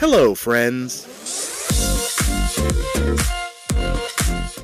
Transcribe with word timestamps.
Hello, 0.00 0.34
friends. 0.34 1.04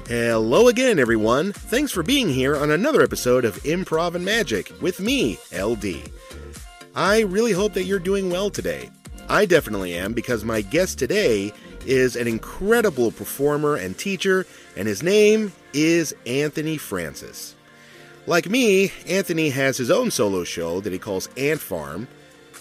Hello 0.08 0.68
again, 0.68 0.98
everyone. 0.98 1.52
Thanks 1.52 1.92
for 1.92 2.02
being 2.02 2.30
here 2.30 2.56
on 2.56 2.70
another 2.70 3.02
episode 3.02 3.44
of 3.44 3.62
Improv 3.62 4.14
and 4.14 4.24
Magic 4.24 4.72
with 4.80 4.98
me, 4.98 5.36
LD. 5.54 6.10
I 6.94 7.20
really 7.20 7.52
hope 7.52 7.74
that 7.74 7.84
you're 7.84 7.98
doing 7.98 8.30
well 8.30 8.48
today. 8.48 8.88
I 9.28 9.44
definitely 9.44 9.92
am 9.92 10.14
because 10.14 10.42
my 10.42 10.62
guest 10.62 10.98
today 10.98 11.52
is 11.84 12.16
an 12.16 12.26
incredible 12.26 13.12
performer 13.12 13.76
and 13.76 13.98
teacher, 13.98 14.46
and 14.74 14.88
his 14.88 15.02
name 15.02 15.52
is 15.74 16.14
Anthony 16.24 16.78
Francis. 16.78 17.54
Like 18.26 18.48
me, 18.48 18.90
Anthony 19.06 19.50
has 19.50 19.76
his 19.76 19.90
own 19.90 20.10
solo 20.10 20.44
show 20.44 20.80
that 20.80 20.94
he 20.94 20.98
calls 20.98 21.28
Ant 21.36 21.60
Farm, 21.60 22.08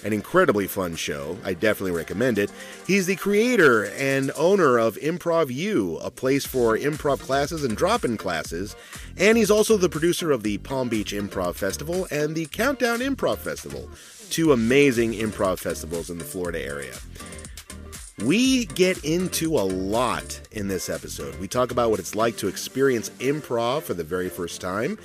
an 0.03 0.13
incredibly 0.13 0.67
fun 0.67 0.95
show. 0.95 1.37
I 1.43 1.53
definitely 1.53 1.97
recommend 1.97 2.37
it. 2.37 2.51
He's 2.85 3.05
the 3.05 3.15
creator 3.15 3.85
and 3.97 4.31
owner 4.35 4.77
of 4.77 4.97
Improv 4.97 5.53
U, 5.53 5.97
a 5.97 6.11
place 6.11 6.45
for 6.45 6.77
improv 6.77 7.19
classes 7.19 7.63
and 7.63 7.75
drop 7.75 8.05
in 8.05 8.17
classes, 8.17 8.75
and 9.17 9.37
he's 9.37 9.51
also 9.51 9.77
the 9.77 9.89
producer 9.89 10.31
of 10.31 10.43
the 10.43 10.57
Palm 10.59 10.89
Beach 10.89 11.11
Improv 11.11 11.55
Festival 11.55 12.07
and 12.11 12.35
the 12.35 12.45
Countdown 12.47 12.99
Improv 12.99 13.37
Festival, 13.37 13.89
two 14.29 14.51
amazing 14.51 15.13
improv 15.13 15.59
festivals 15.59 16.09
in 16.09 16.17
the 16.17 16.25
Florida 16.25 16.61
area. 16.61 16.95
We 18.23 18.65
get 18.67 19.03
into 19.03 19.57
a 19.57 19.59
lot 19.59 20.39
in 20.53 20.69
this 20.69 20.89
episode. 20.89 21.37
We 21.37 21.49
talk 21.49 21.71
about 21.71 21.89
what 21.89 21.99
it's 21.99 22.15
like 22.15 22.37
to 22.37 22.47
experience 22.47 23.09
improv 23.19 23.83
for 23.83 23.93
the 23.93 24.05
very 24.05 24.29
first 24.29 24.61
time. 24.61 24.97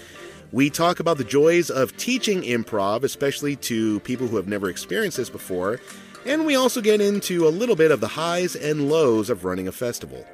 We 0.53 0.69
talk 0.69 0.99
about 0.99 1.17
the 1.17 1.25
joys 1.25 1.71
of 1.71 1.97
teaching 1.97 2.43
improv, 2.43 3.05
especially 3.05 3.55
to 3.57 4.01
people 4.01 4.27
who 4.27 4.37
have 4.37 4.49
never 4.49 4.69
experienced 4.69 5.17
this 5.17 5.31
before, 5.31 5.81
and 6.27 6.45
we 6.45 6.57
also 6.57 6.81
get 6.81 7.01
into 7.01 7.47
a 7.47 7.51
little 7.51 7.77
bit 7.77 7.93
of 7.93 8.01
the 8.01 8.09
highs 8.09 8.57
and 8.57 8.91
lows 8.91 9.31
of 9.31 9.45
running 9.45 9.69
a 9.69 9.73
festival. 9.73 10.27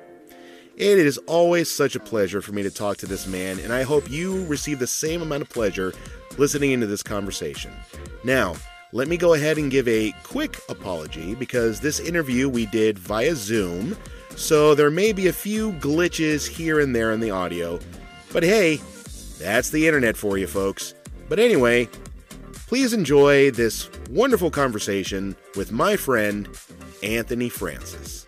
It 0.77 0.98
is 0.98 1.19
always 1.27 1.70
such 1.70 1.97
a 1.97 2.00
pleasure 2.00 2.41
for 2.41 2.53
me 2.53 2.62
to 2.62 2.70
talk 2.70 2.97
to 2.98 3.06
this 3.06 3.27
man, 3.27 3.58
and 3.58 3.73
I 3.73 3.83
hope 3.83 4.11
you 4.11 4.47
receive 4.47 4.78
the 4.78 4.86
same 4.86 5.20
amount 5.20 5.42
of 5.42 5.50
pleasure 5.50 5.92
listening 6.39 6.73
into 6.73 6.86
this 6.86 7.03
conversation. 7.03 7.73
Now, 8.25 8.56
let 8.92 9.08
me 9.08 9.19
go 9.19 9.34
ahead 9.34 9.58
and 9.58 9.70
give 9.70 9.86
a 9.86 10.14
quick 10.23 10.61
apology 10.70 11.34
because 11.34 11.80
this 11.80 12.01
interview 12.01 12.48
we 12.48 12.64
did 12.67 12.98
via 12.98 13.34
Zoom, 13.34 13.97
so 14.34 14.75
there 14.75 14.91
may 14.91 15.12
be 15.12 15.27
a 15.27 15.33
few 15.33 15.73
glitches 15.73 16.48
here 16.48 16.80
and 16.80 16.97
there 16.97 17.12
in 17.12 17.20
the 17.20 17.30
audio. 17.30 17.78
But 18.33 18.42
hey, 18.42 18.80
that's 19.39 19.70
the 19.70 19.87
internet 19.87 20.17
for 20.17 20.39
you, 20.39 20.47
folks. 20.47 20.95
But 21.29 21.39
anyway, 21.39 21.89
please 22.69 22.92
enjoy 22.92 23.51
this 23.51 23.89
wonderful 24.11 24.51
conversation 24.51 25.37
with 25.56 25.73
my 25.73 25.97
friend, 25.97 26.48
Anthony 27.03 27.48
Francis. 27.48 28.27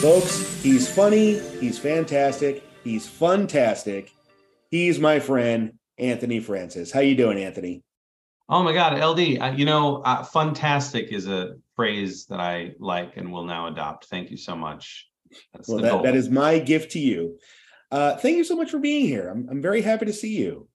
Folks, 0.00 0.62
he's 0.62 0.88
funny, 0.88 1.38
he's 1.60 1.78
fantastic, 1.78 2.62
he's 2.84 3.08
funtastic. 3.08 4.10
He's 4.70 4.98
my 4.98 5.20
friend, 5.20 5.78
Anthony 5.98 6.40
Francis. 6.40 6.90
How 6.90 7.00
you 7.00 7.14
doing, 7.14 7.38
Anthony? 7.38 7.82
Oh 8.48 8.62
my 8.62 8.74
God, 8.74 8.98
LD, 8.98 9.38
uh, 9.40 9.54
you 9.56 9.64
know, 9.64 10.02
uh, 10.02 10.24
fantastic 10.24 11.12
is 11.12 11.26
a 11.26 11.54
phrase 11.76 12.26
that 12.26 12.40
I 12.40 12.72
like 12.78 13.16
and 13.16 13.32
will 13.32 13.44
now 13.44 13.66
adopt. 13.66 14.06
Thank 14.06 14.30
you 14.30 14.36
so 14.36 14.54
much. 14.54 15.08
That's 15.52 15.68
well, 15.68 15.78
that, 15.78 16.02
that 16.02 16.16
is 16.16 16.30
my 16.30 16.58
gift 16.58 16.92
to 16.92 16.98
you. 16.98 17.38
Uh, 17.90 18.16
thank 18.16 18.36
you 18.36 18.44
so 18.44 18.56
much 18.56 18.70
for 18.70 18.78
being 18.78 19.06
here. 19.06 19.30
I'm, 19.30 19.46
I'm 19.50 19.62
very 19.62 19.82
happy 19.82 20.06
to 20.06 20.12
see 20.12 20.36
you. 20.36 20.68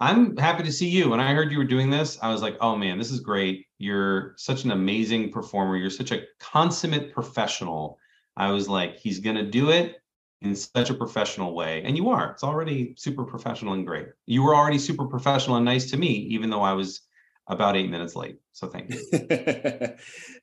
I'm 0.00 0.36
happy 0.36 0.62
to 0.62 0.72
see 0.72 0.88
you. 0.88 1.10
When 1.10 1.20
I 1.20 1.34
heard 1.34 1.52
you 1.52 1.58
were 1.58 1.64
doing 1.64 1.90
this, 1.90 2.18
I 2.22 2.30
was 2.32 2.40
like, 2.40 2.56
oh 2.60 2.74
man, 2.74 2.96
this 2.96 3.10
is 3.10 3.20
great. 3.20 3.66
You're 3.78 4.34
such 4.38 4.64
an 4.64 4.70
amazing 4.70 5.30
performer. 5.30 5.76
You're 5.76 5.90
such 5.90 6.10
a 6.10 6.22
consummate 6.38 7.12
professional. 7.12 7.98
I 8.36 8.50
was 8.50 8.68
like, 8.68 8.96
he's 8.96 9.20
going 9.20 9.36
to 9.36 9.44
do 9.44 9.70
it 9.70 9.96
in 10.40 10.56
such 10.56 10.88
a 10.88 10.94
professional 10.94 11.54
way. 11.54 11.82
And 11.84 11.98
you 11.98 12.08
are. 12.08 12.32
It's 12.32 12.44
already 12.44 12.94
super 12.96 13.24
professional 13.24 13.74
and 13.74 13.86
great. 13.86 14.06
You 14.24 14.42
were 14.42 14.54
already 14.54 14.78
super 14.78 15.06
professional 15.06 15.56
and 15.56 15.66
nice 15.66 15.90
to 15.90 15.98
me, 15.98 16.08
even 16.08 16.48
though 16.48 16.62
I 16.62 16.72
was 16.72 17.02
about 17.50 17.76
eight 17.76 17.90
minutes 17.90 18.16
late. 18.16 18.38
So 18.52 18.68
thank 18.68 18.90
you. 18.90 19.00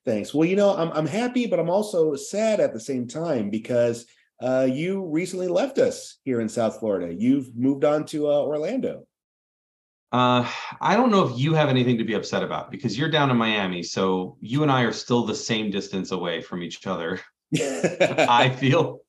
Thanks. 0.06 0.34
Well, 0.34 0.48
you 0.48 0.56
know, 0.56 0.76
I'm 0.76 0.92
I'm 0.92 1.08
happy, 1.08 1.48
but 1.48 1.60
I'm 1.60 1.70
also 1.70 2.16
sad 2.16 2.60
at 2.60 2.74
the 2.74 2.80
same 2.80 3.08
time 3.08 3.50
because 3.50 4.06
uh, 4.42 4.68
you 4.70 5.06
recently 5.06 5.48
left 5.48 5.80
us 5.80 6.18
here 6.24 6.42
in 6.42 6.50
South 6.50 6.80
Florida. 6.80 7.14
You've 7.14 7.56
moved 7.56 7.86
on 7.86 8.06
to 8.08 8.28
uh, 8.28 8.42
Orlando. 8.42 9.08
Uh, 10.12 10.50
I 10.80 10.96
don't 10.96 11.12
know 11.12 11.28
if 11.28 11.38
you 11.38 11.54
have 11.54 11.70
anything 11.70 11.98
to 11.98 12.06
be 12.06 12.14
upset 12.14 12.44
about 12.44 12.72
because 12.72 12.98
you're 12.98 13.10
down 13.10 13.30
in 13.30 13.38
Miami, 13.38 13.84
so 13.84 14.38
you 14.40 14.64
and 14.64 14.72
I 14.72 14.84
are 14.84 14.94
still 14.94 15.26
the 15.26 15.36
same 15.36 15.72
distance 15.72 16.12
away 16.12 16.42
from 16.42 16.62
each 16.62 16.86
other. 16.86 17.20
I 17.60 18.54
feel. 18.58 19.02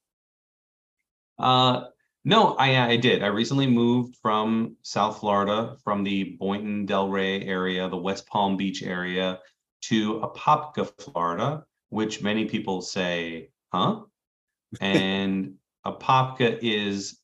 Uh, 1.38 1.84
no, 2.28 2.54
I 2.56 2.90
I 2.90 2.96
did. 2.96 3.22
I 3.22 3.28
recently 3.28 3.66
moved 3.66 4.16
from 4.20 4.76
South 4.82 5.20
Florida, 5.20 5.78
from 5.82 6.04
the 6.04 6.36
Boynton 6.38 6.86
Delray 6.86 7.48
area, 7.48 7.88
the 7.88 7.96
West 7.96 8.26
Palm 8.26 8.58
Beach 8.58 8.82
area, 8.82 9.40
to 9.84 10.20
Apopka, 10.20 10.90
Florida, 11.00 11.64
which 11.88 12.20
many 12.20 12.44
people 12.44 12.82
say, 12.82 13.48
huh? 13.72 14.02
And 14.82 15.54
Apopka 15.86 16.58
is 16.60 17.18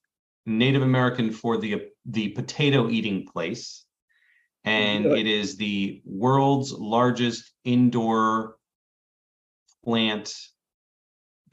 Native 0.46 0.80
American 0.80 1.32
for 1.32 1.58
the 1.58 1.90
the 2.06 2.30
potato 2.30 2.88
eating 2.88 3.26
place, 3.26 3.84
and 4.64 5.04
it 5.04 5.26
is 5.26 5.58
the 5.58 6.00
world's 6.06 6.72
largest 6.72 7.52
indoor 7.64 8.56
plant 9.84 10.34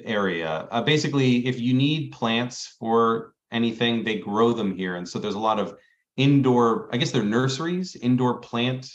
area. 0.05 0.69
Uh, 0.71 0.81
basically, 0.81 1.45
if 1.45 1.59
you 1.59 1.73
need 1.73 2.13
plants 2.13 2.77
for 2.79 3.33
anything, 3.51 4.03
they 4.03 4.19
grow 4.19 4.53
them 4.53 4.75
here. 4.75 4.95
And 4.95 5.07
so 5.07 5.19
there's 5.19 5.35
a 5.35 5.39
lot 5.39 5.59
of 5.59 5.75
indoor, 6.17 6.89
I 6.93 6.97
guess 6.97 7.11
they're 7.11 7.23
nurseries, 7.23 7.95
indoor 7.95 8.39
plant 8.39 8.91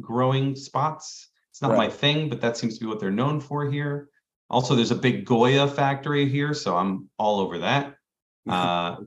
growing 0.00 0.54
spots. 0.54 1.28
It's 1.50 1.62
not 1.62 1.72
right. 1.72 1.78
my 1.78 1.88
thing, 1.88 2.28
but 2.28 2.40
that 2.40 2.56
seems 2.56 2.74
to 2.74 2.84
be 2.84 2.86
what 2.86 3.00
they're 3.00 3.10
known 3.10 3.40
for 3.40 3.70
here. 3.70 4.10
Also, 4.48 4.74
there's 4.74 4.90
a 4.90 4.96
big 4.96 5.24
Goya 5.24 5.66
factory 5.66 6.28
here, 6.28 6.54
so 6.54 6.76
I'm 6.76 7.08
all 7.18 7.40
over 7.40 7.58
that. 7.58 7.94
Uh, 8.48 8.98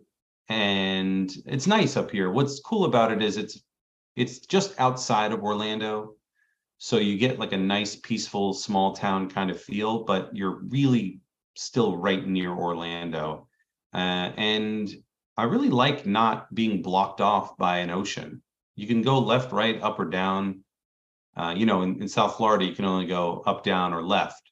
and 0.50 1.32
it's 1.46 1.66
nice 1.66 1.96
up 1.96 2.12
here. 2.12 2.30
What's 2.30 2.60
cool 2.60 2.84
about 2.84 3.14
it 3.14 3.22
is 3.22 3.38
it's 3.38 3.62
it's 4.18 4.40
just 4.40 4.78
outside 4.80 5.32
of 5.32 5.44
Orlando, 5.44 6.16
so 6.78 6.98
you 6.98 7.18
get 7.18 7.40
like 7.40 7.54
a 7.54 7.58
nice, 7.58 7.96
peaceful, 7.96 8.54
small 8.54 8.94
town 8.94 9.30
kind 9.30 9.52
of 9.52 9.62
feel, 9.62 10.04
but 10.04 10.36
you're 10.36 10.60
really 10.68 11.22
still 11.56 11.98
right 11.98 12.26
near 12.26 12.52
Orlando. 12.52 13.49
Uh, 13.94 14.32
and 14.38 14.94
I 15.38 15.44
really 15.44 15.70
like 15.70 16.06
not 16.06 16.54
being 16.54 16.82
blocked 16.82 17.22
off 17.22 17.58
by 17.58 17.80
an 17.80 17.90
ocean. 17.90 18.42
You 18.76 18.88
can 18.88 19.02
go 19.02 19.20
left, 19.20 19.52
right, 19.52 19.82
up, 19.82 20.00
or 20.00 20.06
down. 20.06 20.64
Uh, 21.36 21.54
you 21.56 21.66
know, 21.66 21.82
in, 21.82 22.02
in, 22.02 22.08
South 22.10 22.36
Florida, 22.36 22.66
you 22.66 22.74
can 22.74 22.86
only 22.86 23.06
go 23.06 23.44
up, 23.46 23.64
down, 23.64 23.94
or 23.94 24.04
left. 24.04 24.42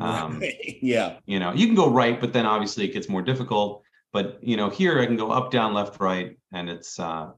Um, 0.00 0.40
yeah. 0.80 1.16
You 1.26 1.40
know, 1.40 1.52
you 1.52 1.66
can 1.66 1.74
go 1.74 1.90
right, 1.90 2.20
but 2.20 2.32
then 2.32 2.46
obviously 2.46 2.84
it 2.84 2.92
gets 2.92 3.08
more 3.08 3.20
difficult. 3.20 3.82
But 4.12 4.38
you 4.40 4.56
know, 4.56 4.70
here 4.70 5.00
I 5.00 5.06
can 5.06 5.16
go 5.16 5.32
up, 5.32 5.50
down, 5.50 5.74
left, 5.74 5.98
right, 5.98 6.38
and 6.52 6.70
it's 6.70 7.00
uh, 7.00 7.32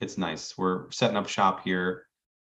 it's 0.00 0.16
nice. 0.16 0.56
We're 0.56 0.90
setting 0.90 1.18
up 1.18 1.28
shop 1.28 1.62
here. 1.62 2.06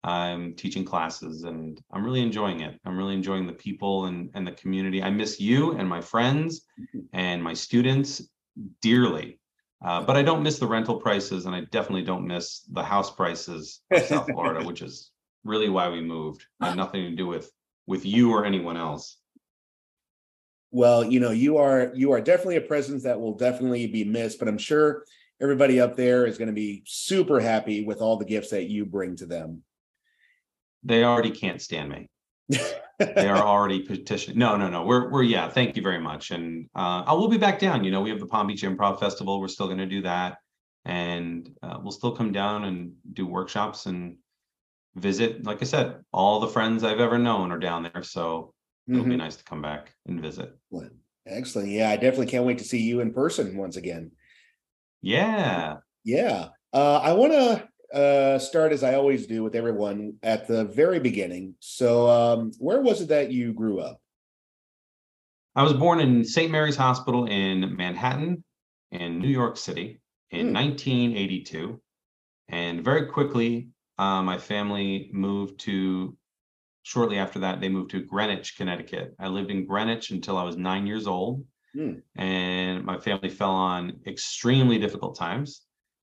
I'm 0.04 0.56
teaching 0.56 0.84
classes 0.84 1.44
and 1.44 1.80
I'm 1.92 2.04
really 2.04 2.22
enjoying 2.22 2.62
it. 2.62 2.80
I'm 2.86 2.98
really 2.98 3.14
enjoying 3.14 3.46
the 3.46 3.54
people 3.54 4.06
and, 4.06 4.32
and 4.34 4.48
the 4.48 4.52
community. 4.52 5.04
I 5.04 5.12
miss 5.12 5.40
you 5.40 5.74
and 5.74 5.88
my 5.88 6.02
friends 6.02 6.66
and 7.14 7.44
my 7.44 7.54
students 7.54 8.22
dearly. 8.82 9.40
Uh, 9.84 10.02
but 10.04 10.16
I 10.16 10.22
don't 10.22 10.44
miss 10.44 10.60
the 10.60 10.68
rental 10.68 11.00
prices 11.00 11.46
and 11.46 11.56
I 11.56 11.62
definitely 11.72 12.04
don't 12.04 12.28
miss 12.28 12.62
the 12.72 12.84
house 12.84 13.10
prices 13.10 13.82
of 13.92 14.04
South 14.06 14.28
Florida, 14.32 14.66
which 14.66 14.82
is 14.82 15.12
really 15.44 15.70
why 15.70 15.90
we 15.90 16.02
moved. 16.02 16.46
Had 16.62 16.76
nothing 16.76 17.10
to 17.10 17.16
do 17.16 17.26
with 17.26 17.52
with 17.88 18.06
you 18.06 18.32
or 18.32 18.46
anyone 18.46 18.78
else. 18.78 19.18
Well, 20.70 21.04
you 21.04 21.20
know, 21.20 21.32
you 21.32 21.58
are 21.58 21.92
you 21.96 22.12
are 22.12 22.22
definitely 22.22 22.58
a 22.58 22.62
presence 22.62 23.04
that 23.04 23.20
will 23.20 23.36
definitely 23.36 23.88
be 23.88 24.04
missed, 24.04 24.38
but 24.38 24.48
I'm 24.48 24.60
sure 24.60 25.04
everybody 25.42 25.82
up 25.82 25.96
there 25.96 26.28
is 26.28 26.38
going 26.38 26.48
to 26.48 26.54
be 26.54 26.84
super 26.86 27.40
happy 27.40 27.84
with 27.84 28.02
all 28.02 28.18
the 28.18 28.26
gifts 28.26 28.52
that 28.52 28.70
you 28.70 28.86
bring 28.86 29.16
to 29.16 29.26
them 29.26 29.64
they 30.84 31.04
already 31.04 31.32
can't 31.32 31.62
stand 31.62 31.90
me. 31.90 32.10
They 33.00 33.28
are 33.28 33.44
already 33.44 33.82
petitioning. 33.82 34.38
No, 34.38 34.58
no, 34.58 34.70
no. 34.70 34.84
We're 34.84 35.10
we're 35.10 35.24
yeah. 35.24 35.50
Thank 35.50 35.76
you 35.76 35.82
very 35.82 36.00
much. 36.00 36.32
And 36.32 36.70
uh, 36.76 37.04
I 37.06 37.14
will 37.14 37.28
be 37.28 37.38
back 37.38 37.60
down. 37.60 37.84
You 37.84 37.92
know, 37.92 38.02
we 38.02 38.10
have 38.10 38.20
the 38.20 38.28
Palm 38.28 38.48
Beach 38.48 38.64
Improv 38.64 39.00
Festival. 39.00 39.40
We're 39.40 39.48
still 39.48 39.68
going 39.68 39.80
to 39.80 39.86
do 39.86 40.02
that, 40.04 40.38
and 40.86 41.50
uh, 41.64 41.80
we'll 41.82 41.92
still 41.92 42.16
come 42.16 42.32
down 42.32 42.66
and 42.66 42.94
do 43.14 43.26
workshops 43.26 43.86
and 43.86 44.18
visit. 44.96 45.46
Like 45.46 45.62
I 45.62 45.66
said, 45.66 46.04
all 46.12 46.40
the 46.40 46.48
friends 46.48 46.84
I've 46.84 47.00
ever 47.00 47.18
known 47.18 47.52
are 47.52 47.60
down 47.60 47.84
there. 47.84 48.04
So 48.04 48.54
it'll 48.88 49.02
mm-hmm. 49.02 49.12
be 49.12 49.18
nice 49.18 49.38
to 49.38 49.44
come 49.44 49.62
back 49.62 49.94
and 50.06 50.22
visit. 50.22 50.58
Well, 50.70 50.90
excellent. 51.26 51.70
Yeah, 51.70 51.90
I 51.90 51.96
definitely 51.96 52.28
can't 52.28 52.46
wait 52.46 52.58
to 52.60 52.64
see 52.64 52.82
you 52.82 53.00
in 53.00 53.14
person 53.14 53.56
once 53.58 53.78
again. 53.78 54.12
Yeah. 55.02 55.78
Yeah. 56.04 56.50
Uh, 56.74 56.98
I 56.98 57.14
want 57.14 57.34
to 57.34 57.68
uh, 57.94 58.40
start 58.40 58.72
as 58.72 58.84
I 58.84 58.96
always 58.96 59.28
do 59.28 59.44
with 59.44 59.56
everyone 59.56 60.16
at 60.24 60.48
the 60.48 60.66
very 60.66 61.00
beginning. 61.00 61.56
So, 61.60 62.10
um, 62.10 62.52
where 62.58 62.82
was 62.82 63.02
it 63.02 63.10
that 63.10 63.32
you 63.32 63.54
grew 63.54 63.80
up? 63.80 64.00
I 65.56 65.64
was 65.64 65.74
born 65.74 66.00
in 66.00 66.24
St. 66.24 66.52
Mary's 66.52 66.78
Hospital 66.78 67.26
in 67.26 67.76
Manhattan, 67.76 68.44
in 68.92 69.20
New 69.20 69.28
York 69.28 69.58
City, 69.58 70.00
in 70.30 70.48
hmm. 70.48 70.54
1982, 70.54 71.82
and 72.48 72.84
very 72.84 73.08
quickly, 73.08 73.70
uh, 73.98 74.22
my 74.22 74.38
family 74.38 75.10
moved 75.14 75.60
to. 75.62 76.16
Shortly 76.84 77.20
after 77.20 77.38
that, 77.40 77.62
they 77.62 77.70
moved 77.70 77.92
to 77.92 78.02
Greenwich, 78.02 78.58
Connecticut. 78.58 79.14
I 79.20 79.28
lived 79.28 79.52
in 79.52 79.68
Greenwich 79.68 80.10
until 80.10 80.36
I 80.36 80.44
was 80.44 80.58
nine 80.58 80.88
years 80.88 81.06
old, 81.06 81.46
hmm. 81.74 81.96
and 82.16 82.84
my 82.84 82.98
family 82.98 83.30
fell 83.30 83.52
on 83.52 84.00
extremely 84.08 84.80
difficult 84.80 85.16
times 85.16 85.62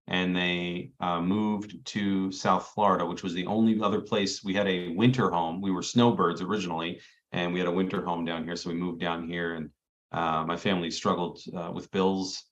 and 0.08 0.34
they 0.34 0.90
uh, 1.00 1.20
moved 1.20 1.84
to 1.84 2.32
South 2.32 2.70
Florida, 2.74 3.04
which 3.04 3.22
was 3.22 3.34
the 3.34 3.46
only 3.46 3.78
other 3.80 4.00
place 4.00 4.42
we 4.42 4.54
had 4.54 4.66
a 4.66 4.88
winter 4.88 5.30
home. 5.30 5.60
We 5.60 5.70
were 5.70 5.82
snowbirds 5.82 6.40
originally, 6.40 7.00
and 7.32 7.52
we 7.52 7.58
had 7.58 7.68
a 7.68 7.72
winter 7.72 8.02
home 8.02 8.24
down 8.24 8.44
here, 8.44 8.56
so 8.56 8.70
we 8.70 8.76
moved 8.76 9.00
down 9.00 9.28
here. 9.28 9.54
And 9.54 9.70
uh, 10.12 10.44
my 10.46 10.56
family 10.56 10.90
struggled 10.90 11.40
uh, 11.54 11.70
with 11.72 11.90
bills. 11.90 12.42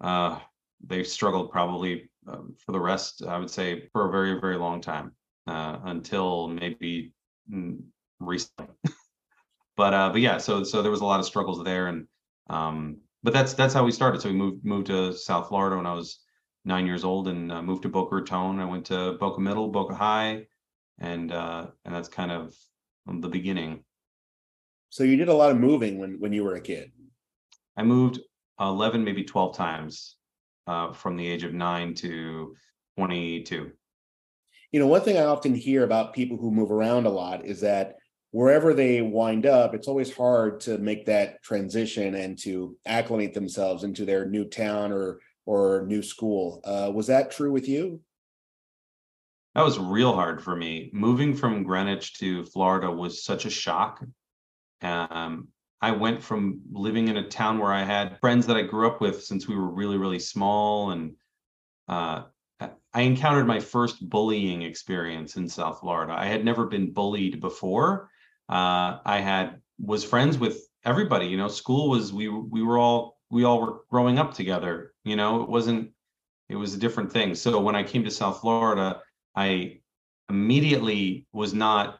Uh, 0.00 0.38
they 0.86 1.02
struggled 1.02 1.50
probably 1.50 2.08
um, 2.28 2.54
for 2.64 2.70
the 2.70 2.80
rest, 2.80 3.24
I 3.26 3.36
would 3.36 3.50
say, 3.50 3.88
for 3.92 4.08
a 4.08 4.12
very, 4.12 4.40
very 4.40 4.56
long 4.56 4.80
time 4.80 5.12
uh, 5.48 5.78
until 5.84 6.46
maybe 6.46 7.12
mm, 7.52 7.80
recently. 8.20 8.68
but 9.76 9.92
uh, 9.92 10.10
but 10.10 10.20
yeah, 10.20 10.38
so 10.38 10.62
so 10.62 10.82
there 10.82 10.90
was 10.92 11.00
a 11.00 11.04
lot 11.04 11.18
of 11.18 11.26
struggles 11.26 11.62
there, 11.64 11.88
and 11.88 12.06
um, 12.48 12.98
but 13.24 13.32
that's 13.32 13.54
that's 13.54 13.74
how 13.74 13.84
we 13.84 13.90
started. 13.90 14.20
So 14.20 14.28
we 14.28 14.36
moved 14.36 14.64
moved 14.64 14.86
to 14.86 15.12
South 15.12 15.48
Florida 15.48 15.76
when 15.76 15.86
I 15.86 15.94
was 15.94 16.20
nine 16.64 16.86
years 16.86 17.04
old 17.04 17.28
and 17.28 17.50
uh, 17.50 17.62
moved 17.62 17.82
to 17.82 17.88
Boca 17.88 18.14
Raton. 18.14 18.60
I 18.60 18.64
went 18.64 18.86
to 18.86 19.14
Boca 19.18 19.40
Middle, 19.40 19.68
Boca 19.68 19.94
High, 19.94 20.46
and 20.98 21.32
uh, 21.32 21.66
and 21.84 21.94
that's 21.94 22.08
kind 22.08 22.30
of 22.30 22.54
the 23.06 23.28
beginning. 23.28 23.84
So 24.90 25.04
you 25.04 25.16
did 25.16 25.28
a 25.28 25.34
lot 25.34 25.50
of 25.50 25.58
moving 25.58 25.98
when 25.98 26.20
when 26.20 26.32
you 26.32 26.44
were 26.44 26.54
a 26.54 26.60
kid. 26.60 26.92
I 27.76 27.82
moved 27.82 28.20
eleven, 28.60 29.04
maybe 29.04 29.24
twelve 29.24 29.56
times 29.56 30.16
uh, 30.66 30.92
from 30.92 31.16
the 31.16 31.26
age 31.26 31.44
of 31.44 31.54
nine 31.54 31.94
to 31.94 32.54
twenty-two. 32.96 33.72
You 34.70 34.80
know, 34.80 34.86
one 34.86 35.02
thing 35.02 35.18
I 35.18 35.24
often 35.24 35.54
hear 35.54 35.84
about 35.84 36.14
people 36.14 36.36
who 36.36 36.50
move 36.50 36.70
around 36.70 37.06
a 37.06 37.10
lot 37.10 37.44
is 37.44 37.60
that 37.60 37.96
wherever 38.30 38.72
they 38.72 39.02
wind 39.02 39.44
up, 39.44 39.74
it's 39.74 39.88
always 39.88 40.14
hard 40.14 40.60
to 40.60 40.78
make 40.78 41.04
that 41.06 41.42
transition 41.42 42.14
and 42.14 42.38
to 42.38 42.76
acclimate 42.86 43.34
themselves 43.34 43.84
into 43.84 44.06
their 44.06 44.24
new 44.26 44.46
town 44.46 44.92
or 44.92 45.20
or 45.46 45.84
new 45.86 46.02
school. 46.02 46.60
Uh, 46.64 46.90
was 46.92 47.06
that 47.08 47.30
true 47.30 47.52
with 47.52 47.68
you? 47.68 48.00
That 49.54 49.64
was 49.64 49.78
real 49.78 50.14
hard 50.14 50.42
for 50.42 50.56
me. 50.56 50.90
Moving 50.92 51.34
from 51.34 51.62
Greenwich 51.62 52.18
to 52.18 52.44
Florida 52.44 52.90
was 52.90 53.24
such 53.24 53.44
a 53.44 53.50
shock. 53.50 54.02
Um, 54.80 55.48
I 55.80 55.90
went 55.90 56.22
from 56.22 56.60
living 56.72 57.08
in 57.08 57.16
a 57.16 57.28
town 57.28 57.58
where 57.58 57.72
I 57.72 57.82
had 57.82 58.18
friends 58.20 58.46
that 58.46 58.56
I 58.56 58.62
grew 58.62 58.86
up 58.86 59.00
with 59.00 59.24
since 59.24 59.46
we 59.46 59.56
were 59.56 59.68
really, 59.68 59.98
really 59.98 60.20
small. 60.20 60.92
And 60.92 61.16
uh, 61.88 62.22
I 62.94 63.00
encountered 63.02 63.46
my 63.46 63.60
first 63.60 64.08
bullying 64.08 64.62
experience 64.62 65.36
in 65.36 65.48
South 65.48 65.80
Florida. 65.80 66.14
I 66.16 66.26
had 66.26 66.44
never 66.44 66.66
been 66.66 66.92
bullied 66.92 67.40
before. 67.40 68.08
Uh, 68.48 68.98
I 69.04 69.20
had 69.20 69.60
was 69.78 70.04
friends 70.04 70.38
with 70.38 70.66
everybody. 70.84 71.26
You 71.26 71.36
know, 71.36 71.48
school 71.48 71.90
was 71.90 72.12
we 72.12 72.28
we 72.28 72.62
were 72.62 72.78
all 72.78 73.18
we 73.30 73.44
all 73.44 73.60
were 73.60 73.80
growing 73.90 74.18
up 74.18 74.34
together. 74.34 74.91
You 75.04 75.16
know, 75.16 75.42
it 75.42 75.48
wasn't, 75.48 75.90
it 76.48 76.56
was 76.56 76.74
a 76.74 76.78
different 76.78 77.12
thing. 77.12 77.34
So 77.34 77.60
when 77.60 77.74
I 77.74 77.82
came 77.82 78.04
to 78.04 78.10
South 78.10 78.40
Florida, 78.40 79.00
I 79.34 79.80
immediately 80.28 81.26
was 81.32 81.54
not 81.54 81.98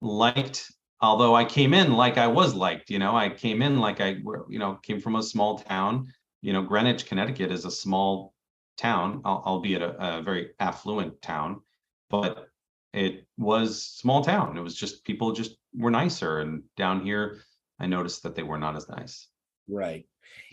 liked, 0.00 0.70
although 1.00 1.34
I 1.34 1.44
came 1.44 1.74
in 1.74 1.92
like 1.92 2.18
I 2.18 2.26
was 2.26 2.54
liked. 2.54 2.90
You 2.90 2.98
know, 2.98 3.16
I 3.16 3.28
came 3.28 3.62
in 3.62 3.78
like 3.78 4.00
I, 4.00 4.16
you 4.48 4.58
know, 4.58 4.78
came 4.82 5.00
from 5.00 5.16
a 5.16 5.22
small 5.22 5.58
town. 5.58 6.08
You 6.42 6.52
know, 6.52 6.62
Greenwich, 6.62 7.06
Connecticut 7.06 7.52
is 7.52 7.64
a 7.64 7.70
small 7.70 8.34
town, 8.78 9.20
albeit 9.24 9.82
a, 9.82 10.18
a 10.18 10.22
very 10.22 10.50
affluent 10.58 11.20
town, 11.20 11.60
but 12.08 12.48
it 12.92 13.26
was 13.38 13.82
small 13.82 14.24
town. 14.24 14.56
It 14.56 14.62
was 14.62 14.74
just 14.74 15.04
people 15.04 15.32
just 15.32 15.56
were 15.76 15.90
nicer. 15.90 16.40
And 16.40 16.62
down 16.76 17.04
here, 17.04 17.42
I 17.78 17.86
noticed 17.86 18.22
that 18.22 18.34
they 18.34 18.42
were 18.42 18.58
not 18.58 18.76
as 18.76 18.88
nice. 18.88 19.28
Right. 19.68 20.06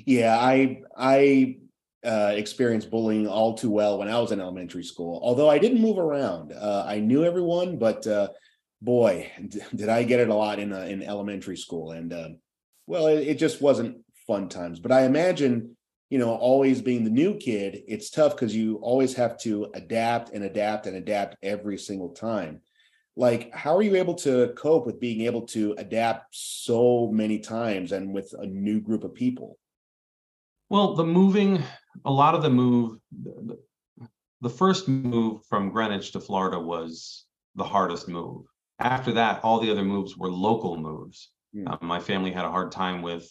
Yeah, 0.05 0.37
I 0.37 0.81
I 0.95 1.57
uh, 2.07 2.31
experienced 2.33 2.89
bullying 2.89 3.27
all 3.27 3.53
too 3.53 3.69
well 3.69 3.99
when 3.99 4.07
I 4.07 4.19
was 4.19 4.31
in 4.31 4.39
elementary 4.39 4.83
school. 4.83 5.19
Although 5.21 5.49
I 5.49 5.59
didn't 5.59 5.81
move 5.81 5.97
around, 5.97 6.53
uh, 6.53 6.85
I 6.87 6.99
knew 6.99 7.25
everyone, 7.25 7.77
but 7.77 8.07
uh, 8.07 8.29
boy, 8.81 9.29
did 9.75 9.89
I 9.89 10.03
get 10.03 10.21
it 10.21 10.29
a 10.29 10.33
lot 10.33 10.59
in 10.59 10.71
uh, 10.71 10.81
in 10.81 11.03
elementary 11.03 11.57
school. 11.57 11.91
And 11.91 12.13
uh, 12.13 12.29
well, 12.85 13.07
it, 13.07 13.27
it, 13.27 13.37
just 13.37 13.61
wasn't 13.61 13.97
fun 14.25 14.47
times. 14.47 14.79
But 14.79 14.93
I 14.93 15.03
imagine, 15.03 15.75
you 16.09 16.17
know, 16.17 16.33
always 16.33 16.81
being 16.81 17.03
the 17.03 17.09
new 17.09 17.35
kid, 17.35 17.83
it's 17.87 18.09
tough 18.09 18.35
because 18.35 18.55
you 18.55 18.77
always 18.77 19.13
have 19.15 19.37
to 19.39 19.69
adapt 19.73 20.31
and 20.31 20.45
adapt 20.45 20.85
and 20.85 20.95
adapt 20.95 21.35
every 21.43 21.77
single 21.77 22.09
time. 22.09 22.61
Like, 23.17 23.53
how 23.53 23.75
are 23.75 23.81
you 23.81 23.95
able 23.95 24.15
to 24.15 24.53
cope 24.55 24.85
with 24.85 24.99
being 24.99 25.21
able 25.21 25.41
to 25.47 25.75
adapt 25.77 26.27
so 26.31 27.09
many 27.11 27.39
times 27.39 27.91
and 27.91 28.13
with 28.13 28.33
a 28.37 28.45
new 28.45 28.79
group 28.79 29.03
of 29.03 29.13
people? 29.13 29.57
Well, 30.69 30.95
the 30.95 31.05
moving, 31.05 31.63
a 32.05 32.11
lot 32.11 32.35
of 32.35 32.41
the 32.41 32.49
move, 32.49 32.99
the, 33.11 33.57
the 34.41 34.49
first 34.49 34.87
move 34.87 35.45
from 35.45 35.71
Greenwich 35.71 36.11
to 36.11 36.19
Florida 36.19 36.59
was 36.59 37.25
the 37.55 37.63
hardest 37.63 38.07
move. 38.07 38.45
After 38.79 39.11
that, 39.13 39.43
all 39.43 39.59
the 39.59 39.71
other 39.71 39.83
moves 39.83 40.15
were 40.15 40.29
local 40.29 40.77
moves. 40.77 41.31
Mm. 41.55 41.69
Um, 41.69 41.87
my 41.87 41.99
family 41.99 42.31
had 42.31 42.45
a 42.45 42.51
hard 42.51 42.71
time 42.71 43.01
with 43.01 43.29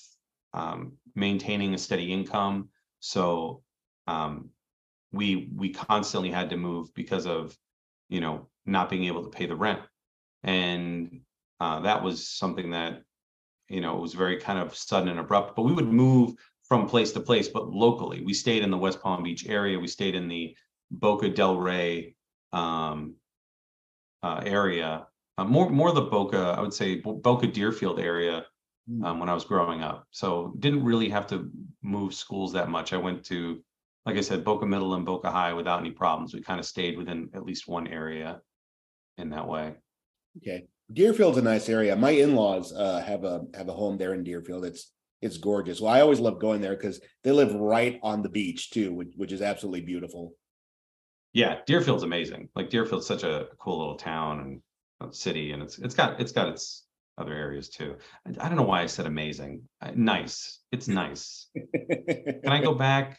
um, 0.52 0.92
maintaining 1.14 1.74
a 1.74 1.78
steady 1.78 2.12
income, 2.12 2.70
so 3.00 3.62
um, 4.06 4.50
we 5.12 5.50
we 5.54 5.70
constantly 5.70 6.30
had 6.30 6.50
to 6.50 6.56
move 6.56 6.92
because 6.94 7.26
of 7.26 7.56
you 8.08 8.20
know 8.20 8.48
not 8.64 8.90
being 8.90 9.04
able 9.04 9.22
to 9.22 9.30
pay 9.30 9.46
the 9.46 9.54
rent, 9.54 9.80
and 10.42 11.20
uh, 11.60 11.80
that 11.80 12.02
was 12.02 12.28
something 12.28 12.70
that 12.70 13.02
you 13.68 13.80
know 13.80 13.96
it 13.96 14.00
was 14.00 14.14
very 14.14 14.38
kind 14.38 14.58
of 14.58 14.74
sudden 14.74 15.08
and 15.08 15.20
abrupt. 15.20 15.54
But 15.54 15.62
we 15.62 15.72
would 15.72 15.92
move 15.92 16.34
from 16.68 16.88
place 16.88 17.12
to 17.12 17.20
place, 17.20 17.48
but 17.48 17.68
locally. 17.68 18.22
We 18.24 18.34
stayed 18.34 18.62
in 18.62 18.70
the 18.70 18.78
West 18.78 19.00
Palm 19.00 19.22
Beach 19.22 19.46
area. 19.46 19.78
We 19.78 19.88
stayed 19.88 20.14
in 20.14 20.28
the 20.28 20.56
Boca 20.90 21.30
Delray 21.30 22.14
um, 22.52 23.14
uh, 24.22 24.42
area, 24.44 25.06
uh, 25.38 25.44
more 25.44 25.68
more 25.70 25.92
the 25.92 26.02
Boca, 26.02 26.54
I 26.56 26.60
would 26.60 26.72
say 26.72 26.96
Boca 26.96 27.46
Deerfield 27.46 28.00
area 28.00 28.46
hmm. 28.88 29.04
um, 29.04 29.20
when 29.20 29.28
I 29.28 29.34
was 29.34 29.44
growing 29.44 29.82
up. 29.82 30.06
So 30.10 30.54
didn't 30.58 30.84
really 30.84 31.08
have 31.10 31.26
to 31.28 31.50
move 31.82 32.14
schools 32.14 32.52
that 32.54 32.70
much. 32.70 32.92
I 32.92 32.96
went 32.96 33.24
to, 33.26 33.62
like 34.06 34.16
I 34.16 34.22
said, 34.22 34.44
Boca 34.44 34.66
Middle 34.66 34.94
and 34.94 35.04
Boca 35.04 35.30
High 35.30 35.52
without 35.52 35.80
any 35.80 35.90
problems. 35.90 36.34
We 36.34 36.40
kind 36.40 36.60
of 36.60 36.66
stayed 36.66 36.96
within 36.96 37.30
at 37.34 37.44
least 37.44 37.68
one 37.68 37.86
area 37.86 38.40
in 39.18 39.30
that 39.30 39.46
way. 39.46 39.74
Okay. 40.38 40.66
Deerfield's 40.92 41.38
a 41.38 41.42
nice 41.42 41.68
area. 41.68 41.96
My 41.96 42.10
in-laws 42.10 42.72
uh, 42.72 43.00
have 43.00 43.24
a 43.24 43.44
have 43.54 43.68
a 43.68 43.72
home 43.72 43.98
there 43.98 44.14
in 44.14 44.22
Deerfield. 44.22 44.64
It's 44.64 44.92
it's 45.26 45.36
gorgeous. 45.36 45.80
Well, 45.80 45.92
I 45.92 46.00
always 46.00 46.20
love 46.20 46.40
going 46.40 46.60
there 46.60 46.76
because 46.76 47.00
they 47.22 47.32
live 47.32 47.54
right 47.54 48.00
on 48.02 48.22
the 48.22 48.28
beach 48.28 48.70
too, 48.70 48.94
which, 48.94 49.12
which 49.16 49.32
is 49.32 49.42
absolutely 49.42 49.82
beautiful. 49.82 50.32
Yeah, 51.32 51.58
Deerfield's 51.66 52.02
amazing. 52.02 52.48
Like 52.54 52.70
Deerfield's 52.70 53.06
such 53.06 53.22
a 53.22 53.48
cool 53.58 53.78
little 53.78 53.96
town 53.96 54.40
and 54.40 54.60
uh, 55.00 55.12
city, 55.12 55.52
and 55.52 55.62
it's 55.62 55.78
it's 55.78 55.94
got 55.94 56.18
it's 56.18 56.32
got 56.32 56.48
its 56.48 56.86
other 57.18 57.34
areas 57.34 57.68
too. 57.68 57.96
I, 58.26 58.46
I 58.46 58.48
don't 58.48 58.56
know 58.56 58.62
why 58.62 58.80
I 58.82 58.86
said 58.86 59.04
amazing. 59.04 59.62
nice. 59.94 60.60
It's 60.72 60.88
nice. 60.88 61.48
Can 61.54 62.48
I 62.48 62.62
go 62.62 62.74
back? 62.88 63.18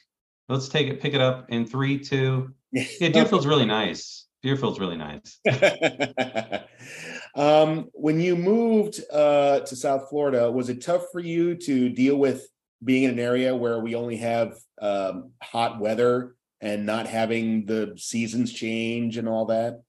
Let's 0.49 0.69
take 0.69 0.87
it, 0.87 1.01
pick 1.01 1.13
it 1.13 1.21
up 1.21 1.45
in 1.49 1.65
three, 1.67 1.99
two. 1.99 2.53
Yeah, 2.71 3.09
Deerfield's 3.09 3.47
really 3.47 3.65
nice. 3.65 4.27
Deerfield's 4.43 4.79
really 4.79 4.97
nice. 4.97 5.39
um, 7.38 7.89
when 7.94 8.20
you 8.20 8.36
moved 8.36 9.00
uh, 9.13 9.60
to 9.60 9.75
South 9.75 10.10
Florida, 10.10 10.51
was 10.51 10.70
it 10.70 10.82
tough 10.82 11.06
for 11.12 11.20
you 11.20 11.56
to 11.56 11.88
deal 11.89 12.17
with 12.17 12.48
being 12.84 13.03
in 13.03 13.12
an 13.12 13.20
area 13.20 13.56
where 13.56 13.79
we 13.79 13.94
only 13.94 14.17
have 14.17 14.58
um, 14.82 15.32
hot 15.41 15.79
weather 15.79 16.36
and 16.62 16.86
not 16.86 17.06
having 17.06 17.65
the 17.65 17.94
seasons 17.96 18.51
change 18.51 19.17
and 19.17 19.29
all 19.29 19.46
that? 19.46 19.82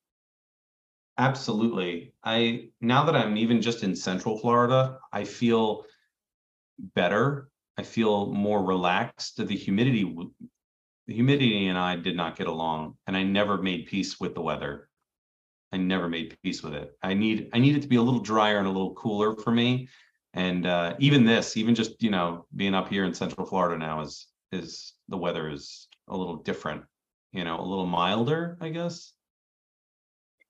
Absolutely. 1.16 2.12
I 2.22 2.68
now 2.82 3.04
that 3.04 3.16
I'm 3.16 3.36
even 3.38 3.62
just 3.62 3.82
in 3.82 3.96
Central 3.96 4.38
Florida, 4.38 4.98
I 5.10 5.24
feel 5.24 5.84
better. 6.94 7.48
I 7.78 7.82
feel 7.82 8.32
more 8.32 8.62
relaxed. 8.62 9.38
The 9.38 9.56
humidity 9.56 10.04
the 11.06 11.14
humidity 11.14 11.68
and 11.68 11.78
I 11.78 11.96
did 11.96 12.14
not 12.14 12.36
get 12.36 12.46
along, 12.46 12.98
and 13.06 13.16
I 13.16 13.22
never 13.22 13.56
made 13.56 13.86
peace 13.86 14.20
with 14.20 14.34
the 14.34 14.42
weather. 14.42 14.87
I 15.72 15.76
never 15.76 16.08
made 16.08 16.36
peace 16.42 16.62
with 16.62 16.74
it. 16.74 16.96
I 17.02 17.14
need 17.14 17.50
I 17.52 17.58
need 17.58 17.76
it 17.76 17.82
to 17.82 17.88
be 17.88 17.96
a 17.96 18.02
little 18.02 18.20
drier 18.20 18.58
and 18.58 18.66
a 18.66 18.70
little 18.70 18.94
cooler 18.94 19.36
for 19.36 19.50
me. 19.50 19.88
And 20.34 20.66
uh, 20.66 20.94
even 20.98 21.24
this, 21.24 21.56
even 21.56 21.74
just 21.74 22.02
you 22.02 22.10
know 22.10 22.46
being 22.54 22.74
up 22.74 22.88
here 22.88 23.04
in 23.04 23.14
Central 23.14 23.46
Florida 23.46 23.78
now 23.78 24.00
is 24.00 24.28
is 24.52 24.94
the 25.08 25.16
weather 25.16 25.50
is 25.50 25.88
a 26.08 26.16
little 26.16 26.36
different. 26.36 26.84
You 27.32 27.44
know, 27.44 27.60
a 27.60 27.64
little 27.64 27.86
milder, 27.86 28.56
I 28.60 28.70
guess. 28.70 29.12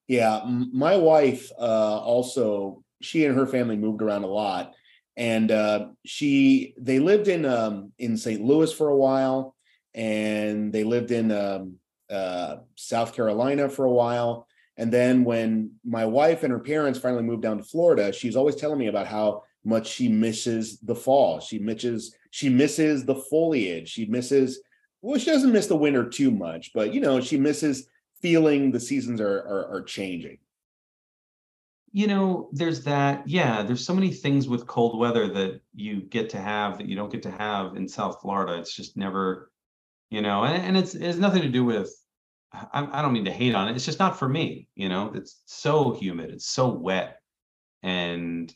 Yeah, 0.06 0.42
my 0.46 0.96
wife 0.96 1.50
uh, 1.58 1.98
also 1.98 2.82
she 3.00 3.24
and 3.24 3.36
her 3.36 3.46
family 3.46 3.76
moved 3.76 4.02
around 4.02 4.24
a 4.24 4.28
lot, 4.28 4.74
and 5.16 5.50
uh, 5.50 5.88
she 6.04 6.74
they 6.78 6.98
lived 6.98 7.28
in 7.28 7.44
um, 7.44 7.92
in 7.98 8.16
St. 8.16 8.40
Louis 8.40 8.72
for 8.72 8.88
a 8.88 8.96
while, 8.96 9.54
and 9.94 10.72
they 10.72 10.84
lived 10.84 11.10
in 11.10 11.30
um, 11.32 11.76
uh, 12.10 12.56
South 12.76 13.14
Carolina 13.14 13.68
for 13.68 13.84
a 13.84 13.92
while. 13.92 14.47
And 14.78 14.92
then 14.92 15.24
when 15.24 15.72
my 15.84 16.06
wife 16.06 16.44
and 16.44 16.52
her 16.52 16.60
parents 16.60 17.00
finally 17.00 17.24
moved 17.24 17.42
down 17.42 17.58
to 17.58 17.64
Florida, 17.64 18.12
she's 18.12 18.36
always 18.36 18.54
telling 18.54 18.78
me 18.78 18.86
about 18.86 19.08
how 19.08 19.42
much 19.64 19.88
she 19.88 20.08
misses 20.08 20.78
the 20.78 20.94
fall. 20.94 21.40
She 21.40 21.58
misses 21.58 22.14
she 22.30 22.48
misses 22.48 23.04
the 23.04 23.16
foliage. 23.16 23.88
She 23.88 24.06
misses 24.06 24.60
well, 25.02 25.18
she 25.18 25.26
doesn't 25.26 25.52
miss 25.52 25.66
the 25.66 25.76
winter 25.76 26.08
too 26.08 26.30
much, 26.30 26.72
but 26.72 26.94
you 26.94 27.00
know, 27.00 27.20
she 27.20 27.36
misses 27.36 27.88
feeling 28.22 28.70
the 28.70 28.80
seasons 28.80 29.20
are 29.20 29.40
are, 29.40 29.74
are 29.74 29.82
changing. 29.82 30.38
You 31.90 32.06
know, 32.06 32.48
there's 32.52 32.84
that. 32.84 33.26
Yeah, 33.26 33.64
there's 33.64 33.84
so 33.84 33.94
many 33.94 34.12
things 34.12 34.46
with 34.46 34.68
cold 34.68 34.96
weather 34.96 35.26
that 35.28 35.60
you 35.74 36.02
get 36.02 36.30
to 36.30 36.38
have 36.38 36.78
that 36.78 36.86
you 36.86 36.94
don't 36.94 37.10
get 37.10 37.22
to 37.24 37.30
have 37.32 37.76
in 37.76 37.88
South 37.88 38.20
Florida. 38.22 38.58
It's 38.60 38.74
just 38.74 38.96
never, 38.96 39.50
you 40.10 40.22
know, 40.22 40.44
and, 40.44 40.62
and 40.62 40.76
it's 40.76 40.94
it 40.94 41.02
has 41.02 41.18
nothing 41.18 41.42
to 41.42 41.48
do 41.48 41.64
with 41.64 41.92
I, 42.52 42.88
I 42.92 43.02
don't 43.02 43.12
mean 43.12 43.26
to 43.26 43.32
hate 43.32 43.54
on 43.54 43.68
it. 43.68 43.76
It's 43.76 43.84
just 43.84 43.98
not 43.98 44.18
for 44.18 44.28
me. 44.28 44.68
You 44.74 44.88
know, 44.88 45.12
it's 45.14 45.42
so 45.46 45.92
humid. 45.92 46.30
It's 46.30 46.48
so 46.48 46.68
wet, 46.68 47.20
and 47.82 48.52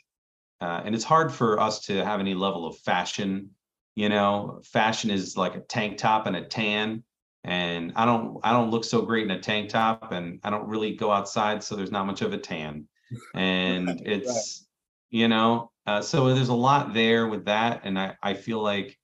uh, 0.61 0.83
and 0.85 0.95
it's 0.95 1.05
hard 1.05 1.33
for 1.33 1.61
us 1.61 1.81
to 1.87 2.05
have 2.05 2.21
any 2.21 2.35
level 2.35 2.67
of 2.67 2.79
fashion. 2.79 3.51
You 3.95 4.09
know, 4.09 4.61
fashion 4.65 5.11
is 5.11 5.37
like 5.37 5.55
a 5.55 5.61
tank 5.61 5.99
top 5.99 6.27
and 6.27 6.37
a 6.37 6.45
tan, 6.45 7.03
and 7.45 7.93
I 7.97 8.07
don't 8.07 8.39
I 8.43 8.53
don't 8.53 8.71
look 8.71 8.85
so 8.85 9.03
great 9.03 9.25
in 9.25 9.31
a 9.31 9.41
tank 9.41 9.71
top, 9.71 10.13
and 10.13 10.41
I 10.43 10.51
don't 10.51 10.69
really 10.69 10.95
go 10.95 11.11
outside, 11.11 11.63
so 11.63 11.77
there's 11.77 11.93
not 11.93 12.07
much 12.07 12.23
of 12.23 12.33
a 12.33 12.39
tan, 12.39 12.87
and 13.35 13.89
it's 14.07 14.67
right. 15.11 15.19
you 15.19 15.29
know, 15.29 15.71
uh, 15.87 16.01
so 16.01 16.33
there's 16.35 16.49
a 16.49 16.55
lot 16.55 16.95
there 16.95 17.27
with 17.27 17.45
that, 17.45 17.83
and 17.85 17.99
I 17.99 18.17
I 18.23 18.35
feel 18.35 18.63
like 18.63 18.99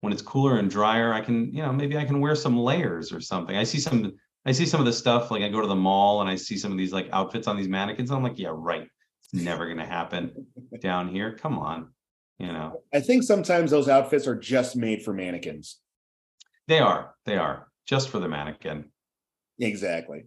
when 0.00 0.12
it's 0.12 0.22
cooler 0.22 0.58
and 0.58 0.68
drier, 0.68 1.12
I 1.12 1.20
can, 1.20 1.54
you 1.54 1.62
know, 1.62 1.72
maybe 1.72 1.96
I 1.96 2.04
can 2.04 2.20
wear 2.20 2.34
some 2.34 2.58
layers 2.58 3.12
or 3.12 3.20
something. 3.20 3.56
I 3.56 3.62
see 3.62 3.78
some 3.78 4.14
I 4.44 4.52
see 4.52 4.66
some 4.66 4.80
of 4.80 4.86
the 4.86 4.92
stuff 4.92 5.30
like 5.30 5.42
I 5.42 5.48
go 5.48 5.60
to 5.60 5.68
the 5.68 5.74
mall 5.74 6.20
and 6.20 6.28
I 6.28 6.36
see 6.36 6.56
some 6.56 6.72
of 6.72 6.78
these 6.78 6.92
like 6.92 7.08
outfits 7.12 7.46
on 7.46 7.56
these 7.56 7.68
mannequins. 7.68 8.10
And 8.10 8.16
I'm 8.16 8.22
like, 8.22 8.38
yeah, 8.38 8.52
right. 8.52 8.88
It's 9.32 9.42
never 9.42 9.68
gonna 9.68 9.86
happen 9.86 10.46
down 10.80 11.08
here. 11.08 11.36
Come 11.36 11.58
on, 11.58 11.92
you 12.38 12.48
know. 12.48 12.82
I 12.92 13.00
think 13.00 13.22
sometimes 13.22 13.70
those 13.70 13.88
outfits 13.88 14.26
are 14.26 14.34
just 14.34 14.76
made 14.76 15.02
for 15.02 15.12
mannequins. 15.12 15.78
They 16.68 16.80
are. 16.80 17.14
They 17.24 17.36
are 17.36 17.68
just 17.86 18.08
for 18.08 18.18
the 18.18 18.28
mannequin. 18.28 18.90
Exactly. 19.58 20.24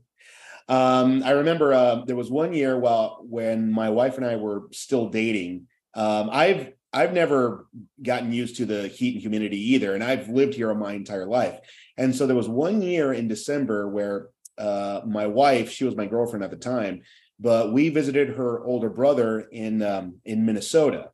Um, 0.68 1.22
I 1.24 1.32
remember 1.32 1.74
uh, 1.74 2.06
there 2.06 2.16
was 2.16 2.32
one 2.32 2.54
year 2.54 2.80
while 2.80 3.20
when 3.22 3.72
my 3.72 3.90
wife 3.90 4.18
and 4.18 4.26
I 4.26 4.38
were 4.38 4.64
still 4.72 5.10
dating. 5.10 5.68
Um, 5.94 6.30
I've 6.32 6.74
I've 6.96 7.12
never 7.12 7.68
gotten 8.02 8.32
used 8.32 8.56
to 8.56 8.66
the 8.66 8.88
heat 8.88 9.16
and 9.16 9.22
humidity 9.22 9.74
either, 9.74 9.94
and 9.94 10.04
I've 10.04 10.30
lived 10.30 10.54
here 10.54 10.74
my 10.74 10.94
entire 10.94 11.26
life. 11.26 11.60
And 11.98 12.16
so 12.16 12.26
there 12.26 12.38
was 12.38 12.48
one 12.48 12.82
year 12.82 13.12
in 13.12 13.28
December 13.28 13.90
where 13.90 14.30
uh, 14.58 15.02
my 15.06 15.28
wife, 15.28 15.70
she 15.70 15.84
was 15.84 15.98
my 15.98 16.06
girlfriend 16.06 16.46
at 16.46 16.52
the 16.52 16.58
time, 16.58 17.02
but 17.38 17.74
we 17.74 17.90
visited 17.90 18.30
her 18.30 18.64
older 18.64 18.90
brother 18.90 19.42
in 19.42 19.82
um, 19.84 20.16
in 20.24 20.46
Minnesota. 20.46 21.10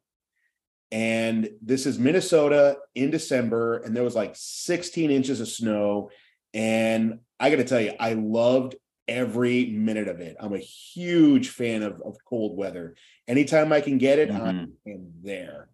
And 0.91 1.49
this 1.63 1.87
is 1.87 1.97
Minnesota 1.97 2.77
in 2.93 3.09
December, 3.09 3.77
and 3.77 3.95
there 3.95 4.03
was 4.03 4.15
like 4.15 4.35
16 4.35 5.09
inches 5.09 5.41
of 5.41 5.47
snow. 5.47 6.11
And 6.53 7.21
I 7.39 7.49
got 7.49 7.55
to 7.55 7.63
tell 7.63 7.81
you, 7.81 7.93
I 7.99 8.13
loved 8.13 8.75
every 9.07 9.65
minute 9.65 10.07
of 10.07 10.19
it. 10.19 10.35
I'm 10.39 10.53
a 10.53 10.59
huge 10.59 11.49
fan 11.49 11.81
of, 11.81 11.99
of 12.05 12.17
cold 12.23 12.55
weather. 12.55 12.95
Anytime 13.27 13.73
I 13.73 13.81
can 13.81 13.97
get 13.97 14.19
it, 14.19 14.29
mm-hmm. 14.29 14.43
I 14.43 14.91
am 14.91 15.13
there. 15.23 15.70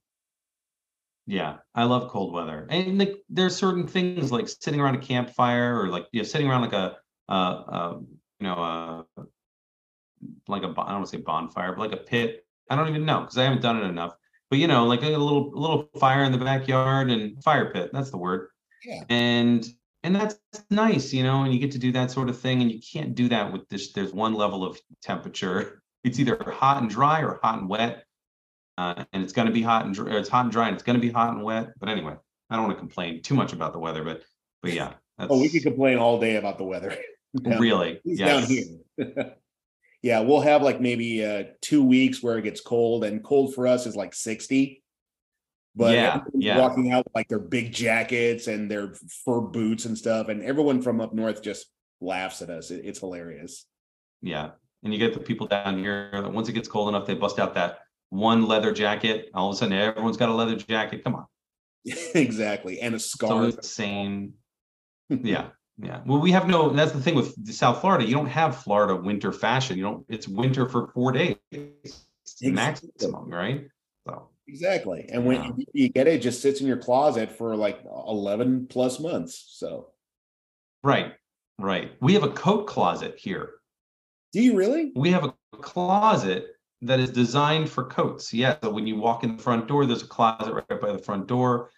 Yeah, 1.27 1.57
I 1.75 1.83
love 1.83 2.09
cold 2.09 2.33
weather, 2.33 2.65
and 2.69 2.97
like 2.97 3.17
there's 3.29 3.55
certain 3.55 3.85
things 3.85 4.31
like 4.31 4.47
sitting 4.47 4.79
around 4.79 4.95
a 4.95 4.99
campfire 4.99 5.77
or 5.77 5.89
like 5.89 6.07
you 6.13 6.21
know 6.21 6.25
sitting 6.25 6.47
around 6.47 6.61
like 6.61 6.73
a 6.73 6.97
uh, 7.27 7.31
uh 7.31 7.97
you 8.39 8.47
know 8.47 8.53
uh 9.17 9.23
like 10.47 10.63
a 10.63 10.67
I 10.67 10.73
don't 10.73 10.77
want 10.77 11.05
to 11.05 11.11
say 11.11 11.21
bonfire, 11.21 11.73
but 11.73 11.79
like 11.79 11.99
a 11.99 12.03
pit. 12.03 12.45
I 12.69 12.75
don't 12.77 12.87
even 12.87 13.05
know 13.05 13.21
because 13.21 13.37
I 13.37 13.43
haven't 13.43 13.61
done 13.61 13.77
it 13.77 13.85
enough. 13.85 14.15
But 14.49 14.59
you 14.59 14.67
know, 14.67 14.85
like 14.85 15.03
a 15.03 15.09
little 15.09 15.53
a 15.53 15.59
little 15.59 15.89
fire 15.99 16.23
in 16.23 16.31
the 16.31 16.37
backyard 16.37 17.09
and 17.09 17.43
fire 17.43 17.71
pit. 17.73 17.91
That's 17.91 18.09
the 18.09 18.17
word. 18.17 18.47
Yeah. 18.85 19.03
And 19.09 19.67
and 20.03 20.15
that's 20.15 20.39
nice, 20.69 21.11
you 21.11 21.23
know, 21.23 21.43
and 21.43 21.53
you 21.53 21.59
get 21.59 21.71
to 21.71 21.79
do 21.79 21.91
that 21.91 22.11
sort 22.11 22.29
of 22.29 22.39
thing, 22.39 22.61
and 22.61 22.71
you 22.71 22.79
can't 22.79 23.15
do 23.15 23.27
that 23.29 23.51
with 23.51 23.67
this. 23.67 23.91
There's 23.91 24.13
one 24.13 24.33
level 24.33 24.63
of 24.65 24.79
temperature. 25.01 25.81
It's 26.03 26.19
either 26.19 26.37
hot 26.37 26.81
and 26.81 26.89
dry 26.89 27.21
or 27.21 27.37
hot 27.43 27.59
and 27.59 27.67
wet 27.67 28.05
uh, 28.77 29.05
and 29.11 29.23
it's 29.23 29.33
going 29.33 29.47
to 29.47 29.53
be 29.53 29.61
hot 29.61 29.85
and 29.85 29.95
dry, 29.95 30.17
it's 30.17 30.29
hot 30.29 30.45
and 30.45 30.51
dry, 30.51 30.67
and 30.67 30.75
it's 30.75 30.83
going 30.83 30.99
to 30.99 31.01
be 31.01 31.11
hot 31.11 31.33
and 31.33 31.43
wet. 31.43 31.69
But 31.79 31.89
anyway, 31.89 32.15
I 32.49 32.55
don't 32.55 32.65
want 32.65 32.77
to 32.77 32.79
complain 32.79 33.21
too 33.21 33.33
much 33.33 33.53
about 33.53 33.73
the 33.73 33.79
weather, 33.79 34.03
but 34.03 34.23
but 34.61 34.73
yeah. 34.73 34.93
oh, 35.19 35.39
we 35.39 35.49
could 35.49 35.63
complain 35.63 35.97
all 35.97 36.19
day 36.19 36.35
about 36.35 36.57
the 36.57 36.63
weather. 36.63 36.95
really? 37.43 37.99
Yes. 38.03 38.47
Down 38.47 39.13
here. 39.13 39.35
yeah, 40.01 40.19
we'll 40.19 40.41
have 40.41 40.61
like 40.61 40.79
maybe 40.79 41.25
uh, 41.25 41.43
two 41.61 41.83
weeks 41.83 42.21
where 42.21 42.37
it 42.37 42.43
gets 42.43 42.61
cold, 42.61 43.03
and 43.03 43.23
cold 43.23 43.55
for 43.55 43.67
us 43.67 43.87
is 43.87 43.95
like 43.95 44.13
sixty. 44.13 44.83
But 45.75 45.93
yeah, 45.93 46.21
yeah. 46.33 46.59
walking 46.59 46.91
out 46.91 47.05
with 47.05 47.15
like 47.15 47.27
their 47.27 47.39
big 47.39 47.71
jackets 47.71 48.47
and 48.47 48.69
their 48.69 48.93
fur 49.25 49.41
boots 49.41 49.85
and 49.85 49.97
stuff, 49.97 50.27
and 50.27 50.43
everyone 50.43 50.81
from 50.81 51.01
up 51.01 51.13
north 51.13 51.41
just 51.41 51.67
laughs 51.99 52.41
at 52.41 52.49
us. 52.49 52.71
It, 52.71 52.81
it's 52.85 52.99
hilarious. 52.99 53.65
Yeah, 54.21 54.51
and 54.83 54.93
you 54.93 54.99
get 54.99 55.13
the 55.13 55.19
people 55.19 55.47
down 55.47 55.79
here. 55.79 56.11
Once 56.31 56.47
it 56.49 56.53
gets 56.53 56.67
cold 56.67 56.89
enough, 56.89 57.05
they 57.05 57.13
bust 57.13 57.37
out 57.39 57.53
that 57.55 57.79
one 58.09 58.47
leather 58.47 58.71
jacket. 58.71 59.29
All 59.33 59.49
of 59.49 59.55
a 59.55 59.57
sudden, 59.57 59.77
everyone's 59.77 60.17
got 60.17 60.29
a 60.29 60.33
leather 60.33 60.55
jacket. 60.55 61.03
Come 61.03 61.15
on. 61.15 61.25
exactly. 62.15 62.79
And 62.79 62.95
a 62.95 62.99
scarf. 62.99 63.55
So 63.55 63.61
same. 63.61 64.33
yeah. 65.09 65.49
Yeah. 65.79 66.01
Well, 66.05 66.19
we 66.19 66.31
have 66.31 66.47
no, 66.47 66.69
that's 66.69 66.91
the 66.91 67.01
thing 67.01 67.15
with 67.15 67.53
South 67.53 67.81
Florida. 67.81 68.05
You 68.05 68.15
don't 68.15 68.27
have 68.27 68.57
Florida 68.57 68.95
winter 68.95 69.31
fashion. 69.31 69.77
You 69.77 69.83
don't, 69.83 70.05
it's 70.09 70.27
winter 70.27 70.67
for 70.67 70.87
four 70.93 71.11
days 71.11 71.35
exactly. 71.51 72.51
maximum, 72.51 73.29
right? 73.29 73.67
So 74.07 74.29
exactly. 74.47 75.07
And 75.11 75.25
when 75.25 75.43
you, 75.43 75.65
you 75.73 75.89
get 75.89 76.07
it, 76.07 76.15
it 76.15 76.21
just 76.21 76.41
sits 76.41 76.61
in 76.61 76.67
your 76.67 76.77
closet 76.77 77.31
for 77.31 77.55
like 77.55 77.83
11 77.85 78.67
plus 78.67 78.99
months. 78.99 79.45
So, 79.51 79.89
right. 80.83 81.13
Right. 81.59 81.91
We 82.01 82.13
have 82.13 82.23
a 82.23 82.29
coat 82.29 82.65
closet 82.65 83.15
here. 83.17 83.51
Do 84.33 84.41
you 84.41 84.55
really? 84.55 84.91
We 84.95 85.11
have 85.11 85.25
a 85.25 85.33
closet 85.57 86.56
that 86.81 86.99
is 86.99 87.09
designed 87.09 87.69
for 87.69 87.85
coats. 87.85 88.33
Yeah. 88.33 88.57
So 88.63 88.69
when 88.69 88.87
you 88.87 88.97
walk 88.97 89.23
in 89.23 89.37
the 89.37 89.43
front 89.43 89.67
door, 89.67 89.85
there's 89.85 90.03
a 90.03 90.07
closet 90.07 90.53
right 90.53 90.81
by 90.81 90.91
the 90.91 90.99
front 90.99 91.27
door 91.27 91.71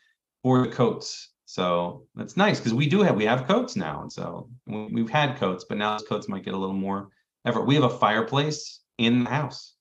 for 0.44 0.62
the 0.62 0.72
coats. 0.72 1.30
So 1.46 2.06
that's 2.16 2.38
nice 2.38 2.60
because 2.60 2.76
we 2.76 2.88
do 2.88 3.02
have 3.02 3.16
we 3.16 3.26
have 3.26 3.48
coats 3.48 3.76
now, 3.76 4.04
and 4.04 4.12
so 4.12 4.50
we've 4.68 5.10
had 5.10 5.38
coats, 5.38 5.66
but 5.68 5.80
now 5.80 5.98
those 5.98 6.08
coats 6.08 6.30
might 6.30 6.46
get 6.46 6.54
a 6.54 6.58
little 6.58 6.76
more 6.76 7.10
effort. 7.44 7.66
We 7.66 7.74
have 7.74 7.86
a 7.86 7.90
fireplace 7.90 8.82
in 9.00 9.24
the 9.24 9.30
house. 9.32 9.74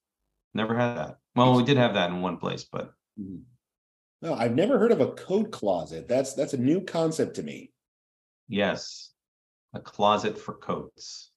Never 0.55 0.75
had 0.75 0.97
that. 0.97 1.19
Well, 1.37 1.55
we 1.55 1.65
did 1.65 1.77
have 1.77 1.93
that 1.93 2.09
in 2.09 2.23
one 2.23 2.39
place, 2.39 2.65
but 2.65 2.93
mm-hmm. 3.21 3.41
no, 4.23 4.33
I've 4.33 4.55
never 4.55 4.79
heard 4.79 4.93
of 4.93 5.03
a 5.03 5.13
coat 5.13 5.53
closet. 5.53 6.09
That's 6.09 6.33
that's 6.33 6.55
a 6.55 6.59
new 6.59 6.81
concept 6.81 7.37
to 7.37 7.43
me. 7.43 7.71
Yes, 8.49 9.11
a 9.75 9.81
closet 9.81 10.39
for 10.39 10.55
coats. 10.55 11.33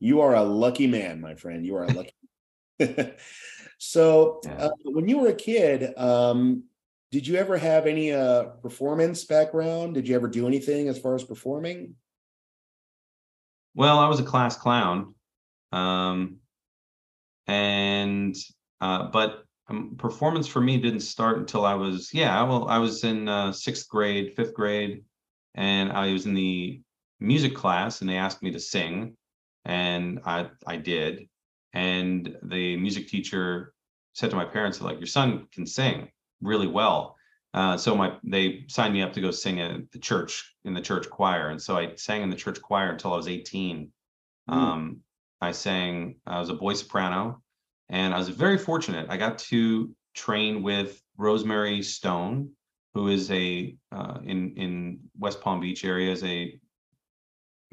You 0.00 0.22
are 0.22 0.36
a 0.36 0.42
lucky 0.42 0.86
man, 0.86 1.20
my 1.20 1.34
friend. 1.34 1.66
You 1.66 1.76
are 1.76 1.84
a 1.84 1.92
lucky 1.92 2.14
so 3.78 4.40
yeah. 4.44 4.52
uh, 4.56 4.70
when 4.84 5.08
you 5.08 5.18
were 5.18 5.28
a 5.28 5.34
kid 5.34 5.96
um, 5.98 6.64
did 7.12 7.26
you 7.26 7.36
ever 7.36 7.56
have 7.56 7.86
any 7.86 8.12
uh, 8.12 8.44
performance 8.62 9.24
background? 9.24 9.94
Did 9.94 10.08
you 10.08 10.16
ever 10.16 10.28
do 10.28 10.46
anything 10.46 10.88
as 10.88 10.98
far 10.98 11.14
as 11.14 11.24
performing? 11.24 11.94
Well 13.74 13.98
i 13.98 14.08
was 14.08 14.20
a 14.20 14.24
class 14.24 14.56
clown 14.56 15.14
um, 15.72 16.36
and 17.46 18.34
uh, 18.80 19.04
but 19.10 19.44
um, 19.68 19.96
performance 19.98 20.46
for 20.46 20.60
me 20.60 20.78
didn't 20.78 21.00
start 21.00 21.38
until 21.38 21.64
i 21.64 21.74
was 21.74 22.10
yeah 22.12 22.42
well 22.42 22.68
i 22.68 22.78
was 22.78 23.04
in 23.04 23.28
uh, 23.28 23.52
sixth 23.52 23.88
grade 23.88 24.34
fifth 24.34 24.54
grade 24.54 25.04
and 25.54 25.92
i 25.92 26.12
was 26.12 26.26
in 26.26 26.34
the 26.34 26.80
music 27.20 27.54
class 27.54 28.00
and 28.00 28.10
they 28.10 28.16
asked 28.16 28.42
me 28.42 28.50
to 28.50 28.60
sing 28.60 29.16
and 29.64 30.20
i 30.24 30.46
i 30.66 30.76
did 30.76 31.28
and 31.76 32.34
the 32.42 32.74
music 32.78 33.06
teacher 33.06 33.74
said 34.14 34.30
to 34.30 34.36
my 34.36 34.46
parents 34.46 34.80
like 34.80 34.98
your 34.98 35.06
son 35.06 35.46
can 35.52 35.66
sing 35.66 36.08
really 36.40 36.66
well. 36.66 37.16
Uh, 37.52 37.76
so 37.76 37.94
my 37.94 38.16
they 38.24 38.64
signed 38.66 38.94
me 38.94 39.02
up 39.02 39.12
to 39.12 39.20
go 39.20 39.30
sing 39.30 39.60
at 39.60 39.92
the 39.92 39.98
church 39.98 40.54
in 40.64 40.72
the 40.72 40.80
church 40.80 41.08
choir. 41.10 41.50
And 41.50 41.60
so 41.60 41.76
i 41.76 41.94
sang 41.96 42.22
in 42.22 42.30
the 42.30 42.36
church 42.44 42.60
choir 42.62 42.90
until 42.90 43.12
i 43.12 43.16
was 43.16 43.28
18 43.28 43.92
mm. 44.50 44.54
um, 44.54 45.00
i 45.42 45.52
sang 45.52 46.16
i 46.26 46.40
was 46.40 46.48
a 46.48 46.54
boy 46.54 46.72
soprano 46.72 47.42
and 47.90 48.14
i 48.14 48.18
was 48.18 48.30
very 48.30 48.58
fortunate. 48.58 49.06
I 49.10 49.18
got 49.18 49.38
to 49.50 49.94
train 50.14 50.62
with 50.62 51.02
rosemary 51.18 51.82
stone 51.82 52.50
who 52.94 53.08
is 53.08 53.30
a 53.30 53.76
uh, 53.92 54.18
in 54.24 54.38
in 54.56 55.00
west 55.18 55.42
palm 55.42 55.60
beach 55.60 55.84
area 55.84 56.10
is 56.10 56.24
a 56.24 56.58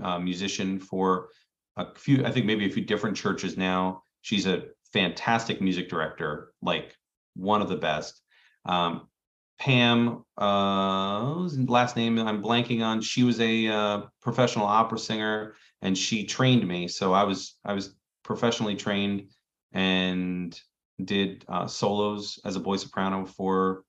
uh, 0.04 0.20
musician 0.20 0.80
for 0.80 1.30
a 1.78 1.94
few, 1.96 2.26
I 2.26 2.32
think 2.32 2.46
maybe 2.46 2.66
a 2.66 2.70
few 2.70 2.84
different 2.84 3.18
churches 3.18 3.58
now. 3.58 4.04
She's 4.22 4.46
a 4.46 4.66
fantastic 4.92 5.62
music 5.62 5.90
director, 5.90 6.54
like 6.62 6.96
one 7.36 7.62
of 7.62 7.70
the 7.70 7.78
best. 7.78 8.22
Um, 8.66 9.08
Pam, 9.60 10.24
uh, 10.38 11.48
last 11.68 11.96
name 11.96 12.20
I'm 12.20 12.42
blanking 12.42 12.84
on. 12.84 13.02
She 13.02 13.24
was 13.24 13.40
a 13.40 13.68
uh, 13.68 14.02
professional 14.22 14.66
opera 14.66 15.00
singer, 15.00 15.56
and 15.82 15.98
she 15.98 16.26
trained 16.26 16.68
me. 16.68 16.88
So 16.88 17.14
I 17.14 17.24
was 17.24 17.58
I 17.64 17.74
was 17.74 17.96
professionally 18.24 18.76
trained 18.76 19.30
and 19.72 20.60
did 21.04 21.46
uh, 21.48 21.68
solos 21.68 22.40
as 22.46 22.56
a 22.56 22.60
boy 22.60 22.78
soprano 22.78 23.26
for 23.26 23.84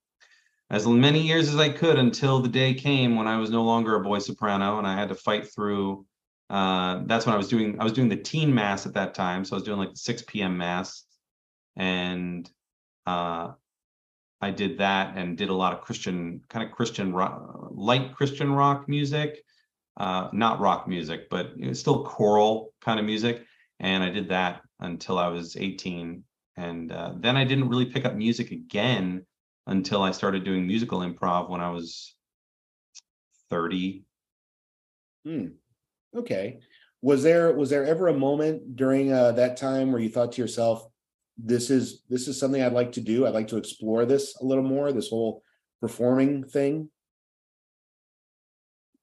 as 0.69 0.87
many 0.87 1.21
years 1.21 1.49
as 1.49 1.57
I 1.57 1.69
could 1.69 1.99
until 1.99 2.39
the 2.39 2.49
day 2.49 2.73
came 2.73 3.15
when 3.15 3.27
I 3.27 3.37
was 3.37 3.49
no 3.49 3.63
longer 3.63 3.95
a 3.95 4.03
boy 4.03 4.19
soprano 4.19 4.77
and 4.77 4.87
I 4.87 4.95
had 4.95 5.09
to 5.09 5.15
fight 5.15 5.47
through. 5.53 6.05
Uh, 6.49 7.01
that's 7.05 7.25
when 7.25 7.33
I 7.33 7.37
was 7.37 7.47
doing 7.47 7.79
I 7.79 7.83
was 7.83 7.93
doing 7.93 8.09
the 8.09 8.17
teen 8.17 8.53
mass 8.53 8.85
at 8.85 8.93
that 8.93 9.13
time, 9.15 9.43
so 9.43 9.55
I 9.55 9.57
was 9.57 9.63
doing 9.63 9.79
like 9.79 9.91
the 9.91 9.97
6 9.97 10.23
p.m. 10.27 10.57
mass, 10.57 11.03
and 11.75 12.49
uh, 13.07 13.51
I 14.41 14.51
did 14.51 14.77
that 14.77 15.17
and 15.17 15.37
did 15.37 15.49
a 15.49 15.53
lot 15.53 15.73
of 15.73 15.81
Christian 15.81 16.41
kind 16.49 16.65
of 16.65 16.71
Christian 16.71 17.13
rock, 17.13 17.69
light 17.71 18.13
Christian 18.15 18.53
rock 18.53 18.87
music, 18.87 19.43
uh, 19.97 20.29
not 20.33 20.59
rock 20.59 20.87
music, 20.87 21.29
but 21.29 21.53
it 21.57 21.67
was 21.67 21.79
still 21.79 22.03
choral 22.05 22.73
kind 22.79 22.99
of 22.99 23.05
music, 23.05 23.43
and 23.79 24.03
I 24.03 24.09
did 24.09 24.29
that 24.29 24.61
until 24.81 25.17
I 25.17 25.29
was 25.29 25.57
18, 25.57 26.23
and 26.57 26.91
uh, 26.91 27.13
then 27.17 27.37
I 27.37 27.43
didn't 27.43 27.69
really 27.69 27.87
pick 27.87 28.05
up 28.05 28.13
music 28.13 28.51
again 28.51 29.25
until 29.67 30.03
I 30.03 30.11
started 30.11 30.43
doing 30.43 30.67
musical 30.67 30.99
improv 30.99 31.49
when 31.49 31.61
I 31.61 31.71
was 31.71 32.13
30. 33.49 34.03
Hmm. 35.25 35.47
Okay. 36.15 36.59
Was 37.01 37.23
there 37.23 37.53
was 37.53 37.69
there 37.69 37.85
ever 37.85 38.07
a 38.07 38.17
moment 38.17 38.75
during 38.75 39.11
uh, 39.11 39.33
that 39.33 39.57
time 39.57 39.91
where 39.91 40.01
you 40.01 40.09
thought 40.09 40.31
to 40.33 40.41
yourself, 40.41 40.87
"This 41.37 41.69
is 41.69 42.01
this 42.09 42.27
is 42.27 42.39
something 42.39 42.61
I'd 42.61 42.73
like 42.73 42.93
to 42.93 43.01
do. 43.01 43.27
I'd 43.27 43.33
like 43.33 43.49
to 43.49 43.57
explore 43.57 44.05
this 44.05 44.35
a 44.41 44.45
little 44.45 44.63
more. 44.63 44.91
This 44.91 45.09
whole 45.09 45.43
performing 45.81 46.45
thing." 46.45 46.89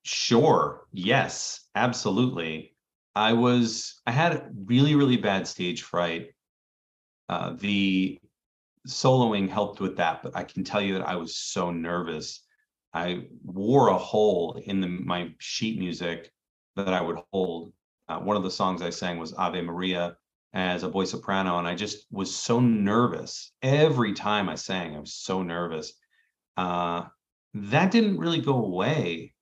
Sure. 0.04 0.86
Yes. 0.92 1.60
Absolutely. 1.74 2.74
I 3.14 3.34
was. 3.34 4.00
I 4.06 4.10
had 4.10 4.50
really 4.66 4.94
really 4.94 5.16
bad 5.16 5.46
stage 5.46 5.82
fright. 5.82 6.34
Uh, 7.28 7.54
the 7.58 8.18
soloing 8.88 9.48
helped 9.48 9.80
with 9.80 9.96
that, 9.98 10.22
but 10.22 10.36
I 10.36 10.42
can 10.42 10.64
tell 10.64 10.82
you 10.82 10.94
that 10.94 11.08
I 11.08 11.16
was 11.16 11.36
so 11.36 11.70
nervous. 11.70 12.44
I 12.92 13.26
wore 13.44 13.88
a 13.88 13.96
hole 13.96 14.60
in 14.64 14.80
the, 14.80 14.88
my 14.88 15.32
sheet 15.38 15.78
music 15.78 16.30
that 16.76 16.88
I 16.88 17.00
would 17.00 17.18
hold. 17.32 17.72
Uh, 18.08 18.18
one 18.18 18.36
of 18.36 18.42
the 18.42 18.50
songs 18.50 18.82
I 18.82 18.90
sang 18.90 19.18
was 19.18 19.34
Ave 19.34 19.60
Maria 19.62 20.16
as 20.52 20.82
a 20.82 20.88
boy 20.88 21.04
soprano, 21.04 21.58
and 21.58 21.66
I 21.66 21.74
just 21.74 22.06
was 22.10 22.34
so 22.34 22.60
nervous 22.60 23.52
every 23.62 24.12
time 24.12 24.48
I 24.48 24.54
sang. 24.54 24.96
I 24.96 25.00
was 25.00 25.14
so 25.14 25.42
nervous. 25.42 25.92
Uh, 26.56 27.04
that 27.54 27.90
didn't 27.90 28.18
really 28.18 28.40
go 28.40 28.64
away 28.64 29.34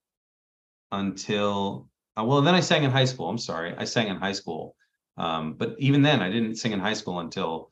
until 0.91 1.89
uh, 2.17 2.23
well, 2.23 2.41
then 2.41 2.55
I 2.55 2.59
sang 2.59 2.83
in 2.83 2.91
high 2.91 3.05
school. 3.05 3.29
I'm 3.29 3.37
sorry, 3.37 3.73
I 3.77 3.85
sang 3.85 4.09
in 4.09 4.17
high 4.17 4.33
school, 4.33 4.75
um, 5.17 5.53
but 5.53 5.75
even 5.79 6.01
then, 6.01 6.21
I 6.21 6.29
didn't 6.29 6.55
sing 6.55 6.73
in 6.73 6.79
high 6.79 6.93
school 6.93 7.19
until 7.19 7.71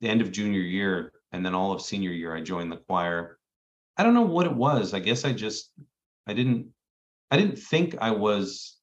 the 0.00 0.08
end 0.08 0.20
of 0.20 0.32
junior 0.32 0.60
year 0.60 1.12
and 1.32 1.44
then 1.44 1.54
all 1.54 1.72
of 1.72 1.82
senior 1.82 2.10
year 2.10 2.34
i 2.34 2.40
joined 2.40 2.70
the 2.70 2.76
choir 2.76 3.38
i 3.96 4.02
don't 4.02 4.14
know 4.14 4.22
what 4.22 4.46
it 4.46 4.54
was 4.54 4.94
i 4.94 4.98
guess 4.98 5.24
i 5.24 5.32
just 5.32 5.70
i 6.26 6.32
didn't 6.32 6.66
i 7.30 7.36
didn't 7.36 7.58
think 7.58 7.96
i 8.00 8.10
was 8.10 8.78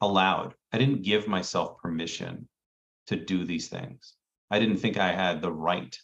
allowed. 0.00 0.54
I 0.72 0.78
didn't 0.78 1.02
give 1.02 1.28
myself 1.28 1.78
permission 1.78 2.48
to 3.06 3.16
do 3.16 3.44
these 3.44 3.68
things. 3.68 4.14
I 4.50 4.58
didn't 4.58 4.78
think 4.78 4.98
i 4.98 5.12
had 5.12 5.40
the 5.40 5.52
right 5.52 5.96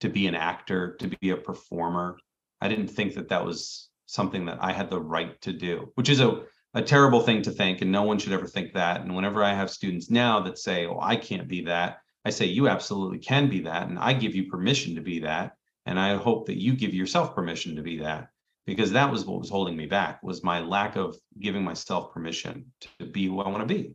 to 0.00 0.08
be 0.08 0.26
an 0.26 0.34
actor 0.34 0.96
to 1.00 1.08
be 1.20 1.30
a 1.30 1.36
performer. 1.36 2.18
I 2.60 2.68
didn't 2.68 2.88
think 2.88 3.14
that 3.14 3.28
that 3.28 3.44
was 3.44 3.90
something 4.06 4.46
that 4.46 4.56
i 4.62 4.72
had 4.72 4.88
the 4.88 5.00
right 5.00 5.38
to 5.42 5.52
do 5.52 5.92
which 5.94 6.08
is 6.08 6.20
a 6.20 6.42
a 6.74 6.80
terrible 6.80 7.20
thing 7.20 7.42
to 7.42 7.50
think 7.50 7.82
and 7.82 7.92
no 7.92 8.02
one 8.02 8.18
should 8.18 8.32
ever 8.32 8.46
think 8.46 8.72
that. 8.72 9.00
And 9.02 9.14
whenever 9.14 9.44
i 9.44 9.52
have 9.52 9.70
students 9.70 10.10
now 10.10 10.40
that 10.40 10.58
say 10.58 10.86
oh 10.86 10.98
i 11.00 11.16
can't 11.16 11.48
be 11.48 11.62
that 11.62 11.98
I 12.24 12.30
say 12.30 12.44
you 12.44 12.68
absolutely 12.68 13.20
can 13.20 13.48
be 13.48 13.60
that, 13.60 13.88
and 13.88 13.98
I 13.98 14.12
give 14.12 14.34
you 14.34 14.50
permission 14.50 14.94
to 14.96 15.00
be 15.00 15.20
that, 15.20 15.56
and 15.86 15.98
I 15.98 16.14
hope 16.16 16.46
that 16.46 16.60
you 16.60 16.74
give 16.74 16.92
yourself 16.92 17.34
permission 17.34 17.76
to 17.76 17.82
be 17.82 18.00
that, 18.00 18.28
because 18.68 18.92
that 18.92 19.10
was 19.10 19.24
what 19.24 19.40
was 19.40 19.48
holding 19.48 19.74
me 19.74 19.86
back 19.86 20.22
was 20.22 20.44
my 20.44 20.60
lack 20.60 20.94
of 20.94 21.16
giving 21.40 21.64
myself 21.64 22.12
permission 22.12 22.70
to 22.98 23.06
be 23.06 23.24
who 23.24 23.40
I 23.40 23.48
want 23.48 23.66
to 23.66 23.74
be, 23.74 23.94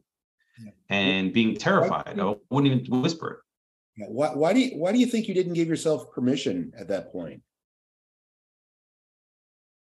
yeah. 0.59 0.71
and 0.89 1.31
being 1.31 1.55
terrified. 1.55 2.19
I 2.19 2.33
wouldn't 2.49 2.73
even 2.73 3.01
whisper 3.01 3.29
it. 3.29 4.01
Yeah. 4.01 4.07
Why, 4.09 4.29
why 4.33 4.51
do 4.51 4.59
you 4.62 4.79
why 4.79 4.91
do 4.91 4.97
you 4.97 5.05
think 5.05 5.27
you 5.27 5.36
didn't 5.36 5.53
give 5.53 5.67
yourself 5.67 6.12
permission 6.12 6.71
at 6.75 6.88
that 6.88 7.12
point? 7.12 7.43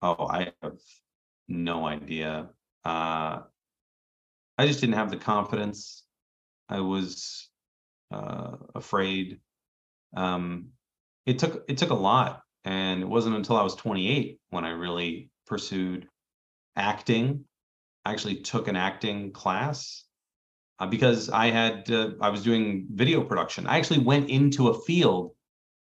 Oh, 0.03 0.27
I 0.27 0.53
have 0.61 0.81
no 1.47 1.87
idea. 1.87 2.49
Uh, 2.85 3.43
I 4.59 4.67
just 4.67 4.81
didn't 4.81 4.97
have 4.97 5.13
the 5.13 5.19
confidence. 5.19 6.03
I 6.69 6.81
was 6.81 7.49
uh, 8.11 8.57
afraid. 8.75 9.39
Um, 10.17 10.71
it 11.27 11.39
took 11.39 11.65
it 11.69 11.79
took 11.79 11.91
a 11.91 11.95
lot, 11.95 12.43
and 12.65 13.03
it 13.03 13.09
wasn't 13.09 13.37
until 13.37 13.57
I 13.57 13.63
was 13.63 13.75
28 13.75 14.39
when 14.51 14.65
I 14.65 14.71
really 14.71 15.31
pursued 15.47 16.09
acting. 16.77 17.45
I 18.05 18.13
actually 18.13 18.37
took 18.37 18.69
an 18.69 18.77
acting 18.77 19.33
class 19.33 20.05
uh, 20.79 20.87
because 20.87 21.31
I 21.31 21.51
had 21.51 21.91
uh, 21.91 22.11
I 22.21 22.31
was 22.31 22.43
doing 22.43 22.87
video 22.93 23.23
production. 23.23 23.67
I 23.67 23.79
actually 23.79 24.01
went 24.01 24.31
into 24.31 24.69
a 24.69 24.81
field 24.81 25.33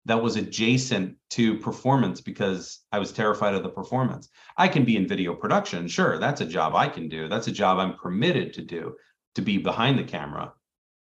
that 0.06 0.22
was 0.22 0.36
adjacent 0.36 1.16
to 1.32 1.58
performance 1.58 2.22
because 2.22 2.82
I 2.92 3.00
was 3.00 3.12
terrified 3.12 3.56
of 3.56 3.64
the 3.64 3.70
performance. 3.70 4.30
I 4.58 4.68
can 4.68 4.86
be 4.86 4.98
in 4.98 5.08
video 5.08 5.34
production, 5.34 5.88
sure, 5.88 6.20
that's 6.20 6.42
a 6.42 6.46
job 6.46 6.76
I 6.76 6.88
can 6.88 7.10
do. 7.10 7.28
That's 7.28 7.48
a 7.48 7.52
job 7.52 7.80
I'm 7.80 7.96
permitted 7.96 8.54
to 8.54 8.62
do 8.62 8.96
to 9.34 9.42
be 9.42 9.58
behind 9.58 9.98
the 9.98 10.04
camera 10.04 10.54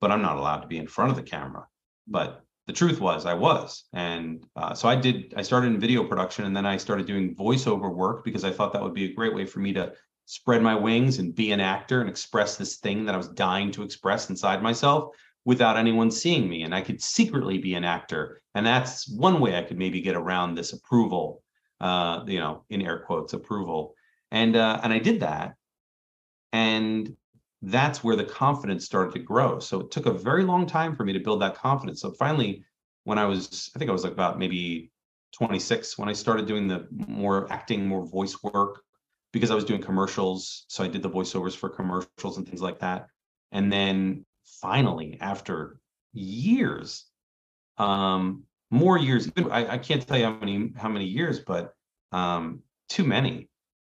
but 0.02 0.12
I'm 0.12 0.22
not 0.22 0.38
allowed 0.38 0.62
to 0.62 0.67
be 0.67 0.78
in 0.78 0.88
front 0.88 1.12
of 1.12 1.17
the 1.17 1.24
camera. 1.24 1.67
But 2.08 2.43
the 2.69 2.73
truth 2.73 3.01
was, 3.01 3.25
I 3.25 3.34
was. 3.34 3.86
And 3.93 4.45
uh, 4.55 4.75
so 4.75 4.88
I 4.88 4.95
did, 4.95 5.34
I 5.36 5.41
started 5.41 5.73
in 5.73 5.79
video 5.79 6.03
production 6.03 6.45
and 6.45 6.55
then 6.55 6.67
I 6.67 6.77
started 6.77 7.08
doing 7.08 7.34
voiceover 7.34 7.91
work 7.91 8.23
because 8.23 8.43
I 8.43 8.51
thought 8.51 8.73
that 8.73 8.84
would 8.84 8.93
be 8.93 9.05
a 9.05 9.13
great 9.15 9.34
way 9.34 9.47
for 9.47 9.58
me 9.58 9.73
to 9.73 9.91
spread 10.25 10.62
my 10.62 10.75
wings 10.75 11.17
and 11.17 11.34
be 11.34 11.51
an 11.51 11.60
actor 11.60 11.99
and 11.99 12.08
express 12.08 12.58
this 12.58 12.77
thing 12.77 13.05
that 13.05 13.15
I 13.15 13.17
was 13.17 13.29
dying 13.29 13.71
to 13.71 13.82
express 13.82 14.29
inside 14.29 14.62
myself 14.62 15.15
without 15.45 15.77
anyone 15.77 16.12
seeing 16.12 16.47
me. 16.47 16.62
And 16.62 16.75
I 16.75 16.82
could 16.82 17.01
secretly 17.01 17.58
be 17.58 17.73
an 17.73 17.84
actor. 17.84 18.39
And 18.53 18.63
that's 18.63 19.10
one 19.10 19.39
way 19.39 19.58
I 19.58 19.63
could 19.63 19.79
maybe 19.79 19.99
get 19.99 20.15
around 20.15 20.53
this 20.53 20.73
approval, 20.73 21.41
uh, 21.82 22.23
you 22.27 22.39
know, 22.39 22.65
in 22.69 22.84
air 22.84 22.99
quotes, 22.99 23.34
approval. 23.34 23.95
And 24.29 24.55
uh, 24.55 24.79
and 24.84 24.93
I 24.93 24.99
did 24.99 25.21
that. 25.21 25.55
And 26.53 27.15
that's 27.62 28.04
where 28.04 28.15
the 28.15 28.24
confidence 28.24 28.86
started 28.86 29.13
to 29.13 29.19
grow. 29.19 29.60
So 29.60 29.82
it 29.82 29.91
took 29.91 30.06
a 30.06 30.13
very 30.13 30.43
long 30.43 30.65
time 30.65 30.95
for 30.95 31.04
me 31.04 31.13
to 31.13 31.19
build 31.19 31.41
that 31.41 31.56
confidence. 31.56 32.02
So 32.02 32.12
finally, 32.12 32.63
when 33.04 33.17
I 33.17 33.26
was, 33.26 33.69
I 33.76 33.80
think 33.80 33.89
I 33.89 33.93
was 33.93 34.04
like 34.04 34.13
about 34.13 34.39
maybe 34.39 34.91
26 35.34 35.98
when 35.98 36.10
I 36.10 36.13
started 36.13 36.48
doing 36.48 36.67
the 36.67 36.88
more 36.91 37.52
acting, 37.52 37.88
more 37.88 38.06
voice 38.06 38.41
work 38.43 38.82
because 39.32 39.52
I 39.52 39.56
was 39.56 39.65
doing 39.65 39.82
commercials. 39.82 40.65
So 40.69 40.84
I 40.84 40.88
did 40.88 41.04
the 41.04 41.10
voiceovers 41.10 41.56
for 41.56 41.69
commercials 41.69 42.38
and 42.38 42.48
things 42.48 42.62
like 42.62 42.80
that. 42.80 43.08
And 43.52 43.72
then 43.72 44.26
finally, 44.62 45.17
after 45.22 45.80
years, 46.13 47.06
um, 47.78 48.43
more 48.72 48.98
years, 48.98 49.30
I, 49.52 49.67
I 49.67 49.78
can't 49.78 50.06
tell 50.06 50.17
you 50.17 50.26
how 50.26 50.39
many 50.39 50.72
how 50.78 50.89
many 50.89 51.06
years, 51.06 51.39
but 51.39 51.74
um, 52.12 52.62
too 52.88 53.04
many. 53.04 53.50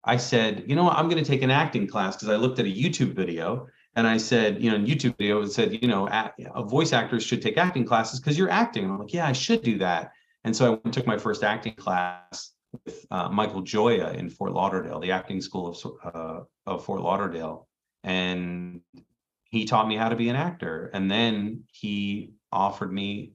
I 0.04 0.18
said, 0.18 0.64
you 0.68 0.76
know 0.76 0.84
what, 0.86 0.98
I'm 0.98 1.10
going 1.10 1.24
to 1.24 1.30
take 1.30 1.44
an 1.44 1.52
acting 1.52 1.88
class 1.88 2.16
because 2.16 2.30
I 2.30 2.36
looked 2.36 2.60
at 2.60 2.66
a 2.66 2.70
YouTube 2.70 3.14
video 3.14 3.68
and 3.96 4.08
I 4.08 4.18
said, 4.18 4.62
you 4.62 4.70
know, 4.70 4.78
in 4.78 4.86
YouTube 4.86 5.18
video, 5.18 5.42
it 5.42 5.52
said, 5.52 5.78
you 5.82 5.88
know, 5.88 6.08
a 6.08 6.64
voice 6.64 6.94
actors 6.94 7.24
should 7.24 7.42
take 7.42 7.58
acting 7.58 7.86
classes 7.86 8.20
because 8.20 8.38
you're 8.38 8.50
acting. 8.50 8.86
And 8.86 8.94
I'm 8.94 9.00
like, 9.00 9.14
yeah, 9.14 9.28
I 9.28 9.34
should 9.34 9.62
do 9.62 9.78
that. 9.80 10.12
And 10.44 10.56
so 10.56 10.82
I 10.84 10.90
took 10.90 11.06
my 11.06 11.18
first 11.18 11.44
acting 11.44 11.76
class 11.76 12.52
with 12.86 13.06
uh, 13.12 13.30
Michael 13.30 13.62
Joya 13.62 14.14
in 14.14 14.30
Fort 14.30 14.54
Lauderdale, 14.54 15.00
the 15.00 15.12
acting 15.12 15.42
school 15.42 15.68
of, 15.68 16.16
uh, 16.16 16.40
of 16.66 16.86
Fort 16.86 17.02
Lauderdale. 17.02 17.68
And 18.04 18.82
he 19.44 19.66
taught 19.66 19.88
me 19.88 19.98
how 19.98 20.10
to 20.10 20.16
be 20.16 20.30
an 20.30 20.36
actor. 20.36 20.90
And 20.94 21.12
then 21.12 21.66
he 21.72 22.34
offered 22.52 22.92
me 22.92 23.34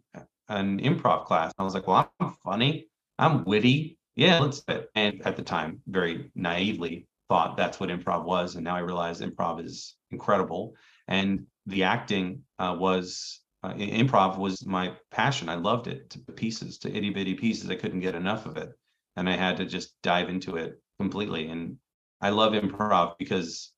an 0.49 0.81
improv 0.81 1.27
class. 1.27 1.53
I 1.59 1.63
was 1.63 1.75
like, 1.75 1.87
well, 1.87 2.11
I'm 2.19 2.35
funny, 2.43 2.89
I'm 3.19 3.45
witty, 3.45 3.99
yeah, 4.17 4.41
let's 4.41 4.61
do 4.61 4.75
it. 4.75 4.91
And 4.95 5.25
at 5.27 5.37
the 5.37 5.43
time, 5.43 5.81
very 5.87 6.31
naively 6.35 7.07
thought 7.29 7.57
that's 7.57 7.79
what 7.79 7.91
improv 7.91 8.25
was. 8.25 8.55
And 8.55 8.65
now 8.65 8.77
I 8.77 8.81
realize 8.81 9.21
improv 9.21 9.65
is 9.65 9.97
incredible. 10.11 10.75
And 11.07 11.47
the 11.67 11.83
acting 11.83 12.43
uh, 12.59 12.77
was, 12.79 13.41
uh, 13.63 13.75
improv 13.75 14.39
was 14.39 14.65
my 14.65 14.93
passion. 15.11 15.49
I 15.49 15.57
loved 15.57 15.87
it 15.87 16.11
to 16.11 16.19
pieces, 16.33 16.79
to 16.79 16.97
itty 16.97 17.11
bitty 17.11 17.35
pieces. 17.35 17.69
I 17.69 17.77
couldn't 17.77 18.01
get 18.01 18.15
enough 18.15 18.47
of 18.47 18.57
it. 18.57 18.71
And 19.17 19.29
I 19.29 19.37
had 19.37 19.59
to 19.59 19.67
just 19.67 19.95
dive 20.03 20.29
into 20.31 20.57
it 20.57 20.81
completely. 20.99 21.49
And 21.49 21.77
I 22.21 22.31
love 22.31 22.55
improv 22.55 23.19
because 23.19 23.73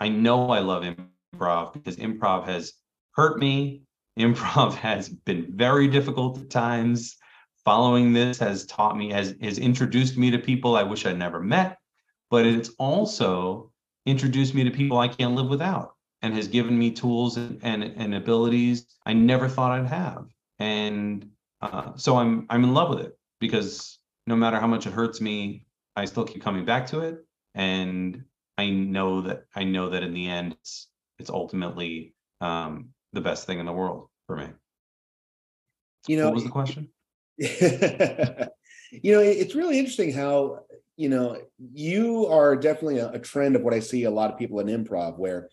I 0.00 0.08
know 0.08 0.50
I 0.50 0.58
love 0.60 0.82
improv 0.82 1.72
because 1.72 1.96
improv 1.96 2.46
has 2.46 2.72
hurt 3.12 3.38
me. 3.38 3.82
Improv 4.18 4.74
has 4.74 5.08
been 5.08 5.46
very 5.56 5.86
difficult 5.86 6.40
at 6.40 6.50
times. 6.50 7.17
Following 7.68 8.14
this 8.14 8.38
has 8.38 8.64
taught 8.64 8.96
me, 8.96 9.10
has, 9.12 9.34
has 9.42 9.58
introduced 9.58 10.16
me 10.16 10.30
to 10.30 10.38
people 10.38 10.74
I 10.74 10.82
wish 10.84 11.04
I'd 11.04 11.18
never 11.18 11.38
met, 11.38 11.76
but 12.30 12.46
it's 12.46 12.70
also 12.78 13.70
introduced 14.06 14.54
me 14.54 14.64
to 14.64 14.70
people 14.70 14.96
I 14.96 15.08
can't 15.08 15.34
live 15.34 15.48
without 15.48 15.94
and 16.22 16.32
has 16.32 16.48
given 16.48 16.78
me 16.78 16.90
tools 16.92 17.36
and, 17.36 17.60
and, 17.62 17.82
and 17.82 18.14
abilities 18.14 18.86
I 19.04 19.12
never 19.12 19.50
thought 19.50 19.72
I'd 19.72 19.86
have. 19.86 20.28
And 20.58 21.28
uh, 21.60 21.92
so 21.96 22.16
I'm 22.16 22.46
I'm 22.48 22.64
in 22.64 22.72
love 22.72 22.88
with 22.88 23.00
it 23.00 23.18
because 23.38 23.98
no 24.26 24.34
matter 24.34 24.58
how 24.58 24.66
much 24.66 24.86
it 24.86 24.94
hurts 24.94 25.20
me, 25.20 25.66
I 25.94 26.06
still 26.06 26.24
keep 26.24 26.42
coming 26.42 26.64
back 26.64 26.86
to 26.86 27.00
it. 27.00 27.22
And 27.54 28.24
I 28.56 28.70
know 28.70 29.20
that 29.20 29.44
I 29.54 29.64
know 29.64 29.90
that 29.90 30.02
in 30.02 30.14
the 30.14 30.26
end 30.26 30.56
it's 30.58 30.86
it's 31.18 31.28
ultimately 31.28 32.14
um, 32.40 32.94
the 33.12 33.20
best 33.20 33.46
thing 33.46 33.58
in 33.58 33.66
the 33.66 33.74
world 33.74 34.08
for 34.26 34.36
me. 34.36 34.46
You 36.06 36.16
know, 36.16 36.24
what 36.24 36.34
was 36.34 36.44
the 36.44 36.50
question? 36.50 36.88
you 38.90 39.12
know, 39.12 39.20
it's 39.20 39.54
really 39.54 39.78
interesting 39.78 40.12
how 40.12 40.64
you 40.96 41.08
know 41.08 41.40
you 41.72 42.26
are 42.26 42.56
definitely 42.56 42.98
a, 42.98 43.10
a 43.10 43.18
trend 43.20 43.54
of 43.54 43.62
what 43.62 43.72
I 43.74 43.78
see 43.78 44.04
a 44.04 44.10
lot 44.10 44.32
of 44.32 44.38
people 44.38 44.58
in 44.58 44.66
improv 44.66 45.18
where 45.18 45.48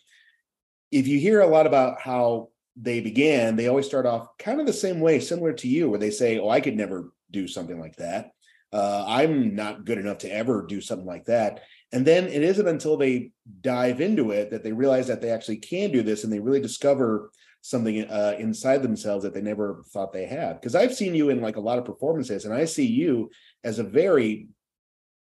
if 0.91 1.07
you 1.07 1.19
hear 1.19 1.41
a 1.41 1.47
lot 1.47 1.67
about 1.67 2.01
how 2.01 2.49
they 2.75 3.01
began, 3.01 3.55
they 3.55 3.67
always 3.67 3.85
start 3.85 4.07
off 4.07 4.35
kind 4.39 4.59
of 4.59 4.65
the 4.65 4.73
same 4.73 4.99
way, 4.99 5.19
similar 5.19 5.53
to 5.53 5.67
you, 5.67 5.89
where 5.89 5.99
they 5.99 6.09
say, 6.09 6.39
"Oh, 6.39 6.49
I 6.49 6.59
could 6.59 6.75
never 6.75 7.11
do 7.29 7.47
something 7.47 7.79
like 7.79 7.97
that. 7.97 8.31
Uh, 8.73 9.05
I'm 9.07 9.55
not 9.55 9.85
good 9.85 9.99
enough 9.99 10.19
to 10.19 10.33
ever 10.33 10.65
do 10.67 10.81
something 10.81 11.05
like 11.05 11.25
that." 11.25 11.61
And 11.93 12.03
then 12.03 12.25
it 12.27 12.41
isn't 12.41 12.67
until 12.67 12.97
they 12.97 13.31
dive 13.61 14.01
into 14.01 14.31
it 14.31 14.49
that 14.49 14.63
they 14.63 14.71
realize 14.71 15.07
that 15.07 15.21
they 15.21 15.29
actually 15.29 15.57
can 15.57 15.91
do 15.91 16.01
this, 16.01 16.23
and 16.23 16.33
they 16.33 16.39
really 16.39 16.61
discover 16.61 17.29
something 17.65 18.03
uh, 18.03 18.35
inside 18.37 18.83
themselves 18.83 19.23
that 19.23 19.33
they 19.33 19.41
never 19.41 19.83
thought 19.91 20.13
they 20.13 20.27
had. 20.27 20.53
Because 20.53 20.75
I've 20.75 20.93
seen 20.93 21.15
you 21.15 21.29
in 21.29 21.41
like 21.41 21.55
a 21.55 21.61
lot 21.61 21.79
of 21.79 21.85
performances, 21.85 22.45
and 22.45 22.53
I 22.53 22.65
see 22.65 22.85
you 22.85 23.31
as 23.63 23.79
a 23.79 23.83
very 23.83 24.49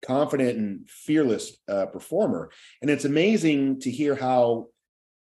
confident 0.01 0.57
and 0.57 0.89
fearless 0.89 1.57
uh, 1.67 1.87
performer. 1.87 2.49
And 2.81 2.89
it's 2.89 3.03
amazing 3.03 3.81
to 3.81 3.91
hear 3.91 4.15
how 4.15 4.67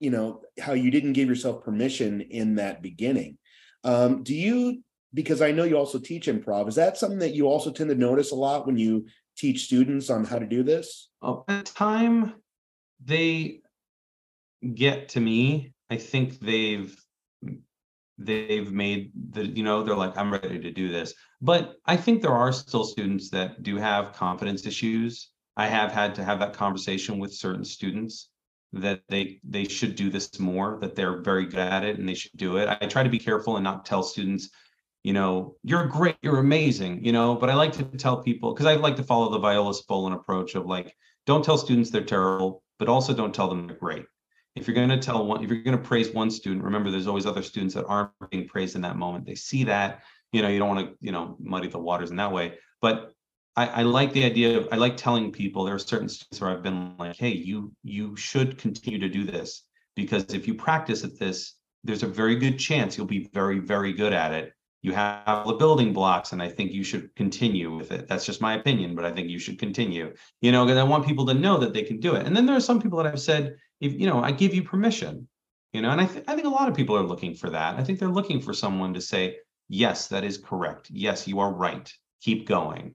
you 0.01 0.11
know 0.11 0.41
how 0.59 0.73
you 0.73 0.91
didn't 0.91 1.13
give 1.13 1.29
yourself 1.29 1.63
permission 1.63 2.23
in 2.23 2.55
that 2.55 2.81
beginning. 2.81 3.37
Um, 3.85 4.23
do 4.23 4.35
you? 4.35 4.83
Because 5.13 5.43
I 5.43 5.53
know 5.53 5.65
you 5.65 5.77
also 5.77 5.99
teach 5.99 6.27
improv. 6.27 6.69
Is 6.69 6.77
that 6.77 6.97
something 6.97 7.19
that 7.19 7.35
you 7.35 7.47
also 7.47 7.71
tend 7.71 7.91
to 7.91 7.97
notice 7.97 8.31
a 8.31 8.35
lot 8.37 8.67
when 8.67 8.79
you 8.79 9.07
teach 9.37 9.67
students 9.67 10.09
on 10.09 10.25
how 10.25 10.39
to 10.39 10.47
do 10.47 10.63
this? 10.63 11.11
By 11.21 11.43
the 11.49 11.63
time 11.65 12.33
they 13.05 13.61
get 14.75 15.11
to 15.11 15.21
me, 15.21 15.74
I 15.95 15.97
think 15.97 16.41
they've 16.41 16.93
they've 18.19 18.73
made 18.73 19.13
the 19.31 19.47
you 19.47 19.63
know 19.63 19.85
they're 19.85 20.03
like 20.05 20.17
i'm 20.17 20.33
ready 20.33 20.59
to 20.59 20.73
do 20.73 20.89
this. 20.89 21.15
But 21.41 21.77
i 21.87 21.97
think 21.97 22.21
there 22.21 22.39
are 22.43 22.53
still 22.53 22.85
students 22.85 23.31
that 23.31 23.63
do 23.63 23.77
have 23.77 24.13
confidence 24.13 24.67
issues. 24.67 25.31
I 25.57 25.67
have 25.69 25.93
had 25.93 26.17
to 26.17 26.25
have 26.25 26.41
that 26.41 26.53
conversation 26.53 27.21
with 27.21 27.33
certain 27.33 27.65
students 27.65 28.31
that 28.73 29.03
they 29.09 29.39
they 29.45 29.67
should 29.77 29.95
do 29.95 30.11
this 30.11 30.41
more 30.41 30.79
that 30.81 30.97
they're 30.97 31.21
very 31.23 31.47
good 31.47 31.61
at 31.77 31.85
it 31.85 32.01
and 32.01 32.09
they 32.09 32.15
should 32.15 32.37
do 32.37 32.57
it. 32.57 32.67
I 32.69 32.87
try 32.87 33.05
to 33.05 33.17
be 33.17 33.27
careful 33.31 33.57
and 33.57 33.63
not 33.63 33.87
tell 33.87 34.03
students 34.03 34.51
you 35.05 35.13
know 35.13 35.55
you're 35.63 35.87
great 35.87 36.17
you're 36.23 36.41
amazing 36.49 37.05
you 37.05 37.13
know 37.13 37.37
but 37.37 37.51
i 37.51 37.55
like 37.55 37.73
to 37.73 37.85
tell 38.05 38.17
people 38.23 38.53
because 38.53 38.67
i 38.67 38.75
like 38.75 38.97
to 38.97 39.03
follow 39.11 39.29
the 39.31 39.39
viola 39.39 39.75
spolin 39.81 40.15
approach 40.15 40.55
of 40.55 40.65
like 40.65 40.97
don't 41.27 41.45
tell 41.45 41.59
students 41.59 41.91
they're 41.91 42.13
terrible 42.17 42.63
but 42.79 42.89
also 42.89 43.13
don't 43.13 43.35
tell 43.35 43.49
them 43.49 43.67
they're 43.67 43.77
great 43.77 44.07
if 44.57 44.67
you're 44.67 44.75
going 44.75 44.89
to 44.89 44.99
tell 44.99 45.27
one 45.27 45.43
if 45.43 45.51
you're 45.51 45.63
going 45.63 45.77
to 45.77 45.83
praise 45.83 46.11
one 46.11 46.31
student 46.31 46.65
remember 46.65 46.91
there's 46.91 47.07
always 47.07 47.27
other 47.27 47.43
students 47.43 47.75
that 47.75 47.87
aren't 47.87 48.11
being 48.31 48.47
praised 48.47 48.77
in 48.77 48.83
that 48.83 48.97
moment. 48.97 49.27
They 49.27 49.35
see 49.35 49.65
that 49.65 50.03
you 50.33 50.43
know 50.43 50.49
you 50.49 50.59
don't 50.59 50.69
want 50.69 50.89
to 50.89 50.97
you 51.01 51.13
know 51.13 51.37
muddy 51.39 51.69
the 51.69 51.79
waters 51.79 52.11
in 52.11 52.17
that 52.17 52.33
way. 52.33 52.59
But 52.81 53.15
I, 53.57 53.67
I 53.67 53.83
like 53.83 54.13
the 54.13 54.25
idea 54.25 54.59
of 54.59 54.69
i 54.73 54.77
like 54.77 54.97
telling 54.97 55.31
people 55.31 55.65
there 55.65 55.75
are 55.75 55.79
certain 55.79 56.09
students 56.09 56.41
where 56.41 56.51
i've 56.51 56.63
been 56.63 56.97
like 56.99 57.17
hey 57.17 57.31
you 57.31 57.73
you 57.83 58.17
should 58.17 58.59
continue 58.59 58.99
to 58.99 59.09
do 59.09 59.25
this 59.25 59.63
because 59.95 60.25
if 60.35 60.49
you 60.49 60.55
practice 60.55 61.05
at 61.05 61.19
this 61.19 61.55
there's 61.85 62.03
a 62.03 62.09
very 62.09 62.37
good 62.37 62.59
chance 62.59 62.97
you'll 62.97 63.07
be 63.07 63.29
very 63.33 63.59
very 63.59 63.93
good 63.93 64.13
at 64.13 64.33
it 64.33 64.53
you 64.85 64.93
have 64.93 65.47
the 65.47 65.55
building 65.55 65.95
blocks 65.95 66.33
and 66.33 66.43
i 66.43 66.49
think 66.49 66.71
you 66.73 66.85
should 66.85 67.15
continue 67.17 67.75
with 67.75 67.91
it. 67.91 68.07
That's 68.07 68.27
just 68.27 68.43
my 68.43 68.55
opinion 68.55 68.95
but 68.95 69.07
i 69.07 69.11
think 69.11 69.31
you 69.31 69.39
should 69.39 69.59
continue 69.59 70.15
you 70.43 70.53
know 70.53 70.65
because 70.65 70.79
i 70.79 70.83
want 70.85 71.07
people 71.07 71.25
to 71.27 71.35
know 71.35 71.57
that 71.59 71.73
they 71.73 71.83
can 71.83 71.99
do 71.99 72.15
it. 72.15 72.27
And 72.27 72.37
then 72.37 72.45
there 72.45 72.55
are 72.55 72.69
some 72.69 72.81
people 72.81 72.99
that 72.99 73.11
i've 73.11 73.21
said 73.21 73.57
if 73.81 73.93
you 73.99 74.07
know 74.07 74.23
i 74.23 74.31
give 74.31 74.55
you 74.55 74.63
permission 74.63 75.27
you 75.73 75.81
know 75.81 75.91
and 75.91 76.01
i, 76.03 76.07
th- 76.07 76.25
I 76.29 76.35
think 76.35 76.47
a 76.47 76.57
lot 76.59 76.69
of 76.69 76.77
people 76.77 76.97
are 76.97 77.03
looking 77.13 77.35
for 77.35 77.51
that. 77.51 77.77
I 77.77 77.83
think 77.83 77.99
they're 77.99 78.19
looking 78.19 78.41
for 78.41 78.53
someone 78.53 78.93
to 78.95 79.01
say 79.01 79.39
yes 79.69 80.09
that 80.09 80.23
is 80.23 80.37
correct. 80.37 80.91
Yes 80.93 81.27
you 81.27 81.41
are 81.41 81.53
right. 81.53 81.91
Keep 82.21 82.47
going. 82.47 82.95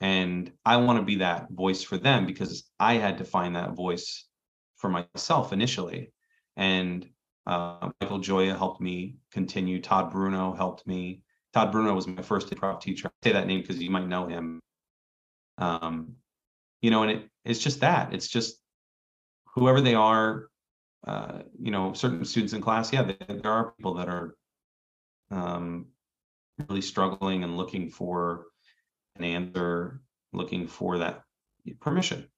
And 0.00 0.50
i 0.64 0.78
want 0.78 0.98
to 0.98 1.04
be 1.04 1.16
that 1.16 1.50
voice 1.50 1.82
for 1.82 1.98
them 1.98 2.24
because 2.24 2.64
i 2.80 2.94
had 2.94 3.18
to 3.18 3.24
find 3.24 3.54
that 3.54 3.76
voice 3.84 4.24
for 4.78 4.88
myself 4.88 5.52
initially. 5.52 6.12
And 6.56 7.06
uh, 7.48 7.90
Michael 8.00 8.18
Joya 8.18 8.54
helped 8.56 8.80
me 8.80 9.16
continue. 9.32 9.80
Todd 9.80 10.12
Bruno 10.12 10.52
helped 10.52 10.86
me. 10.86 11.22
Todd 11.54 11.72
Bruno 11.72 11.94
was 11.94 12.06
my 12.06 12.20
first 12.20 12.50
improv 12.50 12.80
teacher. 12.82 13.08
I 13.08 13.28
say 13.28 13.32
that 13.32 13.46
name 13.46 13.62
because 13.62 13.80
you 13.80 13.90
might 13.90 14.06
know 14.06 14.26
him. 14.26 14.60
Um, 15.56 16.16
you 16.82 16.90
know, 16.90 17.02
and 17.04 17.10
it, 17.10 17.28
it's 17.46 17.58
just 17.58 17.80
that. 17.80 18.12
It's 18.12 18.28
just 18.28 18.58
whoever 19.54 19.80
they 19.80 19.94
are. 19.94 20.48
Uh, 21.06 21.38
you 21.58 21.70
know, 21.70 21.94
certain 21.94 22.22
students 22.24 22.52
in 22.52 22.60
class, 22.60 22.92
yeah, 22.92 23.02
there 23.02 23.50
are 23.50 23.72
people 23.72 23.94
that 23.94 24.08
are 24.08 24.34
um, 25.30 25.86
really 26.68 26.82
struggling 26.82 27.44
and 27.44 27.56
looking 27.56 27.88
for 27.88 28.46
an 29.16 29.24
answer, 29.24 30.02
looking 30.34 30.66
for 30.66 30.98
that 30.98 31.22
permission. 31.80 32.28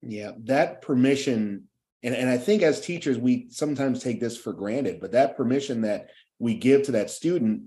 Yeah, 0.00 0.30
that 0.44 0.80
permission 0.80 1.68
and, 2.02 2.14
and 2.14 2.28
I 2.28 2.38
think 2.38 2.62
as 2.62 2.80
teachers, 2.80 3.18
we 3.18 3.46
sometimes 3.50 4.02
take 4.02 4.20
this 4.20 4.36
for 4.36 4.52
granted, 4.52 5.00
but 5.00 5.12
that 5.12 5.36
permission 5.36 5.82
that 5.82 6.08
we 6.38 6.54
give 6.54 6.84
to 6.84 6.92
that 6.92 7.10
student 7.10 7.64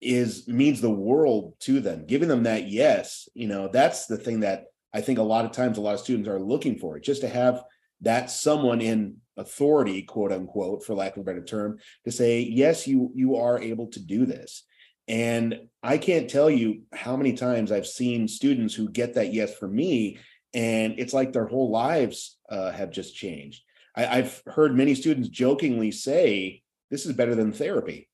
is 0.00 0.48
means 0.48 0.80
the 0.80 0.90
world 0.90 1.54
to 1.60 1.80
them. 1.80 2.06
Giving 2.06 2.28
them 2.28 2.44
that 2.44 2.68
yes, 2.68 3.28
you 3.34 3.48
know, 3.48 3.68
that's 3.68 4.06
the 4.06 4.16
thing 4.16 4.40
that 4.40 4.66
I 4.92 5.00
think 5.00 5.18
a 5.18 5.22
lot 5.22 5.44
of 5.44 5.52
times 5.52 5.76
a 5.76 5.80
lot 5.80 5.94
of 5.94 6.00
students 6.00 6.28
are 6.28 6.40
looking 6.40 6.78
for, 6.78 6.98
just 6.98 7.20
to 7.22 7.28
have 7.28 7.62
that 8.00 8.30
someone 8.30 8.80
in 8.80 9.16
authority, 9.36 10.02
quote 10.02 10.32
unquote, 10.32 10.84
for 10.84 10.94
lack 10.94 11.16
of 11.16 11.22
a 11.22 11.24
better 11.24 11.44
term, 11.44 11.78
to 12.04 12.12
say, 12.12 12.40
yes, 12.40 12.86
you 12.86 13.10
you 13.14 13.36
are 13.36 13.58
able 13.58 13.88
to 13.88 14.00
do 14.00 14.24
this. 14.24 14.64
And 15.06 15.68
I 15.82 15.98
can't 15.98 16.30
tell 16.30 16.48
you 16.48 16.82
how 16.94 17.16
many 17.16 17.34
times 17.34 17.70
I've 17.70 17.86
seen 17.86 18.26
students 18.26 18.74
who 18.74 18.88
get 18.88 19.14
that 19.14 19.34
yes 19.34 19.54
from 19.54 19.74
me 19.74 20.18
and 20.54 20.94
it's 20.98 21.12
like 21.12 21.32
their 21.32 21.46
whole 21.46 21.70
lives 21.70 22.33
uh, 22.50 22.70
have 22.72 22.90
just 22.90 23.14
changed. 23.14 23.62
I, 23.96 24.06
I've 24.18 24.42
heard 24.46 24.76
many 24.76 24.94
students 24.94 25.28
jokingly 25.28 25.90
say, 25.90 26.62
"This 26.90 27.06
is 27.06 27.12
better 27.12 27.34
than 27.34 27.52
therapy." 27.52 28.08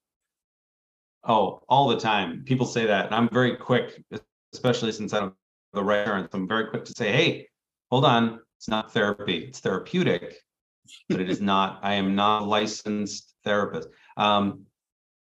Oh, 1.25 1.63
all 1.69 1.89
the 1.89 2.01
time. 2.01 2.45
People 2.45 2.67
say 2.67 2.87
that, 2.87 3.07
and 3.07 3.15
I'm 3.15 3.29
very 3.29 3.57
quick, 3.57 4.03
especially 4.53 4.93
since 4.93 5.13
I'm 5.13 5.35
the 5.73 5.85
right 5.85 6.05
parents. 6.05 6.35
I'm 6.35 6.49
very 6.49 6.67
quick 6.67 6.85
to 6.87 6.93
say, 6.93 7.13
"Hey, 7.13 7.49
hold 7.91 8.05
on, 8.05 8.41
it's 8.59 8.69
not 8.69 8.93
therapy. 8.93 9.45
It's 9.45 9.61
therapeutic, 9.61 10.37
but 11.09 11.21
it 11.21 11.31
is 11.31 11.41
not. 11.53 11.81
I 11.83 11.95
am 11.95 12.15
not 12.15 12.43
a 12.43 12.47
licensed 12.47 13.35
therapist." 13.45 13.89
Um, 14.17 14.67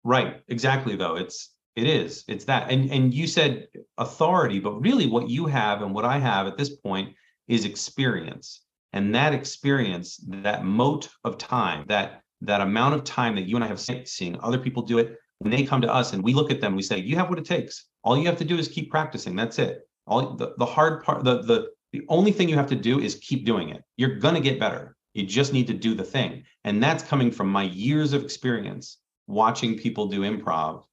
right, 0.02 0.42
exactly. 0.48 0.96
Though 0.96 1.16
it's 1.16 1.54
it 1.76 1.88
is. 1.88 2.24
It's 2.28 2.44
that. 2.44 2.70
And 2.70 2.90
and 2.90 3.12
you 3.12 3.26
said 3.26 3.68
authority, 3.98 4.60
but 4.60 4.80
really 4.80 5.06
what 5.06 5.28
you 5.28 5.46
have 5.46 5.82
and 5.82 5.94
what 5.94 6.04
I 6.04 6.18
have 6.18 6.46
at 6.46 6.56
this 6.56 6.70
point 6.70 7.14
is 7.48 7.64
experience. 7.64 8.63
And 8.94 9.14
that 9.14 9.34
experience, 9.34 10.18
that 10.28 10.64
moat 10.64 11.10
of 11.24 11.36
time, 11.36 11.84
that 11.88 12.22
that 12.40 12.60
amount 12.62 12.94
of 12.94 13.04
time 13.04 13.34
that 13.34 13.46
you 13.46 13.56
and 13.56 13.64
I 13.64 13.68
have 13.68 13.80
seeing 13.80 14.38
other 14.40 14.58
people 14.58 14.82
do 14.82 14.98
it, 14.98 15.18
when 15.40 15.50
they 15.50 15.64
come 15.64 15.80
to 15.82 15.92
us 15.92 16.12
and 16.12 16.22
we 16.22 16.32
look 16.32 16.50
at 16.50 16.60
them, 16.60 16.76
we 16.76 16.82
say, 16.82 16.98
you 16.98 17.16
have 17.16 17.28
what 17.28 17.38
it 17.38 17.44
takes. 17.44 17.86
All 18.04 18.16
you 18.16 18.26
have 18.26 18.38
to 18.38 18.44
do 18.44 18.56
is 18.56 18.68
keep 18.68 18.90
practicing. 18.90 19.34
That's 19.34 19.58
it. 19.58 19.80
All 20.06 20.36
the, 20.36 20.54
the 20.58 20.66
hard 20.66 21.02
part, 21.02 21.24
the 21.24 21.42
the 21.42 21.68
the 21.92 22.02
only 22.08 22.32
thing 22.32 22.48
you 22.48 22.56
have 22.56 22.68
to 22.68 22.76
do 22.76 23.00
is 23.00 23.16
keep 23.16 23.44
doing 23.44 23.68
it. 23.68 23.82
You're 23.96 24.16
gonna 24.16 24.40
get 24.40 24.60
better. 24.60 24.96
You 25.12 25.26
just 25.26 25.52
need 25.52 25.66
to 25.66 25.74
do 25.74 25.94
the 25.94 26.04
thing. 26.04 26.44
And 26.64 26.82
that's 26.82 27.04
coming 27.04 27.30
from 27.30 27.48
my 27.48 27.64
years 27.64 28.12
of 28.12 28.22
experience 28.22 28.98
watching 29.26 29.76
people 29.76 30.06
do 30.06 30.20
improv 30.20 30.84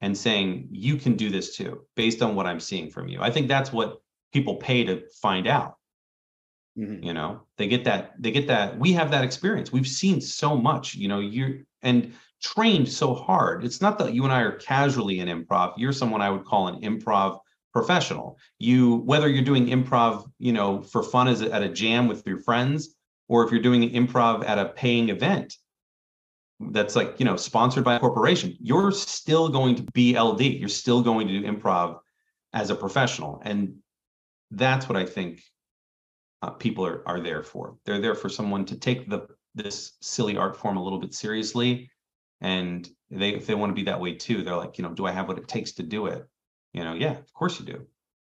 and 0.00 0.16
saying 0.16 0.68
you 0.70 0.96
can 0.96 1.14
do 1.16 1.30
this 1.30 1.56
too 1.56 1.82
based 1.94 2.22
on 2.22 2.34
what 2.34 2.46
i'm 2.46 2.60
seeing 2.60 2.90
from 2.90 3.08
you 3.08 3.20
i 3.20 3.30
think 3.30 3.48
that's 3.48 3.72
what 3.72 3.98
people 4.32 4.56
pay 4.56 4.84
to 4.84 5.02
find 5.20 5.46
out 5.46 5.75
mm-hmm. 6.76 7.02
you 7.02 7.12
know 7.12 7.42
they 7.58 7.66
get 7.66 7.84
that 7.84 8.14
they 8.18 8.30
get 8.30 8.46
that 8.48 8.78
we 8.78 8.92
have 8.92 9.10
that 9.10 9.24
experience. 9.24 9.72
We've 9.72 9.86
seen 9.86 10.20
so 10.20 10.56
much 10.56 10.94
you 10.94 11.08
know 11.08 11.20
you 11.20 11.64
and 11.82 12.12
trained 12.42 12.88
so 12.88 13.14
hard. 13.14 13.64
It's 13.64 13.80
not 13.80 13.98
that 13.98 14.14
you 14.14 14.24
and 14.24 14.32
i 14.32 14.40
are 14.42 14.52
casually 14.52 15.20
in 15.20 15.28
improv. 15.28 15.74
You're 15.76 15.92
someone 15.92 16.20
i 16.20 16.30
would 16.30 16.44
call 16.44 16.68
an 16.68 16.80
improv 16.82 17.40
professional. 17.72 18.38
You 18.58 18.96
whether 18.96 19.28
you're 19.28 19.44
doing 19.44 19.66
improv 19.66 20.30
you 20.38 20.52
know 20.52 20.82
for 20.82 21.02
fun 21.02 21.28
as 21.28 21.42
at 21.42 21.62
a 21.62 21.68
jam 21.68 22.08
with 22.08 22.26
your 22.26 22.40
friends 22.40 22.94
or 23.28 23.44
if 23.44 23.50
you're 23.50 23.62
doing 23.62 23.90
improv 23.90 24.46
at 24.46 24.58
a 24.58 24.66
paying 24.66 25.08
event 25.08 25.54
that's 26.70 26.96
like 26.96 27.18
you 27.18 27.26
know 27.26 27.36
sponsored 27.36 27.84
by 27.84 27.96
a 27.96 28.00
corporation 28.00 28.56
you're 28.60 28.90
still 28.90 29.48
going 29.48 29.74
to 29.74 29.82
be 29.92 30.16
ld 30.16 30.40
you're 30.40 30.68
still 30.70 31.02
going 31.02 31.28
to 31.28 31.40
do 31.40 31.46
improv 31.46 31.98
as 32.52 32.70
a 32.70 32.74
professional. 32.74 33.42
And 33.44 33.76
that's 34.52 34.88
what 34.88 34.96
i 34.96 35.04
think 35.04 35.42
uh, 36.42 36.50
people 36.50 36.86
are, 36.86 37.02
are 37.06 37.20
there 37.20 37.42
for. 37.42 37.76
They're 37.84 38.00
there 38.00 38.14
for 38.14 38.28
someone 38.28 38.64
to 38.66 38.76
take 38.76 39.08
the 39.08 39.26
this 39.54 39.92
silly 40.00 40.36
art 40.36 40.56
form 40.56 40.76
a 40.76 40.82
little 40.82 41.00
bit 41.00 41.14
seriously 41.14 41.90
and 42.40 42.88
they 43.10 43.30
if 43.30 43.46
they 43.46 43.54
want 43.54 43.70
to 43.70 43.74
be 43.74 43.84
that 43.84 44.00
way 44.00 44.14
too 44.14 44.42
they're 44.42 44.54
like 44.54 44.76
you 44.76 44.84
know 44.84 44.92
do 44.92 45.06
i 45.06 45.10
have 45.10 45.26
what 45.26 45.38
it 45.38 45.48
takes 45.48 45.72
to 45.72 45.82
do 45.82 46.06
it? 46.06 46.26
You 46.72 46.84
know 46.84 46.94
yeah 46.94 47.12
of 47.12 47.32
course 47.32 47.58
you 47.58 47.66
do. 47.66 47.86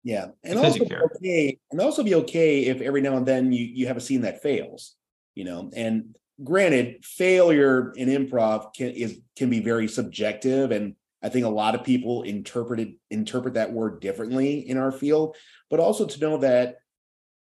Yeah 0.04 0.26
and 0.44 0.54
because 0.54 0.78
also 0.78 0.84
be 0.84 0.94
okay 0.94 1.58
and 1.70 1.80
also 1.80 2.02
be 2.02 2.14
okay 2.16 2.66
if 2.66 2.80
every 2.80 3.00
now 3.00 3.16
and 3.16 3.26
then 3.26 3.52
you 3.52 3.64
you 3.64 3.86
have 3.86 3.96
a 3.96 4.00
scene 4.00 4.20
that 4.22 4.42
fails 4.42 4.94
you 5.34 5.44
know? 5.44 5.70
And 5.76 6.16
granted 6.42 7.04
failure 7.04 7.92
in 7.96 8.08
improv 8.08 8.74
can 8.74 8.88
is 8.90 9.20
can 9.36 9.48
be 9.48 9.60
very 9.60 9.88
subjective 9.88 10.70
and 10.70 10.94
i 11.22 11.30
think 11.30 11.46
a 11.46 11.48
lot 11.48 11.74
of 11.74 11.82
people 11.82 12.24
interpreted 12.24 12.92
interpret 13.10 13.54
that 13.54 13.72
word 13.72 14.00
differently 14.02 14.68
in 14.68 14.76
our 14.76 14.92
field 14.92 15.34
but 15.70 15.80
also 15.80 16.04
to 16.04 16.20
know 16.20 16.36
that 16.36 16.76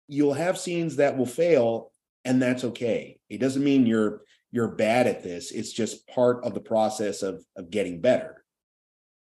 you'll 0.08 0.34
have 0.34 0.58
scenes 0.58 0.96
that 0.96 1.16
will 1.16 1.26
fail 1.26 1.92
and 2.24 2.42
that's 2.42 2.64
okay. 2.64 3.20
It 3.28 3.38
doesn't 3.38 3.62
mean 3.62 3.86
you're 3.86 4.22
you're 4.50 4.68
bad 4.68 5.06
at 5.06 5.22
this. 5.22 5.52
It's 5.52 5.72
just 5.72 6.08
part 6.08 6.42
of 6.44 6.54
the 6.54 6.60
process 6.60 7.22
of 7.22 7.44
of 7.56 7.70
getting 7.70 8.00
better. 8.00 8.44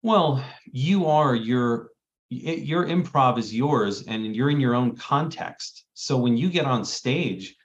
Well 0.02 0.44
you 0.66 1.06
are 1.06 1.36
your 1.36 1.92
your 2.30 2.86
improv 2.86 3.40
is 3.40 3.54
yours 3.54 4.04
and 4.08 4.36
you're 4.36 4.50
in 4.50 4.60
your 4.60 4.76
own 4.76 4.96
context. 4.96 5.86
So 5.94 6.18
when 6.18 6.38
you 6.38 6.50
get 6.50 6.66
on 6.66 6.86
stage 6.86 7.56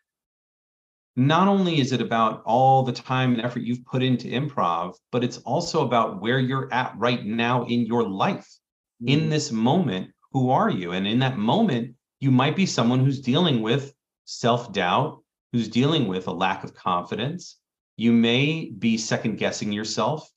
not 1.16 1.46
only 1.46 1.80
is 1.80 1.92
it 1.92 2.00
about 2.00 2.42
all 2.44 2.82
the 2.82 2.92
time 2.92 3.34
and 3.34 3.42
effort 3.42 3.62
you've 3.62 3.84
put 3.84 4.02
into 4.02 4.26
improv 4.26 4.94
but 5.12 5.22
it's 5.22 5.38
also 5.38 5.86
about 5.86 6.20
where 6.20 6.40
you're 6.40 6.72
at 6.72 6.92
right 6.96 7.24
now 7.24 7.64
in 7.66 7.86
your 7.86 8.02
life. 8.02 8.48
Mm. 9.02 9.10
in 9.10 9.30
this 9.30 9.50
moment 9.52 10.10
who 10.32 10.50
are 10.50 10.70
you? 10.70 10.90
And 10.92 11.06
in 11.06 11.20
that 11.20 11.38
moment 11.38 11.93
you 12.24 12.30
might 12.30 12.56
be 12.56 12.64
someone 12.64 13.00
who's 13.00 13.20
dealing 13.20 13.60
with 13.60 13.94
self-doubt 14.24 15.20
who's 15.52 15.68
dealing 15.68 16.08
with 16.08 16.26
a 16.26 16.32
lack 16.32 16.64
of 16.64 16.74
confidence. 16.74 17.58
You 17.96 18.12
may 18.12 18.70
be 18.78 18.96
second 18.96 19.36
guessing 19.36 19.70
yourself. 19.70 20.28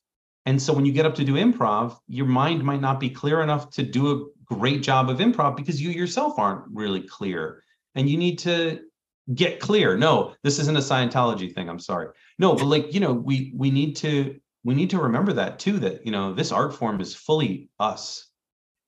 And 0.46 0.62
so 0.62 0.74
when 0.74 0.86
you 0.86 0.92
get 0.92 1.06
up 1.06 1.16
to 1.16 1.24
do 1.24 1.36
improv, 1.36 1.98
your 2.08 2.26
mind 2.26 2.62
might 2.64 2.82
not 2.82 3.00
be 3.00 3.10
clear 3.10 3.42
enough 3.42 3.70
to 3.72 3.84
do 3.84 4.12
a 4.12 4.54
great 4.54 4.84
job 4.84 5.10
of 5.10 5.20
improv 5.20 5.56
because 5.56 5.82
you 5.82 5.90
yourself 5.90 6.38
aren't 6.38 6.66
really 6.72 7.02
clear. 7.02 7.64
And 7.96 8.10
you 8.10 8.18
need 8.18 8.38
to 8.40 8.82
get 9.34 9.62
clear. 9.62 9.98
No, 9.98 10.36
this 10.44 10.60
isn't 10.60 10.78
a 10.78 10.82
Scientology 10.82 11.54
thing. 11.56 11.70
I'm 11.70 11.80
sorry. 11.80 12.10
No, 12.38 12.54
but 12.54 12.66
like, 12.66 12.94
you 12.94 13.00
know, 13.00 13.14
we 13.14 13.54
we 13.56 13.72
need 13.72 13.96
to 13.98 14.40
we 14.66 14.76
need 14.76 14.90
to 14.90 15.00
remember 15.00 15.34
that 15.34 15.58
too 15.58 15.80
that, 15.80 16.06
you 16.06 16.12
know, 16.12 16.34
this 16.34 16.52
art 16.52 16.76
form 16.76 17.00
is 17.00 17.16
fully 17.16 17.70
us. 17.80 18.30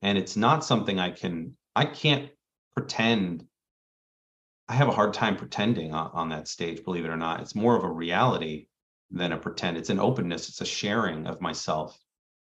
And 0.02 0.18
it's 0.18 0.36
not 0.36 0.66
something 0.66 1.00
I 1.00 1.12
can 1.12 1.56
I 1.76 1.86
can't 1.86 2.30
pretend 2.80 3.46
I 4.70 4.74
have 4.74 4.88
a 4.88 4.94
hard 4.94 5.14
time 5.14 5.36
pretending 5.36 5.94
on, 5.94 6.12
on 6.14 6.30
that 6.30 6.48
stage, 6.48 6.84
believe 6.84 7.04
it 7.04 7.10
or 7.10 7.18
not. 7.18 7.42
It's 7.42 7.56
more 7.56 7.76
of 7.76 7.84
a 7.84 7.90
reality 7.90 8.68
than 9.12 9.34
a 9.34 9.38
pretend. 9.38 9.78
It's 9.78 9.90
an 9.90 10.00
openness, 10.00 10.48
it's 10.48 10.62
a 10.62 10.66
sharing 10.66 11.28
of 11.28 11.42
myself 11.42 12.00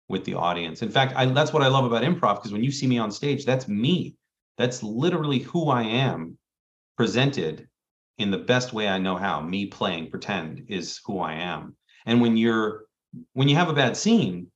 with 0.08 0.24
the 0.24 0.34
audience. 0.34 0.82
In 0.82 0.90
fact, 0.90 1.14
I, 1.16 1.24
that's 1.26 1.52
what 1.52 1.62
I 1.62 1.68
love 1.68 1.84
about 1.84 2.02
improv 2.02 2.36
because 2.36 2.52
when 2.52 2.64
you 2.64 2.70
see 2.70 2.86
me 2.86 2.98
on 2.98 3.10
stage, 3.10 3.46
that's 3.46 3.66
me. 3.66 4.16
That's 4.58 4.82
literally 4.82 5.38
who 5.38 5.70
I 5.70 5.84
am 5.84 6.36
presented 6.96 7.68
in 8.18 8.30
the 8.30 8.38
best 8.38 8.72
way 8.72 8.88
I 8.88 8.98
know 8.98 9.16
how. 9.16 9.40
Me 9.40 9.66
playing 9.66 10.10
pretend 10.10 10.66
is 10.68 11.00
who 11.06 11.20
I 11.20 11.34
am. 11.34 11.76
And 12.04 12.20
when 12.20 12.36
you're 12.36 12.84
when 13.32 13.48
you 13.48 13.56
have 13.56 13.70
a 13.70 13.74
bad 13.74 13.96
scene, 13.96 14.48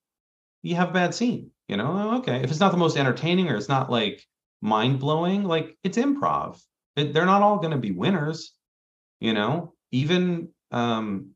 you 0.62 0.74
have 0.74 0.90
a 0.90 0.92
bad 0.92 1.14
scene. 1.14 1.50
You 1.68 1.76
know, 1.76 1.92
oh, 1.92 2.18
okay. 2.18 2.42
If 2.42 2.50
it's 2.50 2.60
not 2.60 2.72
the 2.72 2.78
most 2.78 2.96
entertaining 2.96 3.48
or 3.48 3.56
it's 3.56 3.68
not 3.68 3.90
like 3.90 4.26
mind 4.60 4.98
blowing, 4.98 5.44
like 5.44 5.76
it's 5.84 5.98
improv. 5.98 6.60
They're 6.96 7.26
not 7.26 7.42
all 7.42 7.58
going 7.58 7.70
to 7.70 7.78
be 7.78 7.92
winners 7.92 8.52
you 9.20 9.32
know? 9.32 9.74
Even 9.92 10.48
um 10.72 11.30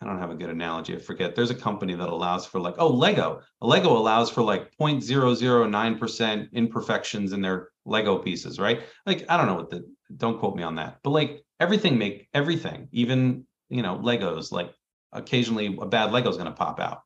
i 0.00 0.06
don't 0.06 0.18
have 0.18 0.30
a 0.30 0.34
good 0.34 0.50
analogy 0.50 0.94
i 0.94 0.98
forget. 0.98 1.34
There's 1.34 1.50
a 1.50 1.54
company 1.54 1.94
that 1.94 2.08
allows 2.08 2.46
for 2.46 2.60
like 2.60 2.74
oh 2.78 2.88
lego. 2.88 3.40
Lego 3.60 3.96
allows 3.96 4.30
for 4.30 4.42
like 4.42 4.70
0.009% 4.80 6.52
imperfections 6.52 7.32
in 7.32 7.40
their 7.40 7.68
lego 7.84 8.18
pieces 8.18 8.58
right? 8.58 8.82
Like 9.06 9.24
i 9.28 9.36
don't 9.36 9.46
know 9.46 9.54
what 9.54 9.70
the 9.70 9.84
don't 10.16 10.38
quote 10.38 10.56
me 10.56 10.62
on 10.62 10.76
that 10.76 10.98
but 11.02 11.10
like 11.10 11.44
everything 11.60 11.98
make 11.98 12.28
everything 12.34 12.88
even 12.92 13.44
you 13.68 13.82
know 13.82 13.98
legos 13.98 14.52
like 14.52 14.72
occasionally 15.12 15.76
a 15.80 15.86
bad 15.86 16.12
lego 16.12 16.28
is 16.30 16.36
going 16.36 16.46
to 16.46 16.52
pop 16.52 16.80
out 16.80 17.02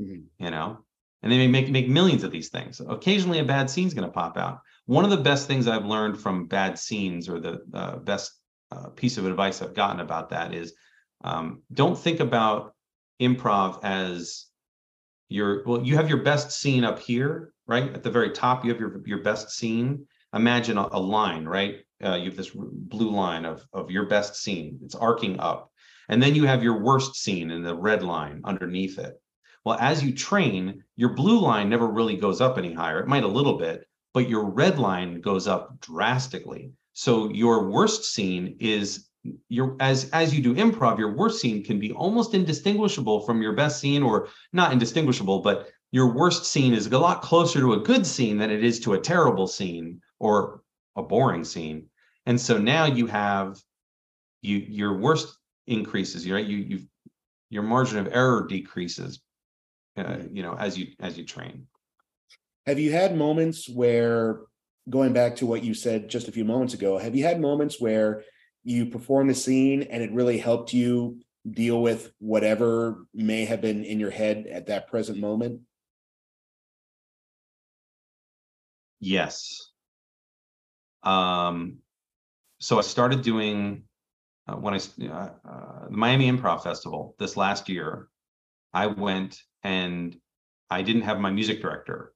mm-hmm. 0.00 0.44
you 0.44 0.50
know 0.50 0.78
and 1.22 1.32
they 1.32 1.38
may 1.38 1.48
make 1.48 1.68
make 1.70 1.88
millions 1.88 2.24
of 2.24 2.30
these 2.30 2.48
things 2.48 2.80
occasionally 2.88 3.38
a 3.38 3.44
bad 3.44 3.68
scene 3.68 3.86
is 3.86 3.94
going 3.94 4.06
to 4.06 4.12
pop 4.12 4.36
out 4.36 4.60
one 4.88 5.04
of 5.04 5.10
the 5.10 5.18
best 5.18 5.46
things 5.46 5.68
I've 5.68 5.84
learned 5.84 6.18
from 6.18 6.46
bad 6.46 6.78
scenes, 6.78 7.28
or 7.28 7.38
the 7.38 7.60
uh, 7.74 7.96
best 7.96 8.32
uh, 8.72 8.88
piece 8.88 9.18
of 9.18 9.26
advice 9.26 9.60
I've 9.60 9.74
gotten 9.74 10.00
about 10.00 10.30
that, 10.30 10.54
is 10.54 10.72
um, 11.22 11.60
don't 11.74 11.96
think 11.98 12.20
about 12.20 12.74
improv 13.20 13.84
as 13.84 14.46
your 15.28 15.62
well. 15.66 15.82
You 15.82 15.96
have 15.96 16.08
your 16.08 16.22
best 16.22 16.52
scene 16.52 16.84
up 16.84 16.98
here, 16.98 17.52
right 17.66 17.92
at 17.92 18.02
the 18.02 18.10
very 18.10 18.30
top. 18.30 18.64
You 18.64 18.70
have 18.70 18.80
your 18.80 19.02
your 19.04 19.22
best 19.22 19.50
scene. 19.50 20.06
Imagine 20.32 20.78
a, 20.78 20.88
a 20.92 20.98
line, 20.98 21.44
right? 21.44 21.84
Uh, 22.02 22.14
you 22.14 22.24
have 22.30 22.36
this 22.36 22.52
blue 22.54 23.10
line 23.10 23.44
of 23.44 23.62
of 23.74 23.90
your 23.90 24.06
best 24.06 24.36
scene. 24.36 24.78
It's 24.82 24.94
arcing 24.94 25.38
up, 25.38 25.70
and 26.08 26.22
then 26.22 26.34
you 26.34 26.46
have 26.46 26.62
your 26.62 26.80
worst 26.82 27.14
scene 27.16 27.50
in 27.50 27.62
the 27.62 27.76
red 27.76 28.02
line 28.02 28.40
underneath 28.42 28.98
it. 28.98 29.20
Well, 29.64 29.76
as 29.80 30.02
you 30.02 30.14
train, 30.14 30.84
your 30.96 31.10
blue 31.10 31.40
line 31.40 31.68
never 31.68 31.86
really 31.86 32.16
goes 32.16 32.40
up 32.40 32.58
any 32.58 32.72
higher. 32.72 33.00
It 33.00 33.08
might 33.08 33.24
a 33.24 33.28
little 33.28 33.58
bit, 33.58 33.86
but 34.14 34.28
your 34.28 34.44
red 34.44 34.78
line 34.78 35.20
goes 35.20 35.46
up 35.46 35.80
drastically. 35.80 36.72
So 36.92 37.30
your 37.30 37.68
worst 37.70 38.04
scene 38.04 38.56
is 38.60 39.08
your 39.48 39.76
as 39.80 40.08
as 40.10 40.34
you 40.34 40.42
do 40.42 40.54
improv, 40.54 40.98
your 40.98 41.14
worst 41.14 41.40
scene 41.40 41.62
can 41.62 41.78
be 41.78 41.92
almost 41.92 42.34
indistinguishable 42.34 43.26
from 43.26 43.42
your 43.42 43.52
best 43.52 43.80
scene, 43.80 44.02
or 44.02 44.28
not 44.52 44.72
indistinguishable, 44.72 45.40
but 45.40 45.68
your 45.90 46.12
worst 46.12 46.46
scene 46.46 46.74
is 46.74 46.86
a 46.86 46.98
lot 46.98 47.22
closer 47.22 47.60
to 47.60 47.74
a 47.74 47.80
good 47.80 48.06
scene 48.06 48.38
than 48.38 48.50
it 48.50 48.64
is 48.64 48.80
to 48.80 48.94
a 48.94 49.00
terrible 49.00 49.46
scene 49.46 50.00
or 50.18 50.62
a 50.96 51.02
boring 51.02 51.44
scene. 51.44 51.86
And 52.26 52.40
so 52.40 52.58
now 52.58 52.86
you 52.86 53.06
have 53.06 53.58
you 54.42 54.58
your 54.58 54.98
worst 54.98 55.36
increases, 55.66 56.28
right? 56.30 56.46
You 56.46 56.56
you 56.58 56.80
your 57.50 57.62
margin 57.62 57.98
of 57.98 58.08
error 58.12 58.46
decreases, 58.46 59.20
uh, 59.98 60.18
you 60.32 60.42
know, 60.42 60.54
as 60.54 60.78
you 60.78 60.88
as 61.00 61.18
you 61.18 61.24
train. 61.24 61.66
Have 62.66 62.78
you 62.78 62.92
had 62.92 63.16
moments 63.16 63.68
where, 63.68 64.40
going 64.88 65.12
back 65.12 65.36
to 65.36 65.46
what 65.46 65.64
you 65.64 65.74
said 65.74 66.08
just 66.08 66.28
a 66.28 66.32
few 66.32 66.44
moments 66.44 66.74
ago, 66.74 66.98
have 66.98 67.16
you 67.16 67.24
had 67.24 67.40
moments 67.40 67.80
where 67.80 68.24
you 68.62 68.86
performed 68.86 69.30
the 69.30 69.34
scene 69.34 69.82
and 69.82 70.02
it 70.02 70.12
really 70.12 70.38
helped 70.38 70.72
you 70.72 71.18
deal 71.50 71.80
with 71.80 72.12
whatever 72.18 73.06
may 73.14 73.44
have 73.44 73.60
been 73.60 73.84
in 73.84 73.98
your 73.98 74.10
head 74.10 74.46
at 74.50 74.66
that 74.66 74.88
present 74.88 75.18
moment? 75.18 75.60
Yes. 79.00 79.70
Um, 81.02 81.78
so 82.60 82.78
I 82.78 82.82
started 82.82 83.22
doing 83.22 83.84
uh, 84.48 84.56
when 84.56 84.74
I 84.74 84.78
uh, 84.78 85.30
uh, 85.48 85.88
the 85.88 85.96
Miami 85.96 86.30
Improv 86.30 86.62
Festival 86.62 87.14
this 87.18 87.36
last 87.36 87.68
year. 87.68 88.08
I 88.74 88.86
went 88.86 89.40
and 89.62 90.16
I 90.70 90.82
didn't 90.82 91.02
have 91.02 91.20
my 91.20 91.30
music 91.30 91.60
director 91.62 92.12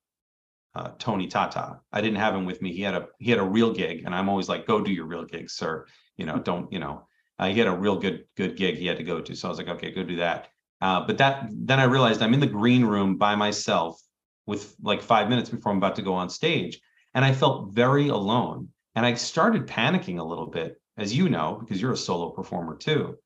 uh, 0.75 0.91
Tony 0.99 1.27
Tata. 1.27 1.81
I 1.93 2.01
didn't 2.01 2.19
have 2.19 2.35
him 2.35 2.47
with 2.47 2.63
me. 2.63 2.73
He 2.73 2.83
had 2.83 2.95
a 2.95 3.09
he 3.19 3.31
had 3.31 3.41
a 3.41 3.45
real 3.45 3.73
gig, 3.73 4.05
and 4.05 4.15
I'm 4.15 4.29
always 4.29 4.49
like, 4.49 4.67
"Go 4.67 4.81
do 4.81 4.91
your 4.91 5.07
real 5.07 5.25
gig, 5.25 5.51
sir." 5.51 5.87
You 6.17 6.27
know, 6.27 6.39
don't 6.39 6.73
you 6.73 6.79
know? 6.79 7.07
Uh, 7.39 7.49
he 7.49 7.59
had 7.59 7.69
a 7.69 7.77
real 7.77 7.99
good 7.99 8.25
good 8.37 8.57
gig 8.57 8.77
he 8.77 8.87
had 8.87 8.97
to 8.97 9.05
go 9.05 9.21
to, 9.21 9.35
so 9.35 9.49
I 9.49 9.51
was 9.51 9.59
like, 9.59 9.69
"Okay, 9.69 9.91
go 9.91 10.03
do 10.03 10.17
that." 10.17 10.49
Uh, 10.81 11.07
but 11.07 11.19
that 11.19 11.49
then 11.51 11.79
I 11.79 11.85
realized 11.85 12.23
I'm 12.23 12.35
in 12.35 12.41
the 12.41 12.47
green 12.47 12.85
room 12.85 13.17
by 13.17 13.35
myself 13.35 14.01
with 14.47 14.75
like 14.83 15.03
five 15.03 15.29
minutes 15.29 15.51
before 15.51 15.73
I'm 15.73 15.79
about 15.79 15.97
to 15.97 16.03
go 16.03 16.15
on 16.15 16.31
stage, 16.31 16.81
and 17.15 17.25
I 17.25 17.33
felt 17.33 17.73
very 17.73 18.09
alone. 18.09 18.69
And 18.95 19.07
I 19.07 19.15
started 19.15 19.67
panicking 19.67 20.19
a 20.19 20.25
little 20.25 20.47
bit, 20.47 20.81
as 20.99 21.17
you 21.17 21.29
know, 21.29 21.59
because 21.61 21.81
you're 21.81 21.93
a 21.93 21.97
solo 21.97 22.31
performer 22.31 22.77
too. 22.77 23.17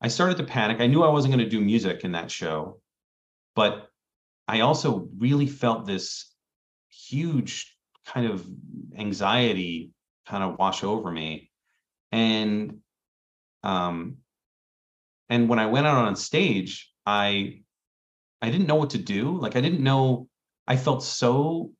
I 0.00 0.08
started 0.08 0.36
to 0.38 0.44
panic. 0.44 0.80
I 0.80 0.86
knew 0.86 1.02
I 1.02 1.10
wasn't 1.10 1.34
going 1.34 1.44
to 1.44 1.50
do 1.50 1.60
music 1.60 2.04
in 2.04 2.12
that 2.12 2.30
show, 2.30 2.80
but 3.56 3.88
I 4.46 4.60
also 4.60 5.08
really 5.18 5.48
felt 5.48 5.86
this 5.86 6.32
huge 6.90 7.76
kind 8.06 8.26
of 8.26 8.46
anxiety 8.96 9.90
kind 10.28 10.44
of 10.44 10.58
wash 10.58 10.84
over 10.84 11.10
me 11.10 11.50
and 12.12 12.78
um 13.64 14.18
and 15.28 15.48
when 15.48 15.58
i 15.58 15.66
went 15.66 15.86
out 15.86 16.06
on 16.06 16.14
stage 16.14 16.92
i 17.04 17.60
i 18.40 18.50
didn't 18.50 18.68
know 18.68 18.76
what 18.76 18.90
to 18.90 18.98
do 18.98 19.36
like 19.38 19.56
i 19.56 19.60
didn't 19.60 19.82
know 19.82 20.28
i 20.68 20.76
felt 20.76 21.02
so 21.02 21.72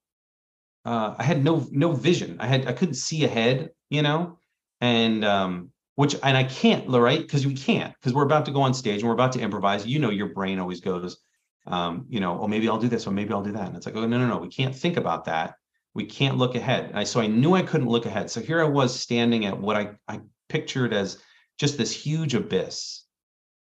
uh 0.85 1.15
i 1.17 1.23
had 1.23 1.45
no 1.45 1.65
no 1.71 1.93
vision 1.93 2.37
i 2.41 2.47
had 2.47 2.67
i 2.67 2.73
couldn't 2.73 2.95
see 2.95 3.25
ahead 3.25 3.71
you 3.89 4.03
know 4.03 4.39
and 4.81 5.25
um 5.25 5.71
which 5.97 6.15
and 6.23 6.37
I 6.37 6.45
can't, 6.45 6.89
right? 6.89 7.21
Because 7.21 7.47
we 7.47 7.55
can't, 7.55 7.95
because 7.95 8.13
we're 8.13 8.25
about 8.25 8.45
to 8.45 8.53
go 8.53 8.61
on 8.61 8.75
stage 8.75 9.01
and 9.01 9.09
we're 9.09 9.15
about 9.15 9.33
to 9.33 9.41
improvise. 9.41 9.87
You 9.87 9.99
know, 9.99 10.11
your 10.11 10.29
brain 10.29 10.59
always 10.59 10.81
goes, 10.81 11.17
um, 11.67 12.07
you 12.09 12.21
know, 12.21 12.41
oh, 12.41 12.49
maybe 12.49 12.69
I'll 12.69 12.79
do 12.79 12.89
this, 12.89 13.07
or 13.07 13.11
maybe 13.11 13.33
I'll 13.33 13.43
do 13.43 13.53
that. 13.53 13.67
And 13.67 13.77
it's 13.77 13.87
like, 13.87 13.97
oh, 13.97 14.07
no, 14.07 14.19
no, 14.19 14.27
no, 14.27 14.39
we 14.39 14.49
can't 14.49 14.75
think 14.75 14.97
about 14.97 15.25
that. 15.25 15.55
We 15.95 16.05
can't 16.05 16.37
look 16.37 16.55
ahead. 16.55 16.87
And 16.87 16.99
I, 16.99 17.05
so 17.05 17.21
I 17.21 17.27
knew 17.27 17.55
I 17.55 17.63
couldn't 17.63 17.89
look 17.89 18.07
ahead. 18.07 18.31
So 18.31 18.41
here 18.41 18.61
I 18.61 18.69
was 18.69 18.99
standing 18.99 19.47
at 19.47 19.59
what 19.59 19.77
I, 19.77 19.91
I 20.07 20.21
pictured 20.49 20.93
as 20.93 21.19
just 21.59 21.79
this 21.79 21.93
huge 21.93 22.35
abyss. 22.35 23.05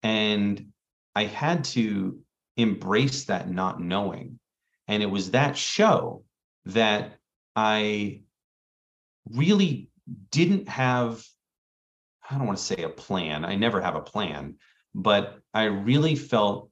And 0.04 0.68
I 1.16 1.24
had 1.24 1.64
to 1.66 2.20
embrace 2.58 3.26
that 3.26 3.50
not 3.50 3.82
knowing. 3.82 4.40
And 4.88 5.02
it 5.02 5.08
was 5.08 5.32
that 5.32 5.58
show 5.58 6.24
that 6.66 7.14
I 7.56 8.22
really 9.32 9.90
didn't 10.32 10.70
have, 10.70 11.26
I 12.30 12.38
don't 12.38 12.48
want 12.48 12.60
to 12.60 12.64
say 12.64 12.84
a 12.84 12.90
plan. 12.90 13.46
I 13.46 13.56
never 13.56 13.82
have 13.82 13.96
a 13.96 14.02
plan, 14.02 14.56
but 14.94 15.40
I 15.54 15.64
really 15.64 16.16
felt 16.16 16.70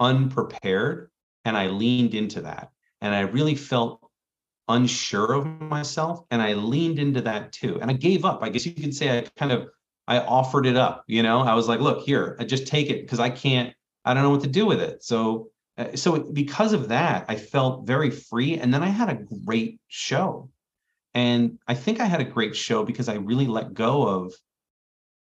unprepared 0.00 1.10
and 1.44 1.56
I 1.56 1.68
leaned 1.68 2.14
into 2.14 2.40
that. 2.42 2.70
And 3.00 3.14
I 3.14 3.20
really 3.20 3.54
felt 3.54 4.00
unsure 4.68 5.32
of 5.32 5.46
myself 5.60 6.24
and 6.30 6.40
I 6.40 6.54
leaned 6.54 6.98
into 6.98 7.20
that 7.22 7.52
too. 7.52 7.78
And 7.80 7.90
I 7.90 7.94
gave 7.94 8.24
up. 8.24 8.42
I 8.42 8.48
guess 8.48 8.66
you 8.66 8.72
could 8.72 8.94
say 8.94 9.18
I 9.18 9.22
kind 9.38 9.52
of 9.52 9.68
I 10.08 10.18
offered 10.18 10.66
it 10.66 10.76
up, 10.76 11.04
you 11.06 11.22
know. 11.22 11.40
I 11.40 11.54
was 11.54 11.68
like, 11.68 11.80
look, 11.80 12.04
here, 12.04 12.36
I 12.40 12.44
just 12.44 12.66
take 12.66 12.90
it 12.90 13.02
because 13.02 13.20
I 13.20 13.30
can't 13.30 13.74
I 14.04 14.14
don't 14.14 14.22
know 14.22 14.30
what 14.30 14.42
to 14.42 14.48
do 14.48 14.66
with 14.66 14.80
it. 14.80 15.04
So 15.04 15.50
uh, 15.76 15.94
so 15.96 16.18
because 16.18 16.72
of 16.72 16.88
that, 16.88 17.24
I 17.28 17.36
felt 17.36 17.86
very 17.86 18.10
free 18.10 18.58
and 18.58 18.72
then 18.72 18.82
I 18.82 18.88
had 18.88 19.08
a 19.08 19.24
great 19.44 19.80
show. 19.88 20.50
And 21.14 21.58
I 21.66 21.74
think 21.74 22.00
I 22.00 22.06
had 22.06 22.20
a 22.20 22.24
great 22.24 22.54
show 22.54 22.84
because 22.84 23.08
I 23.08 23.14
really 23.14 23.46
let 23.46 23.74
go 23.74 24.06
of 24.06 24.34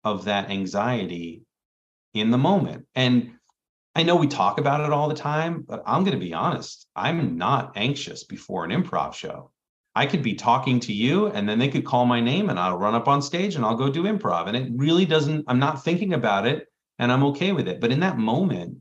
of 0.05 0.25
that 0.25 0.51
anxiety 0.51 1.43
in 2.15 2.31
the 2.31 2.39
moment. 2.39 2.87
And 2.95 3.38
I 3.99 4.05
know 4.05 4.15
we 4.15 4.29
talk 4.29 4.61
about 4.61 4.81
it 4.81 4.93
all 4.93 5.09
the 5.09 5.15
time, 5.17 5.65
but 5.67 5.83
I'm 5.85 6.05
going 6.05 6.17
to 6.17 6.25
be 6.25 6.33
honest. 6.33 6.87
I'm 6.95 7.37
not 7.37 7.73
anxious 7.75 8.23
before 8.23 8.65
an 8.65 8.71
improv 8.71 9.13
show. 9.13 9.51
I 9.97 10.07
could 10.07 10.23
be 10.23 10.35
talking 10.35 10.79
to 10.79 10.93
you 10.93 11.27
and 11.27 11.49
then 11.49 11.59
they 11.59 11.67
could 11.67 11.85
call 11.85 12.07
my 12.07 12.21
name 12.21 12.49
and 12.49 12.61
I'll 12.61 12.79
run 12.79 12.95
up 12.95 13.09
on 13.09 13.21
stage 13.21 13.57
and 13.57 13.65
I'll 13.65 13.75
go 13.75 13.91
do 13.91 14.05
improv. 14.05 14.47
And 14.47 14.57
it 14.57 14.71
really 14.73 15.05
doesn't, 15.05 15.47
I'm 15.49 15.59
not 15.59 15.83
thinking 15.83 16.15
about 16.15 16.47
it 16.47 16.69
and 17.01 17.11
I'm 17.11 17.25
okay 17.25 17.51
with 17.51 17.67
it. 17.67 17.81
But 17.81 17.91
in 17.91 17.99
that 17.99 18.19
moment, 18.19 18.77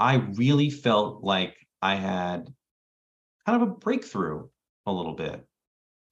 I 0.00 0.16
really 0.16 0.70
felt 0.70 1.22
like 1.22 1.54
I 1.80 1.94
had 1.94 2.52
kind 3.46 3.62
of 3.62 3.68
a 3.68 3.74
breakthrough 3.76 4.48
a 4.86 4.92
little 4.92 5.14
bit. 5.14 5.46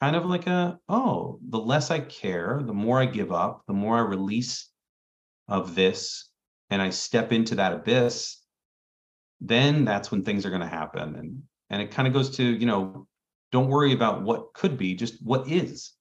Kind 0.00 0.14
of 0.14 0.24
like 0.24 0.46
a, 0.46 0.78
oh, 0.88 1.40
the 1.48 1.58
less 1.58 1.90
I 1.90 1.98
care, 1.98 2.60
the 2.64 2.72
more 2.72 3.00
I 3.00 3.06
give 3.06 3.32
up, 3.32 3.64
the 3.66 3.74
more 3.74 3.96
I 3.96 4.02
release 4.02 4.68
of 5.48 5.74
this 5.74 6.28
and 6.74 6.82
I 6.82 6.90
step 6.90 7.30
into 7.30 7.54
that 7.54 7.72
abyss, 7.72 8.42
then 9.40 9.84
that's 9.84 10.10
when 10.10 10.24
things 10.24 10.44
are 10.44 10.50
going 10.50 10.60
to 10.60 10.66
happen. 10.66 11.14
And 11.14 11.42
and 11.70 11.80
it 11.80 11.92
kind 11.92 12.08
of 12.08 12.14
goes 12.14 12.36
to, 12.36 12.42
you 12.42 12.66
know, 12.66 13.06
don't 13.52 13.68
worry 13.68 13.92
about 13.92 14.22
what 14.22 14.54
could 14.54 14.76
be, 14.76 14.96
just 14.96 15.24
what 15.24 15.48
is. 15.48 15.92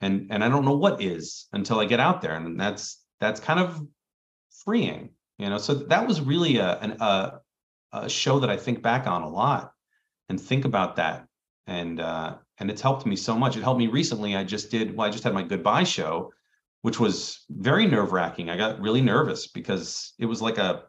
And 0.00 0.28
and 0.30 0.42
I 0.42 0.48
don't 0.48 0.64
know 0.64 0.76
what 0.76 1.02
is 1.02 1.48
until 1.52 1.80
I 1.80 1.84
get 1.84 2.00
out 2.00 2.22
there. 2.22 2.34
And 2.34 2.58
that's 2.58 3.04
that's 3.20 3.40
kind 3.40 3.60
of 3.60 3.86
freeing, 4.64 5.10
you 5.36 5.50
know. 5.50 5.58
So 5.58 5.74
that 5.74 6.08
was 6.08 6.22
really 6.22 6.56
a 6.56 6.78
an, 6.78 6.96
a 7.00 7.40
a 7.92 8.08
show 8.08 8.40
that 8.40 8.48
I 8.48 8.56
think 8.56 8.82
back 8.82 9.06
on 9.06 9.20
a 9.20 9.28
lot 9.28 9.72
and 10.30 10.40
think 10.40 10.64
about 10.64 10.96
that. 10.96 11.26
And 11.66 12.00
uh 12.00 12.36
and 12.58 12.70
it's 12.70 12.80
helped 12.80 13.04
me 13.04 13.16
so 13.16 13.36
much. 13.36 13.58
It 13.58 13.62
helped 13.62 13.80
me 13.80 13.88
recently. 13.88 14.34
I 14.34 14.44
just 14.44 14.70
did 14.70 14.96
well, 14.96 15.06
I 15.06 15.10
just 15.10 15.24
had 15.24 15.34
my 15.34 15.42
goodbye 15.42 15.84
show 15.84 16.32
which 16.84 17.00
was 17.00 17.46
very 17.48 17.86
nerve 17.86 18.12
wracking. 18.12 18.50
I 18.50 18.58
got 18.58 18.78
really 18.78 19.00
nervous 19.00 19.46
because 19.46 20.12
it 20.18 20.26
was 20.26 20.42
like 20.42 20.58
a, 20.58 20.82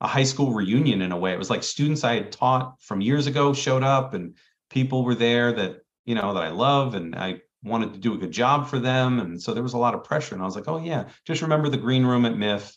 a 0.00 0.06
high 0.06 0.22
school 0.22 0.54
reunion 0.54 1.02
in 1.02 1.12
a 1.12 1.16
way. 1.18 1.34
It 1.34 1.38
was 1.38 1.50
like 1.50 1.62
students 1.62 2.04
I 2.04 2.14
had 2.14 2.32
taught 2.32 2.80
from 2.80 3.02
years 3.02 3.26
ago 3.26 3.52
showed 3.52 3.82
up 3.82 4.14
and 4.14 4.34
people 4.70 5.04
were 5.04 5.14
there 5.14 5.52
that, 5.52 5.80
you 6.06 6.14
know, 6.14 6.32
that 6.32 6.42
I 6.42 6.48
love 6.48 6.94
and 6.94 7.14
I 7.14 7.42
wanted 7.62 7.92
to 7.92 7.98
do 7.98 8.14
a 8.14 8.16
good 8.16 8.32
job 8.32 8.66
for 8.66 8.78
them. 8.78 9.20
And 9.20 9.38
so 9.40 9.52
there 9.52 9.62
was 9.62 9.74
a 9.74 9.78
lot 9.78 9.92
of 9.92 10.04
pressure. 10.04 10.34
And 10.34 10.40
I 10.40 10.46
was 10.46 10.56
like, 10.56 10.68
oh, 10.68 10.78
yeah, 10.78 11.04
just 11.26 11.42
remember 11.42 11.68
the 11.68 11.76
green 11.76 12.06
room 12.06 12.24
at 12.24 12.32
MIF, 12.32 12.74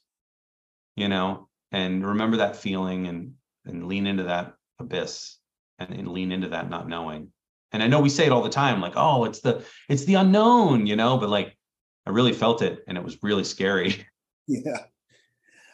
you 0.98 1.08
know, 1.08 1.48
and 1.72 2.06
remember 2.06 2.36
that 2.38 2.58
feeling 2.58 3.08
and, 3.08 3.36
and 3.64 3.88
lean 3.88 4.06
into 4.06 4.24
that 4.24 4.56
abyss 4.80 5.38
and, 5.78 5.94
and 5.94 6.10
lean 6.10 6.34
into 6.34 6.50
that 6.50 6.70
not 6.70 6.90
knowing. 6.90 7.32
And 7.72 7.82
I 7.82 7.88
know 7.88 8.02
we 8.02 8.10
say 8.10 8.26
it 8.26 8.34
all 8.34 8.44
the 8.44 8.50
time, 8.50 8.82
like, 8.82 8.98
oh, 8.98 9.24
it's 9.24 9.40
the 9.40 9.64
it's 9.88 10.04
the 10.04 10.16
unknown, 10.16 10.88
you 10.88 10.98
know, 10.98 11.18
but 11.18 11.30
like 11.30 11.56
I 12.10 12.12
really 12.12 12.34
felt 12.34 12.64
it 12.64 12.84
and 12.88 12.98
it 12.98 13.04
was 13.04 13.22
really 13.22 13.44
scary. 13.44 14.06
Yeah. 14.52 14.80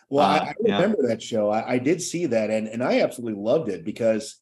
Well, 0.10 0.26
uh, 0.26 0.40
I, 0.40 0.48
I, 0.50 0.54
remember 0.82 0.98
yeah. 1.04 1.08
that 1.08 1.24
show. 1.24 1.50
I, 1.50 1.76
I, 1.76 1.78
did 1.78 2.02
see 2.02 2.26
that 2.26 2.50
and, 2.50 2.68
and 2.68 2.84
I 2.84 3.00
absolutely 3.00 3.42
loved 3.42 3.70
it 3.70 3.86
because, 3.86 4.36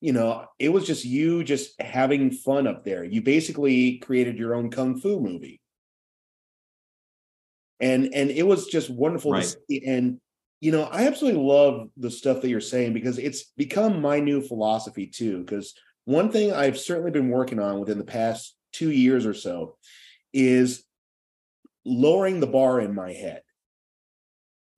you 0.00 0.12
know, 0.12 0.46
it 0.60 0.68
was 0.68 0.86
just 0.86 1.04
you 1.04 1.42
just 1.42 1.80
having 1.80 2.30
fun 2.30 2.68
up 2.68 2.84
there. 2.84 3.02
You 3.02 3.22
basically 3.22 3.98
created 3.98 4.38
your 4.38 4.54
own 4.54 4.70
kung 4.70 5.00
fu 5.00 5.18
movie. 5.18 5.60
And 7.80 8.14
and 8.14 8.30
it 8.30 8.46
was 8.46 8.66
just 8.66 8.88
wonderful 8.88 9.32
right. 9.32 9.42
to 9.42 9.58
see. 9.68 9.84
And 9.84 10.20
you 10.60 10.70
know, 10.70 10.84
I 10.84 11.08
absolutely 11.08 11.42
love 11.42 11.88
the 11.96 12.12
stuff 12.12 12.40
that 12.42 12.50
you're 12.50 12.60
saying 12.60 12.92
because 12.92 13.18
it's 13.18 13.46
become 13.56 14.00
my 14.00 14.20
new 14.20 14.42
philosophy 14.42 15.08
too. 15.08 15.40
Because 15.40 15.74
one 16.04 16.30
thing 16.30 16.52
I've 16.52 16.78
certainly 16.78 17.10
been 17.10 17.30
working 17.30 17.58
on 17.58 17.80
within 17.80 17.98
the 17.98 18.04
past 18.04 18.54
two 18.72 18.92
years 18.92 19.26
or 19.26 19.34
so 19.34 19.76
is 20.32 20.84
lowering 21.84 22.40
the 22.40 22.46
bar 22.46 22.80
in 22.80 22.94
my 22.94 23.12
head. 23.12 23.42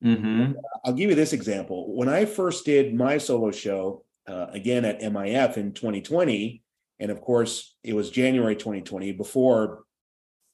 Mm-hmm. 0.03 0.53
I'll 0.85 0.93
give 0.93 1.11
you 1.11 1.17
this 1.17 1.33
example. 1.33 1.97
When 1.97 2.09
I 2.09 2.25
first 2.25 2.65
did 2.65 2.95
my 2.95 3.19
solo 3.19 3.51
show, 3.51 4.05
uh, 4.27 4.47
again 4.53 4.85
at 4.85 5.01
MIF 5.01 5.57
in 5.57 5.73
2020, 5.73 6.63
and 6.99 7.11
of 7.11 7.21
course 7.21 7.77
it 7.83 7.95
was 7.95 8.11
January 8.11 8.57
2020 8.57 9.13
before 9.13 9.85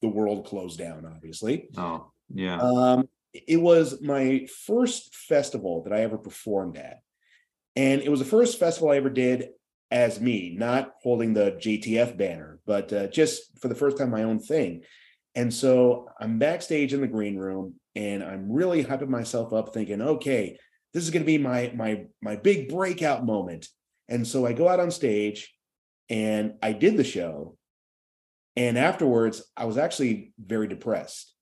the 0.02 0.08
world 0.08 0.46
closed 0.46 0.78
down, 0.78 1.06
obviously. 1.06 1.68
Oh, 1.76 2.10
yeah. 2.32 2.58
Um, 2.60 3.08
it 3.32 3.60
was 3.60 4.00
my 4.00 4.46
first 4.66 5.14
festival 5.14 5.82
that 5.84 5.92
I 5.92 6.00
ever 6.00 6.18
performed 6.18 6.76
at. 6.76 7.00
And 7.76 8.02
it 8.02 8.08
was 8.08 8.18
the 8.18 8.26
first 8.26 8.58
festival 8.58 8.90
I 8.90 8.96
ever 8.96 9.10
did 9.10 9.50
as 9.90 10.20
me, 10.20 10.54
not 10.56 10.94
holding 11.02 11.34
the 11.34 11.52
JTF 11.52 12.16
banner, 12.16 12.58
but 12.66 12.92
uh, 12.92 13.06
just 13.08 13.58
for 13.60 13.68
the 13.68 13.74
first 13.74 13.98
time, 13.98 14.10
my 14.10 14.22
own 14.22 14.38
thing. 14.38 14.82
And 15.34 15.52
so 15.52 16.08
I'm 16.18 16.38
backstage 16.38 16.92
in 16.92 17.00
the 17.00 17.06
green 17.06 17.36
room 17.36 17.74
and 17.94 18.22
I'm 18.22 18.50
really 18.50 18.84
hyping 18.84 19.08
myself 19.08 19.52
up 19.52 19.72
thinking, 19.72 20.02
okay, 20.02 20.58
this 20.92 21.04
is 21.04 21.10
going 21.10 21.22
to 21.22 21.26
be 21.26 21.38
my 21.38 21.72
my 21.74 22.06
my 22.20 22.36
big 22.36 22.68
breakout 22.68 23.24
moment. 23.24 23.68
And 24.08 24.26
so 24.26 24.44
I 24.44 24.52
go 24.52 24.68
out 24.68 24.80
on 24.80 24.90
stage 24.90 25.54
and 26.08 26.54
I 26.62 26.72
did 26.72 26.96
the 26.96 27.04
show. 27.04 27.56
And 28.56 28.76
afterwards, 28.76 29.42
I 29.56 29.64
was 29.64 29.78
actually 29.78 30.32
very 30.38 30.66
depressed. 30.66 31.32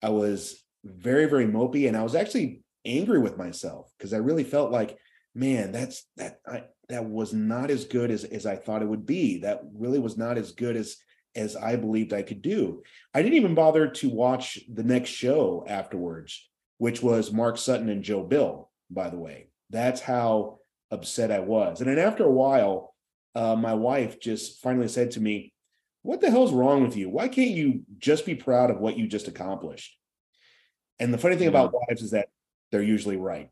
I 0.00 0.10
was 0.10 0.62
very, 0.84 1.26
very 1.26 1.46
mopey 1.46 1.88
and 1.88 1.96
I 1.96 2.02
was 2.04 2.14
actually 2.14 2.62
angry 2.84 3.18
with 3.18 3.36
myself 3.36 3.90
because 3.98 4.12
I 4.12 4.18
really 4.18 4.44
felt 4.44 4.70
like, 4.70 4.96
man, 5.34 5.72
that's 5.72 6.06
that 6.16 6.38
I 6.46 6.64
that 6.88 7.04
was 7.04 7.32
not 7.32 7.70
as 7.70 7.84
good 7.84 8.10
as 8.10 8.24
as 8.24 8.46
I 8.46 8.56
thought 8.56 8.82
it 8.82 8.88
would 8.88 9.06
be. 9.06 9.38
That 9.40 9.62
really 9.74 9.98
was 9.98 10.16
not 10.16 10.38
as 10.38 10.52
good 10.52 10.76
as 10.76 10.96
as 11.34 11.56
I 11.56 11.76
believed 11.76 12.12
I 12.12 12.22
could 12.22 12.42
do. 12.42 12.82
I 13.14 13.22
didn't 13.22 13.36
even 13.36 13.54
bother 13.54 13.88
to 13.88 14.08
watch 14.08 14.58
the 14.72 14.82
next 14.82 15.10
show 15.10 15.64
afterwards, 15.68 16.48
which 16.78 17.02
was 17.02 17.32
Mark 17.32 17.58
Sutton 17.58 17.88
and 17.88 18.02
Joe 18.02 18.22
Bill, 18.22 18.70
by 18.90 19.08
the 19.10 19.18
way. 19.18 19.48
That's 19.70 20.00
how 20.00 20.58
upset 20.90 21.30
I 21.30 21.40
was. 21.40 21.80
And 21.80 21.88
then 21.88 21.98
after 21.98 22.24
a 22.24 22.30
while, 22.30 22.94
uh, 23.34 23.56
my 23.56 23.74
wife 23.74 24.20
just 24.20 24.60
finally 24.60 24.88
said 24.88 25.12
to 25.12 25.20
me, 25.20 25.52
What 26.02 26.20
the 26.20 26.30
hell's 26.30 26.52
wrong 26.52 26.82
with 26.82 26.96
you? 26.96 27.08
Why 27.08 27.28
can't 27.28 27.50
you 27.50 27.82
just 27.98 28.26
be 28.26 28.34
proud 28.34 28.70
of 28.70 28.78
what 28.78 28.98
you 28.98 29.06
just 29.06 29.28
accomplished? 29.28 29.96
And 30.98 31.12
the 31.12 31.18
funny 31.18 31.36
thing 31.36 31.44
yeah. 31.44 31.60
about 31.60 31.72
wives 31.72 32.02
is 32.02 32.10
that 32.10 32.28
they're 32.70 32.82
usually 32.82 33.16
right. 33.16 33.48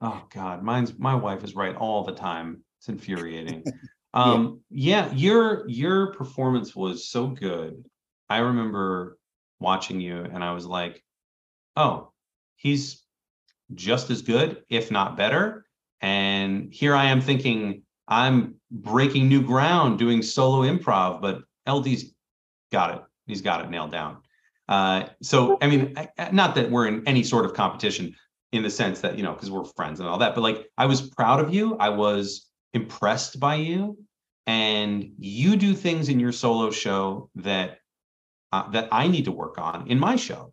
Oh 0.00 0.24
God, 0.34 0.62
mine's 0.62 0.98
my 0.98 1.14
wife 1.14 1.44
is 1.44 1.54
right 1.54 1.74
all 1.74 2.04
the 2.04 2.14
time. 2.14 2.64
It's 2.80 2.88
infuriating. 2.88 3.64
Um, 4.16 4.62
yeah. 4.70 5.08
yeah, 5.08 5.14
your 5.14 5.68
your 5.68 6.12
performance 6.14 6.74
was 6.74 7.06
so 7.08 7.26
good. 7.26 7.84
I 8.30 8.38
remember 8.38 9.18
watching 9.60 10.00
you 10.00 10.24
and 10.24 10.42
I 10.42 10.52
was 10.52 10.64
like, 10.64 11.04
oh, 11.76 12.12
he's 12.56 13.02
just 13.74 14.10
as 14.10 14.22
good, 14.22 14.62
if 14.70 14.90
not 14.90 15.18
better. 15.18 15.66
And 16.00 16.72
here 16.72 16.94
I 16.94 17.06
am 17.06 17.20
thinking 17.20 17.82
I'm 18.08 18.54
breaking 18.70 19.28
new 19.28 19.42
ground 19.42 19.98
doing 19.98 20.22
solo 20.22 20.62
improv, 20.62 21.20
but 21.20 21.42
LD's 21.66 22.14
got 22.72 22.96
it. 22.96 23.02
He's 23.26 23.42
got 23.42 23.64
it 23.64 23.70
nailed 23.70 23.92
down. 23.92 24.18
Uh, 24.68 25.08
so, 25.22 25.58
I 25.60 25.66
mean, 25.66 25.94
not 26.32 26.54
that 26.54 26.70
we're 26.70 26.86
in 26.86 27.06
any 27.06 27.22
sort 27.22 27.44
of 27.44 27.52
competition 27.52 28.14
in 28.52 28.62
the 28.62 28.70
sense 28.70 29.00
that, 29.00 29.16
you 29.16 29.22
know, 29.22 29.32
because 29.32 29.50
we're 29.50 29.64
friends 29.64 30.00
and 30.00 30.08
all 30.08 30.18
that, 30.18 30.34
but 30.34 30.40
like 30.40 30.66
I 30.78 30.86
was 30.86 31.02
proud 31.02 31.40
of 31.40 31.52
you. 31.52 31.76
I 31.76 31.90
was 31.90 32.48
impressed 32.72 33.40
by 33.40 33.56
you 33.56 33.96
and 34.46 35.10
you 35.18 35.56
do 35.56 35.74
things 35.74 36.08
in 36.08 36.20
your 36.20 36.32
solo 36.32 36.70
show 36.70 37.30
that 37.36 37.78
uh, 38.52 38.70
that 38.70 38.88
I 38.92 39.08
need 39.08 39.24
to 39.24 39.32
work 39.32 39.58
on 39.58 39.88
in 39.88 39.98
my 39.98 40.16
show. 40.16 40.52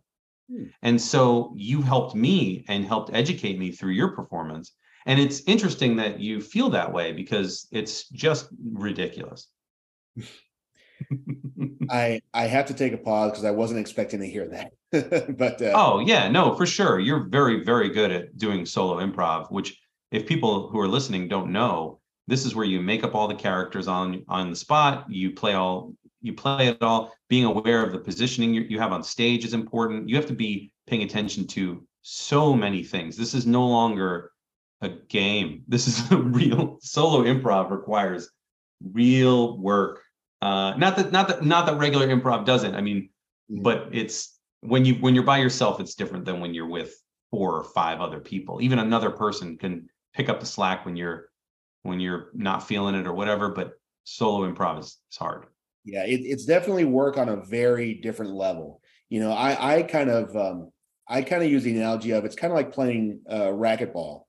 Hmm. 0.50 0.64
And 0.82 1.00
so 1.00 1.54
you 1.56 1.80
helped 1.80 2.14
me 2.14 2.64
and 2.68 2.84
helped 2.84 3.14
educate 3.14 3.58
me 3.58 3.70
through 3.70 3.92
your 3.92 4.08
performance. 4.14 4.72
And 5.06 5.20
it's 5.20 5.42
interesting 5.46 5.96
that 5.96 6.18
you 6.20 6.40
feel 6.40 6.70
that 6.70 6.92
way 6.92 7.12
because 7.12 7.68
it's 7.70 8.08
just 8.08 8.48
ridiculous. 8.72 9.48
I 11.90 12.20
I 12.32 12.46
have 12.46 12.66
to 12.66 12.74
take 12.74 12.92
a 12.92 12.98
pause 12.98 13.32
because 13.32 13.44
I 13.44 13.50
wasn't 13.50 13.80
expecting 13.80 14.20
to 14.20 14.26
hear 14.26 14.48
that. 14.48 14.72
but 15.36 15.60
uh, 15.60 15.72
oh 15.74 16.00
yeah, 16.00 16.28
no, 16.28 16.54
for 16.54 16.66
sure. 16.66 16.98
You're 16.98 17.28
very 17.28 17.64
very 17.64 17.90
good 17.90 18.10
at 18.10 18.36
doing 18.38 18.64
solo 18.64 19.04
improv, 19.04 19.50
which 19.50 19.78
if 20.10 20.26
people 20.26 20.68
who 20.68 20.80
are 20.80 20.88
listening 20.88 21.28
don't 21.28 21.52
know, 21.52 22.00
this 22.26 22.44
is 22.44 22.54
where 22.54 22.64
you 22.64 22.80
make 22.80 23.04
up 23.04 23.14
all 23.14 23.28
the 23.28 23.34
characters 23.34 23.88
on 23.88 24.24
on 24.28 24.50
the 24.50 24.56
spot. 24.56 25.06
You 25.10 25.32
play 25.32 25.54
all 25.54 25.94
you 26.22 26.32
play 26.32 26.68
it 26.68 26.82
all. 26.82 27.12
Being 27.28 27.44
aware 27.44 27.84
of 27.84 27.92
the 27.92 27.98
positioning 27.98 28.54
you, 28.54 28.62
you 28.62 28.78
have 28.78 28.92
on 28.92 29.02
stage 29.02 29.44
is 29.44 29.54
important. 29.54 30.08
You 30.08 30.16
have 30.16 30.26
to 30.26 30.34
be 30.34 30.72
paying 30.86 31.02
attention 31.02 31.46
to 31.48 31.86
so 32.02 32.54
many 32.54 32.82
things. 32.82 33.16
This 33.16 33.34
is 33.34 33.46
no 33.46 33.66
longer 33.66 34.30
a 34.80 34.88
game. 34.88 35.62
This 35.68 35.88
is 35.88 36.10
a 36.10 36.16
real 36.16 36.78
solo 36.80 37.24
improv 37.24 37.70
requires 37.70 38.30
real 38.92 39.58
work 39.58 40.02
uh, 40.44 40.76
not 40.76 40.94
that 40.96 41.10
not 41.10 41.26
that 41.28 41.42
not 41.42 41.64
that 41.64 41.78
regular 41.78 42.06
improv 42.06 42.44
doesn't. 42.44 42.74
I 42.74 42.82
mean, 42.82 43.08
mm-hmm. 43.50 43.62
but 43.62 43.88
it's 43.92 44.38
when 44.60 44.84
you 44.84 44.96
when 44.96 45.14
you're 45.14 45.24
by 45.24 45.38
yourself, 45.38 45.80
it's 45.80 45.94
different 45.94 46.26
than 46.26 46.38
when 46.38 46.52
you're 46.52 46.68
with 46.68 46.94
four 47.30 47.56
or 47.56 47.64
five 47.64 48.02
other 48.02 48.20
people. 48.20 48.60
Even 48.60 48.78
another 48.78 49.10
person 49.10 49.56
can 49.56 49.88
pick 50.12 50.28
up 50.28 50.40
the 50.40 50.46
slack 50.46 50.84
when 50.84 50.96
you're 50.96 51.30
when 51.84 52.00
you're 52.00 52.30
not 52.34 52.66
feeling 52.66 52.96
it 52.96 53.06
or 53.06 53.14
whatever. 53.14 53.50
But 53.50 53.72
solo 54.02 54.50
improv 54.50 54.80
is, 54.80 54.98
is 55.10 55.16
hard. 55.16 55.46
Yeah, 55.84 56.04
it, 56.04 56.20
it's 56.24 56.44
definitely 56.44 56.84
work 56.84 57.16
on 57.16 57.28
a 57.28 57.44
very 57.44 57.94
different 57.94 58.32
level. 58.32 58.80
You 59.08 59.20
know, 59.20 59.32
I 59.32 59.76
I 59.76 59.82
kind 59.84 60.10
of 60.10 60.36
um, 60.36 60.70
I 61.08 61.22
kind 61.22 61.42
of 61.42 61.50
use 61.50 61.62
the 61.62 61.76
analogy 61.76 62.10
of 62.10 62.24
it's 62.24 62.36
kind 62.36 62.52
of 62.52 62.56
like 62.56 62.72
playing 62.72 63.20
uh, 63.30 63.52
racquetball 63.52 64.24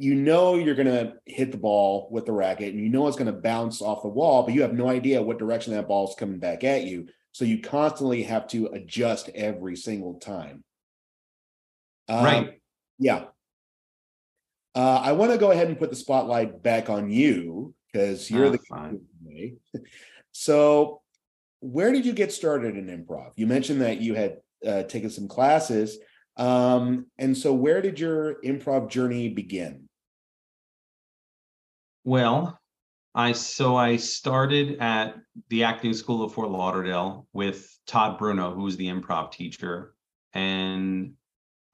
you 0.00 0.14
know 0.14 0.54
you're 0.54 0.74
going 0.74 0.86
to 0.86 1.12
hit 1.26 1.52
the 1.52 1.58
ball 1.58 2.08
with 2.10 2.24
the 2.24 2.32
racket 2.32 2.72
and 2.72 2.82
you 2.82 2.88
know 2.88 3.06
it's 3.06 3.18
going 3.18 3.26
to 3.26 3.38
bounce 3.38 3.82
off 3.82 4.00
the 4.00 4.08
wall, 4.08 4.42
but 4.42 4.54
you 4.54 4.62
have 4.62 4.72
no 4.72 4.88
idea 4.88 5.20
what 5.20 5.38
direction 5.38 5.74
that 5.74 5.86
ball 5.86 6.08
is 6.08 6.14
coming 6.14 6.38
back 6.38 6.64
at 6.64 6.84
you. 6.84 7.06
So 7.32 7.44
you 7.44 7.60
constantly 7.60 8.22
have 8.22 8.46
to 8.48 8.68
adjust 8.68 9.28
every 9.34 9.76
single 9.76 10.14
time. 10.14 10.64
Um, 12.08 12.24
right. 12.24 12.60
Yeah. 12.98 13.24
Uh, 14.74 15.00
I 15.04 15.12
want 15.12 15.32
to 15.32 15.38
go 15.38 15.50
ahead 15.50 15.68
and 15.68 15.78
put 15.78 15.90
the 15.90 15.96
spotlight 15.96 16.62
back 16.62 16.88
on 16.88 17.10
you 17.10 17.74
because 17.92 18.30
you're 18.30 18.46
oh, 18.46 18.50
the 18.50 18.58
fine. 18.68 19.00
so 20.32 21.02
where 21.60 21.92
did 21.92 22.06
you 22.06 22.12
get 22.12 22.32
started 22.32 22.76
in 22.76 22.86
improv? 22.86 23.32
You 23.36 23.46
mentioned 23.46 23.80
that 23.82 24.00
you 24.00 24.14
had 24.14 24.38
uh, 24.66 24.84
taken 24.84 25.10
some 25.10 25.28
classes. 25.28 25.98
Um, 26.36 27.06
and 27.18 27.36
so 27.36 27.52
where 27.52 27.82
did 27.82 27.98
your 27.98 28.40
improv 28.42 28.88
journey 28.90 29.28
begin? 29.28 29.88
Well, 32.04 32.58
I 33.14 33.32
so 33.32 33.76
I 33.76 33.96
started 33.96 34.78
at 34.80 35.16
the 35.48 35.64
acting 35.64 35.92
school 35.92 36.22
of 36.22 36.32
Fort 36.32 36.50
Lauderdale 36.50 37.26
with 37.32 37.68
Todd 37.86 38.18
Bruno, 38.18 38.54
who 38.54 38.62
was 38.62 38.76
the 38.76 38.86
improv 38.86 39.32
teacher, 39.32 39.94
and 40.32 41.14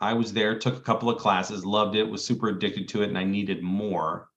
I 0.00 0.12
was 0.12 0.32
there, 0.32 0.58
took 0.58 0.76
a 0.76 0.80
couple 0.80 1.08
of 1.08 1.18
classes, 1.18 1.64
loved 1.64 1.96
it, 1.96 2.08
was 2.08 2.24
super 2.24 2.48
addicted 2.48 2.88
to 2.88 3.02
it, 3.02 3.08
and 3.08 3.18
I 3.18 3.24
needed 3.24 3.62
more. 3.62 4.28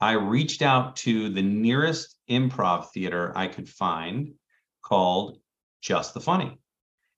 I 0.00 0.12
reached 0.12 0.62
out 0.62 0.96
to 0.96 1.28
the 1.30 1.42
nearest 1.42 2.16
improv 2.28 2.90
theater 2.90 3.32
I 3.34 3.46
could 3.46 3.68
find 3.68 4.34
called 4.82 5.38
Just 5.80 6.14
the 6.14 6.20
Funny. 6.20 6.58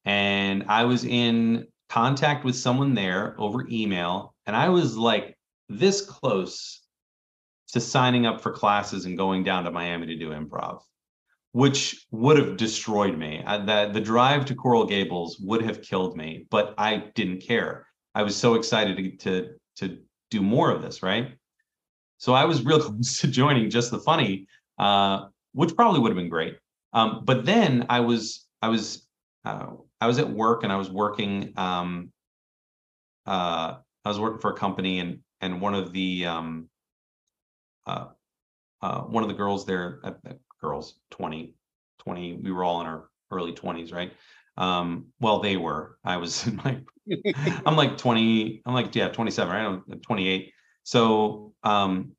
And 0.04 0.64
I 0.68 0.84
was 0.84 1.04
in 1.04 1.66
contact 1.88 2.44
with 2.44 2.56
someone 2.56 2.94
there 2.94 3.34
over 3.38 3.66
email, 3.68 4.34
and 4.46 4.54
I 4.54 4.68
was 4.68 4.96
like 4.96 5.36
this 5.68 6.02
close 6.02 6.80
to 7.72 7.80
signing 7.80 8.26
up 8.26 8.40
for 8.40 8.52
classes 8.52 9.04
and 9.04 9.18
going 9.18 9.44
down 9.44 9.64
to 9.64 9.70
Miami 9.70 10.06
to 10.06 10.16
do 10.16 10.30
improv, 10.30 10.80
which 11.52 12.06
would 12.10 12.38
have 12.38 12.56
destroyed 12.56 13.16
me. 13.16 13.42
That 13.46 13.92
the 13.92 14.00
drive 14.00 14.44
to 14.46 14.54
Coral 14.54 14.84
Gables 14.84 15.38
would 15.40 15.62
have 15.62 15.82
killed 15.82 16.16
me, 16.16 16.46
but 16.50 16.74
I 16.78 17.10
didn't 17.14 17.40
care. 17.40 17.86
I 18.14 18.22
was 18.22 18.36
so 18.36 18.54
excited 18.54 18.96
to 18.96 19.16
to, 19.18 19.54
to 19.76 19.98
do 20.30 20.42
more 20.42 20.70
of 20.70 20.82
this, 20.82 21.02
right? 21.02 21.34
So 22.18 22.34
I 22.34 22.44
was 22.44 22.64
real 22.64 22.80
close 22.86 23.18
to 23.20 23.28
joining 23.28 23.70
just 23.70 23.90
the 23.90 24.00
funny, 24.00 24.46
uh, 24.78 25.26
which 25.52 25.74
probably 25.74 26.00
would 26.00 26.10
have 26.10 26.16
been 26.16 26.28
great. 26.28 26.56
Um, 26.92 27.22
but 27.24 27.44
then 27.44 27.86
I 27.88 28.00
was 28.00 28.46
I 28.62 28.68
was 28.68 29.06
uh, 29.44 29.68
I 30.00 30.06
was 30.06 30.18
at 30.18 30.28
work 30.28 30.64
and 30.64 30.72
I 30.72 30.76
was 30.76 30.90
working 30.90 31.52
um, 31.56 32.12
uh, 33.26 33.76
I 34.04 34.08
was 34.08 34.18
working 34.18 34.40
for 34.40 34.52
a 34.52 34.56
company 34.56 35.00
and 35.00 35.20
and 35.40 35.60
one 35.60 35.74
of 35.74 35.92
the 35.92 36.26
um, 36.26 36.68
uh, 37.86 38.06
uh, 38.80 39.00
one 39.02 39.22
of 39.22 39.28
the 39.28 39.34
girls 39.34 39.66
there, 39.66 40.00
uh, 40.04 40.12
uh, 40.28 40.32
girls, 40.60 40.94
20, 41.10 41.54
20, 41.98 42.40
we 42.42 42.52
were 42.52 42.64
all 42.64 42.80
in 42.80 42.86
our 42.86 43.08
early 43.30 43.52
20s, 43.52 43.92
right? 43.92 44.12
Um, 44.56 45.06
well, 45.20 45.40
they 45.40 45.56
were. 45.56 45.98
I 46.04 46.16
was 46.16 46.46
in 46.48 46.56
my, 46.56 46.80
I'm 47.64 47.76
like 47.76 47.96
20, 47.96 48.62
I'm 48.66 48.74
like, 48.74 48.94
yeah, 48.94 49.08
27, 49.08 49.54
right? 49.54 49.64
I'm 49.64 50.00
28. 50.00 50.52
So 50.82 51.52
um, 51.62 52.12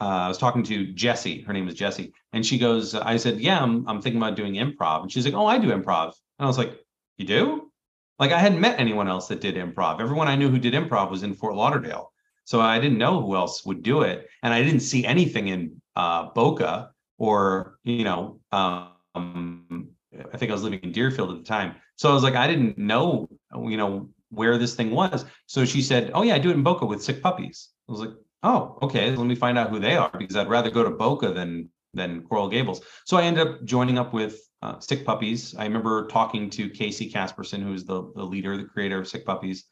uh, 0.00 0.04
I 0.04 0.28
was 0.28 0.38
talking 0.38 0.62
to 0.64 0.92
Jessie, 0.92 1.42
her 1.42 1.52
name 1.52 1.68
is 1.68 1.74
Jessie, 1.74 2.12
and 2.32 2.44
she 2.44 2.58
goes, 2.58 2.94
I 2.94 3.16
said, 3.16 3.40
yeah, 3.40 3.62
I'm, 3.62 3.88
I'm 3.88 4.00
thinking 4.00 4.20
about 4.20 4.36
doing 4.36 4.54
improv. 4.54 5.02
And 5.02 5.12
she's 5.12 5.24
like, 5.24 5.34
oh, 5.34 5.46
I 5.46 5.58
do 5.58 5.68
improv. 5.68 6.12
And 6.38 6.44
I 6.44 6.46
was 6.46 6.58
like, 6.58 6.78
you 7.16 7.26
do? 7.26 7.70
Like 8.18 8.32
I 8.32 8.38
hadn't 8.38 8.60
met 8.60 8.78
anyone 8.78 9.08
else 9.08 9.28
that 9.28 9.40
did 9.40 9.56
improv. 9.56 10.00
Everyone 10.00 10.28
I 10.28 10.36
knew 10.36 10.48
who 10.48 10.58
did 10.58 10.74
improv 10.74 11.10
was 11.10 11.22
in 11.22 11.34
Fort 11.34 11.54
Lauderdale. 11.54 12.12
So 12.44 12.60
I 12.60 12.78
didn't 12.78 12.98
know 12.98 13.20
who 13.20 13.34
else 13.36 13.64
would 13.64 13.82
do 13.82 14.02
it, 14.02 14.28
and 14.42 14.52
I 14.52 14.62
didn't 14.62 14.80
see 14.80 15.06
anything 15.06 15.48
in 15.48 15.80
uh, 15.96 16.28
Boca 16.34 16.90
or 17.18 17.78
you 17.84 18.04
know, 18.04 18.40
um, 18.52 18.90
I 19.14 20.36
think 20.36 20.50
I 20.50 20.54
was 20.54 20.62
living 20.62 20.80
in 20.80 20.92
Deerfield 20.92 21.30
at 21.30 21.38
the 21.38 21.44
time. 21.44 21.76
So 21.96 22.10
I 22.10 22.14
was 22.14 22.22
like, 22.22 22.34
I 22.34 22.46
didn't 22.46 22.76
know, 22.78 23.28
you 23.54 23.76
know, 23.76 24.08
where 24.30 24.58
this 24.58 24.74
thing 24.74 24.90
was. 24.90 25.24
So 25.46 25.64
she 25.64 25.82
said, 25.82 26.10
"Oh 26.14 26.22
yeah, 26.22 26.34
I 26.34 26.38
do 26.38 26.50
it 26.50 26.54
in 26.54 26.62
Boca 26.62 26.86
with 26.86 27.02
sick 27.02 27.22
puppies." 27.22 27.70
I 27.88 27.92
was 27.92 28.00
like, 28.00 28.14
"Oh, 28.42 28.78
okay. 28.82 29.14
Let 29.14 29.26
me 29.26 29.34
find 29.34 29.58
out 29.58 29.70
who 29.70 29.78
they 29.78 29.96
are 29.96 30.10
because 30.18 30.36
I'd 30.36 30.48
rather 30.48 30.70
go 30.70 30.82
to 30.82 30.90
Boca 30.90 31.32
than 31.32 31.70
than 31.94 32.22
Coral 32.22 32.48
Gables." 32.48 32.82
So 33.06 33.16
I 33.16 33.22
ended 33.22 33.46
up 33.46 33.64
joining 33.64 33.98
up 33.98 34.12
with 34.12 34.40
uh, 34.62 34.80
Sick 34.80 35.04
Puppies. 35.04 35.54
I 35.56 35.64
remember 35.64 36.06
talking 36.08 36.50
to 36.50 36.68
Casey 36.68 37.10
Casperson, 37.10 37.62
who's 37.62 37.84
the, 37.84 38.10
the 38.16 38.24
leader, 38.24 38.56
the 38.56 38.64
creator 38.64 38.98
of 38.98 39.06
Sick 39.06 39.24
Puppies, 39.24 39.66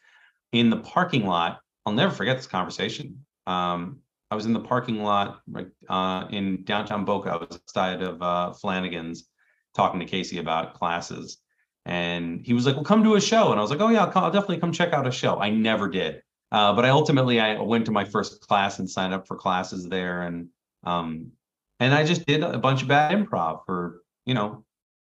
in 0.52 0.70
the 0.70 0.76
parking 0.76 1.26
lot 1.26 1.60
I'll 1.84 1.92
never 1.92 2.12
forget 2.12 2.36
this 2.36 2.46
conversation. 2.46 3.24
Um, 3.46 4.00
I 4.32 4.34
was 4.34 4.46
in 4.46 4.54
the 4.54 4.60
parking 4.60 5.02
lot 5.02 5.42
right, 5.46 5.68
uh, 5.90 6.26
in 6.30 6.64
downtown 6.64 7.04
Boca. 7.04 7.32
I 7.32 7.36
was 7.36 7.48
outside 7.52 8.00
of 8.00 8.22
uh, 8.22 8.54
Flanagan's 8.54 9.28
talking 9.76 10.00
to 10.00 10.06
Casey 10.06 10.38
about 10.38 10.72
classes. 10.72 11.36
And 11.84 12.40
he 12.42 12.54
was 12.54 12.64
like, 12.64 12.76
well, 12.76 12.84
come 12.84 13.04
to 13.04 13.16
a 13.16 13.20
show. 13.20 13.50
And 13.50 13.58
I 13.58 13.62
was 13.62 13.70
like, 13.70 13.82
oh, 13.82 13.90
yeah, 13.90 14.06
I'll, 14.06 14.24
I'll 14.24 14.30
definitely 14.30 14.56
come 14.56 14.72
check 14.72 14.94
out 14.94 15.06
a 15.06 15.12
show. 15.12 15.38
I 15.38 15.50
never 15.50 15.86
did. 15.86 16.22
Uh, 16.50 16.72
but 16.72 16.86
I 16.86 16.88
ultimately 16.88 17.40
I 17.40 17.60
went 17.60 17.84
to 17.86 17.92
my 17.92 18.06
first 18.06 18.40
class 18.40 18.78
and 18.78 18.88
signed 18.88 19.12
up 19.12 19.26
for 19.26 19.36
classes 19.36 19.86
there. 19.86 20.22
And 20.22 20.48
um, 20.84 21.32
and 21.78 21.92
I 21.92 22.02
just 22.02 22.24
did 22.24 22.42
a 22.42 22.56
bunch 22.56 22.80
of 22.80 22.88
bad 22.88 23.12
improv 23.12 23.66
for, 23.66 24.00
you 24.24 24.32
know, 24.32 24.64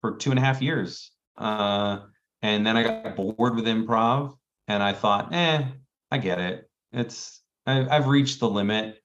for 0.00 0.16
two 0.16 0.30
and 0.30 0.38
a 0.38 0.42
half 0.42 0.62
years. 0.62 1.10
Uh, 1.36 1.98
and 2.40 2.66
then 2.66 2.78
I 2.78 2.82
got 2.82 3.14
bored 3.14 3.56
with 3.56 3.66
improv 3.66 4.38
and 4.68 4.82
I 4.82 4.94
thought, 4.94 5.34
eh, 5.34 5.64
I 6.10 6.16
get 6.16 6.40
it. 6.40 6.70
It's 6.94 7.42
I, 7.66 7.86
I've 7.94 8.06
reached 8.06 8.40
the 8.40 8.48
limit. 8.48 9.01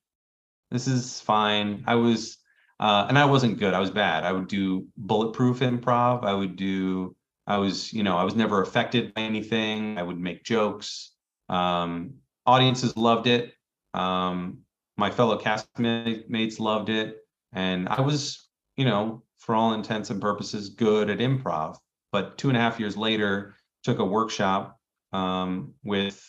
This 0.71 0.87
is 0.87 1.19
fine. 1.21 1.83
I 1.87 1.95
was 1.95 2.37
uh, 2.79 3.05
and 3.09 3.17
I 3.17 3.25
wasn't 3.25 3.59
good. 3.59 3.73
I 3.73 3.79
was 3.79 3.89
bad. 3.89 4.23
I 4.23 4.31
would 4.31 4.47
do 4.47 4.87
bulletproof 4.97 5.59
improv. 5.59 6.23
I 6.23 6.33
would 6.33 6.55
do. 6.55 7.15
I 7.47 7.57
was, 7.57 7.91
you 7.93 8.03
know, 8.03 8.17
I 8.17 8.23
was 8.23 8.35
never 8.35 8.61
affected 8.61 9.13
by 9.13 9.21
anything. 9.21 9.97
I 9.97 10.03
would 10.03 10.19
make 10.19 10.43
jokes. 10.43 11.11
Um, 11.49 12.15
audiences 12.45 12.95
loved 12.95 13.25
it. 13.25 13.53
Um, 13.93 14.59
my 14.97 15.09
fellow 15.09 15.39
castmates 15.39 16.59
loved 16.59 16.89
it, 16.89 17.17
and 17.53 17.87
I 17.87 18.01
was, 18.01 18.47
you 18.75 18.85
know, 18.85 19.23
for 19.39 19.55
all 19.55 19.73
intents 19.73 20.09
and 20.09 20.21
purposes, 20.21 20.69
good 20.69 21.09
at 21.09 21.19
improv. 21.19 21.77
But 22.11 22.37
two 22.37 22.49
and 22.49 22.57
a 22.57 22.61
half 22.61 22.79
years 22.79 22.97
later, 22.97 23.55
took 23.83 23.99
a 23.99 24.05
workshop 24.05 24.77
um, 25.13 25.73
with 25.83 26.23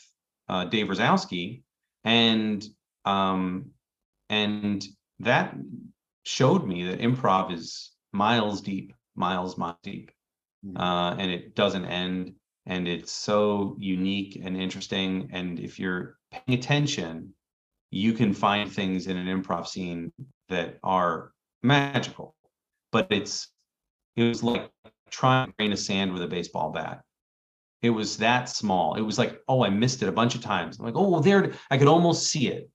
uh, 0.48 0.64
Dave 0.66 0.86
Razowsky, 0.86 1.62
and 2.04 2.64
um, 3.04 3.70
and 4.28 4.84
that 5.20 5.54
showed 6.24 6.66
me 6.66 6.84
that 6.84 7.00
improv 7.00 7.52
is 7.52 7.92
miles 8.12 8.60
deep, 8.60 8.92
miles 9.16 9.56
miles 9.56 9.76
deep, 9.82 10.10
mm-hmm. 10.64 10.76
uh, 10.76 11.14
and 11.16 11.30
it 11.30 11.54
doesn't 11.54 11.84
end. 11.86 12.34
And 12.66 12.86
it's 12.86 13.12
so 13.12 13.76
unique 13.78 14.38
and 14.44 14.54
interesting. 14.54 15.30
And 15.32 15.58
if 15.58 15.78
you're 15.78 16.18
paying 16.30 16.58
attention, 16.58 17.32
you 17.90 18.12
can 18.12 18.34
find 18.34 18.70
things 18.70 19.06
in 19.06 19.16
an 19.16 19.26
improv 19.26 19.66
scene 19.66 20.12
that 20.50 20.78
are 20.82 21.32
magical. 21.62 22.34
But 22.92 23.06
it's 23.10 23.48
it 24.16 24.24
was 24.24 24.42
like 24.42 24.70
trying 25.10 25.48
a 25.48 25.52
grain 25.52 25.72
of 25.72 25.78
sand 25.78 26.12
with 26.12 26.22
a 26.22 26.26
baseball 26.26 26.70
bat. 26.70 27.00
It 27.80 27.90
was 27.90 28.16
that 28.18 28.48
small. 28.48 28.94
It 28.94 29.02
was 29.02 29.18
like, 29.18 29.40
oh, 29.48 29.64
I 29.64 29.70
missed 29.70 30.02
it 30.02 30.08
a 30.08 30.12
bunch 30.12 30.34
of 30.34 30.42
times. 30.42 30.78
I'm 30.78 30.84
like, 30.84 30.96
oh, 30.96 31.08
well, 31.08 31.20
there, 31.20 31.52
I 31.70 31.78
could 31.78 31.86
almost 31.86 32.26
see 32.26 32.48
it. 32.48 32.68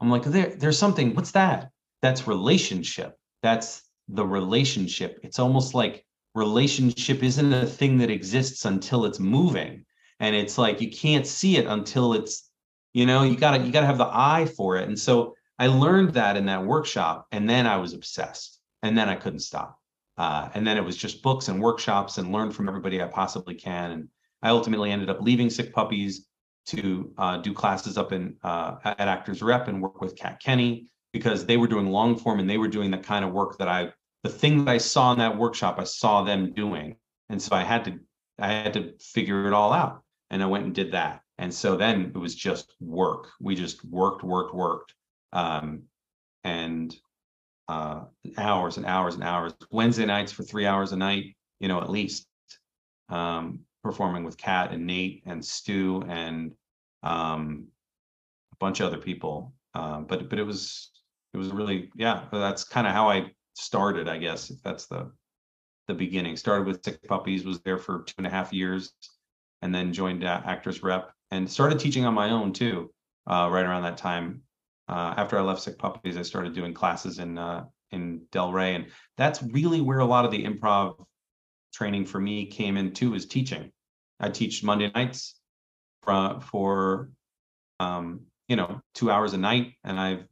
I'm 0.00 0.10
like, 0.10 0.24
there, 0.24 0.54
there's 0.56 0.78
something. 0.78 1.14
What's 1.14 1.32
that? 1.32 1.70
That's 2.02 2.26
relationship. 2.26 3.18
That's 3.42 3.82
the 4.08 4.24
relationship. 4.24 5.20
It's 5.22 5.38
almost 5.38 5.74
like 5.74 6.04
relationship 6.34 7.22
isn't 7.22 7.52
a 7.52 7.66
thing 7.66 7.98
that 7.98 8.10
exists 8.10 8.64
until 8.64 9.04
it's 9.04 9.18
moving. 9.18 9.84
And 10.20 10.34
it's 10.34 10.58
like 10.58 10.80
you 10.80 10.90
can't 10.90 11.26
see 11.26 11.56
it 11.56 11.66
until 11.66 12.14
it's, 12.14 12.50
you 12.92 13.06
know, 13.06 13.22
you 13.22 13.36
gotta, 13.36 13.64
you 13.64 13.72
gotta 13.72 13.86
have 13.86 13.98
the 13.98 14.10
eye 14.10 14.46
for 14.56 14.76
it. 14.76 14.88
And 14.88 14.98
so 14.98 15.34
I 15.58 15.66
learned 15.66 16.14
that 16.14 16.36
in 16.36 16.46
that 16.46 16.64
workshop. 16.64 17.26
And 17.32 17.48
then 17.48 17.66
I 17.66 17.76
was 17.76 17.92
obsessed. 17.92 18.60
And 18.82 18.96
then 18.96 19.08
I 19.08 19.16
couldn't 19.16 19.40
stop. 19.40 19.78
Uh, 20.16 20.48
and 20.54 20.66
then 20.66 20.76
it 20.76 20.84
was 20.84 20.96
just 20.96 21.22
books 21.22 21.48
and 21.48 21.60
workshops 21.60 22.18
and 22.18 22.32
learn 22.32 22.50
from 22.50 22.68
everybody 22.68 23.02
I 23.02 23.06
possibly 23.06 23.54
can. 23.54 23.90
And 23.90 24.08
I 24.42 24.50
ultimately 24.50 24.90
ended 24.90 25.10
up 25.10 25.20
leaving 25.20 25.50
Sick 25.50 25.72
Puppies 25.72 26.27
to 26.68 27.12
uh, 27.16 27.38
do 27.38 27.54
classes 27.54 27.96
up 27.96 28.12
in 28.12 28.36
uh, 28.42 28.76
at 28.84 29.08
Actors 29.08 29.42
Rep 29.42 29.68
and 29.68 29.80
work 29.80 30.00
with 30.00 30.16
Kat 30.16 30.40
Kenny 30.40 30.86
because 31.12 31.46
they 31.46 31.56
were 31.56 31.66
doing 31.66 31.86
long 31.86 32.16
form 32.16 32.40
and 32.40 32.48
they 32.48 32.58
were 32.58 32.68
doing 32.68 32.90
the 32.90 32.98
kind 32.98 33.24
of 33.24 33.32
work 33.32 33.56
that 33.58 33.68
I, 33.68 33.92
the 34.22 34.28
thing 34.28 34.64
that 34.64 34.70
I 34.70 34.78
saw 34.78 35.12
in 35.12 35.18
that 35.18 35.36
workshop, 35.36 35.76
I 35.78 35.84
saw 35.84 36.22
them 36.22 36.52
doing, 36.52 36.96
and 37.30 37.40
so 37.40 37.56
I 37.56 37.62
had 37.62 37.84
to, 37.86 37.98
I 38.38 38.48
had 38.48 38.74
to 38.74 38.92
figure 39.00 39.46
it 39.46 39.54
all 39.54 39.72
out, 39.72 40.02
and 40.30 40.42
I 40.42 40.46
went 40.46 40.64
and 40.64 40.74
did 40.74 40.92
that, 40.92 41.22
and 41.38 41.52
so 41.52 41.76
then 41.76 42.12
it 42.14 42.18
was 42.18 42.34
just 42.34 42.74
work. 42.80 43.28
We 43.40 43.54
just 43.54 43.82
worked, 43.84 44.22
worked, 44.22 44.54
worked, 44.54 44.94
um, 45.32 45.84
and 46.44 46.94
uh, 47.68 48.02
hours 48.36 48.76
and 48.76 48.84
hours 48.84 49.14
and 49.14 49.24
hours. 49.24 49.54
Wednesday 49.70 50.04
nights 50.04 50.32
for 50.32 50.42
three 50.42 50.66
hours 50.66 50.92
a 50.92 50.96
night, 50.96 51.36
you 51.60 51.68
know, 51.68 51.80
at 51.80 51.90
least. 51.90 52.26
Um, 53.08 53.60
performing 53.88 54.22
with 54.22 54.36
Kat 54.36 54.70
and 54.72 54.86
Nate 54.86 55.22
and 55.24 55.42
Stu 55.42 56.04
and 56.06 56.52
um, 57.02 57.68
a 58.52 58.56
bunch 58.60 58.80
of 58.80 58.86
other 58.86 58.98
people. 58.98 59.54
Um, 59.72 60.04
but 60.04 60.28
but 60.28 60.38
it 60.38 60.42
was 60.42 60.90
it 61.32 61.38
was 61.38 61.48
really 61.48 61.90
yeah. 61.96 62.24
That's 62.30 62.64
kind 62.64 62.86
of 62.86 62.92
how 62.92 63.08
I 63.08 63.30
started, 63.54 64.06
I 64.06 64.18
guess. 64.18 64.50
If 64.50 64.62
that's 64.62 64.86
the 64.86 65.10
the 65.86 65.94
beginning. 65.94 66.36
Started 66.36 66.66
with 66.66 66.84
Sick 66.84 67.02
Puppies, 67.08 67.46
was 67.46 67.60
there 67.62 67.78
for 67.78 68.02
two 68.02 68.14
and 68.18 68.26
a 68.26 68.30
half 68.30 68.52
years, 68.52 68.92
and 69.62 69.74
then 69.74 69.94
joined 69.94 70.22
uh, 70.22 70.42
Actors 70.44 70.82
Rep 70.82 71.10
and 71.30 71.50
started 71.50 71.78
teaching 71.78 72.04
on 72.04 72.12
my 72.12 72.30
own 72.30 72.52
too. 72.52 72.92
Uh, 73.26 73.48
right 73.50 73.64
around 73.64 73.84
that 73.84 73.96
time, 73.96 74.42
uh, 74.88 75.14
after 75.16 75.38
I 75.38 75.42
left 75.42 75.62
Sick 75.62 75.78
Puppies, 75.78 76.18
I 76.18 76.22
started 76.22 76.54
doing 76.54 76.74
classes 76.74 77.20
in 77.20 77.38
uh, 77.38 77.64
in 77.90 78.20
Delray, 78.32 78.76
and 78.76 78.86
that's 79.16 79.42
really 79.42 79.80
where 79.80 80.00
a 80.00 80.04
lot 80.04 80.26
of 80.26 80.30
the 80.30 80.44
improv 80.44 81.06
training 81.72 82.06
for 82.06 82.20
me 82.20 82.46
came 82.46 82.76
in 82.76 82.92
too 82.92 83.14
is 83.14 83.26
teaching. 83.26 83.70
I 84.20 84.28
teach 84.30 84.62
Monday 84.62 84.90
nights 84.94 85.38
for, 86.02 86.40
for 86.40 87.10
um, 87.80 88.22
you 88.48 88.56
know, 88.56 88.80
two 88.94 89.10
hours 89.10 89.34
a 89.34 89.38
night, 89.38 89.74
and 89.84 89.98
I've 89.98 90.24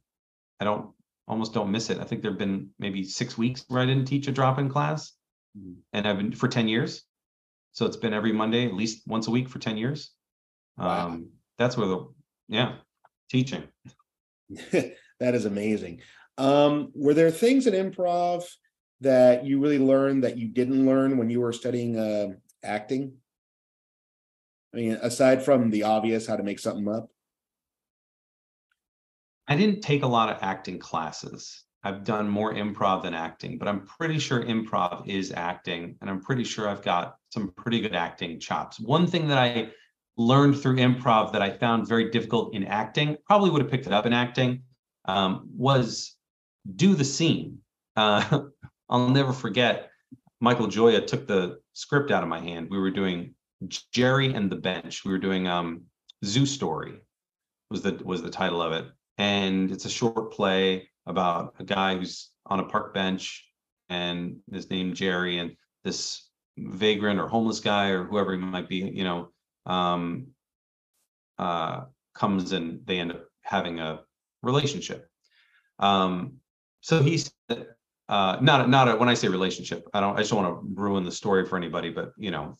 I 0.59 0.65
don't 0.65 0.91
almost 1.27 1.53
don't 1.53 1.71
miss 1.71 1.89
it. 1.89 1.99
I 1.99 2.03
think 2.03 2.21
there've 2.21 2.37
been 2.37 2.69
maybe 2.79 3.03
six 3.03 3.37
weeks 3.37 3.63
where 3.67 3.81
I 3.81 3.85
didn't 3.85 4.05
teach 4.05 4.27
a 4.27 4.31
drop-in 4.31 4.69
class, 4.69 5.13
mm-hmm. 5.57 5.73
and 5.93 6.07
I've 6.07 6.17
been 6.17 6.31
for 6.31 6.47
ten 6.47 6.67
years. 6.67 7.03
So 7.73 7.85
it's 7.85 7.97
been 7.97 8.13
every 8.13 8.33
Monday, 8.33 8.65
at 8.65 8.73
least 8.73 9.03
once 9.07 9.27
a 9.27 9.31
week 9.31 9.47
for 9.47 9.59
ten 9.59 9.77
years. 9.77 10.11
Wow. 10.77 11.07
Um, 11.07 11.29
that's 11.57 11.77
where 11.77 11.87
the 11.87 12.07
yeah 12.47 12.75
teaching. 13.29 13.63
that 14.71 15.35
is 15.35 15.45
amazing. 15.45 16.01
Um, 16.37 16.91
were 16.93 17.13
there 17.13 17.31
things 17.31 17.67
in 17.67 17.73
improv 17.73 18.45
that 19.01 19.45
you 19.45 19.59
really 19.59 19.79
learned 19.79 20.23
that 20.23 20.37
you 20.37 20.47
didn't 20.47 20.85
learn 20.85 21.17
when 21.17 21.29
you 21.29 21.41
were 21.41 21.53
studying 21.53 21.97
uh, 21.97 22.29
acting? 22.63 23.13
I 24.73 24.77
mean, 24.77 24.97
aside 25.01 25.43
from 25.43 25.69
the 25.69 25.83
obvious, 25.83 26.27
how 26.27 26.35
to 26.35 26.43
make 26.43 26.59
something 26.59 26.87
up. 26.87 27.09
I 29.47 29.55
didn't 29.55 29.81
take 29.81 30.03
a 30.03 30.07
lot 30.07 30.29
of 30.29 30.37
acting 30.41 30.77
classes. 30.77 31.63
I've 31.83 32.03
done 32.03 32.27
more 32.27 32.53
improv 32.53 33.03
than 33.03 33.13
acting, 33.13 33.57
but 33.57 33.67
I'm 33.67 33.85
pretty 33.85 34.19
sure 34.19 34.43
improv 34.43 35.07
is 35.07 35.31
acting, 35.31 35.95
and 36.01 36.09
I'm 36.09 36.19
pretty 36.19 36.43
sure 36.43 36.67
I've 36.67 36.81
got 36.81 37.15
some 37.29 37.53
pretty 37.55 37.79
good 37.79 37.95
acting 37.95 38.39
chops. 38.39 38.79
One 38.79 39.07
thing 39.07 39.27
that 39.29 39.37
I 39.37 39.71
learned 40.17 40.59
through 40.59 40.77
improv 40.77 41.31
that 41.31 41.41
I 41.41 41.51
found 41.51 41.87
very 41.87 42.09
difficult 42.09 42.53
in 42.53 42.65
acting, 42.65 43.15
probably 43.25 43.51
would 43.51 43.61
have 43.61 43.71
picked 43.71 43.87
it 43.87 43.93
up 43.93 44.05
in 44.05 44.13
acting, 44.13 44.63
um, 45.05 45.47
was 45.55 46.15
do 46.75 46.95
the 46.95 47.05
scene. 47.05 47.59
Uh, 47.95 48.41
I'll 48.89 49.09
never 49.09 49.31
forget. 49.31 49.89
Michael 50.41 50.67
Joya 50.67 51.01
took 51.01 51.27
the 51.27 51.59
script 51.73 52.11
out 52.11 52.23
of 52.23 52.29
my 52.29 52.39
hand. 52.39 52.67
We 52.69 52.79
were 52.79 52.91
doing 52.91 53.33
Jerry 53.91 54.33
and 54.33 54.51
the 54.51 54.55
Bench. 54.55 55.03
We 55.03 55.11
were 55.11 55.17
doing 55.17 55.47
um, 55.47 55.83
Zoo 56.23 56.45
Story 56.45 57.01
was 57.69 57.81
the 57.81 57.99
was 58.03 58.21
the 58.21 58.29
title 58.29 58.61
of 58.61 58.73
it, 58.73 58.85
and 59.17 59.71
it's 59.71 59.85
a 59.85 59.89
short 59.89 60.31
play 60.31 60.89
about 61.05 61.55
a 61.59 61.63
guy 61.63 61.95
who's 61.95 62.31
on 62.45 62.59
a 62.59 62.65
park 62.65 62.93
bench 62.93 63.45
and 63.89 64.37
his 64.51 64.69
name 64.69 64.93
Jerry 64.93 65.39
and 65.39 65.55
this 65.83 66.29
vagrant 66.57 67.19
or 67.19 67.27
homeless 67.27 67.59
guy 67.59 67.89
or 67.89 68.03
whoever 68.03 68.33
he 68.33 68.37
might 68.37 68.67
be, 68.67 68.77
you 68.77 69.03
know, 69.03 69.29
um, 69.65 70.27
uh, 71.37 71.81
comes 72.13 72.51
and 72.51 72.85
they 72.85 72.99
end 72.99 73.11
up 73.11 73.25
having 73.41 73.79
a 73.79 74.01
relationship. 74.41 75.07
Um, 75.79 76.33
so 76.81 77.01
he's 77.01 77.31
uh, 77.49 78.37
not 78.41 78.69
not 78.69 78.87
a, 78.87 78.95
when 78.95 79.09
I 79.09 79.13
say 79.13 79.27
relationship, 79.27 79.87
I 79.93 79.99
don't 79.99 80.15
I 80.15 80.19
just 80.19 80.31
don't 80.31 80.43
want 80.43 80.61
to 80.61 80.81
ruin 80.81 81.03
the 81.03 81.11
story 81.11 81.45
for 81.45 81.57
anybody, 81.57 81.89
but 81.89 82.11
you 82.17 82.31
know, 82.31 82.55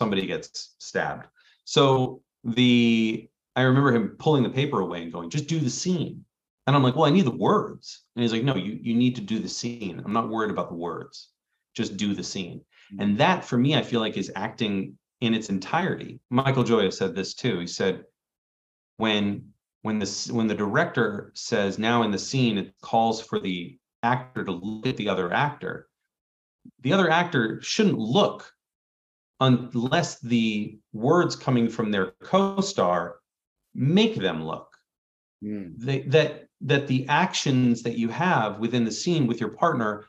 somebody 0.00 0.26
gets 0.26 0.74
stabbed. 0.78 1.26
So 1.64 2.22
the 2.44 3.28
I 3.56 3.62
remember 3.62 3.92
him 3.92 4.16
pulling 4.18 4.42
the 4.42 4.50
paper 4.50 4.80
away 4.80 5.02
and 5.02 5.12
going, 5.12 5.30
just 5.30 5.46
do 5.46 5.58
the 5.58 5.70
scene. 5.70 6.24
And 6.66 6.76
I'm 6.76 6.82
like, 6.82 6.94
well, 6.94 7.06
I 7.06 7.10
need 7.10 7.24
the 7.24 7.32
words. 7.32 8.04
And 8.14 8.22
he's 8.22 8.32
like, 8.32 8.44
no, 8.44 8.54
you 8.54 8.78
you 8.80 8.94
need 8.94 9.16
to 9.16 9.20
do 9.20 9.38
the 9.38 9.48
scene. 9.48 10.00
I'm 10.04 10.12
not 10.12 10.28
worried 10.28 10.50
about 10.50 10.68
the 10.68 10.76
words. 10.76 11.30
Just 11.74 11.96
do 11.96 12.14
the 12.14 12.22
scene. 12.22 12.58
Mm-hmm. 12.92 13.02
And 13.02 13.18
that 13.18 13.44
for 13.44 13.56
me, 13.58 13.76
I 13.76 13.82
feel 13.82 14.00
like 14.00 14.16
is 14.16 14.32
acting 14.36 14.96
in 15.20 15.34
its 15.34 15.50
entirety. 15.50 16.20
Michael 16.30 16.64
Gioia 16.64 16.92
said 16.92 17.14
this 17.14 17.34
too. 17.34 17.58
He 17.58 17.66
said, 17.66 18.04
when 18.96 19.50
when 19.82 19.98
the 19.98 20.30
when 20.32 20.46
the 20.46 20.54
director 20.54 21.32
says 21.34 21.78
now 21.78 22.02
in 22.02 22.10
the 22.10 22.18
scene 22.18 22.58
it 22.58 22.74
calls 22.82 23.20
for 23.20 23.40
the 23.40 23.78
actor 24.02 24.44
to 24.44 24.52
look 24.52 24.86
at 24.86 24.96
the 24.96 25.08
other 25.08 25.32
actor, 25.32 25.88
the 26.80 26.92
other 26.92 27.10
actor 27.10 27.60
shouldn't 27.62 27.98
look 27.98 28.52
unless 29.40 30.20
the 30.20 30.78
words 30.92 31.34
coming 31.34 31.68
from 31.68 31.90
their 31.90 32.12
co-star 32.22 33.16
make 33.74 34.16
them 34.16 34.44
look. 34.44 34.76
Mm. 35.42 35.74
They, 35.78 36.02
that 36.02 36.46
that 36.62 36.86
the 36.86 37.06
actions 37.08 37.82
that 37.82 37.96
you 37.96 38.08
have 38.10 38.58
within 38.58 38.84
the 38.84 38.92
scene 38.92 39.26
with 39.26 39.40
your 39.40 39.50
partner 39.50 40.04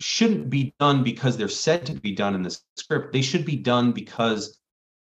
shouldn't 0.00 0.48
be 0.48 0.74
done 0.80 1.04
because 1.04 1.36
they're 1.36 1.48
said 1.48 1.84
to 1.86 1.92
be 1.92 2.12
done 2.12 2.34
in 2.34 2.42
the 2.42 2.58
script. 2.76 3.12
They 3.12 3.20
should 3.20 3.44
be 3.44 3.56
done 3.56 3.92
because 3.92 4.58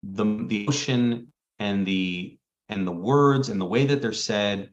the 0.04 0.46
the 0.48 0.64
emotion 0.64 1.34
and 1.60 1.86
the 1.86 2.38
and 2.70 2.86
the 2.86 2.92
words 2.92 3.50
and 3.50 3.60
the 3.60 3.66
way 3.66 3.86
that 3.88 4.02
they're 4.02 4.14
said 4.14 4.70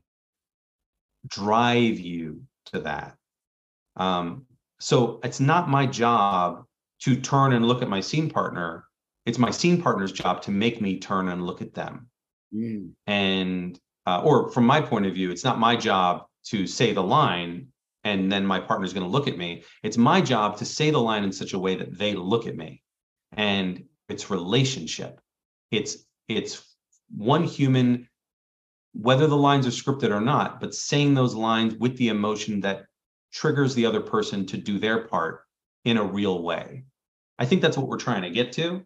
drive 1.27 1.99
you 1.99 2.43
to 2.67 2.81
that. 2.81 3.17
Um, 3.97 4.47
so 4.79 5.21
it's 5.23 5.41
not 5.41 5.69
my 5.69 5.87
job 5.87 6.65
to 7.01 7.17
turn 7.17 7.53
and 7.53 7.67
look 7.67 7.83
at 7.83 7.89
my 7.89 8.01
scene 8.01 8.31
partner. 8.31 8.85
It's 9.27 9.39
my 9.39 9.51
scene 9.51 9.81
partner's 9.81 10.13
job 10.13 10.43
to 10.43 10.51
make 10.51 10.81
me 10.81 10.99
turn 10.99 11.29
and 11.29 11.47
look 11.47 11.63
at 11.63 11.75
them. 11.75 12.09
Mm. 12.55 12.93
And 13.07 13.79
uh, 14.07 14.23
or 14.23 14.51
from 14.51 14.65
my 14.65 14.81
point 14.81 15.07
of 15.07 15.15
view, 15.15 15.31
it's 15.31 15.45
not 15.45 15.59
my 15.59 15.77
job 15.77 16.25
to 16.47 16.67
say 16.67 16.93
the 16.93 17.03
line 17.03 17.69
and 18.05 18.33
then 18.33 18.47
my 18.47 18.59
partner's 18.59 18.93
going 18.93 19.05
to 19.05 19.13
look 19.13 19.29
at 19.29 19.37
me. 19.37 19.63
It's 19.83 19.99
my 19.99 20.21
job 20.21 20.57
to 20.59 20.65
say 20.65 20.91
the 20.91 20.99
line 20.99 21.23
in 21.23 21.33
such 21.33 21.53
a 21.53 21.59
way 21.59 21.77
that 21.77 21.99
they 21.99 22.15
look 22.15 22.47
at 22.47 22.57
me. 22.57 22.83
And 23.33 23.85
it's 24.09 24.31
relationship. 24.31 25.21
It's 25.71 25.99
it's 26.29 26.77
one 27.15 27.45
human 27.45 28.09
whether 28.93 29.27
the 29.27 29.37
lines 29.37 29.67
are 29.67 29.71
scripted 29.71 30.11
or 30.11 30.21
not, 30.21 30.61
but 30.61 30.75
saying 30.75 31.15
those 31.15 31.35
lines 31.35 31.75
with 31.77 31.97
the 31.97 32.09
emotion 32.09 32.61
that 32.61 32.87
triggers 33.33 33.75
the 33.75 33.87
other 33.87 34.01
person 34.01 34.47
to 34.47 34.57
do 34.57 34.79
their 34.79 35.07
part 35.07 35.43
in 35.85 35.97
a 35.97 36.05
real 36.05 36.43
way. 36.43 36.85
I 37.41 37.47
think 37.47 37.63
that's 37.63 37.77
what 37.77 37.89
we're 37.89 37.97
trying 37.97 38.23
to 38.23 38.31
get 38.31 38.53
to, 38.53 38.85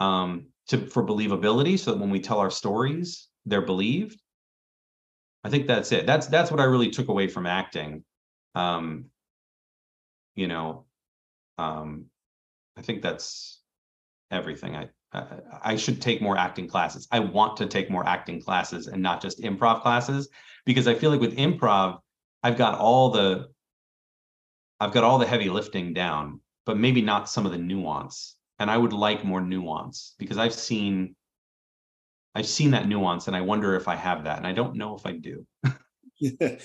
um, 0.00 0.46
to 0.68 0.86
for 0.86 1.04
believability, 1.04 1.78
so 1.78 1.92
that 1.92 2.00
when 2.00 2.10
we 2.10 2.20
tell 2.20 2.38
our 2.38 2.50
stories, 2.50 3.28
they're 3.44 3.62
believed. 3.62 4.18
I 5.44 5.50
think 5.50 5.66
that's 5.66 5.92
it. 5.92 6.06
That's 6.06 6.26
that's 6.26 6.50
what 6.50 6.60
I 6.60 6.64
really 6.64 6.90
took 6.90 7.08
away 7.08 7.28
from 7.28 7.46
acting. 7.46 8.04
Um, 8.54 9.06
you 10.34 10.48
know, 10.48 10.86
um, 11.58 12.06
I 12.78 12.82
think 12.82 13.02
that's 13.02 13.60
everything. 14.30 14.74
I, 14.74 14.88
I 15.12 15.24
I 15.62 15.76
should 15.76 16.00
take 16.00 16.22
more 16.22 16.38
acting 16.38 16.68
classes. 16.68 17.06
I 17.12 17.20
want 17.20 17.58
to 17.58 17.66
take 17.66 17.90
more 17.90 18.06
acting 18.06 18.40
classes 18.40 18.86
and 18.86 19.02
not 19.02 19.20
just 19.20 19.42
improv 19.42 19.82
classes 19.82 20.28
because 20.64 20.88
I 20.88 20.94
feel 20.94 21.10
like 21.10 21.20
with 21.20 21.36
improv, 21.36 21.98
I've 22.42 22.56
got 22.56 22.78
all 22.78 23.10
the 23.10 23.48
I've 24.80 24.92
got 24.92 25.04
all 25.04 25.18
the 25.18 25.26
heavy 25.26 25.50
lifting 25.50 25.92
down. 25.92 26.40
But 26.64 26.78
maybe 26.78 27.02
not 27.02 27.28
some 27.28 27.46
of 27.46 27.52
the 27.52 27.58
nuance. 27.58 28.36
And 28.58 28.70
I 28.70 28.76
would 28.76 28.92
like 28.92 29.24
more 29.24 29.40
nuance 29.40 30.14
because 30.18 30.38
I've 30.38 30.54
seen 30.54 31.16
I've 32.34 32.46
seen 32.46 32.70
that 32.70 32.88
nuance 32.88 33.26
and 33.26 33.36
I 33.36 33.42
wonder 33.42 33.76
if 33.76 33.88
I 33.88 33.96
have 33.96 34.24
that. 34.24 34.38
And 34.38 34.46
I 34.46 34.52
don't 34.52 34.76
know 34.76 34.96
if 34.96 35.04
I 35.04 35.12
do. 35.12 35.46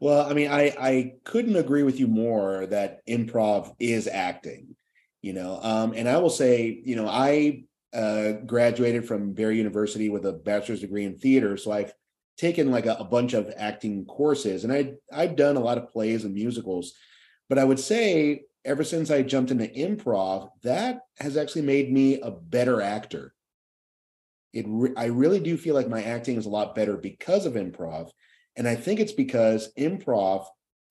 well, 0.00 0.28
I 0.28 0.34
mean, 0.34 0.50
I 0.50 0.74
I 0.78 1.12
couldn't 1.24 1.56
agree 1.56 1.82
with 1.82 1.98
you 1.98 2.06
more 2.06 2.66
that 2.66 3.06
improv 3.06 3.74
is 3.78 4.06
acting, 4.06 4.76
you 5.22 5.32
know. 5.32 5.58
Um, 5.62 5.92
and 5.96 6.08
I 6.08 6.18
will 6.18 6.30
say, 6.30 6.80
you 6.84 6.96
know, 6.96 7.08
I 7.08 7.64
uh, 7.94 8.32
graduated 8.44 9.06
from 9.06 9.32
Barry 9.32 9.56
University 9.56 10.08
with 10.08 10.26
a 10.26 10.32
bachelor's 10.32 10.80
degree 10.80 11.04
in 11.04 11.16
theater, 11.16 11.56
so 11.56 11.72
I've 11.72 11.92
taken 12.36 12.70
like 12.70 12.86
a, 12.86 12.94
a 12.94 13.04
bunch 13.04 13.32
of 13.32 13.52
acting 13.56 14.04
courses, 14.04 14.64
and 14.64 14.72
I 14.72 14.92
I've 15.12 15.36
done 15.36 15.56
a 15.56 15.60
lot 15.60 15.78
of 15.78 15.88
plays 15.88 16.24
and 16.24 16.34
musicals. 16.34 16.92
But 17.48 17.58
I 17.58 17.64
would 17.64 17.80
say, 17.80 18.42
ever 18.68 18.84
since 18.84 19.10
I 19.10 19.22
jumped 19.22 19.50
into 19.50 19.66
improv, 19.66 20.50
that 20.62 21.00
has 21.18 21.36
actually 21.36 21.62
made 21.62 21.92
me 21.92 22.20
a 22.20 22.30
better 22.30 22.80
actor. 22.80 23.34
It 24.52 24.66
re- 24.68 24.94
I 24.96 25.06
really 25.06 25.40
do 25.40 25.56
feel 25.56 25.74
like 25.74 25.88
my 25.88 26.02
acting 26.02 26.36
is 26.36 26.46
a 26.46 26.50
lot 26.50 26.74
better 26.74 26.96
because 26.96 27.46
of 27.46 27.54
improv 27.54 28.10
and 28.58 28.66
I 28.66 28.74
think 28.74 28.98
it's 28.98 29.12
because 29.12 29.72
improv 29.78 30.44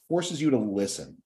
forces 0.07 0.41
you 0.41 0.51
to 0.51 0.57
listen. 0.57 1.17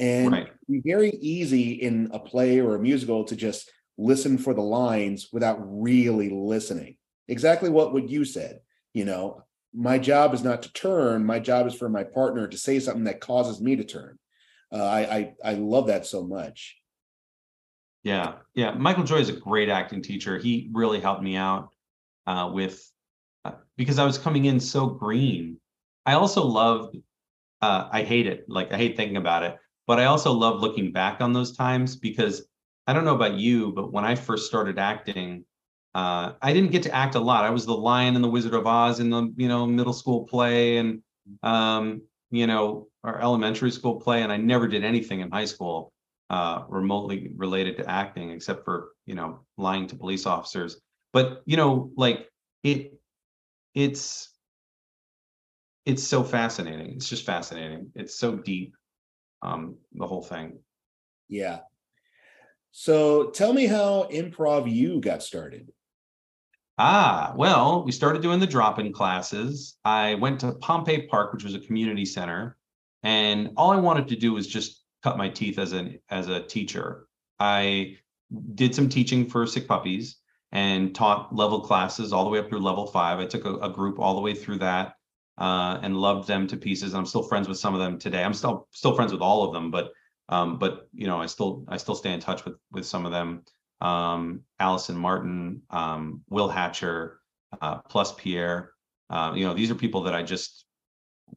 And 0.00 0.32
right. 0.32 0.48
it's 0.68 0.84
very 0.84 1.10
easy 1.10 1.72
in 1.72 2.10
a 2.12 2.18
play 2.18 2.58
or 2.58 2.74
a 2.74 2.80
musical 2.80 3.24
to 3.24 3.36
just 3.36 3.70
listen 3.96 4.36
for 4.36 4.52
the 4.52 4.62
lines 4.62 5.28
without 5.32 5.58
really 5.60 6.28
listening. 6.28 6.96
Exactly 7.28 7.70
what 7.70 7.92
what 7.92 8.08
you 8.08 8.24
said. 8.24 8.60
You 8.94 9.04
know, 9.04 9.44
my 9.72 9.98
job 9.98 10.34
is 10.34 10.42
not 10.42 10.62
to 10.62 10.72
turn. 10.72 11.24
My 11.24 11.38
job 11.38 11.68
is 11.68 11.74
for 11.74 11.88
my 11.88 12.02
partner 12.02 12.48
to 12.48 12.58
say 12.58 12.80
something 12.80 13.04
that 13.04 13.20
causes 13.20 13.60
me 13.60 13.76
to 13.76 13.84
turn. 13.84 14.18
Uh, 14.72 14.84
I, 14.84 15.00
I 15.16 15.34
I 15.44 15.54
love 15.54 15.86
that 15.86 16.06
so 16.06 16.26
much. 16.26 16.76
Yeah, 18.02 18.34
yeah. 18.54 18.72
Michael 18.72 19.04
Joy 19.04 19.18
is 19.18 19.28
a 19.28 19.32
great 19.32 19.68
acting 19.68 20.02
teacher. 20.02 20.38
He 20.38 20.70
really 20.72 21.00
helped 21.00 21.22
me 21.22 21.36
out 21.36 21.70
uh, 22.26 22.50
with 22.52 22.90
because 23.76 23.98
I 23.98 24.04
was 24.04 24.18
coming 24.18 24.44
in 24.44 24.60
so 24.60 24.86
green. 24.86 25.58
I 26.04 26.14
also 26.14 26.44
loved, 26.44 26.96
uh, 27.62 27.88
I 27.90 28.02
hate 28.02 28.26
it, 28.26 28.44
like 28.48 28.72
I 28.72 28.76
hate 28.76 28.96
thinking 28.96 29.16
about 29.16 29.42
it, 29.42 29.56
but 29.86 29.98
I 29.98 30.06
also 30.06 30.32
love 30.32 30.60
looking 30.60 30.92
back 30.92 31.20
on 31.20 31.32
those 31.32 31.56
times 31.56 31.96
because 31.96 32.46
I 32.86 32.92
don't 32.92 33.04
know 33.04 33.14
about 33.14 33.34
you, 33.34 33.72
but 33.72 33.92
when 33.92 34.04
I 34.04 34.14
first 34.14 34.46
started 34.46 34.78
acting, 34.78 35.44
uh, 35.94 36.32
I 36.40 36.52
didn't 36.52 36.70
get 36.70 36.82
to 36.84 36.94
act 36.94 37.14
a 37.14 37.20
lot. 37.20 37.44
I 37.44 37.50
was 37.50 37.66
the 37.66 37.76
Lion 37.76 38.14
and 38.14 38.24
the 38.24 38.28
Wizard 38.28 38.54
of 38.54 38.66
Oz 38.66 39.00
in 39.00 39.10
the 39.10 39.32
you 39.36 39.48
know 39.48 39.66
middle 39.66 39.92
school 39.92 40.24
play 40.24 40.78
and 40.78 41.02
um, 41.42 42.02
you 42.30 42.46
know 42.46 42.88
our 43.04 43.20
elementary 43.20 43.70
school 43.70 44.00
play, 44.00 44.22
and 44.22 44.32
I 44.32 44.36
never 44.36 44.68
did 44.68 44.84
anything 44.84 45.20
in 45.20 45.30
high 45.30 45.44
school 45.46 45.92
uh, 46.30 46.64
remotely 46.68 47.30
related 47.36 47.76
to 47.78 47.90
acting 47.90 48.30
except 48.30 48.64
for 48.64 48.90
you 49.06 49.14
know 49.14 49.40
lying 49.56 49.86
to 49.88 49.96
police 49.96 50.26
officers. 50.26 50.80
But 51.12 51.42
you 51.46 51.56
know, 51.56 51.90
like 51.96 52.28
it 52.62 52.98
it's 53.74 54.30
it's 55.86 56.02
so 56.02 56.22
fascinating. 56.22 56.96
It's 56.96 57.08
just 57.08 57.24
fascinating. 57.24 57.92
It's 57.94 58.18
so 58.18 58.36
deep. 58.36 58.74
Um, 59.40 59.76
the 59.92 60.06
whole 60.06 60.22
thing. 60.22 60.58
Yeah. 61.28 61.60
So 62.72 63.30
tell 63.30 63.52
me 63.52 63.66
how 63.66 64.08
improv 64.12 64.70
you 64.70 65.00
got 65.00 65.22
started. 65.22 65.72
Ah, 66.78 67.32
well, 67.36 67.82
we 67.84 67.90
started 67.90 68.22
doing 68.22 68.38
the 68.38 68.46
drop-in 68.46 68.92
classes. 68.92 69.76
I 69.84 70.14
went 70.14 70.40
to 70.40 70.52
Pompey 70.52 71.08
Park, 71.08 71.32
which 71.32 71.42
was 71.42 71.54
a 71.54 71.60
community 71.60 72.04
center, 72.04 72.56
and 73.02 73.50
all 73.56 73.72
I 73.72 73.76
wanted 73.76 74.06
to 74.08 74.16
do 74.16 74.32
was 74.32 74.46
just 74.46 74.84
cut 75.02 75.18
my 75.18 75.28
teeth 75.28 75.58
as 75.58 75.72
an 75.72 75.98
as 76.08 76.28
a 76.28 76.40
teacher. 76.40 77.08
I 77.40 77.96
did 78.54 78.74
some 78.74 78.88
teaching 78.88 79.28
for 79.28 79.46
sick 79.46 79.66
puppies, 79.66 80.18
and 80.52 80.94
taught 80.94 81.34
level 81.34 81.60
classes 81.60 82.12
all 82.12 82.24
the 82.24 82.30
way 82.30 82.38
up 82.38 82.48
through 82.48 82.60
level 82.60 82.86
five. 82.86 83.18
I 83.18 83.26
took 83.26 83.44
a, 83.44 83.56
a 83.56 83.70
group 83.70 83.98
all 83.98 84.14
the 84.14 84.20
way 84.20 84.34
through 84.34 84.58
that 84.58 84.94
uh, 85.36 85.78
and 85.82 85.96
loved 85.96 86.28
them 86.28 86.46
to 86.46 86.56
pieces. 86.56 86.94
I'm 86.94 87.06
still 87.06 87.22
friends 87.22 87.48
with 87.48 87.58
some 87.58 87.74
of 87.74 87.80
them 87.80 87.98
today. 87.98 88.22
I'm 88.22 88.34
still 88.34 88.68
still 88.72 88.94
friends 88.94 89.12
with 89.12 89.20
all 89.20 89.44
of 89.44 89.52
them, 89.52 89.70
but 89.70 89.92
um, 90.28 90.58
but 90.58 90.88
you 90.94 91.06
know, 91.06 91.20
I 91.20 91.26
still 91.26 91.64
I 91.68 91.76
still 91.76 91.94
stay 91.94 92.12
in 92.12 92.20
touch 92.20 92.44
with 92.44 92.54
with 92.72 92.86
some 92.86 93.04
of 93.04 93.12
them. 93.12 93.42
Um, 93.80 94.42
Allison 94.58 94.96
Martin, 94.96 95.62
um, 95.70 96.22
Will 96.28 96.48
Hatcher, 96.48 97.20
uh, 97.60 97.78
plus 97.78 98.12
Pierre. 98.14 98.72
Uh, 99.10 99.32
you 99.34 99.46
know, 99.46 99.54
these 99.54 99.70
are 99.70 99.74
people 99.74 100.02
that 100.02 100.14
I 100.14 100.22
just, 100.22 100.64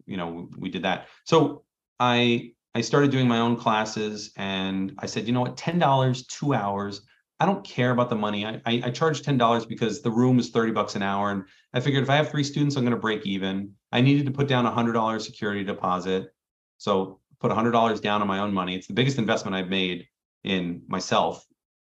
you 0.05 0.17
know, 0.17 0.49
we 0.57 0.69
did 0.69 0.83
that. 0.83 1.07
So 1.25 1.63
I 1.99 2.51
I 2.73 2.81
started 2.81 3.11
doing 3.11 3.27
my 3.27 3.39
own 3.39 3.57
classes, 3.57 4.31
and 4.37 4.93
I 4.97 5.05
said, 5.05 5.27
you 5.27 5.33
know 5.33 5.41
what, 5.41 5.57
ten 5.57 5.77
dollars, 5.79 6.25
two 6.27 6.53
hours. 6.53 7.01
I 7.39 7.45
don't 7.45 7.63
care 7.63 7.91
about 7.91 8.09
the 8.09 8.15
money. 8.15 8.45
I, 8.45 8.61
I, 8.65 8.81
I 8.85 8.89
charge 8.91 9.23
ten 9.23 9.37
dollars 9.37 9.65
because 9.65 10.01
the 10.01 10.11
room 10.11 10.39
is 10.39 10.49
thirty 10.49 10.71
bucks 10.71 10.95
an 10.95 11.03
hour, 11.03 11.31
and 11.31 11.43
I 11.73 11.79
figured 11.79 12.03
if 12.03 12.09
I 12.09 12.15
have 12.15 12.29
three 12.29 12.43
students, 12.43 12.75
I'm 12.75 12.83
going 12.83 12.95
to 12.95 12.99
break 12.99 13.25
even. 13.25 13.73
I 13.91 14.01
needed 14.01 14.25
to 14.25 14.31
put 14.31 14.47
down 14.47 14.65
a 14.65 14.71
hundred 14.71 14.93
dollars 14.93 15.25
security 15.25 15.63
deposit, 15.63 16.33
so 16.77 17.19
put 17.39 17.51
a 17.51 17.55
hundred 17.55 17.71
dollars 17.71 17.99
down 17.99 18.21
on 18.21 18.27
my 18.27 18.39
own 18.39 18.53
money. 18.53 18.75
It's 18.75 18.87
the 18.87 18.93
biggest 18.93 19.17
investment 19.17 19.55
I've 19.55 19.69
made 19.69 20.07
in 20.43 20.83
myself 20.87 21.45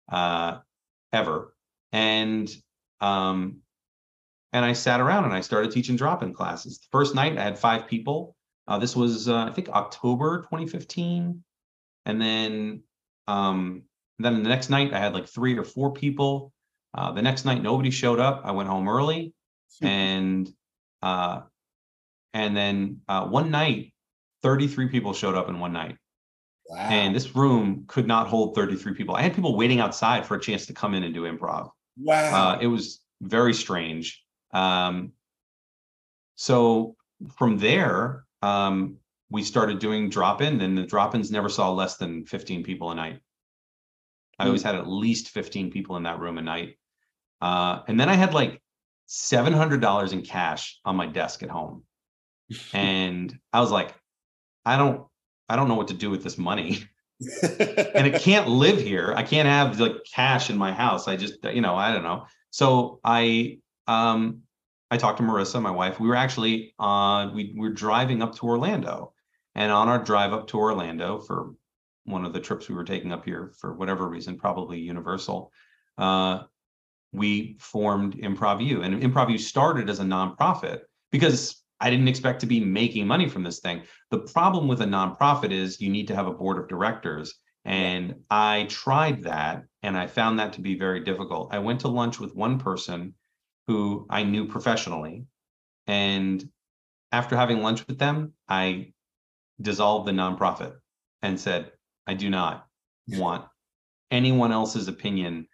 uh, 0.09 0.59
ever, 1.13 1.55
and 1.93 2.51
um, 3.01 3.59
and 4.53 4.65
I 4.65 4.73
sat 4.73 5.01
around 5.01 5.25
and 5.25 5.33
I 5.33 5.41
started 5.41 5.73
teaching 5.73 5.97
drop-in 5.97 6.33
classes. 6.35 6.79
The 6.79 6.89
first 6.93 7.15
night 7.15 7.39
I 7.39 7.43
had 7.43 7.59
five 7.59 7.87
people. 7.87 8.37
Uh, 8.69 8.79
this 8.79 8.95
was 8.95 9.29
uh, 9.29 9.45
I 9.45 9.53
think 9.53 9.69
October 9.71 10.43
2015, 10.43 11.43
and 12.07 12.23
then 12.23 12.83
um, 13.29 13.83
then 14.19 14.43
the 14.43 14.49
next 14.49 14.71
night, 14.71 14.93
I 14.93 14.99
had 14.99 15.15
like 15.15 15.29
three 15.29 15.59
or 15.59 15.65
four 15.65 15.93
people. 15.93 16.53
Uh, 16.95 17.13
the 17.13 17.23
next 17.23 17.45
night, 17.45 17.63
nobody 17.63 17.91
showed 17.91 18.21
up. 18.21 18.43
I 18.45 18.53
went 18.53 18.69
home 18.69 18.89
early, 18.89 19.33
and 19.81 20.49
uh, 21.03 21.43
and 22.35 22.57
then 22.57 23.01
uh, 23.09 23.27
one 23.27 23.51
night, 23.51 23.93
33 24.43 24.89
people 24.89 25.13
showed 25.13 25.35
up 25.35 25.49
in 25.49 25.59
one 25.59 25.73
night. 25.73 25.97
Wow. 26.69 26.79
And 26.79 27.15
this 27.15 27.35
room 27.35 27.85
could 27.87 28.07
not 28.07 28.29
hold 28.29 28.55
33 28.55 28.95
people. 28.95 29.15
I 29.15 29.23
had 29.23 29.35
people 29.35 29.57
waiting 29.57 29.81
outside 29.81 30.25
for 30.25 30.37
a 30.37 30.41
chance 30.41 30.67
to 30.67 30.73
come 30.73 30.95
in 30.95 31.03
and 31.03 31.13
do 31.13 31.23
improv. 31.23 31.71
Wow. 31.97 32.55
Uh, 32.55 32.59
it 32.61 32.67
was 32.67 33.01
very 33.21 33.53
strange. 33.53 34.23
Um, 34.53 35.13
so 36.37 36.97
from 37.37 37.59
there, 37.59 38.25
um, 38.43 38.97
we 39.31 39.43
started 39.43 39.79
doing 39.79 40.09
drop 40.11 40.43
in, 40.43 40.61
and 40.61 40.77
the 40.77 40.85
drop 40.85 41.15
ins 41.15 41.31
never 41.31 41.49
saw 41.49 41.73
less 41.73 41.97
than 41.97 42.27
15 42.27 42.63
people 42.63 42.91
a 42.91 42.95
night. 42.95 43.21
I 44.39 44.47
always 44.47 44.63
hmm. 44.63 44.69
had 44.69 44.75
at 44.77 44.89
least 44.89 45.31
15 45.31 45.71
people 45.71 45.97
in 45.97 46.03
that 46.05 46.19
room 46.19 46.39
a 46.39 46.43
night. 46.43 46.77
Uh, 47.41 47.81
and 47.89 47.99
then 47.99 48.09
I 48.09 48.15
had 48.15 48.35
like 48.35 48.63
$700 49.09 50.13
in 50.13 50.23
cash 50.23 50.79
on 50.85 50.97
my 50.97 51.07
desk 51.07 51.43
at 51.43 51.51
home. 51.51 51.85
and 52.73 53.37
I 53.53 53.61
was 53.61 53.71
like, 53.71 53.95
I 54.65 54.77
don't, 54.77 55.07
I 55.49 55.57
don't 55.57 55.68
know 55.68 55.74
what 55.74 55.88
to 55.88 55.95
do 55.95 56.11
with 56.11 56.22
this 56.22 56.38
money. 56.38 56.84
and 57.43 58.07
it 58.07 58.20
can't 58.20 58.49
live 58.49 58.80
here. 58.80 59.14
I 59.16 59.22
can't 59.22 59.49
have 59.49 59.78
like 59.78 60.05
cash 60.12 60.51
in 60.51 60.59
my 60.59 60.72
house. 60.72 61.09
I 61.09 61.16
just, 61.16 61.45
you 61.45 61.61
know, 61.61 61.76
I 61.76 61.93
don't 61.93 62.03
know. 62.03 62.26
So 62.51 63.01
I, 63.05 63.59
um, 63.86 64.43
I 64.90 64.97
talked 64.97 65.18
to 65.18 65.24
Marissa, 65.24 65.62
my 65.62 65.70
wife. 65.70 66.01
We 66.01 66.09
were 66.09 66.16
actually, 66.16 66.74
uh, 66.78 67.30
we, 67.32 67.55
we 67.57 67.61
were 67.61 67.74
driving 67.74 68.22
up 68.22 68.34
to 68.36 68.47
Orlando, 68.47 69.14
and 69.55 69.72
on 69.72 69.88
our 69.88 69.99
drive 69.99 70.32
up 70.32 70.49
to 70.49 70.59
Orlando 70.59 71.18
for 71.18 71.55
one 72.05 72.24
of 72.24 72.32
the 72.32 72.40
trips 72.40 72.68
we 72.68 72.74
were 72.74 72.84
taking 72.84 73.12
up 73.12 73.24
here 73.24 73.53
for 73.59 73.74
whatever 73.74 74.09
reason, 74.09 74.36
probably 74.36 74.80
Universal, 74.80 75.53
uh, 75.99 76.43
we 77.12 77.57
formed 77.59 78.16
ImprovU. 78.16 78.84
And 78.84 79.03
ImprovU 79.03 79.38
started 79.38 79.88
as 79.88 80.01
a 80.01 80.05
nonprofit 80.05 80.80
because 81.11 81.62
I 81.83 81.91
didn't 81.91 82.09
expect 82.09 82.41
to 82.41 82.47
be 82.47 82.61
making 82.61 83.09
money 83.09 83.28
from 83.28 83.43
this 83.43 83.59
thing. 83.59 83.83
The 84.11 84.20
problem 84.20 84.68
with 84.68 84.80
a 84.80 84.87
nonprofit 84.87 85.51
is 85.51 85.80
you 85.80 85.91
need 85.91 86.07
to 86.09 86.14
have 86.14 86.28
a 86.28 86.33
board 86.33 86.59
of 86.59 86.68
directors. 86.68 87.35
And 87.64 88.14
I 88.30 88.66
tried 88.70 89.24
that 89.24 89.64
and 89.83 89.99
I 89.99 90.07
found 90.07 90.39
that 90.39 90.53
to 90.55 90.61
be 90.61 90.78
very 90.78 91.03
difficult. 91.03 91.53
I 91.53 91.59
went 91.59 91.80
to 91.80 91.89
lunch 91.89 92.20
with 92.20 92.37
one 92.37 92.61
person 92.61 93.14
who 93.66 94.07
I 94.09 94.22
knew 94.22 94.47
professionally. 94.47 95.26
And 95.89 96.49
after 97.11 97.37
having 97.37 97.62
lunch 97.62 97.85
with 97.89 97.99
them, 97.99 98.33
I 98.49 98.93
dissolved 99.61 100.07
the 100.07 100.12
nonprofit 100.12 100.74
and 101.20 101.39
said, 101.39 101.72
I 102.07 102.14
do 102.14 102.30
not 102.30 102.66
want 103.09 103.45
anyone 104.12 104.53
else's 104.53 104.87
opinion 104.87 105.49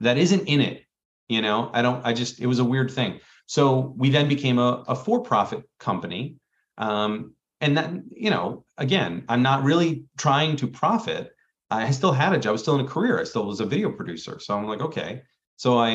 that 0.00 0.16
isn't 0.16 0.48
in 0.48 0.60
it. 0.62 0.82
You 1.28 1.42
know, 1.42 1.70
I 1.74 1.82
don't, 1.82 2.04
I 2.04 2.14
just, 2.14 2.40
it 2.40 2.46
was 2.46 2.58
a 2.58 2.64
weird 2.64 2.90
thing. 2.90 3.20
So 3.46 3.94
we 3.96 4.10
then 4.10 4.28
became 4.28 4.58
a, 4.58 4.84
a 4.88 4.94
for 4.94 5.20
profit 5.20 5.64
company. 5.78 6.36
Um, 6.78 7.34
and 7.60 7.76
then, 7.76 8.04
you 8.10 8.30
know, 8.30 8.64
again, 8.78 9.24
I'm 9.28 9.42
not 9.42 9.64
really 9.64 10.04
trying 10.18 10.56
to 10.56 10.66
profit. 10.66 11.30
I 11.70 11.90
still 11.90 12.12
had 12.12 12.32
a 12.32 12.38
job, 12.38 12.50
I 12.50 12.52
was 12.52 12.62
still 12.62 12.74
in 12.74 12.84
a 12.84 12.88
career, 12.88 13.20
I 13.20 13.24
still 13.24 13.46
was 13.46 13.60
a 13.60 13.66
video 13.66 13.90
producer. 13.90 14.38
So 14.38 14.56
I'm 14.56 14.66
like, 14.66 14.80
okay. 14.80 15.22
So 15.56 15.78
I, 15.78 15.90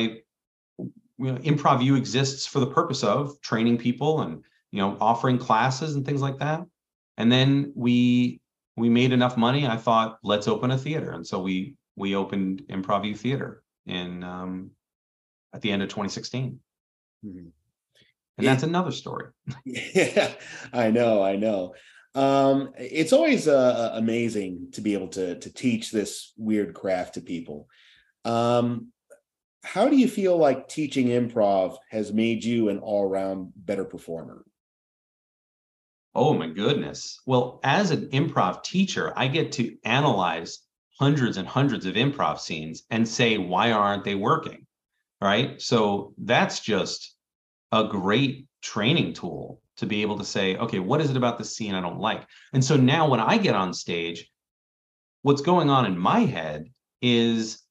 you 0.78 0.92
know, 1.18 1.36
ImprovU 1.36 1.96
exists 1.96 2.46
for 2.46 2.60
the 2.60 2.66
purpose 2.66 3.04
of 3.04 3.40
training 3.40 3.78
people 3.78 4.22
and, 4.22 4.42
you 4.72 4.80
know, 4.80 4.96
offering 5.00 5.38
classes 5.38 5.94
and 5.94 6.04
things 6.04 6.22
like 6.22 6.38
that. 6.38 6.64
And 7.18 7.30
then 7.30 7.72
we 7.76 8.40
we 8.76 8.88
made 8.88 9.12
enough 9.12 9.36
money. 9.36 9.66
I 9.66 9.76
thought, 9.76 10.18
let's 10.22 10.48
open 10.48 10.70
a 10.70 10.78
theater, 10.78 11.12
and 11.12 11.26
so 11.26 11.40
we 11.40 11.76
we 11.96 12.16
opened 12.16 12.62
Improv 12.70 13.04
U 13.04 13.14
Theater 13.14 13.62
in 13.86 14.24
um, 14.24 14.70
at 15.52 15.60
the 15.60 15.70
end 15.70 15.82
of 15.82 15.88
2016. 15.90 16.58
Mm-hmm. 17.24 17.48
And 18.38 18.46
that's 18.46 18.62
another 18.62 18.92
story. 18.92 19.26
yeah, 19.64 20.32
I 20.72 20.90
know, 20.90 21.22
I 21.22 21.36
know. 21.36 21.74
Um, 22.14 22.72
it's 22.78 23.12
always 23.12 23.46
uh, 23.46 23.92
amazing 23.94 24.68
to 24.72 24.80
be 24.80 24.94
able 24.94 25.08
to 25.08 25.38
to 25.38 25.52
teach 25.52 25.92
this 25.92 26.32
weird 26.36 26.74
craft 26.74 27.14
to 27.14 27.20
people. 27.20 27.68
Um, 28.24 28.88
how 29.62 29.88
do 29.88 29.96
you 29.96 30.08
feel 30.08 30.36
like 30.36 30.68
teaching 30.68 31.08
improv 31.08 31.76
has 31.90 32.12
made 32.12 32.42
you 32.42 32.70
an 32.70 32.78
all-around 32.78 33.52
better 33.56 33.84
performer? 33.84 34.44
Oh 36.14 36.34
my 36.34 36.48
goodness. 36.48 37.20
Well, 37.26 37.60
as 37.62 37.90
an 37.90 38.08
improv 38.08 38.64
teacher, 38.64 39.12
I 39.16 39.28
get 39.28 39.52
to 39.52 39.76
analyze 39.84 40.60
hundreds 40.98 41.36
and 41.36 41.46
hundreds 41.46 41.86
of 41.86 41.94
improv 41.94 42.40
scenes 42.40 42.82
and 42.90 43.06
say, 43.06 43.38
why 43.38 43.70
aren't 43.70 44.04
they 44.04 44.14
working? 44.14 44.66
Right. 45.20 45.60
So 45.60 46.14
that's 46.16 46.60
just 46.60 47.14
a 47.72 47.84
great 47.84 48.46
training 48.62 49.12
tool 49.12 49.60
to 49.76 49.86
be 49.86 50.02
able 50.02 50.18
to 50.18 50.24
say, 50.24 50.56
okay, 50.56 50.78
what 50.78 51.00
is 51.00 51.10
it 51.10 51.16
about 51.16 51.38
the 51.38 51.44
scene 51.44 51.74
I 51.74 51.80
don't 51.80 52.00
like? 52.00 52.26
And 52.52 52.64
so 52.64 52.76
now 52.76 53.08
when 53.08 53.20
I 53.20 53.38
get 53.38 53.54
on 53.54 53.72
stage, 53.74 54.30
what's 55.22 55.42
going 55.42 55.68
on 55.68 55.86
in 55.86 55.98
my 55.98 56.20
head 56.20 56.70
is 57.02 57.62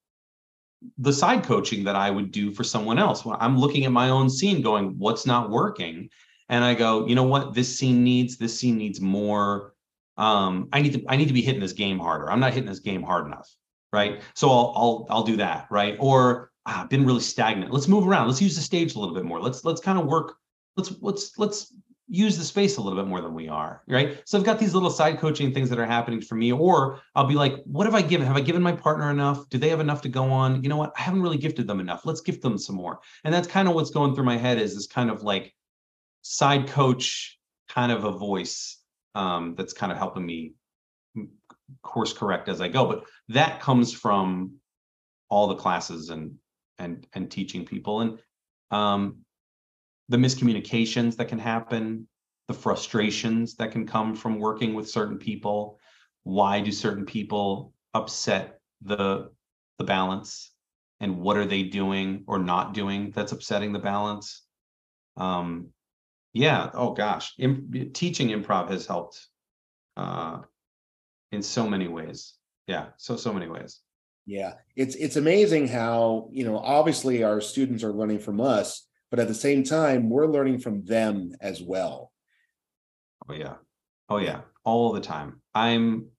the 0.97 1.14
side 1.14 1.43
coaching 1.43 1.84
that 1.84 1.95
I 1.95 2.10
would 2.10 2.32
do 2.32 2.52
for 2.52 2.64
someone 2.64 3.00
else. 3.00 3.26
When 3.26 3.36
I'm 3.39 3.58
looking 3.58 3.86
at 3.86 3.91
my 3.91 4.10
own 4.10 4.30
scene, 4.30 4.62
going, 4.62 4.97
what's 4.97 5.26
not 5.26 5.50
working? 5.50 6.10
And 6.50 6.64
I 6.64 6.74
go, 6.74 7.06
you 7.06 7.16
know 7.16 7.24
what, 7.24 7.54
this 7.54 7.78
scene 7.78 8.04
needs, 8.04 8.38
this 8.38 8.58
scene 8.58 8.78
needs 8.78 9.02
more. 9.02 9.74
Um, 10.18 10.70
I 10.74 10.82
need 10.82 10.93
to, 10.93 11.04
I 11.08 11.16
need 11.16 11.28
to 11.28 11.34
be 11.34 11.41
hitting 11.41 11.62
this 11.62 11.74
game 11.74 12.00
harder. 12.00 12.32
I'm 12.32 12.39
not 12.39 12.54
hitting 12.54 12.70
this 12.70 12.80
game 12.80 13.04
hard 13.04 13.26
enough. 13.26 13.50
Right. 13.91 14.22
So 14.36 14.50
I'll, 14.50 14.74
I'll, 14.76 15.08
I'll 15.10 15.24
do 15.24 15.38
that. 15.38 15.68
Right. 15.70 15.97
Or 16.00 16.49
ah, 16.66 16.84
I've 16.84 16.89
been 16.89 17.05
really 17.05 17.22
stagnant. 17.22 17.72
Let's 17.72 17.88
move 17.88 18.07
around. 18.07 18.28
Let's 18.28 18.41
use 18.41 18.55
the 18.55 18.62
stage 18.62 18.95
a 18.95 18.99
little 18.99 19.16
bit 19.16 19.26
more. 19.26 19.41
Let's, 19.41 19.64
let's 19.66 19.82
kind 19.82 19.99
of 19.99 20.05
work. 20.05 20.36
Let's, 20.76 20.93
let's, 21.01 21.38
let's 21.38 21.74
use 22.10 22.38
the 22.38 22.43
space 22.43 22.78
a 22.78 22.82
little 22.82 22.97
bit 22.97 23.07
more 23.07 23.22
than 23.22 23.36
we 23.36 23.47
are 23.47 23.84
right 23.88 24.20
so 24.26 24.38
i've 24.38 24.43
got 24.43 24.57
these 24.57 24.74
little 24.74 24.89
side 24.89 25.20
coaching 25.20 25.53
things 25.53 25.70
that 25.70 25.78
are 25.78 25.86
happening 25.86 26.20
for 26.20 26.34
me 26.34 26.51
or 26.51 26.99
i'll 27.14 27.28
be 27.28 27.36
like 27.36 27.62
what 27.66 27.86
have 27.86 27.93
i 27.93 28.01
given 28.01 28.26
have 28.26 28.36
i 28.36 28.41
given 28.41 28.64
my 28.64 28.72
partner 28.72 29.12
enough 29.12 29.47
do 29.49 29.60
they 29.60 29.70
have 29.70 29.80
enough 29.80 30.01
to 30.01 30.10
go 30.10 30.24
on 30.24 30.64
you 30.64 30.70
know 30.70 30.76
what 30.76 30.91
i 30.97 31.01
haven't 31.01 31.22
really 31.22 31.38
gifted 31.38 31.68
them 31.68 31.80
enough 31.80 32.05
let's 32.05 32.22
gift 32.22 32.41
them 32.41 32.57
some 32.57 32.76
more 32.76 32.99
and 33.24 33.34
that's 33.34 33.47
kind 33.47 33.68
of 33.68 33.76
what's 33.76 33.91
going 33.91 34.16
through 34.16 34.24
my 34.24 34.38
head 34.38 34.57
is 34.57 34.74
this 34.74 34.88
kind 34.88 35.12
of 35.12 35.22
like 35.22 35.53
side 36.24 36.68
coach 36.68 37.38
kind 37.70 37.91
of 37.91 38.03
a 38.03 38.12
voice 38.12 38.78
um, 39.14 39.53
that's 39.55 39.74
kind 39.74 39.91
of 39.91 39.97
helping 39.97 40.26
me 40.26 40.53
course 41.84 42.12
correct 42.12 42.49
as 42.49 42.60
i 42.60 42.68
go 42.68 42.88
but 42.88 43.03
that 43.28 43.60
comes 43.60 43.93
from 43.93 44.53
all 45.30 45.47
the 45.47 45.55
classes 45.55 46.10
and 46.10 46.34
and 46.80 47.05
and 47.13 47.30
teaching 47.30 47.65
people 47.65 48.01
and 48.01 48.19
um, 48.71 49.17
the 50.09 50.17
miscommunications 50.17 51.15
that 51.17 51.27
can 51.27 51.39
happen, 51.39 52.07
the 52.47 52.53
frustrations 52.53 53.55
that 53.55 53.71
can 53.71 53.86
come 53.86 54.15
from 54.15 54.39
working 54.39 54.73
with 54.73 54.89
certain 54.89 55.17
people. 55.17 55.80
Why 56.23 56.61
do 56.61 56.71
certain 56.71 57.05
people 57.05 57.73
upset 57.93 58.59
the 58.82 59.32
the 59.77 59.84
balance? 59.84 60.51
And 60.99 61.21
what 61.21 61.38
are 61.38 61.45
they 61.45 61.63
doing 61.63 62.23
or 62.27 62.39
not 62.39 62.73
doing 62.73 63.11
that's 63.11 63.32
upsetting 63.32 63.71
the 63.71 63.80
balance? 63.80 64.43
Um, 65.15 65.69
yeah. 66.34 66.69
Oh 66.73 66.93
gosh, 66.93 67.34
Im- 67.38 67.91
teaching 67.93 68.30
improv 68.30 68.69
has 68.69 68.86
helped 68.86 69.25
uh, 69.95 70.39
in 71.32 71.41
so 71.41 71.69
many 71.69 71.88
ways. 71.88 72.34
Yeah, 72.67 72.88
so 72.97 73.15
so 73.15 73.34
many 73.34 73.47
ways. 73.47 73.82
Yeah, 74.30 74.53
it's 74.75 74.93
it's 74.93 75.15
amazing 75.15 75.69
how 75.69 76.30
you 76.32 76.45
know 76.45 76.59
obviously 76.59 77.23
our 77.23 77.41
students 77.41 77.84
are 77.84 77.91
learning 77.91 78.19
from 78.19 78.39
us, 78.39 78.88
but 79.09 79.19
at 79.19 79.27
the 79.27 79.34
same 79.34 79.63
time 79.63 80.07
we're 80.07 80.27
learning 80.27 80.59
from 80.59 80.86
them 80.86 81.36
as 81.41 81.63
well. 81.63 82.11
Oh 83.27 83.34
yeah. 83.34 83.55
Oh 84.07 84.17
yeah. 84.17 84.41
All 84.63 84.93
the 84.93 85.01
time. 85.01 85.41
I'm 85.55 86.09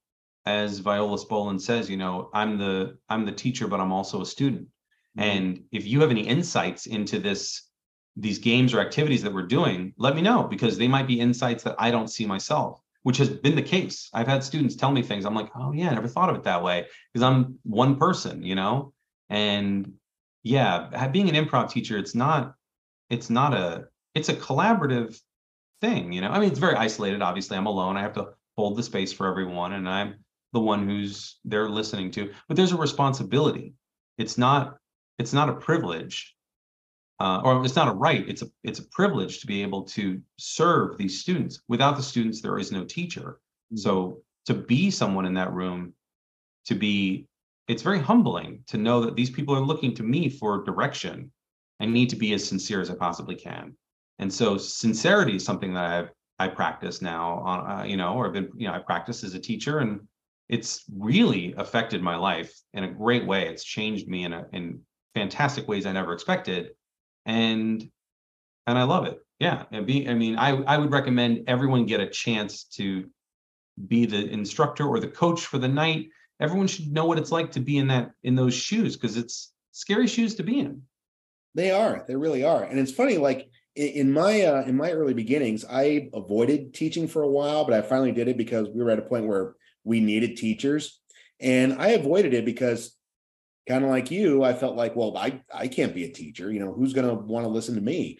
as 0.46 0.78
viola 0.78 1.18
spolin 1.18 1.60
says 1.60 1.90
you 1.90 1.98
know 1.98 2.30
i'm 2.32 2.56
the 2.56 2.96
i'm 3.10 3.26
the 3.26 3.32
teacher 3.32 3.68
but 3.68 3.78
i'm 3.78 3.92
also 3.92 4.22
a 4.22 4.26
student. 4.26 4.62
Mm-hmm. 5.18 5.20
and 5.20 5.64
if 5.70 5.86
you 5.86 6.00
have 6.00 6.10
any 6.10 6.26
insights 6.26 6.86
into 6.86 7.18
this 7.18 7.68
these 8.16 8.38
games 8.38 8.72
or 8.72 8.80
activities 8.80 9.22
that 9.22 9.34
we're 9.34 9.46
doing 9.46 9.92
let 9.98 10.16
me 10.16 10.22
know 10.22 10.44
because 10.44 10.78
they 10.78 10.88
might 10.88 11.06
be 11.06 11.20
insights 11.20 11.62
that 11.64 11.76
i 11.78 11.90
don't 11.90 12.08
see 12.08 12.24
myself 12.24 12.80
which 13.02 13.16
has 13.16 13.30
been 13.30 13.56
the 13.56 13.62
case. 13.62 14.10
I've 14.12 14.28
had 14.28 14.44
students 14.44 14.76
tell 14.76 14.92
me 14.92 15.02
things. 15.02 15.24
I'm 15.24 15.34
like 15.34 15.50
oh 15.54 15.72
yeah 15.72 15.90
i 15.90 15.94
never 15.94 16.08
thought 16.08 16.30
of 16.30 16.36
it 16.36 16.44
that 16.44 16.62
way 16.62 16.86
because 17.12 17.24
i'm 17.24 17.58
one 17.62 17.96
person 17.96 18.42
you 18.42 18.54
know? 18.54 18.92
And 19.28 19.94
yeah 20.42 21.06
being 21.08 21.28
an 21.28 21.46
improv 21.46 21.70
teacher 21.70 21.98
it's 21.98 22.14
not 22.14 22.54
it's 23.08 23.30
not 23.30 23.54
a 23.54 23.86
it's 24.14 24.28
a 24.28 24.34
collaborative 24.34 25.18
thing 25.80 26.12
you 26.12 26.20
know? 26.20 26.30
I 26.30 26.38
mean 26.38 26.50
it's 26.50 26.58
very 26.58 26.76
isolated 26.76 27.22
obviously. 27.22 27.56
I'm 27.56 27.66
alone. 27.66 27.96
I 27.96 28.02
have 28.02 28.14
to 28.14 28.30
hold 28.56 28.76
the 28.76 28.82
space 28.82 29.12
for 29.12 29.26
everyone 29.26 29.72
and 29.72 29.88
i'm 29.88 30.16
the 30.52 30.60
one 30.60 30.86
who's 30.86 31.38
they're 31.44 31.68
listening 31.68 32.10
to. 32.12 32.32
But 32.48 32.56
there's 32.56 32.72
a 32.72 32.76
responsibility. 32.76 33.74
It's 34.18 34.36
not 34.36 34.76
it's 35.18 35.32
not 35.32 35.48
a 35.48 35.54
privilege 35.54 36.34
uh, 37.20 37.40
or 37.44 37.64
it's 37.64 37.76
not 37.76 37.88
a 37.88 37.92
right 37.92 38.28
it's 38.28 38.42
a 38.42 38.46
it's 38.64 38.78
a 38.78 38.88
privilege 38.88 39.40
to 39.40 39.46
be 39.46 39.62
able 39.62 39.82
to 39.82 40.20
serve 40.38 40.96
these 40.96 41.20
students 41.20 41.62
without 41.68 41.96
the 41.96 42.02
students 42.02 42.40
there 42.40 42.58
is 42.58 42.72
no 42.72 42.84
teacher 42.84 43.40
mm-hmm. 43.72 43.76
so 43.76 44.18
to 44.46 44.54
be 44.54 44.90
someone 44.90 45.26
in 45.26 45.34
that 45.34 45.52
room 45.52 45.92
to 46.64 46.74
be 46.74 47.26
it's 47.68 47.82
very 47.82 48.00
humbling 48.00 48.64
to 48.66 48.78
know 48.78 49.00
that 49.00 49.14
these 49.14 49.30
people 49.30 49.54
are 49.54 49.60
looking 49.60 49.94
to 49.94 50.02
me 50.02 50.28
for 50.28 50.64
direction 50.64 51.30
I 51.80 51.86
need 51.86 52.10
to 52.10 52.16
be 52.16 52.34
as 52.34 52.46
sincere 52.46 52.80
as 52.80 52.90
I 52.90 52.94
possibly 52.94 53.34
can. 53.34 53.74
And 54.18 54.32
so 54.32 54.58
sincerity 54.58 55.36
is 55.36 55.44
something 55.44 55.74
that 55.74 55.84
I've 55.84 56.10
I 56.38 56.48
practice 56.48 57.02
now 57.02 57.40
on 57.44 57.70
uh, 57.70 57.84
you 57.84 57.96
know 57.98 58.14
or 58.14 58.26
I've 58.26 58.32
been 58.32 58.50
you 58.56 58.66
know 58.66 58.74
I 58.74 58.78
practice 58.78 59.24
as 59.24 59.34
a 59.34 59.40
teacher 59.40 59.80
and 59.80 60.00
it's 60.48 60.84
really 60.96 61.54
affected 61.58 62.02
my 62.02 62.16
life 62.16 62.52
in 62.72 62.84
a 62.84 62.90
great 62.90 63.26
way. 63.26 63.48
It's 63.48 63.64
changed 63.64 64.08
me 64.08 64.24
in 64.24 64.32
a 64.32 64.46
in 64.52 64.80
fantastic 65.14 65.68
ways 65.68 65.86
I 65.86 65.92
never 65.92 66.12
expected. 66.12 66.70
And 67.26 67.88
and 68.66 68.78
I 68.78 68.82
love 68.84 69.06
it. 69.06 69.18
Yeah. 69.38 69.64
And 69.72 69.86
be 69.86 70.08
I 70.08 70.14
mean 70.14 70.36
I 70.36 70.50
I 70.50 70.78
would 70.78 70.92
recommend 70.92 71.44
everyone 71.48 71.86
get 71.86 72.00
a 72.00 72.08
chance 72.08 72.64
to 72.76 73.08
be 73.88 74.06
the 74.06 74.28
instructor 74.28 74.86
or 74.86 75.00
the 75.00 75.08
coach 75.08 75.46
for 75.46 75.58
the 75.58 75.68
night. 75.68 76.08
Everyone 76.40 76.66
should 76.66 76.92
know 76.92 77.06
what 77.06 77.18
it's 77.18 77.32
like 77.32 77.52
to 77.52 77.60
be 77.60 77.78
in 77.78 77.88
that 77.88 78.12
in 78.22 78.34
those 78.34 78.54
shoes 78.54 78.96
because 78.96 79.16
it's 79.16 79.52
scary 79.72 80.06
shoes 80.06 80.34
to 80.36 80.42
be 80.42 80.60
in. 80.60 80.82
They 81.54 81.70
are. 81.70 82.04
They 82.06 82.16
really 82.16 82.44
are. 82.44 82.62
And 82.62 82.78
it's 82.78 82.92
funny, 82.92 83.18
like 83.18 83.50
in 83.76 84.12
my 84.12 84.42
uh, 84.42 84.62
in 84.62 84.76
my 84.76 84.90
early 84.92 85.14
beginnings, 85.14 85.64
I 85.64 86.10
avoided 86.12 86.74
teaching 86.74 87.08
for 87.08 87.22
a 87.22 87.28
while, 87.28 87.64
but 87.64 87.74
I 87.74 87.82
finally 87.82 88.12
did 88.12 88.28
it 88.28 88.36
because 88.36 88.68
we 88.68 88.82
were 88.82 88.90
at 88.90 88.98
a 88.98 89.02
point 89.02 89.26
where 89.26 89.54
we 89.84 90.00
needed 90.00 90.36
teachers, 90.36 91.00
and 91.40 91.74
I 91.74 91.88
avoided 91.88 92.34
it 92.34 92.44
because, 92.44 92.96
kind 93.68 93.84
of 93.84 93.90
like 93.90 94.10
you, 94.10 94.42
I 94.42 94.52
felt 94.52 94.76
like, 94.76 94.96
well, 94.96 95.16
I 95.16 95.42
I 95.52 95.68
can't 95.68 95.94
be 95.94 96.04
a 96.04 96.12
teacher. 96.12 96.50
You 96.52 96.60
know, 96.60 96.72
who's 96.72 96.92
going 96.92 97.08
to 97.08 97.14
want 97.14 97.44
to 97.44 97.50
listen 97.50 97.74
to 97.74 97.80
me? 97.80 98.18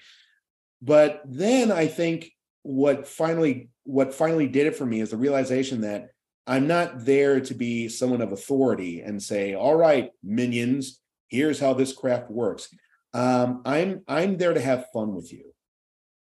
But 0.83 1.23
then 1.25 1.71
I 1.71 1.87
think 1.87 2.33
what 2.63 3.07
finally 3.07 3.71
what 3.85 4.15
finally 4.15 4.47
did 4.47 4.67
it 4.67 4.77
for 4.77 4.87
me 4.87 5.01
is 5.01 5.11
the 5.11 5.17
realization 5.17 5.83
that 5.83 6.11
I'm 6.47 6.67
not 6.67 7.05
there 7.05 7.41
to 7.41 7.55
be 7.55 7.89
someone 7.89 8.21
of 8.21 8.33
authority 8.33 9.01
and 9.01 9.23
say, 9.23 9.55
all 9.55 9.77
right, 9.77 10.11
minions, 10.23 11.01
here's 11.31 11.61
how 11.61 11.73
this 11.73 11.93
craft 11.93 12.31
works 12.31 12.69
um, 13.15 13.63
i'm 13.65 14.03
i'm 14.07 14.37
there 14.37 14.53
to 14.53 14.61
have 14.61 14.91
fun 14.93 15.15
with 15.15 15.33
you 15.33 15.53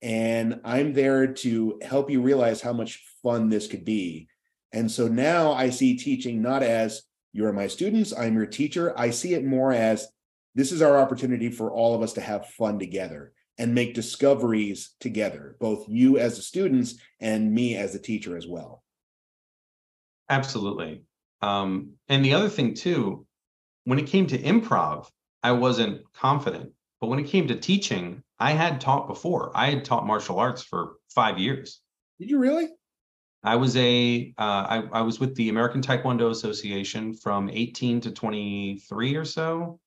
and 0.01 0.59
i'm 0.63 0.93
there 0.93 1.27
to 1.27 1.79
help 1.81 2.09
you 2.09 2.21
realize 2.21 2.61
how 2.61 2.73
much 2.73 3.03
fun 3.21 3.49
this 3.49 3.67
could 3.67 3.85
be 3.85 4.27
and 4.73 4.89
so 4.89 5.07
now 5.07 5.53
i 5.53 5.69
see 5.69 5.95
teaching 5.95 6.41
not 6.41 6.63
as 6.63 7.03
you're 7.35 7.53
my 7.53 7.67
students 7.67 8.13
i'm 8.17 8.35
your 8.35 8.45
teacher 8.45 8.97
i 8.97 9.09
see 9.09 9.33
it 9.33 9.45
more 9.45 9.71
as 9.71 10.07
this 10.55 10.71
is 10.71 10.81
our 10.81 10.97
opportunity 10.97 11.49
for 11.49 11.71
all 11.71 11.93
of 11.93 12.01
us 12.01 12.13
to 12.13 12.21
have 12.21 12.47
fun 12.47 12.79
together 12.79 13.33
and 13.57 13.73
make 13.73 13.93
discoveries 13.93 14.95
together 14.99 15.55
both 15.59 15.85
you 15.89 16.17
as 16.17 16.35
the 16.35 16.41
students 16.41 16.95
and 17.19 17.53
me 17.53 17.75
as 17.75 17.93
a 17.93 17.99
teacher 17.99 18.37
as 18.37 18.47
well 18.47 18.83
absolutely 20.29 21.03
um, 21.41 21.91
and 22.07 22.23
the 22.23 22.33
other 22.33 22.49
thing 22.49 22.73
too 22.73 23.25
when 23.83 23.99
it 23.99 24.07
came 24.07 24.27
to 24.27 24.37
improv 24.37 25.07
I 25.45 25.51
wasn't 25.51 26.11
confident. 26.11 26.71
But 26.99 27.11
when 27.11 27.19
it 27.19 27.27
came 27.27 27.47
to 27.49 27.55
teaching, 27.55 28.23
I 28.39 28.53
had 28.53 28.81
taught 28.81 29.07
before. 29.07 29.51
I 29.53 29.69
had 29.69 29.85
taught 29.85 30.07
martial 30.07 30.39
arts 30.39 30.63
for 30.63 30.93
five 31.13 31.37
years. 31.37 31.81
Did 32.19 32.31
you 32.31 32.39
really? 32.39 32.69
I 33.45 33.55
was 33.55 33.77
a 33.77 34.33
uh, 34.37 34.41
I, 34.41 34.83
I 34.91 35.01
was 35.01 35.19
with 35.19 35.35
the 35.35 35.49
American 35.49 35.81
Taekwondo 35.81 36.31
Association 36.31 37.13
from 37.13 37.49
18 37.49 38.01
to 38.01 38.11
23 38.11 39.15
or 39.15 39.25
so, 39.25 39.79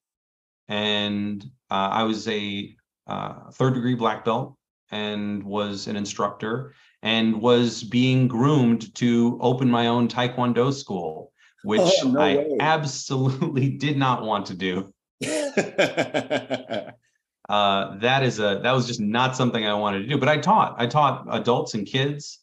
and 0.68 1.44
uh, 1.70 1.90
I 1.92 2.04
was 2.04 2.26
a 2.28 2.74
uh, 3.06 3.50
third 3.52 3.74
degree 3.74 3.96
black 3.96 4.24
belt 4.24 4.56
and 4.90 5.42
was 5.42 5.88
an 5.88 5.96
instructor. 5.96 6.74
and 7.02 7.40
was 7.40 7.84
being 7.84 8.26
groomed 8.26 8.92
to 8.94 9.38
open 9.40 9.70
my 9.70 9.86
own 9.86 10.08
taekwondo 10.08 10.72
school 10.72 11.32
which 11.64 11.92
oh, 12.04 12.10
no 12.10 12.20
I 12.20 12.36
way. 12.36 12.56
absolutely 12.60 13.68
did 13.84 13.98
not 13.98 14.22
want 14.22 14.46
to 14.46 14.54
do. 14.54 14.92
uh, 15.26 15.28
that 17.98 18.22
is 18.22 18.38
a 18.38 18.60
that 18.62 18.72
was 18.72 18.86
just 18.86 19.00
not 19.00 19.36
something 19.36 19.66
I 19.66 19.74
wanted 19.74 20.00
to 20.00 20.06
do. 20.06 20.18
But 20.18 20.28
I 20.28 20.38
taught. 20.38 20.76
I 20.78 20.86
taught 20.86 21.26
adults 21.30 21.74
and 21.74 21.86
kids, 21.86 22.38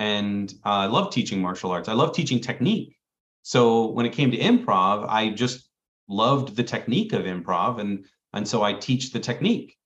and 0.00 0.54
uh, 0.64 0.70
I 0.70 0.86
love 0.86 1.12
teaching 1.12 1.42
martial 1.42 1.70
arts. 1.70 1.86
I 1.86 1.92
love 1.92 2.14
teaching 2.14 2.40
technique. 2.40 2.96
So 3.42 3.90
when 3.90 4.06
it 4.06 4.14
came 4.14 4.30
to 4.30 4.38
improv, 4.38 5.06
I 5.06 5.28
just 5.28 5.68
loved 6.08 6.56
the 6.56 6.64
technique 6.64 7.12
of 7.12 7.24
improv, 7.24 7.78
and 7.78 8.06
and 8.32 8.48
so 8.48 8.62
I 8.62 8.72
teach 8.72 9.12
the 9.12 9.20
technique, 9.20 9.76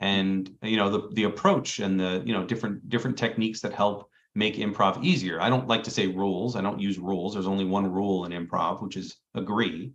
and 0.00 0.50
you 0.62 0.78
know 0.78 0.88
the 0.88 1.08
the 1.12 1.24
approach 1.24 1.80
and 1.80 2.00
the 2.00 2.22
you 2.24 2.32
know 2.32 2.46
different 2.46 2.88
different 2.88 3.18
techniques 3.18 3.60
that 3.60 3.74
help 3.74 4.08
make 4.34 4.56
improv 4.56 5.04
easier. 5.04 5.38
I 5.38 5.50
don't 5.50 5.68
like 5.68 5.84
to 5.84 5.90
say 5.90 6.06
rules. 6.06 6.56
I 6.56 6.62
don't 6.62 6.80
use 6.80 6.98
rules. 6.98 7.34
There's 7.34 7.46
only 7.46 7.66
one 7.66 7.92
rule 7.92 8.24
in 8.24 8.32
improv, 8.32 8.82
which 8.82 8.96
is 8.96 9.16
agree. 9.34 9.92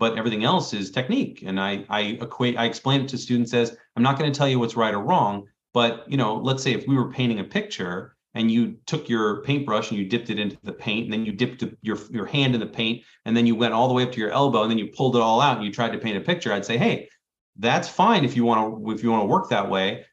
But 0.00 0.18
everything 0.18 0.42
else 0.42 0.74
is 0.74 0.90
technique. 0.90 1.44
And 1.46 1.60
I 1.60 1.84
I 1.88 2.00
equate 2.26 2.58
I 2.58 2.64
explain 2.64 3.02
it 3.02 3.08
to 3.10 3.18
students 3.18 3.54
as 3.54 3.76
I'm 3.94 4.02
not 4.02 4.18
going 4.18 4.32
to 4.32 4.36
tell 4.36 4.48
you 4.48 4.58
what's 4.58 4.74
right 4.76 4.94
or 4.94 5.04
wrong, 5.10 5.46
but 5.72 6.10
you 6.10 6.16
know, 6.16 6.34
let's 6.34 6.64
say 6.64 6.72
if 6.72 6.88
we 6.88 6.96
were 6.96 7.12
painting 7.12 7.38
a 7.38 7.44
picture 7.44 8.16
and 8.34 8.50
you 8.50 8.76
took 8.86 9.08
your 9.08 9.42
paintbrush 9.42 9.90
and 9.90 9.98
you 9.98 10.08
dipped 10.08 10.30
it 10.30 10.38
into 10.38 10.56
the 10.62 10.72
paint, 10.72 11.04
and 11.04 11.12
then 11.12 11.26
you 11.26 11.32
dipped 11.32 11.64
your 11.82 11.98
your 12.10 12.26
hand 12.26 12.54
in 12.54 12.60
the 12.60 12.66
paint, 12.66 13.04
and 13.24 13.36
then 13.36 13.46
you 13.46 13.54
went 13.54 13.74
all 13.74 13.88
the 13.88 13.94
way 13.94 14.02
up 14.02 14.12
to 14.12 14.20
your 14.20 14.30
elbow, 14.30 14.62
and 14.62 14.70
then 14.70 14.78
you 14.78 14.88
pulled 14.88 15.16
it 15.16 15.22
all 15.22 15.40
out 15.40 15.56
and 15.56 15.66
you 15.66 15.72
tried 15.72 15.92
to 15.92 15.98
paint 15.98 16.16
a 16.16 16.20
picture, 16.20 16.52
I'd 16.52 16.64
say, 16.64 16.78
hey, 16.78 17.08
that's 17.58 17.88
fine 17.88 18.24
if 18.24 18.36
you 18.36 18.44
want 18.44 18.84
to 18.84 18.90
if 18.92 19.02
you 19.02 19.10
want 19.10 19.22
to 19.22 19.26
work 19.26 19.50
that 19.50 19.70
way. 19.70 20.04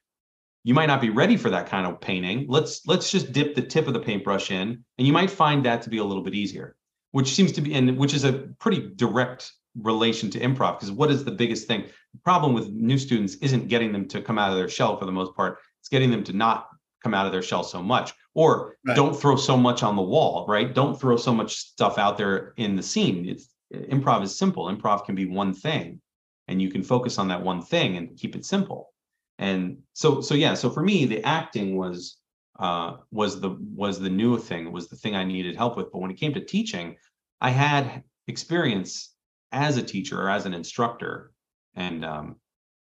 You 0.65 0.73
might 0.73 0.87
not 0.87 0.99
be 0.99 1.09
ready 1.09 1.37
for 1.37 1.49
that 1.51 1.67
kind 1.67 1.87
of 1.87 2.01
painting. 2.01 2.45
Let's 2.49 2.85
let's 2.85 3.09
just 3.09 3.31
dip 3.31 3.55
the 3.55 3.61
tip 3.61 3.87
of 3.87 3.93
the 3.93 3.99
paintbrush 3.99 4.51
in 4.51 4.83
and 4.97 5.07
you 5.07 5.13
might 5.13 5.31
find 5.31 5.65
that 5.65 5.81
to 5.83 5.89
be 5.89 5.99
a 5.99 6.03
little 6.03 6.23
bit 6.23 6.35
easier 6.35 6.75
which 7.11 7.33
seems 7.33 7.51
to 7.53 7.61
be 7.61 7.73
and 7.73 7.97
which 7.97 8.13
is 8.13 8.23
a 8.23 8.49
pretty 8.59 8.91
direct 8.95 9.51
relation 9.75 10.29
to 10.31 10.39
improv 10.39 10.79
because 10.79 10.91
what 10.91 11.11
is 11.11 11.23
the 11.23 11.31
biggest 11.31 11.67
thing? 11.67 11.85
The 12.13 12.19
problem 12.23 12.53
with 12.53 12.69
new 12.69 12.97
students 12.97 13.35
isn't 13.35 13.67
getting 13.67 13.91
them 13.91 14.07
to 14.09 14.21
come 14.21 14.37
out 14.37 14.51
of 14.51 14.57
their 14.57 14.69
shell 14.69 14.97
for 14.97 15.05
the 15.05 15.11
most 15.11 15.35
part. 15.35 15.59
It's 15.79 15.89
getting 15.89 16.11
them 16.11 16.23
to 16.25 16.33
not 16.33 16.67
come 17.03 17.13
out 17.13 17.25
of 17.25 17.31
their 17.31 17.41
shell 17.41 17.63
so 17.63 17.81
much. 17.81 18.13
Or 18.33 18.77
right. 18.85 18.95
don't 18.95 19.15
throw 19.15 19.35
so 19.35 19.57
much 19.57 19.83
on 19.83 19.95
the 19.95 20.01
wall 20.01 20.45
right? 20.47 20.73
Don't 20.73 20.99
throw 20.99 21.17
so 21.17 21.33
much 21.33 21.55
stuff 21.55 21.97
out 21.97 22.17
there 22.17 22.53
in 22.57 22.75
the 22.75 22.83
scene. 22.83 23.27
It's 23.27 23.49
improv 23.73 24.23
is 24.23 24.37
simple. 24.37 24.65
Improv 24.65 25.05
can 25.05 25.15
be 25.15 25.25
one 25.25 25.53
thing 25.53 26.01
and 26.47 26.61
you 26.61 26.69
can 26.69 26.83
focus 26.83 27.17
on 27.17 27.27
that 27.29 27.43
one 27.43 27.61
thing 27.61 27.97
and 27.97 28.17
keep 28.17 28.35
it 28.35 28.45
simple. 28.45 28.93
And 29.37 29.79
so 29.93 30.21
so 30.21 30.35
yeah 30.35 30.53
so 30.53 30.69
for 30.69 30.81
me 30.81 31.05
the 31.05 31.23
acting 31.23 31.77
was 31.77 32.17
uh, 32.59 32.97
was 33.11 33.39
the 33.39 33.57
was 33.73 33.99
the 33.99 34.09
new 34.09 34.37
thing 34.37 34.69
was 34.71 34.89
the 34.89 34.97
thing 34.97 35.15
i 35.15 35.23
needed 35.23 35.55
help 35.55 35.77
with. 35.77 35.91
But 35.91 35.99
when 35.99 36.11
it 36.11 36.17
came 36.17 36.33
to 36.33 36.43
teaching 36.43 36.97
i 37.39 37.49
had 37.49 38.03
experience 38.27 39.15
as 39.51 39.77
a 39.77 39.83
teacher 39.83 40.21
or 40.21 40.29
as 40.29 40.45
an 40.45 40.53
instructor 40.53 41.31
and 41.75 42.05
um 42.05 42.35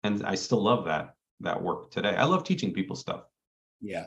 and 0.03 0.25
i 0.25 0.35
still 0.35 0.61
love 0.61 0.85
that 0.85 1.13
that 1.41 1.61
work 1.61 1.91
today. 1.91 2.15
I 2.15 2.23
love 2.23 2.43
teaching 2.43 2.73
people 2.73 2.95
stuff 2.95 3.23
yeah 3.81 4.05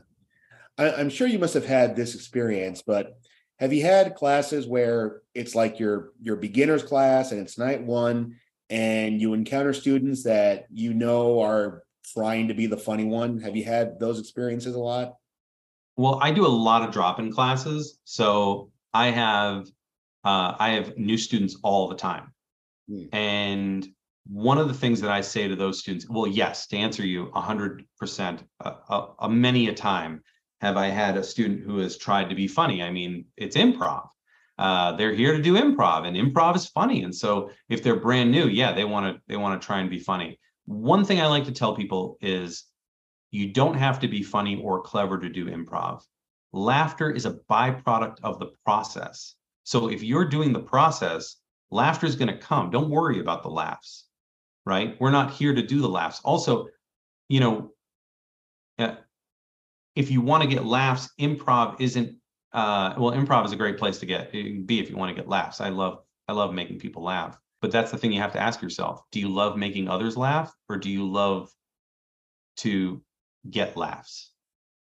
I, 0.78 0.92
i'm 0.92 1.10
sure 1.10 1.26
you 1.26 1.38
must 1.38 1.54
have 1.54 1.66
had 1.66 1.96
this 1.96 2.14
experience 2.14 2.82
but 2.82 3.14
have 3.58 3.72
you 3.72 3.82
had 3.82 4.14
classes 4.14 4.66
where 4.66 5.20
it's 5.34 5.54
like 5.54 5.78
your 5.78 6.12
your 6.20 6.36
beginners 6.36 6.82
class 6.82 7.32
and 7.32 7.40
it's 7.40 7.58
night 7.58 7.82
one 7.82 8.36
and 8.70 9.20
you 9.20 9.34
encounter 9.34 9.72
students 9.72 10.22
that 10.22 10.66
you 10.72 10.94
know 10.94 11.40
are 11.40 11.82
trying 12.14 12.48
to 12.48 12.54
be 12.54 12.66
the 12.66 12.76
funny 12.76 13.04
one? 13.04 13.40
Have 13.40 13.56
you 13.56 13.64
had 13.64 13.98
those 13.98 14.18
experiences 14.18 14.74
a 14.74 14.78
lot? 14.78 15.14
Well, 15.96 16.18
I 16.22 16.30
do 16.30 16.46
a 16.46 16.48
lot 16.48 16.82
of 16.82 16.92
drop-in 16.92 17.32
classes, 17.32 17.98
so 18.04 18.70
I 18.94 19.08
have 19.08 19.66
uh, 20.24 20.54
I 20.58 20.70
have 20.70 20.96
new 20.96 21.18
students 21.18 21.56
all 21.62 21.88
the 21.88 21.96
time, 21.96 22.32
hmm. 22.88 23.04
and 23.12 23.86
one 24.32 24.58
of 24.58 24.68
the 24.68 24.74
things 24.74 25.00
that 25.00 25.10
I 25.10 25.20
say 25.20 25.48
to 25.48 25.56
those 25.56 25.80
students, 25.80 26.06
well, 26.08 26.26
yes, 26.26 26.66
to 26.68 26.76
answer 26.76 27.04
you, 27.04 27.30
hundred 27.34 27.84
percent, 27.98 28.44
a 28.60 29.28
many 29.28 29.68
a 29.68 29.74
time 29.74 30.22
have 30.60 30.76
I 30.76 30.88
had 30.88 31.16
a 31.16 31.24
student 31.24 31.62
who 31.62 31.78
has 31.78 31.96
tried 31.96 32.28
to 32.28 32.34
be 32.34 32.46
funny. 32.46 32.82
I 32.82 32.90
mean, 32.90 33.24
it's 33.36 33.56
improv. 33.56 34.08
Uh, 34.58 34.92
they're 34.92 35.14
here 35.14 35.34
to 35.34 35.42
do 35.42 35.54
improv, 35.54 36.06
and 36.06 36.16
improv 36.16 36.54
is 36.54 36.66
funny. 36.66 37.02
And 37.02 37.14
so, 37.14 37.50
if 37.70 37.82
they're 37.82 37.96
brand 37.96 38.30
new, 38.30 38.46
yeah, 38.46 38.72
they 38.72 38.84
want 38.84 39.16
to 39.16 39.22
they 39.26 39.36
want 39.36 39.60
to 39.60 39.66
try 39.66 39.80
and 39.80 39.88
be 39.88 39.98
funny 39.98 40.38
one 40.70 41.04
thing 41.04 41.20
I 41.20 41.26
like 41.26 41.44
to 41.46 41.52
tell 41.52 41.74
people 41.74 42.16
is 42.20 42.64
you 43.32 43.52
don't 43.52 43.74
have 43.74 43.98
to 44.00 44.08
be 44.08 44.22
funny 44.22 44.60
or 44.62 44.82
clever 44.82 45.18
to 45.18 45.28
do 45.28 45.46
improv. 45.46 46.02
Laughter 46.52 47.10
is 47.10 47.26
a 47.26 47.38
byproduct 47.50 48.18
of 48.22 48.38
the 48.38 48.52
process. 48.64 49.34
So 49.64 49.90
if 49.90 50.02
you're 50.02 50.24
doing 50.24 50.52
the 50.52 50.60
process, 50.60 51.36
laughter 51.72 52.06
is 52.06 52.14
going 52.14 52.28
to 52.28 52.38
come. 52.38 52.70
Don't 52.70 52.88
worry 52.88 53.18
about 53.18 53.42
the 53.42 53.48
laughs, 53.48 54.06
right? 54.70 54.96
We're 55.00 55.10
not 55.10 55.32
here 55.32 55.52
to 55.52 55.62
do 55.62 55.80
the 55.80 55.88
laughs. 55.88 56.20
Also, 56.24 56.68
you 57.28 57.40
know, 57.40 57.72
uh, 58.78 58.94
if 59.96 60.12
you 60.12 60.20
want 60.20 60.44
to 60.44 60.48
get 60.48 60.64
laughs, 60.64 61.10
improv 61.20 61.80
isn't. 61.80 62.16
Uh, 62.52 62.94
well, 62.96 63.12
improv 63.12 63.44
is 63.44 63.52
a 63.52 63.56
great 63.56 63.78
place 63.78 63.98
to 63.98 64.06
get. 64.06 64.32
Be 64.32 64.78
if 64.78 64.88
you 64.88 64.96
want 64.96 65.14
to 65.14 65.20
get 65.20 65.28
laughs. 65.28 65.60
I 65.60 65.70
love 65.70 65.98
I 66.28 66.32
love 66.32 66.54
making 66.54 66.78
people 66.78 67.02
laugh. 67.02 67.36
But 67.60 67.72
that's 67.72 67.90
the 67.90 67.98
thing 67.98 68.12
you 68.12 68.20
have 68.20 68.32
to 68.32 68.40
ask 68.40 68.62
yourself. 68.62 69.02
Do 69.10 69.18
you 69.18 69.28
love 69.28 69.56
making 69.56 69.88
others 69.88 70.16
laugh 70.16 70.54
or 70.68 70.76
do 70.76 70.88
you 70.88 71.10
love 71.10 71.50
to 72.58 73.02
get 73.50 73.76
laughs? 73.76 74.30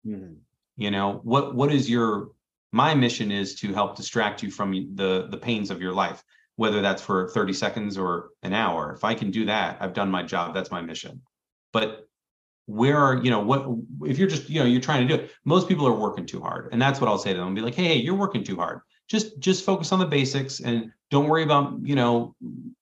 Mm-hmm. 0.06 0.34
You 0.76 0.92
know, 0.92 1.22
what 1.24 1.56
what 1.56 1.72
is 1.72 1.90
your 1.90 2.32
my 2.74 2.94
mission 2.94 3.32
is 3.32 3.56
to 3.62 3.74
help 3.74 3.96
distract 3.96 4.44
you 4.44 4.52
from 4.52 4.96
the 4.96 5.28
the 5.32 5.38
pains 5.38 5.72
of 5.72 5.82
your 5.82 5.94
life, 5.94 6.22
whether 6.58 6.82
that's 6.82 7.02
for 7.02 7.30
30 7.30 7.54
seconds 7.54 7.98
or 7.98 8.30
an 8.44 8.54
hour. 8.54 8.92
If 8.94 9.04
I 9.04 9.14
can 9.14 9.32
do 9.32 9.46
that, 9.46 9.78
I've 9.80 9.94
done 9.94 10.12
my 10.12 10.24
job. 10.24 10.54
That's 10.54 10.72
my 10.72 10.82
mission. 10.82 11.22
But 11.72 12.08
where 12.68 12.98
are 12.98 13.24
you 13.24 13.32
know 13.32 13.40
what 13.40 13.66
if 14.10 14.20
you're 14.20 14.28
just 14.28 14.50
you 14.50 14.60
know 14.60 14.66
you're 14.66 14.82
trying 14.82 15.08
to 15.08 15.18
do 15.18 15.22
it 15.22 15.32
most 15.46 15.70
people 15.70 15.88
are 15.88 15.94
working 15.94 16.26
too 16.26 16.42
hard 16.42 16.68
and 16.74 16.82
that's 16.82 17.00
what 17.00 17.10
i'll 17.10 17.18
say 17.18 17.32
to 17.32 17.40
them 17.40 17.48
I'll 17.48 17.54
be 17.54 17.62
like 17.62 17.74
hey, 17.74 17.86
hey 17.86 17.96
you're 17.96 18.14
working 18.14 18.44
too 18.44 18.58
hard 18.58 18.82
just 19.08 19.40
just 19.40 19.64
focus 19.64 19.94
on 19.94 20.00
the 20.00 20.06
basics 20.06 20.60
and 20.60 20.92
don't 21.10 21.30
worry 21.30 21.44
about 21.44 21.80
you 21.82 21.96
know 21.96 22.36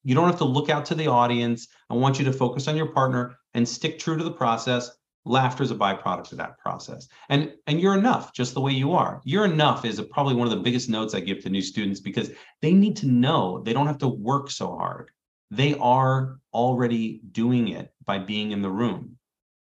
you 0.03 0.15
don't 0.15 0.26
have 0.26 0.39
to 0.39 0.43
look 0.43 0.71
out 0.71 0.86
to 0.86 0.95
the 0.95 1.05
audience 1.05 1.67
i 1.91 1.93
want 1.93 2.17
you 2.17 2.26
to 2.26 2.34
focus 2.34 2.67
on 2.67 2.76
your 2.76 2.88
partner 2.88 3.36
and 3.53 3.69
stick 3.69 3.99
true 3.99 4.17
to 4.17 4.23
the 4.23 4.32
process 4.32 4.89
laughter 5.26 5.63
is 5.63 5.71
a 5.71 5.76
byproduct 5.76 6.32
of 6.32 6.38
that 6.38 6.57
process. 6.59 7.07
And 7.30 7.53
and 7.67 7.82
you're 7.82 7.97
enough 7.97 8.34
just 8.34 8.53
the 8.53 8.61
way 8.61 8.71
you 8.71 8.93
are. 8.93 9.21
You're 9.26 9.45
enough 9.45 9.84
is 9.84 9.99
a, 9.99 10.03
probably 10.03 10.36
one 10.36 10.47
of 10.47 10.51
the 10.51 10.63
biggest 10.63 10.89
notes 10.89 11.13
i 11.13 11.19
give 11.19 11.41
to 11.43 11.49
new 11.49 11.61
students 11.61 11.99
because 11.99 12.32
they 12.61 12.71
need 12.71 12.95
to 12.97 13.07
know 13.07 13.61
they 13.61 13.73
don't 13.73 13.88
have 13.88 13.97
to 13.99 14.07
work 14.07 14.51
so 14.51 14.76
hard. 14.76 15.11
They 15.51 15.76
are 15.76 16.39
already 16.53 17.21
doing 17.32 17.69
it 17.69 17.93
by 18.05 18.19
being 18.19 18.51
in 18.51 18.61
the 18.61 18.69
room. 18.69 19.17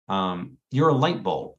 Um, 0.08 0.58
you're 0.70 0.90
a 0.90 0.94
light 0.94 1.22
bulb. 1.22 1.56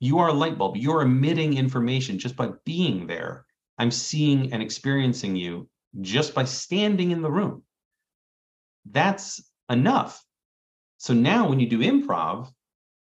You 0.00 0.18
are 0.18 0.28
a 0.28 0.34
light 0.34 0.58
bulb. 0.58 0.76
You're 0.76 1.02
emitting 1.02 1.56
information 1.56 2.18
just 2.18 2.36
by 2.36 2.50
being 2.64 3.06
there. 3.06 3.46
I'm 3.78 3.90
seeing 3.90 4.52
and 4.52 4.62
experiencing 4.62 5.36
you 5.36 5.68
just 6.00 6.34
by 6.34 6.44
standing 6.44 7.10
in 7.10 7.22
the 7.22 7.30
room. 7.30 7.62
That's 8.90 9.42
enough. 9.70 10.22
So 10.98 11.14
now 11.14 11.48
when 11.48 11.60
you 11.60 11.68
do 11.68 11.78
improv, 11.78 12.50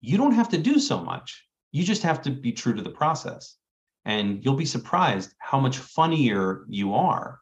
you 0.02 0.18
don't 0.18 0.32
have 0.34 0.50
to 0.50 0.58
do 0.58 0.78
so 0.78 1.00
much. 1.02 1.46
You 1.70 1.84
just 1.84 2.02
have 2.02 2.20
to 2.22 2.30
be 2.30 2.52
true 2.52 2.74
to 2.74 2.82
the 2.82 2.90
process. 2.90 3.56
And 4.04 4.44
you'll 4.44 4.56
be 4.56 4.66
surprised 4.66 5.32
how 5.38 5.60
much 5.60 5.78
funnier 5.78 6.64
you 6.68 6.92
are. 6.92 7.38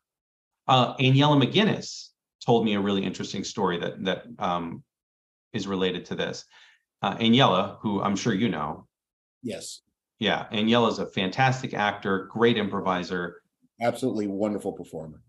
Uh, 0.69 0.95
Aniela 0.99 1.43
McGinnis 1.43 2.11
told 2.45 2.65
me 2.65 2.75
a 2.75 2.81
really 2.81 3.03
interesting 3.03 3.45
story 3.45 3.79
that 3.79 4.05
that 4.05 4.25
um, 4.39 4.85
is 5.53 5.67
related 5.67 6.05
to 6.07 6.15
this. 6.15 6.45
Uh, 7.03 7.17
Aniela, 7.17 7.79
who 7.81 8.03
I'm 8.03 8.15
sure 8.15 8.35
you 8.35 8.51
know, 8.51 8.87
yes, 9.43 9.81
yeah, 10.19 10.47
Aniela 10.53 10.91
is 10.91 10.99
a 10.99 11.07
fantastic 11.07 11.73
actor, 11.73 12.29
great 12.31 12.59
improviser, 12.59 13.41
absolutely 13.81 14.27
wonderful 14.27 14.73
performer. 14.73 15.23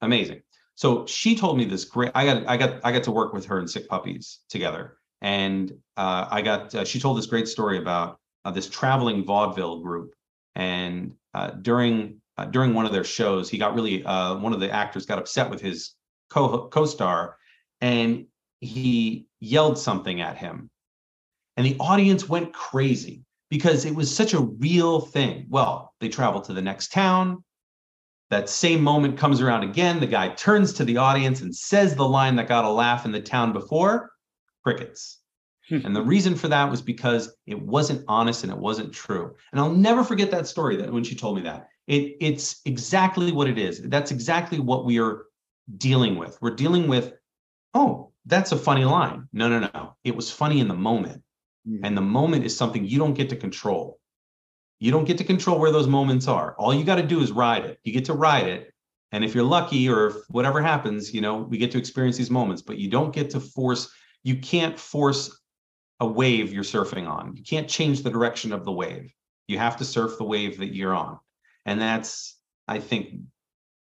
Amazing. 0.00 0.42
So 0.76 1.06
she 1.06 1.34
told 1.34 1.58
me 1.58 1.64
this 1.64 1.84
great. 1.84 2.12
I 2.14 2.24
got 2.24 2.46
I 2.46 2.56
got 2.56 2.80
I 2.84 2.92
got 2.92 3.02
to 3.02 3.10
work 3.10 3.32
with 3.32 3.46
her 3.46 3.58
in 3.58 3.66
Sick 3.66 3.88
Puppies 3.88 4.40
together, 4.48 4.97
and 5.20 5.72
uh, 5.96 6.28
I 6.30 6.42
got 6.42 6.74
uh, 6.74 6.84
she 6.84 7.00
told 7.00 7.18
this 7.18 7.26
great 7.26 7.48
story 7.48 7.78
about 7.78 8.18
uh, 8.44 8.50
this 8.50 8.68
traveling 8.68 9.24
vaudeville 9.24 9.80
group, 9.80 10.14
and 10.54 11.14
uh, 11.34 11.50
during 11.50 12.20
uh, 12.36 12.44
during 12.46 12.74
one 12.74 12.86
of 12.86 12.92
their 12.92 13.04
shows, 13.04 13.50
he 13.50 13.58
got 13.58 13.74
really 13.74 14.04
uh, 14.04 14.36
one 14.36 14.52
of 14.52 14.60
the 14.60 14.70
actors 14.70 15.06
got 15.06 15.18
upset 15.18 15.50
with 15.50 15.60
his 15.60 15.94
co 16.30 16.68
co-star, 16.68 17.36
and 17.80 18.26
he 18.60 19.26
yelled 19.40 19.78
something 19.78 20.20
at 20.20 20.36
him, 20.36 20.70
and 21.56 21.66
the 21.66 21.76
audience 21.80 22.28
went 22.28 22.52
crazy 22.52 23.24
because 23.50 23.84
it 23.84 23.94
was 23.94 24.14
such 24.14 24.34
a 24.34 24.40
real 24.40 25.00
thing. 25.00 25.46
Well, 25.48 25.94
they 26.00 26.08
travel 26.08 26.40
to 26.42 26.52
the 26.52 26.62
next 26.62 26.92
town. 26.92 27.42
That 28.30 28.50
same 28.50 28.82
moment 28.82 29.16
comes 29.16 29.40
around 29.40 29.62
again. 29.62 30.00
The 30.00 30.06
guy 30.06 30.28
turns 30.28 30.74
to 30.74 30.84
the 30.84 30.98
audience 30.98 31.40
and 31.40 31.54
says 31.54 31.94
the 31.94 32.06
line 32.06 32.36
that 32.36 32.46
got 32.46 32.66
a 32.66 32.70
laugh 32.70 33.06
in 33.06 33.12
the 33.12 33.22
town 33.22 33.54
before 33.54 34.10
crickets. 34.68 35.18
Hmm. 35.68 35.80
and 35.84 35.94
the 35.94 36.02
reason 36.02 36.34
for 36.34 36.48
that 36.48 36.70
was 36.70 36.80
because 36.80 37.36
it 37.46 37.60
wasn't 37.60 38.02
honest 38.08 38.42
and 38.42 38.50
it 38.50 38.58
wasn't 38.58 38.90
true. 38.90 39.34
And 39.52 39.60
I'll 39.60 39.70
never 39.70 40.02
forget 40.02 40.30
that 40.30 40.46
story 40.46 40.76
that 40.76 40.90
when 40.90 41.04
she 41.04 41.14
told 41.14 41.36
me 41.36 41.42
that. 41.42 41.68
It 41.86 42.16
it's 42.20 42.62
exactly 42.64 43.32
what 43.32 43.48
it 43.48 43.58
is. 43.58 43.82
That's 43.82 44.10
exactly 44.10 44.60
what 44.60 44.86
we 44.86 44.98
are 44.98 45.26
dealing 45.76 46.16
with. 46.16 46.38
We're 46.40 46.54
dealing 46.54 46.88
with, 46.88 47.12
oh, 47.74 48.12
that's 48.24 48.52
a 48.52 48.56
funny 48.56 48.86
line. 48.86 49.28
No, 49.34 49.48
no, 49.48 49.68
no. 49.74 49.96
It 50.04 50.16
was 50.16 50.30
funny 50.30 50.60
in 50.60 50.68
the 50.68 50.74
moment. 50.74 51.22
Mm. 51.68 51.80
And 51.84 51.96
the 51.96 52.02
moment 52.02 52.44
is 52.46 52.56
something 52.56 52.86
you 52.86 52.98
don't 52.98 53.14
get 53.14 53.28
to 53.30 53.36
control. 53.36 54.00
You 54.80 54.90
don't 54.90 55.04
get 55.04 55.18
to 55.18 55.24
control 55.24 55.58
where 55.58 55.72
those 55.72 55.86
moments 55.86 56.28
are. 56.28 56.54
All 56.58 56.72
you 56.72 56.84
got 56.84 56.96
to 56.96 57.02
do 57.02 57.20
is 57.20 57.30
ride 57.32 57.64
it. 57.64 57.78
You 57.84 57.92
get 57.92 58.06
to 58.06 58.14
ride 58.14 58.46
it. 58.46 58.72
And 59.12 59.24
if 59.24 59.34
you're 59.34 59.44
lucky 59.44 59.88
or 59.88 60.08
if 60.08 60.16
whatever 60.28 60.62
happens, 60.62 61.14
you 61.14 61.20
know, 61.20 61.38
we 61.38 61.58
get 61.58 61.70
to 61.72 61.78
experience 61.78 62.16
these 62.16 62.30
moments, 62.30 62.62
but 62.62 62.78
you 62.78 62.88
don't 62.90 63.14
get 63.14 63.30
to 63.30 63.40
force, 63.40 63.90
you 64.22 64.36
can't 64.36 64.78
force 64.78 65.40
a 66.00 66.06
wave 66.06 66.52
you're 66.52 66.62
surfing 66.62 67.08
on. 67.08 67.36
You 67.36 67.42
can't 67.42 67.68
change 67.68 68.02
the 68.02 68.10
direction 68.10 68.52
of 68.52 68.64
the 68.64 68.72
wave. 68.72 69.12
You 69.46 69.58
have 69.58 69.76
to 69.78 69.84
surf 69.84 70.18
the 70.18 70.24
wave 70.24 70.58
that 70.58 70.74
you're 70.74 70.94
on. 70.94 71.18
And 71.64 71.80
that's, 71.80 72.38
I 72.66 72.78
think, 72.78 73.14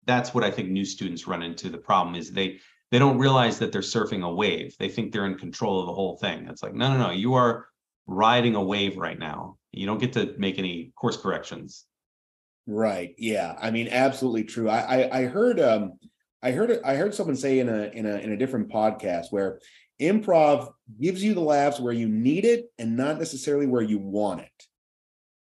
that's 0.06 0.34
what 0.34 0.44
I 0.44 0.52
think 0.52 0.70
new 0.70 0.86
students 0.86 1.28
run 1.28 1.44
into. 1.44 1.70
The 1.70 1.78
problem 1.78 2.16
is 2.16 2.32
they 2.32 2.60
they 2.92 3.00
don't 3.00 3.18
realize 3.18 3.58
that 3.60 3.72
they're 3.72 3.82
surfing 3.82 4.24
a 4.24 4.34
wave. 4.34 4.76
They 4.78 4.90
think 4.90 5.12
they're 5.12 5.26
in 5.26 5.38
control 5.38 5.80
of 5.80 5.88
the 5.88 5.94
whole 5.94 6.18
thing. 6.18 6.48
It's 6.48 6.62
like, 6.62 6.76
no, 6.76 6.92
no, 6.92 7.08
no, 7.08 7.12
you 7.12 7.34
are 7.34 7.68
riding 8.06 8.56
a 8.56 8.64
wave 8.64 8.98
right 8.98 9.18
now. 9.18 9.58
You 9.72 9.88
don't 9.88 9.98
get 9.98 10.14
to 10.14 10.36
make 10.38 10.60
any 10.60 10.94
course 10.96 11.18
corrections. 11.18 11.86
Right. 12.68 13.16
Yeah. 13.18 13.58
I 13.60 13.72
mean, 13.72 13.90
absolutely 13.90 14.44
true. 14.44 14.70
I 14.70 14.80
I, 14.80 15.20
I 15.20 15.26
heard 15.26 15.60
um 15.60 15.94
I 16.42 16.52
heard 16.52 16.80
I 16.86 16.96
heard 16.96 17.16
someone 17.16 17.36
say 17.36 17.60
in 17.60 17.70
a 17.70 17.86
in 17.86 18.06
a 18.06 18.18
in 18.18 18.32
a 18.32 18.38
different 18.38 18.70
podcast 18.70 19.32
where 19.32 19.60
improv 20.00 20.72
gives 21.00 21.24
you 21.24 21.34
the 21.34 21.42
laughs 21.42 21.80
where 21.80 21.94
you 21.94 22.08
need 22.08 22.46
it 22.46 22.66
and 22.78 22.98
not 22.98 23.18
necessarily 23.18 23.66
where 23.66 23.82
you 23.82 23.98
want 23.98 24.42
it 24.42 24.68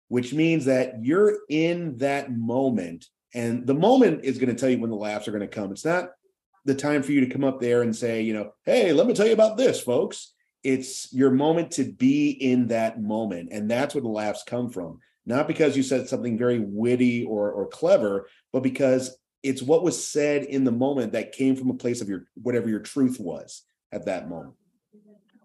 which 0.10 0.34
means 0.34 0.66
that 0.66 1.04
you're 1.04 1.38
in 1.50 1.97
that 2.00 2.36
moment 2.36 3.06
and 3.34 3.66
the 3.66 3.76
moment 3.76 4.26
is 4.26 4.38
going 4.38 4.54
to 4.54 4.60
tell 4.60 4.70
you 4.70 4.80
when 4.80 4.89
the 4.89 4.95
laughs 4.95 5.28
are 5.28 5.32
going 5.32 5.41
to 5.41 5.47
come. 5.47 5.72
It's 5.72 5.86
not 5.86 6.10
the 6.66 6.76
time 6.76 7.04
for 7.04 7.12
you 7.12 7.22
to 7.22 7.32
come 7.32 7.43
up 7.43 7.62
there 7.62 7.84
and 7.84 7.95
say 7.95 8.22
you 8.22 8.34
know 8.34 8.52
hey 8.66 8.91
let 8.91 9.08
me 9.08 9.14
tell 9.14 9.28
you 9.28 9.34
about 9.34 9.56
this 9.56 9.80
folks. 9.80 10.34
It's 10.64 11.14
your 11.14 11.32
moment 11.32 11.72
to 11.72 11.86
be 11.86 12.32
in 12.32 12.68
that 12.68 13.02
moment 13.02 13.50
and 13.52 13.72
that's 13.72 13.95
where 13.95 14.02
the 14.02 14.10
laughs 14.10 14.43
come 14.45 14.70
from. 14.70 15.00
Not 15.26 15.47
because 15.47 15.78
you 15.78 15.84
said 15.84 16.10
something 16.10 16.38
very 16.38 16.60
witty 16.60 17.24
or 17.24 17.52
or 17.52 17.68
clever 17.68 18.28
but 18.52 18.64
because 18.64 19.16
it's 19.41 19.62
what 19.62 19.84
was 19.84 20.06
said 20.06 20.43
in 20.43 20.66
the 20.66 20.72
moment 20.72 21.14
that 21.14 21.32
came 21.32 21.56
from 21.56 21.70
a 21.70 21.76
place 21.76 22.02
of 22.02 22.10
your 22.10 22.26
whatever 22.36 22.68
your 22.68 22.82
truth 22.82 23.20
was 23.20 23.64
at 23.91 24.05
that 24.05 24.29
moment. 24.29 24.53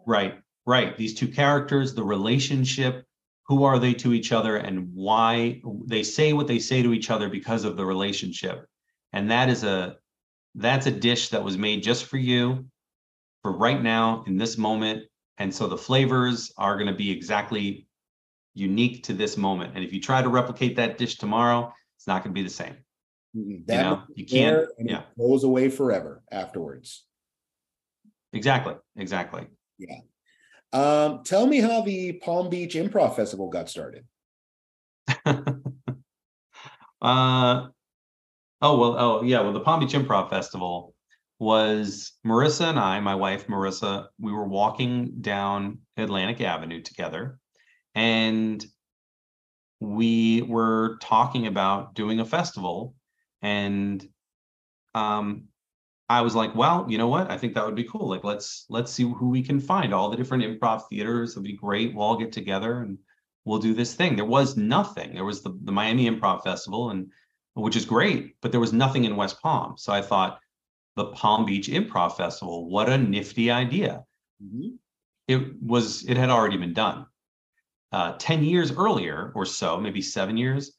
Right, 0.07 0.39
right. 0.67 0.97
These 0.97 1.15
two 1.15 1.29
characters, 1.29 1.95
the 1.95 2.05
relationship, 2.05 3.05
who 3.47 3.65
are 3.65 3.79
they 3.79 3.95
to 3.95 4.13
each 4.13 4.33
other, 4.33 4.57
and 4.57 4.89
why 4.95 5.61
they 5.87 6.03
say 6.03 6.33
what 6.33 6.47
they 6.47 6.59
say 6.59 6.83
to 6.83 6.93
each 6.93 7.11
other 7.11 7.29
because 7.29 7.65
of 7.65 7.77
the 7.77 7.85
relationship. 7.85 8.67
And 9.13 9.31
that 9.31 9.49
is 9.49 9.65
a 9.65 9.97
that's 10.55 10.87
a 10.87 10.91
dish 10.91 11.31
that 11.31 11.43
was 11.43 11.59
made 11.59 11.83
just 11.83 12.07
for 12.07 12.17
you 12.17 12.65
for 13.43 13.53
right 13.53 13.83
now 13.83 14.25
in 14.27 14.39
this 14.39 14.57
moment. 14.57 15.05
And 15.39 15.55
so 15.55 15.67
the 15.67 15.77
flavors 15.77 16.53
are 16.57 16.77
going 16.77 16.87
to 16.87 16.95
be 16.95 17.11
exactly 17.11 17.87
unique 18.55 19.03
to 19.05 19.13
this 19.13 19.37
moment. 19.37 19.73
And 19.75 19.85
if 19.85 19.93
you 19.93 20.01
try 20.01 20.23
to 20.23 20.29
replicate 20.29 20.77
that 20.77 20.97
dish 20.97 21.17
tomorrow, 21.17 21.73
it's 21.97 22.07
not 22.07 22.23
going 22.23 22.33
to 22.33 22.41
be 22.41 22.45
the 22.45 22.55
same. 22.55 22.77
Mm-hmm. 23.37 23.65
That 23.67 23.77
you, 23.77 23.83
know, 23.83 24.03
you 24.15 24.27
can't. 24.27 24.69
yeah, 24.79 25.03
goes 25.19 25.45
away 25.45 25.69
forever 25.69 26.23
afterwards. 26.31 27.05
Exactly. 28.35 28.75
Exactly. 28.97 29.47
Yeah. 29.79 29.99
Um, 30.73 31.23
tell 31.25 31.47
me 31.47 31.61
how 31.61 31.83
the 31.83 32.15
Palm 32.15 32.51
Beach 32.51 32.75
Improv 32.75 33.15
Festival 33.15 33.49
got 33.49 33.71
started. 33.71 34.05
uh, 35.25 35.45
oh 37.01 37.69
well. 38.61 38.97
Oh 38.99 39.23
yeah. 39.23 39.41
Well, 39.41 39.53
the 39.53 39.61
Palm 39.61 39.81
Beach 39.81 39.93
Improv 39.93 40.31
Festival 40.31 40.95
was 41.39 42.13
Marissa 42.27 42.71
and 42.71 42.79
I, 42.79 42.99
my 43.01 43.15
wife 43.15 43.47
Marissa. 43.47 44.07
We 44.19 44.33
were 44.33 44.49
walking 44.49 45.21
down 45.21 45.79
Atlantic 45.97 46.41
Avenue 46.41 46.83
together, 46.83 47.39
and 47.95 48.65
we 49.81 50.43
were 50.43 50.99
talking 51.01 51.47
about 51.47 51.95
doing 51.95 52.19
a 52.19 52.25
festival, 52.25 52.95
and 53.43 54.05
um, 54.95 55.45
I 56.09 56.21
was 56.21 56.35
like, 56.35 56.55
well, 56.55 56.85
you 56.89 56.99
know 56.99 57.09
what? 57.09 57.31
I 57.31 57.39
think 57.39 57.55
that 57.55 57.65
would 57.65 57.75
be 57.75 57.85
cool. 57.85 58.09
Like, 58.09 58.25
let's 58.25 58.67
let's 58.69 58.93
see 58.93 59.05
who 59.05 59.31
we 59.31 59.43
can 59.43 59.59
find. 59.59 59.95
All 59.95 60.11
the 60.11 60.17
different 60.17 60.45
improv 60.45 60.87
theaters. 60.89 61.31
It'll 61.31 61.43
be 61.43 61.57
great. 61.57 61.95
We'll 61.95 62.05
all 62.05 62.19
get 62.19 62.33
together 62.33 62.81
and 62.81 62.99
we'll 63.45 63.59
do 63.59 63.75
this 63.75 63.95
thing. 63.95 64.17
There 64.17 64.25
was 64.25 64.57
nothing. 64.57 65.15
There 65.15 65.25
was 65.25 65.43
the, 65.43 65.59
the 65.63 65.73
Miami 65.73 66.09
Improv 66.09 66.43
Festival, 66.43 66.91
and 66.91 67.11
which 67.55 67.77
is 67.77 67.85
great, 67.85 68.37
but 68.41 68.51
there 68.51 68.61
was 68.61 68.73
nothing 68.73 69.05
in 69.05 69.17
West 69.17 69.41
Palm. 69.41 69.75
So 69.77 69.93
I 69.93 70.03
thought 70.03 70.41
the 70.97 71.07
Palm 71.07 71.45
Beach 71.45 71.69
Improv 71.69 72.17
Festival, 72.17 72.69
what 72.69 72.89
a 72.89 72.99
nifty 72.99 73.51
idea. 73.51 74.05
Mm-hmm. 74.43 74.77
It 75.29 75.63
was, 75.63 76.05
it 76.09 76.17
had 76.17 76.31
already 76.31 76.57
been 76.57 76.75
done. 76.75 77.07
Uh, 77.93 78.15
10 78.19 78.45
years 78.45 78.73
earlier 78.73 79.33
or 79.35 79.47
so, 79.47 79.81
maybe 79.81 80.03
seven 80.03 80.37
years, 80.37 80.73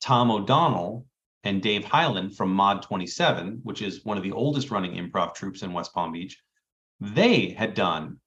Tom 0.00 0.30
O'Donnell 0.30 1.06
and 1.44 1.62
Dave 1.62 1.84
Hyland 1.84 2.36
from 2.36 2.52
Mod 2.52 2.82
27, 2.82 3.60
which 3.62 3.82
is 3.82 4.04
one 4.04 4.16
of 4.16 4.22
the 4.22 4.32
oldest 4.32 4.70
running 4.70 4.94
improv 4.94 5.34
troupes 5.34 5.62
in 5.62 5.72
West 5.72 5.92
Palm 5.92 6.12
Beach, 6.12 6.42
they 7.00 7.50
had 7.50 7.74
done 7.74 8.18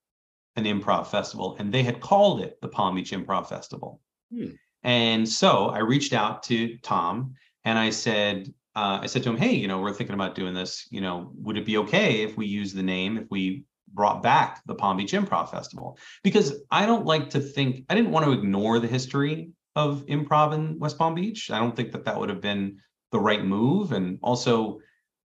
an 0.56 0.66
improv 0.66 1.08
festival 1.08 1.56
and 1.60 1.74
they 1.74 1.84
had 1.84 2.00
called 2.00 2.42
it 2.42 2.60
the 2.62 2.68
Palm 2.68 2.96
Beach 2.96 3.12
Improv 3.12 3.48
Festival. 3.48 4.02
Hmm. 4.32 4.52
And 4.84 5.28
so 5.28 5.70
I 5.70 5.80
reached 5.80 6.14
out 6.14 6.44
to 6.44 6.78
Tom 6.80 7.34
and 7.66 7.78
I 7.78 7.90
said, 7.90 8.54
uh, 8.76 9.00
I 9.02 9.08
said 9.08 9.24
to 9.24 9.30
him, 9.30 9.38
hey, 9.38 9.54
you 9.54 9.68
know, 9.68 9.82
we're 9.82 9.94
thinking 9.94 10.14
about 10.14 10.36
doing 10.36 10.54
this. 10.54 10.88
You 10.92 11.02
know, 11.02 11.32
would 11.36 11.58
it 11.58 11.66
be 11.66 11.78
okay 11.78 12.22
if 12.22 12.38
we 12.38 12.46
use 12.46 12.74
the 12.74 12.84
name, 12.84 13.18
if 13.18 13.26
we 13.32 13.64
brought 13.94 14.22
back 14.22 14.62
the 14.66 14.76
Palm 14.76 14.98
Beach 14.98 15.14
Improv 15.14 15.50
Festival? 15.50 15.98
Because 16.24 16.62
I 16.70 16.86
don't 16.86 17.06
like 17.06 17.32
to 17.32 17.40
think, 17.40 17.86
I 17.90 17.96
didn't 17.96 18.12
want 18.12 18.26
to 18.26 18.32
ignore 18.32 18.80
the 18.80 18.88
history 18.88 19.50
of 19.76 20.06
improv 20.06 20.54
in 20.54 20.80
West 20.80 20.98
Palm 20.98 21.16
Beach. 21.16 21.52
I 21.52 21.60
don't 21.60 21.76
think 21.76 21.92
that 21.92 22.06
that 22.06 22.20
would 22.20 22.30
have 22.30 22.42
been 22.42 22.80
the 23.12 23.20
right 23.20 23.44
move. 23.44 23.92
And 23.92 24.20
also, 24.22 24.80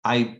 I, 0.05 0.39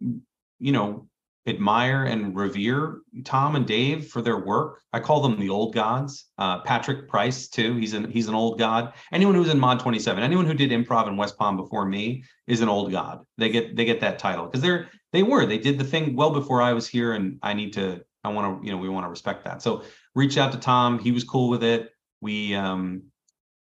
you 0.00 0.72
know, 0.72 1.08
admire 1.46 2.04
and 2.04 2.36
revere 2.36 3.00
Tom 3.24 3.56
and 3.56 3.66
Dave 3.66 4.08
for 4.08 4.22
their 4.22 4.38
work. 4.38 4.80
I 4.92 5.00
call 5.00 5.20
them 5.20 5.38
the 5.38 5.48
old 5.48 5.74
gods. 5.74 6.26
Uh, 6.38 6.60
Patrick 6.60 7.08
Price 7.08 7.48
too. 7.48 7.76
He's 7.76 7.94
an 7.94 8.10
he's 8.10 8.28
an 8.28 8.34
old 8.34 8.58
god. 8.58 8.92
Anyone 9.12 9.34
who's 9.34 9.48
in 9.48 9.58
Mod 9.58 9.80
27, 9.80 10.22
anyone 10.22 10.46
who 10.46 10.54
did 10.54 10.70
improv 10.70 11.08
in 11.08 11.16
West 11.16 11.38
Palm 11.38 11.56
before 11.56 11.86
me 11.86 12.24
is 12.46 12.60
an 12.60 12.68
old 12.68 12.90
god. 12.90 13.24
They 13.38 13.48
get 13.48 13.76
they 13.76 13.84
get 13.84 14.00
that 14.00 14.18
title 14.18 14.46
because 14.46 14.60
they're 14.60 14.90
they 15.12 15.22
were 15.22 15.46
they 15.46 15.58
did 15.58 15.78
the 15.78 15.84
thing 15.84 16.14
well 16.14 16.30
before 16.30 16.60
I 16.60 16.72
was 16.72 16.86
here, 16.86 17.12
and 17.12 17.38
I 17.42 17.54
need 17.54 17.72
to 17.74 18.02
I 18.22 18.28
want 18.30 18.60
to 18.60 18.66
you 18.66 18.72
know 18.72 18.78
we 18.78 18.88
want 18.88 19.06
to 19.06 19.10
respect 19.10 19.44
that. 19.44 19.62
So 19.62 19.84
reach 20.14 20.36
out 20.36 20.52
to 20.52 20.58
Tom. 20.58 20.98
He 20.98 21.12
was 21.12 21.24
cool 21.24 21.48
with 21.48 21.64
it. 21.64 21.90
We 22.20 22.54
um 22.54 23.04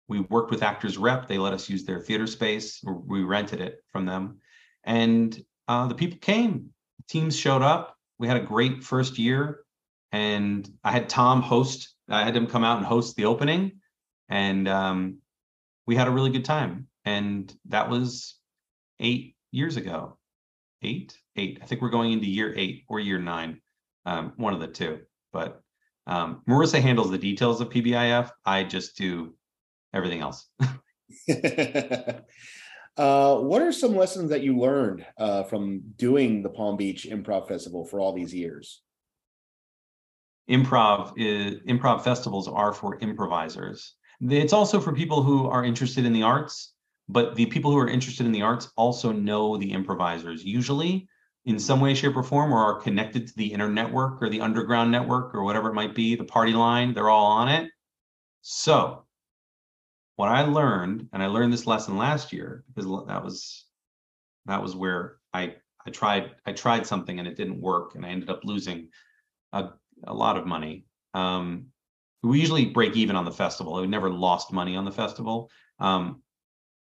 we 0.08 0.20
worked 0.20 0.50
with 0.50 0.62
Actors 0.62 0.98
Rep. 0.98 1.26
They 1.26 1.38
let 1.38 1.52
us 1.52 1.68
use 1.68 1.84
their 1.84 2.00
theater 2.00 2.26
space. 2.26 2.82
We 2.84 3.22
rented 3.22 3.60
it 3.60 3.78
from 3.88 4.06
them, 4.06 4.38
and 4.84 5.38
uh, 5.68 5.86
the 5.86 5.94
people 5.94 6.18
came. 6.18 6.70
Teams 7.08 7.36
showed 7.36 7.62
up. 7.62 7.96
We 8.18 8.28
had 8.28 8.36
a 8.36 8.44
great 8.44 8.82
first 8.82 9.18
year, 9.18 9.60
and 10.12 10.68
I 10.84 10.92
had 10.92 11.08
Tom 11.08 11.42
host. 11.42 11.94
I 12.08 12.24
had 12.24 12.36
him 12.36 12.46
come 12.46 12.64
out 12.64 12.78
and 12.78 12.86
host 12.86 13.16
the 13.16 13.24
opening, 13.24 13.80
and 14.28 14.68
um, 14.68 15.18
we 15.86 15.96
had 15.96 16.08
a 16.08 16.12
really 16.12 16.30
good 16.30 16.44
time. 16.44 16.88
And 17.04 17.52
that 17.66 17.88
was 17.88 18.36
eight 19.00 19.36
years 19.52 19.76
ago. 19.76 20.18
Eight, 20.82 21.16
eight. 21.36 21.58
I 21.62 21.66
think 21.66 21.80
we're 21.80 21.90
going 21.90 22.12
into 22.12 22.26
year 22.26 22.52
eight 22.56 22.84
or 22.88 23.00
year 23.00 23.18
nine, 23.18 23.60
um, 24.04 24.32
one 24.36 24.52
of 24.52 24.60
the 24.60 24.66
two. 24.66 25.00
But 25.32 25.60
um, 26.06 26.42
Marissa 26.48 26.80
handles 26.80 27.10
the 27.10 27.18
details 27.18 27.60
of 27.60 27.70
PBIF. 27.70 28.30
I 28.44 28.64
just 28.64 28.96
do 28.96 29.34
everything 29.96 30.20
else. 30.20 30.48
uh, 32.96 33.36
what 33.36 33.62
are 33.62 33.72
some 33.72 33.96
lessons 33.96 34.30
that 34.30 34.42
you 34.42 34.58
learned 34.58 35.04
uh, 35.18 35.42
from 35.44 35.82
doing 35.96 36.42
the 36.42 36.48
Palm 36.48 36.76
Beach 36.76 37.06
Improv 37.10 37.48
Festival 37.48 37.84
for 37.84 38.00
all 38.00 38.12
these 38.12 38.34
years? 38.34 38.82
Improv 40.48 41.12
is 41.16 41.60
improv 41.68 42.04
festivals 42.04 42.46
are 42.46 42.72
for 42.72 42.98
improvisers. 43.00 43.94
It's 44.20 44.52
also 44.52 44.80
for 44.80 44.92
people 44.92 45.22
who 45.22 45.46
are 45.46 45.64
interested 45.64 46.04
in 46.04 46.12
the 46.12 46.22
arts, 46.22 46.72
but 47.08 47.34
the 47.34 47.46
people 47.46 47.72
who 47.72 47.78
are 47.78 47.88
interested 47.88 48.26
in 48.26 48.32
the 48.32 48.42
arts 48.42 48.70
also 48.76 49.10
know 49.12 49.56
the 49.56 49.72
improvisers 49.72 50.44
usually 50.44 51.08
in 51.46 51.58
some 51.60 51.80
way, 51.80 51.94
shape, 51.94 52.16
or 52.16 52.24
form, 52.24 52.52
or 52.52 52.58
are 52.58 52.80
connected 52.80 53.28
to 53.28 53.36
the 53.36 53.46
inner 53.46 53.68
network 53.68 54.20
or 54.20 54.28
the 54.28 54.40
underground 54.40 54.90
network 54.90 55.32
or 55.34 55.44
whatever 55.44 55.70
it 55.70 55.74
might 55.74 55.94
be, 55.94 56.16
the 56.16 56.24
party 56.24 56.52
line, 56.52 56.92
they're 56.92 57.08
all 57.08 57.26
on 57.26 57.48
it. 57.48 57.70
So 58.42 59.05
what 60.16 60.28
I 60.28 60.42
learned, 60.42 61.08
and 61.12 61.22
I 61.22 61.26
learned 61.26 61.52
this 61.52 61.66
lesson 61.66 61.96
last 61.96 62.32
year 62.32 62.64
because 62.68 62.84
that 63.06 63.22
was 63.22 63.64
that 64.46 64.62
was 64.62 64.74
where 64.74 65.16
I 65.32 65.56
I 65.86 65.90
tried 65.90 66.32
I 66.44 66.52
tried 66.52 66.86
something 66.86 67.18
and 67.18 67.28
it 67.28 67.36
didn't 67.36 67.60
work 67.60 67.94
and 67.94 68.04
I 68.04 68.08
ended 68.08 68.30
up 68.30 68.40
losing 68.44 68.88
a, 69.52 69.70
a 70.04 70.14
lot 70.14 70.36
of 70.36 70.46
money. 70.46 70.86
Um, 71.14 71.66
we 72.22 72.40
usually 72.40 72.66
break 72.66 72.96
even 72.96 73.14
on 73.14 73.24
the 73.24 73.30
festival. 73.30 73.74
We 73.74 73.86
never 73.86 74.10
lost 74.10 74.52
money 74.52 74.76
on 74.76 74.84
the 74.84 74.92
festival. 74.92 75.50
Um, 75.78 76.22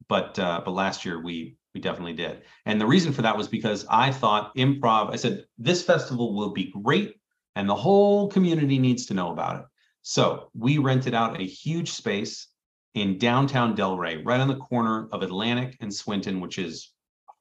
but 0.08 0.38
uh, 0.38 0.62
but 0.64 0.72
last 0.72 1.04
year 1.04 1.20
we 1.20 1.56
we 1.74 1.80
definitely 1.80 2.12
did. 2.12 2.42
And 2.66 2.80
the 2.80 2.86
reason 2.86 3.12
for 3.12 3.22
that 3.22 3.36
was 3.36 3.48
because 3.48 3.84
I 3.90 4.12
thought 4.12 4.54
improv, 4.56 5.12
I 5.12 5.16
said, 5.16 5.44
this 5.58 5.82
festival 5.82 6.34
will 6.34 6.52
be 6.52 6.72
great 6.84 7.16
and 7.56 7.68
the 7.68 7.74
whole 7.74 8.28
community 8.28 8.78
needs 8.78 9.06
to 9.06 9.14
know 9.14 9.32
about 9.32 9.56
it. 9.56 9.66
So 10.02 10.50
we 10.54 10.78
rented 10.78 11.14
out 11.14 11.40
a 11.40 11.44
huge 11.44 11.90
space 11.90 12.48
in 12.94 13.18
downtown 13.18 13.76
Delray, 13.76 14.24
right 14.24 14.40
on 14.40 14.48
the 14.48 14.56
corner 14.56 15.08
of 15.12 15.22
Atlantic 15.22 15.76
and 15.80 15.92
Swinton, 15.92 16.40
which 16.40 16.58
is 16.58 16.92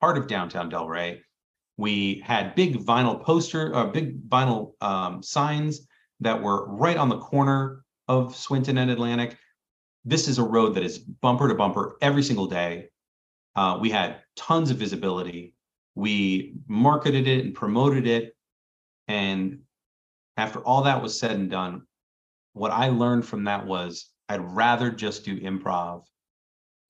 part 0.01 0.17
of 0.17 0.27
downtown 0.27 0.69
Delray. 0.69 1.19
We 1.77 2.23
had 2.25 2.55
big 2.55 2.77
vinyl 2.77 3.21
poster, 3.21 3.73
uh, 3.75 3.85
big 3.85 4.27
vinyl 4.29 4.73
um, 4.81 5.23
signs 5.23 5.87
that 6.19 6.41
were 6.41 6.67
right 6.67 6.97
on 6.97 7.09
the 7.09 7.19
corner 7.19 7.83
of 8.07 8.35
Swinton 8.35 8.77
and 8.77 8.91
Atlantic. 8.91 9.37
This 10.05 10.27
is 10.27 10.39
a 10.39 10.43
road 10.43 10.75
that 10.75 10.83
is 10.83 10.97
bumper 10.99 11.47
to 11.47 11.55
bumper 11.55 11.97
every 12.01 12.23
single 12.23 12.47
day. 12.47 12.89
Uh, 13.55 13.77
we 13.79 13.89
had 13.89 14.17
tons 14.35 14.71
of 14.71 14.77
visibility. 14.77 15.53
We 15.95 16.55
marketed 16.67 17.27
it 17.27 17.45
and 17.45 17.53
promoted 17.53 18.07
it. 18.07 18.35
And 19.07 19.59
after 20.37 20.59
all 20.59 20.83
that 20.83 21.01
was 21.01 21.17
said 21.17 21.31
and 21.31 21.49
done, 21.49 21.83
what 22.53 22.71
I 22.71 22.89
learned 22.89 23.25
from 23.25 23.45
that 23.45 23.65
was 23.65 24.09
I'd 24.33 24.55
rather 24.55 24.89
just 24.89 25.23
do 25.23 25.39
improv 25.39 26.03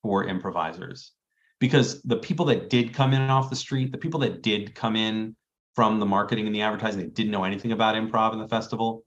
for 0.02 0.26
improvisers 0.26 1.12
because 1.60 2.02
the 2.04 2.18
people 2.18 2.46
that 2.48 2.70
did 2.70 2.94
come 2.94 3.14
in 3.14 3.30
off 3.30 3.50
the 3.50 3.56
street, 3.56 3.91
the 3.91 3.98
people 3.98 4.22
that 4.22 4.41
did 4.41 4.74
come 4.76 4.96
in 4.96 5.36
from 5.76 6.00
the 6.00 6.06
marketing 6.06 6.46
and 6.46 6.56
the 6.56 6.62
advertising 6.62 7.02
that 7.02 7.14
didn't 7.14 7.32
know 7.32 7.44
anything 7.44 7.72
about 7.72 7.96
improv 7.96 8.34
in 8.34 8.39
the 8.39 8.48
festival, 8.48 9.04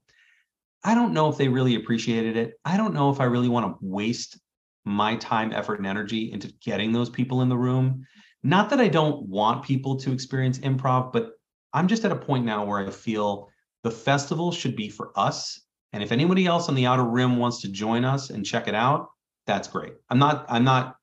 I 0.83 0.95
don't 0.95 1.13
know 1.13 1.29
if 1.29 1.37
they 1.37 1.47
really 1.47 1.75
appreciated 1.75 2.37
it. 2.37 2.53
I 2.63 2.77
don't 2.77 2.93
know 2.93 3.09
if 3.09 3.19
I 3.19 3.25
really 3.25 3.49
want 3.49 3.65
to 3.65 3.77
waste 3.81 4.39
my 4.85 5.15
time, 5.17 5.51
effort, 5.51 5.79
and 5.79 5.87
energy 5.87 6.31
into 6.31 6.53
getting 6.63 6.91
those 6.91 7.09
people 7.09 7.41
in 7.41 7.49
the 7.49 7.57
room. 7.57 8.05
Not 8.43 8.69
that 8.69 8.79
I 8.79 8.87
don't 8.87 9.27
want 9.27 9.65
people 9.65 9.97
to 9.97 10.11
experience 10.11 10.59
improv, 10.59 11.11
but 11.11 11.31
I'm 11.73 11.87
just 11.87 12.05
at 12.05 12.11
a 12.11 12.15
point 12.15 12.45
now 12.45 12.65
where 12.65 12.85
I 12.85 12.89
feel 12.91 13.49
the 13.83 13.91
festival 13.91 14.51
should 14.51 14.75
be 14.75 14.89
for 14.89 15.11
us 15.15 15.61
and 15.93 16.03
if 16.03 16.11
anybody 16.11 16.45
else 16.45 16.69
on 16.69 16.75
the 16.75 16.85
outer 16.85 17.03
rim 17.03 17.37
wants 17.37 17.61
to 17.61 17.69
join 17.69 18.05
us 18.05 18.29
and 18.29 18.45
check 18.45 18.67
it 18.67 18.75
out, 18.75 19.09
that's 19.45 19.67
great. 19.67 19.93
I'm 20.09 20.19
not, 20.19 20.45
I'm 20.49 20.63
not, 20.63 20.95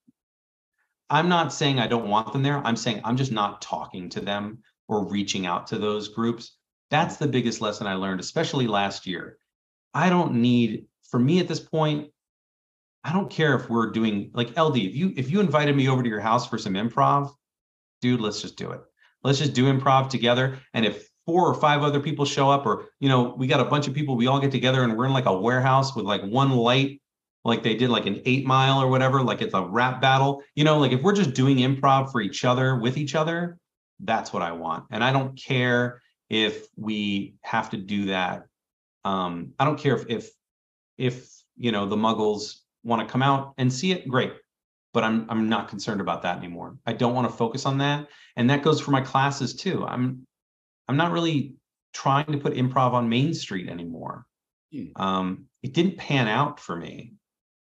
I'm 1.10 1.28
not 1.28 1.52
saying 1.52 1.78
I 1.78 1.86
don't 1.86 2.08
want 2.08 2.32
them 2.32 2.42
there. 2.42 2.58
I'm 2.64 2.76
saying 2.76 3.00
I'm 3.04 3.16
just 3.16 3.32
not 3.32 3.62
talking 3.62 4.08
to 4.10 4.20
them 4.20 4.58
or 4.88 5.08
reaching 5.08 5.46
out 5.46 5.66
to 5.68 5.78
those 5.78 6.08
groups. 6.08 6.56
That's 6.90 7.16
the 7.16 7.26
biggest 7.26 7.60
lesson 7.60 7.86
I 7.86 7.94
learned, 7.94 8.20
especially 8.20 8.66
last 8.66 9.06
year. 9.06 9.38
I 9.94 10.10
don't 10.10 10.34
need, 10.34 10.86
for 11.10 11.18
me 11.18 11.40
at 11.40 11.48
this 11.48 11.60
point, 11.60 12.10
I 13.04 13.12
don't 13.12 13.30
care 13.30 13.54
if 13.54 13.68
we're 13.68 13.90
doing 13.90 14.30
like 14.32 14.58
LD. 14.58 14.78
If 14.78 14.94
you 14.94 15.12
if 15.16 15.30
you 15.30 15.40
invited 15.40 15.76
me 15.76 15.88
over 15.88 16.02
to 16.02 16.08
your 16.08 16.20
house 16.20 16.48
for 16.48 16.56
some 16.56 16.72
improv, 16.72 17.30
dude, 18.00 18.20
let's 18.20 18.40
just 18.40 18.56
do 18.56 18.70
it. 18.70 18.80
Let's 19.22 19.38
just 19.38 19.52
do 19.52 19.72
improv 19.72 20.08
together. 20.08 20.58
And 20.72 20.86
if 20.86 21.06
four 21.26 21.48
or 21.48 21.54
five 21.54 21.82
other 21.82 22.00
people 22.00 22.24
show 22.24 22.50
up 22.50 22.66
or 22.66 22.86
you 23.00 23.08
know 23.08 23.34
we 23.36 23.46
got 23.46 23.60
a 23.60 23.64
bunch 23.64 23.88
of 23.88 23.94
people 23.94 24.16
we 24.16 24.26
all 24.26 24.40
get 24.40 24.50
together 24.50 24.82
and 24.82 24.96
we're 24.96 25.06
in 25.06 25.12
like 25.12 25.26
a 25.26 25.36
warehouse 25.36 25.96
with 25.96 26.04
like 26.04 26.22
one 26.22 26.50
light 26.50 27.00
like 27.44 27.62
they 27.62 27.74
did 27.74 27.90
like 27.90 28.06
an 28.06 28.20
eight 28.24 28.46
mile 28.46 28.80
or 28.80 28.88
whatever 28.88 29.22
like 29.22 29.42
it's 29.42 29.54
a 29.54 29.62
rap 29.62 30.00
battle. 30.00 30.42
You 30.54 30.64
know 30.64 30.78
like 30.78 30.92
if 30.92 31.02
we're 31.02 31.14
just 31.14 31.34
doing 31.34 31.58
improv 31.58 32.10
for 32.10 32.20
each 32.20 32.44
other 32.44 32.76
with 32.76 32.96
each 32.96 33.14
other 33.14 33.58
that's 34.00 34.32
what 34.32 34.42
i 34.42 34.52
want. 34.52 34.84
And 34.90 35.04
i 35.04 35.12
don't 35.12 35.36
care 35.40 36.00
if 36.28 36.66
we 36.76 37.34
have 37.42 37.70
to 37.70 37.76
do 37.76 38.06
that. 38.06 38.46
Um 39.04 39.52
i 39.58 39.64
don't 39.64 39.78
care 39.78 39.96
if 39.96 40.06
if 40.08 40.30
if 40.98 41.28
you 41.56 41.72
know 41.72 41.86
the 41.86 41.96
muggles 41.96 42.60
want 42.82 43.06
to 43.06 43.10
come 43.10 43.22
out 43.22 43.54
and 43.56 43.72
see 43.72 43.92
it 43.92 44.08
great. 44.08 44.32
But 44.92 45.04
i'm 45.04 45.26
i'm 45.30 45.48
not 45.48 45.68
concerned 45.68 46.00
about 46.00 46.22
that 46.22 46.38
anymore. 46.38 46.76
I 46.86 46.92
don't 46.92 47.14
want 47.14 47.30
to 47.30 47.36
focus 47.36 47.66
on 47.66 47.78
that. 47.78 48.08
And 48.36 48.50
that 48.50 48.62
goes 48.62 48.80
for 48.80 48.90
my 48.90 49.00
classes 49.00 49.54
too. 49.54 49.84
I'm 49.86 50.26
I'm 50.88 50.96
not 50.96 51.12
really 51.12 51.54
trying 51.92 52.26
to 52.26 52.38
put 52.38 52.54
improv 52.54 52.92
on 52.92 53.08
Main 53.08 53.34
Street 53.34 53.68
anymore. 53.68 54.26
Hmm. 54.72 54.84
Um, 54.96 55.44
it 55.62 55.72
didn't 55.72 55.96
pan 55.96 56.28
out 56.28 56.60
for 56.60 56.76
me. 56.76 57.14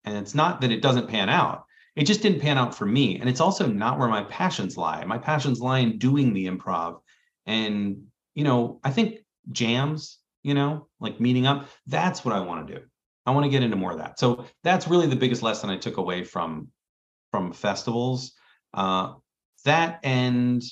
And 0.04 0.16
it's 0.16 0.34
not 0.34 0.60
that 0.60 0.70
it 0.70 0.82
doesn't 0.82 1.08
pan 1.08 1.28
out. 1.28 1.64
It 1.96 2.04
just 2.04 2.22
didn't 2.22 2.40
pan 2.40 2.58
out 2.58 2.74
for 2.74 2.86
me. 2.86 3.18
And 3.20 3.28
it's 3.28 3.40
also 3.40 3.66
not 3.66 3.98
where 3.98 4.08
my 4.08 4.24
passions 4.24 4.76
lie. 4.76 5.04
My 5.04 5.18
passions 5.18 5.60
lie 5.60 5.78
in 5.78 5.98
doing 5.98 6.34
the 6.34 6.46
improv. 6.46 7.00
And, 7.46 8.04
you 8.34 8.44
know, 8.44 8.80
I 8.82 8.90
think 8.90 9.20
jams, 9.52 10.18
you 10.42 10.54
know, 10.54 10.88
like 11.00 11.20
meeting 11.20 11.46
up, 11.46 11.68
that's 11.86 12.24
what 12.24 12.34
I 12.34 12.40
want 12.40 12.66
to 12.66 12.74
do. 12.74 12.80
I 13.26 13.30
want 13.30 13.44
to 13.44 13.50
get 13.50 13.62
into 13.62 13.76
more 13.76 13.92
of 13.92 13.98
that. 13.98 14.18
So 14.18 14.44
that's 14.62 14.88
really 14.88 15.06
the 15.06 15.16
biggest 15.16 15.42
lesson 15.42 15.70
I 15.70 15.76
took 15.76 15.96
away 15.96 16.24
from 16.24 16.68
from 17.30 17.52
festivals. 17.52 18.32
Uh, 18.74 19.14
that 19.64 20.00
and 20.02 20.62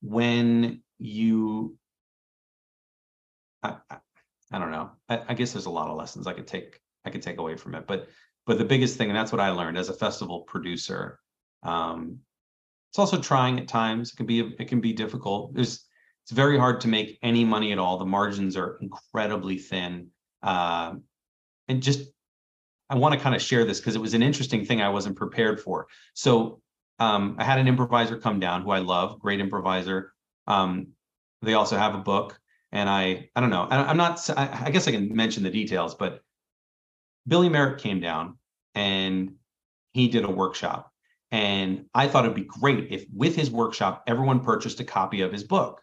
when 0.00 0.82
you 0.98 1.76
I, 3.62 3.76
I, 4.52 4.58
don't 4.58 4.70
know. 4.70 4.90
I, 5.08 5.20
I, 5.28 5.34
guess 5.34 5.52
there's 5.52 5.66
a 5.66 5.70
lot 5.70 5.88
of 5.88 5.96
lessons 5.96 6.26
I 6.26 6.32
could 6.32 6.46
take 6.46 6.80
I 7.04 7.10
could 7.10 7.22
take 7.22 7.38
away 7.38 7.56
from 7.56 7.74
it. 7.74 7.86
But 7.86 8.08
but 8.46 8.58
the 8.58 8.64
biggest 8.64 8.96
thing, 8.96 9.10
and 9.10 9.16
that's 9.16 9.32
what 9.32 9.40
I 9.40 9.50
learned 9.50 9.76
as 9.76 9.88
a 9.88 9.94
festival 9.94 10.42
producer. 10.42 11.18
Um, 11.62 12.20
it's 12.90 12.98
also 12.98 13.20
trying 13.20 13.58
at 13.58 13.68
times. 13.68 14.12
It 14.12 14.16
can 14.16 14.26
be 14.26 14.40
it 14.40 14.68
can 14.68 14.80
be 14.80 14.92
difficult. 14.92 15.54
There's 15.54 15.84
it's 16.24 16.32
very 16.32 16.58
hard 16.58 16.80
to 16.82 16.88
make 16.88 17.18
any 17.22 17.44
money 17.44 17.72
at 17.72 17.78
all. 17.78 17.98
The 17.98 18.04
margins 18.04 18.56
are 18.56 18.78
incredibly 18.80 19.58
thin. 19.58 20.08
Uh, 20.42 20.94
and 21.68 21.82
just 21.82 22.10
I 22.90 22.96
want 22.96 23.14
to 23.14 23.20
kind 23.20 23.34
of 23.34 23.42
share 23.42 23.64
this 23.64 23.80
because 23.80 23.96
it 23.96 24.00
was 24.00 24.14
an 24.14 24.22
interesting 24.22 24.64
thing 24.64 24.80
I 24.80 24.88
wasn't 24.88 25.16
prepared 25.16 25.60
for. 25.60 25.88
So 26.14 26.60
um, 26.98 27.36
I 27.38 27.44
had 27.44 27.58
an 27.58 27.68
improviser 27.68 28.18
come 28.18 28.40
down 28.40 28.62
who 28.62 28.70
I 28.70 28.78
love, 28.78 29.20
great 29.20 29.40
improviser. 29.40 30.12
Um, 30.48 30.88
they 31.42 31.54
also 31.54 31.76
have 31.76 31.94
a 31.94 31.98
book, 31.98 32.40
and 32.72 32.88
I 32.88 33.30
I 33.36 33.40
don't 33.40 33.50
know. 33.50 33.68
I, 33.70 33.90
am 33.90 33.96
not. 33.96 34.28
I, 34.36 34.64
I 34.64 34.70
guess 34.70 34.88
I 34.88 34.90
can 34.90 35.14
mention 35.14 35.44
the 35.44 35.50
details, 35.50 35.94
but 35.94 36.22
Billy 37.28 37.48
Merritt 37.48 37.80
came 37.80 38.00
down 38.00 38.38
and 38.74 39.34
he 39.92 40.08
did 40.08 40.24
a 40.24 40.30
workshop, 40.30 40.90
and 41.30 41.84
I 41.94 42.08
thought 42.08 42.24
it'd 42.24 42.34
be 42.34 42.42
great 42.42 42.90
if 42.90 43.04
with 43.14 43.36
his 43.36 43.50
workshop 43.50 44.02
everyone 44.08 44.40
purchased 44.40 44.80
a 44.80 44.84
copy 44.84 45.20
of 45.20 45.32
his 45.32 45.44
book. 45.44 45.82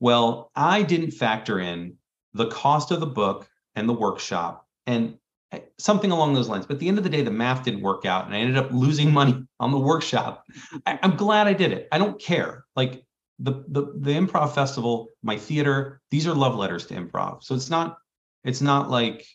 Well, 0.00 0.50
I 0.54 0.82
didn't 0.82 1.12
factor 1.12 1.58
in 1.58 1.96
the 2.34 2.48
cost 2.48 2.90
of 2.90 3.00
the 3.00 3.06
book 3.06 3.48
and 3.74 3.88
the 3.88 3.94
workshop 3.94 4.66
and 4.86 5.16
eh, 5.52 5.60
something 5.78 6.10
along 6.10 6.34
those 6.34 6.48
lines. 6.48 6.66
But 6.66 6.74
at 6.74 6.80
the 6.80 6.88
end 6.88 6.98
of 6.98 7.04
the 7.04 7.10
day, 7.10 7.22
the 7.22 7.30
math 7.30 7.64
didn't 7.64 7.80
work 7.80 8.04
out, 8.04 8.26
and 8.26 8.34
I 8.34 8.38
ended 8.38 8.58
up 8.58 8.70
losing 8.72 9.12
money 9.20 9.42
on 9.58 9.70
the 9.70 9.78
workshop. 9.78 10.44
I, 10.84 10.98
am 11.02 11.16
glad 11.16 11.46
I 11.46 11.54
did 11.54 11.72
it. 11.72 11.88
I 11.92 11.98
don't 11.98 12.20
care. 12.20 12.64
Like 12.74 13.05
the 13.38 13.64
the 13.68 13.92
the 13.98 14.12
improv 14.12 14.54
festival, 14.54 15.08
my 15.22 15.36
theater, 15.36 16.00
these 16.10 16.26
are 16.26 16.34
love 16.34 16.56
letters 16.56 16.86
to 16.86 16.94
improv. 16.94 17.42
So 17.42 17.54
it's 17.54 17.70
not 17.70 17.98
it's 18.44 18.60
not 18.60 18.90
like 18.90 19.26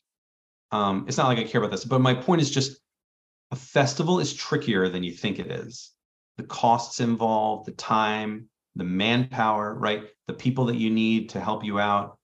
um 0.71 1.05
it's 1.07 1.17
not 1.17 1.27
like 1.27 1.37
I 1.37 1.43
care 1.43 1.61
about 1.61 1.71
this, 1.71 1.85
but 1.85 2.01
my 2.01 2.13
point 2.13 2.41
is 2.41 2.49
just 2.49 2.79
a 3.51 3.55
festival 3.55 4.19
is 4.19 4.33
trickier 4.33 4.89
than 4.89 5.03
you 5.03 5.11
think 5.11 5.39
it 5.39 5.51
is. 5.51 5.91
The 6.37 6.43
costs 6.43 6.99
involved, 6.99 7.67
the 7.67 7.73
time, 7.73 8.49
the 8.75 8.83
manpower, 8.83 9.75
right? 9.75 10.05
The 10.27 10.33
people 10.33 10.65
that 10.65 10.77
you 10.77 10.89
need 10.89 11.29
to 11.29 11.41
help 11.41 11.63
you 11.63 11.79
out. 11.79 12.17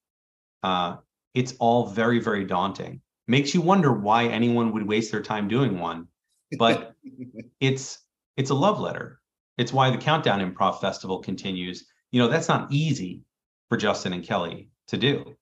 Uh, 0.63 0.97
it's 1.33 1.53
all 1.59 1.87
very, 1.87 2.19
very 2.19 2.45
daunting. 2.45 3.01
Makes 3.27 3.53
you 3.53 3.61
wonder 3.61 3.91
why 3.91 4.27
anyone 4.27 4.71
would 4.71 4.87
waste 4.87 5.11
their 5.11 5.21
time 5.21 5.47
doing 5.47 5.79
one. 5.79 6.07
But 6.57 6.93
it's 7.59 7.99
it's 8.37 8.49
a 8.49 8.55
love 8.55 8.79
letter. 8.79 9.16
It's 9.57 9.73
why 9.73 9.89
the 9.89 9.97
Countdown 9.97 10.39
Improv 10.39 10.79
Festival 10.79 11.19
continues. 11.19 11.85
You 12.11 12.21
know, 12.21 12.27
that's 12.27 12.47
not 12.47 12.71
easy 12.71 13.21
for 13.69 13.77
Justin 13.77 14.13
and 14.13 14.23
Kelly 14.23 14.69
to 14.87 14.97
do. 14.97 15.35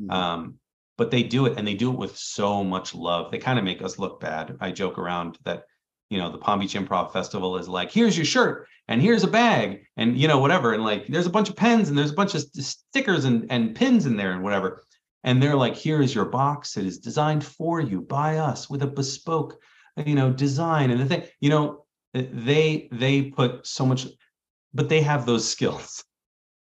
Mm-hmm. 0.00 0.10
Um, 0.10 0.54
but 0.98 1.10
they 1.10 1.22
do 1.22 1.46
it 1.46 1.58
and 1.58 1.66
they 1.66 1.74
do 1.74 1.90
it 1.90 1.98
with 1.98 2.16
so 2.16 2.64
much 2.64 2.94
love. 2.94 3.30
They 3.30 3.38
kind 3.38 3.58
of 3.58 3.64
make 3.64 3.82
us 3.82 3.98
look 3.98 4.20
bad. 4.20 4.56
I 4.60 4.70
joke 4.70 4.98
around 4.98 5.38
that, 5.44 5.64
you 6.08 6.18
know, 6.18 6.30
the 6.30 6.38
Palm 6.38 6.60
Beach 6.60 6.74
Improv 6.74 7.12
Festival 7.12 7.58
is 7.58 7.68
like, 7.68 7.92
here's 7.92 8.16
your 8.16 8.24
shirt 8.24 8.66
and 8.88 9.02
here's 9.02 9.24
a 9.24 9.28
bag 9.28 9.82
and, 9.96 10.16
you 10.16 10.28
know, 10.28 10.38
whatever. 10.38 10.72
And 10.72 10.84
like, 10.84 11.06
there's 11.08 11.26
a 11.26 11.30
bunch 11.30 11.50
of 11.50 11.56
pens 11.56 11.88
and 11.88 11.98
there's 11.98 12.12
a 12.12 12.14
bunch 12.14 12.34
of 12.34 12.42
stickers 12.42 13.24
and, 13.24 13.46
and 13.50 13.74
pins 13.74 14.06
in 14.06 14.16
there 14.16 14.32
and 14.32 14.42
whatever. 14.42 14.84
And 15.24 15.42
they're 15.42 15.56
like, 15.56 15.74
here 15.74 16.00
is 16.00 16.14
your 16.14 16.26
box. 16.26 16.76
It 16.76 16.86
is 16.86 16.98
designed 16.98 17.44
for 17.44 17.80
you 17.80 18.00
by 18.00 18.38
us 18.38 18.70
with 18.70 18.82
a 18.82 18.86
bespoke, 18.86 19.58
you 20.04 20.14
know, 20.14 20.32
design. 20.32 20.90
And 20.90 21.00
the 21.00 21.06
thing, 21.06 21.24
you 21.40 21.50
know, 21.50 21.84
they 22.16 22.88
they 22.92 23.22
put 23.22 23.66
so 23.66 23.86
much 23.86 24.06
but 24.74 24.88
they 24.88 25.00
have 25.00 25.26
those 25.26 25.48
skills 25.48 26.04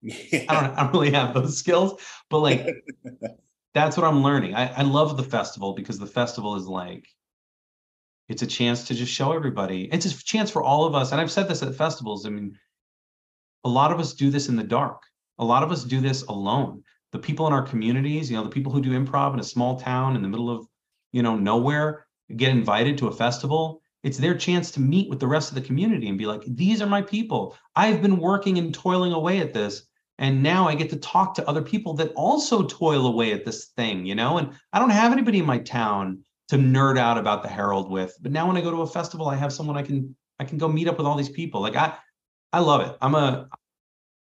yeah. 0.01 0.45
I, 0.49 0.61
don't, 0.61 0.77
I 0.77 0.83
don't 0.83 0.93
really 0.93 1.11
have 1.11 1.33
those 1.33 1.57
skills 1.57 2.01
but 2.29 2.39
like 2.39 2.67
that's 3.73 3.97
what 3.97 4.05
i'm 4.05 4.23
learning 4.23 4.55
I, 4.55 4.67
I 4.67 4.81
love 4.83 5.17
the 5.17 5.23
festival 5.23 5.73
because 5.73 5.99
the 5.99 6.07
festival 6.07 6.55
is 6.55 6.67
like 6.67 7.07
it's 8.29 8.41
a 8.41 8.47
chance 8.47 8.87
to 8.87 8.95
just 8.95 9.11
show 9.11 9.33
everybody 9.33 9.89
it's 9.91 10.05
a 10.05 10.23
chance 10.23 10.49
for 10.49 10.63
all 10.63 10.85
of 10.85 10.95
us 10.95 11.11
and 11.11 11.21
i've 11.21 11.31
said 11.31 11.47
this 11.47 11.63
at 11.63 11.75
festivals 11.75 12.25
i 12.25 12.29
mean 12.29 12.57
a 13.63 13.69
lot 13.69 13.91
of 13.91 13.99
us 13.99 14.13
do 14.13 14.29
this 14.29 14.49
in 14.49 14.55
the 14.55 14.63
dark 14.63 15.03
a 15.37 15.45
lot 15.45 15.63
of 15.63 15.71
us 15.71 15.83
do 15.83 16.01
this 16.01 16.23
alone 16.23 16.83
the 17.11 17.19
people 17.19 17.47
in 17.47 17.53
our 17.53 17.61
communities, 17.61 18.31
you 18.31 18.37
know, 18.37 18.43
the 18.43 18.49
people 18.49 18.71
who 18.71 18.81
do 18.81 18.97
improv 18.97 19.33
in 19.33 19.39
a 19.39 19.43
small 19.43 19.79
town 19.79 20.15
in 20.15 20.21
the 20.21 20.29
middle 20.29 20.49
of, 20.49 20.65
you 21.11 21.21
know, 21.21 21.35
nowhere 21.35 22.07
get 22.37 22.49
invited 22.49 22.97
to 22.97 23.07
a 23.07 23.11
festival. 23.11 23.81
It's 24.03 24.17
their 24.17 24.35
chance 24.35 24.71
to 24.71 24.79
meet 24.79 25.09
with 25.09 25.19
the 25.19 25.27
rest 25.27 25.49
of 25.49 25.55
the 25.55 25.61
community 25.61 26.07
and 26.07 26.17
be 26.17 26.25
like, 26.25 26.43
these 26.45 26.81
are 26.81 26.87
my 26.87 27.01
people. 27.01 27.55
I've 27.75 28.01
been 28.01 28.17
working 28.17 28.57
and 28.57 28.73
toiling 28.73 29.13
away 29.13 29.39
at 29.39 29.53
this. 29.53 29.83
And 30.17 30.43
now 30.43 30.67
I 30.67 30.75
get 30.75 30.89
to 30.91 30.97
talk 30.97 31.33
to 31.35 31.47
other 31.47 31.61
people 31.61 31.93
that 31.95 32.13
also 32.13 32.63
toil 32.63 33.07
away 33.07 33.31
at 33.31 33.45
this 33.45 33.67
thing, 33.75 34.05
you 34.05 34.15
know? 34.15 34.37
And 34.37 34.51
I 34.73 34.79
don't 34.79 34.89
have 34.89 35.11
anybody 35.11 35.39
in 35.39 35.45
my 35.45 35.59
town 35.59 36.19
to 36.49 36.57
nerd 36.57 36.97
out 36.97 37.17
about 37.17 37.43
the 37.43 37.49
Herald 37.49 37.89
with. 37.89 38.15
But 38.21 38.31
now 38.31 38.47
when 38.47 38.57
I 38.57 38.61
go 38.61 38.71
to 38.71 38.81
a 38.81 38.87
festival, 38.87 39.29
I 39.29 39.35
have 39.35 39.53
someone 39.53 39.77
I 39.77 39.83
can 39.83 40.15
I 40.39 40.43
can 40.43 40.57
go 40.57 40.67
meet 40.67 40.87
up 40.87 40.97
with 40.97 41.07
all 41.07 41.15
these 41.15 41.29
people. 41.29 41.61
Like 41.61 41.75
I 41.75 41.95
I 42.51 42.59
love 42.59 42.81
it. 42.81 42.97
I'm 43.01 43.15
a 43.15 43.47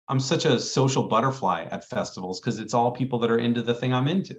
I'm 0.09 0.21
such 0.21 0.47
a 0.47 0.59
social 0.59 1.05
butterfly 1.05 1.67
at 1.71 1.89
festivals 1.89 2.41
because 2.41 2.59
it's 2.59 2.75
all 2.75 2.91
people 2.91 3.19
that 3.21 3.31
are 3.31 3.39
into 3.39 3.63
the 3.63 3.75
thing 3.75 3.93
I'm 3.93 4.09
into. 4.09 4.37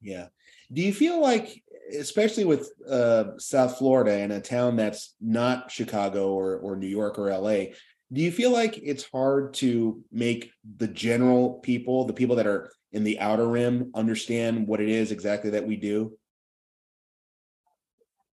Yeah. 0.00 0.26
Do 0.72 0.82
you 0.82 0.92
feel 0.92 1.20
like, 1.20 1.62
especially 1.98 2.44
with 2.44 2.70
uh, 2.88 3.38
South 3.38 3.78
Florida 3.78 4.12
and 4.12 4.32
a 4.32 4.40
town 4.40 4.76
that's 4.76 5.14
not 5.20 5.70
Chicago 5.70 6.32
or, 6.32 6.58
or 6.58 6.76
New 6.76 6.86
York 6.86 7.18
or 7.18 7.30
LA, 7.30 7.72
do 8.12 8.20
you 8.20 8.32
feel 8.32 8.50
like 8.50 8.78
it's 8.82 9.08
hard 9.10 9.54
to 9.54 10.02
make 10.10 10.52
the 10.76 10.88
general 10.88 11.54
people, 11.60 12.04
the 12.04 12.12
people 12.12 12.36
that 12.36 12.46
are 12.46 12.72
in 12.92 13.04
the 13.04 13.20
outer 13.20 13.46
rim, 13.46 13.90
understand 13.94 14.66
what 14.66 14.80
it 14.80 14.88
is 14.88 15.12
exactly 15.12 15.50
that 15.50 15.66
we 15.66 15.76
do? 15.76 16.16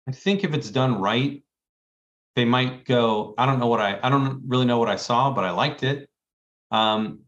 I 0.07 0.13
think 0.13 0.45
if 0.45 0.53
it's 0.53 0.71
done 0.71 1.01
right, 1.01 1.43
they 2.37 2.45
might 2.45 2.85
go, 2.85 3.35
I 3.39 3.47
don't 3.47 3.61
know 3.61 3.67
what 3.67 3.81
I, 3.81 3.99
I 4.03 4.11
don't 4.11 4.43
really 4.47 4.67
know 4.67 4.79
what 4.79 4.89
I 4.89 4.97
saw, 4.97 5.31
but 5.31 5.45
I 5.45 5.51
liked 5.51 5.83
it. 5.83 6.09
Um, 6.71 7.21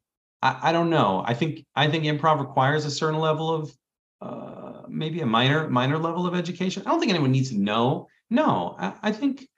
I, 0.43 0.71
I 0.71 0.73
don't 0.73 0.91
know. 0.91 1.23
I 1.27 1.35
think 1.35 1.65
I 1.75 1.89
think 1.89 2.05
improv 2.05 2.41
requires 2.41 2.85
a 2.85 2.91
certain 2.91 3.21
level 3.21 3.53
of 3.53 3.73
uh, 4.21 4.83
maybe 4.89 5.21
a 5.21 5.27
minor 5.27 5.69
minor 5.69 5.99
level 5.99 6.27
of 6.27 6.35
education. 6.35 6.83
I 6.87 6.91
don't 6.91 7.01
think 7.01 7.11
anyone 7.11 7.33
needs 7.33 7.51
to 7.51 7.59
know. 7.59 8.09
No, 8.31 8.77
I, 8.79 8.95
I 9.03 9.13
think 9.13 9.49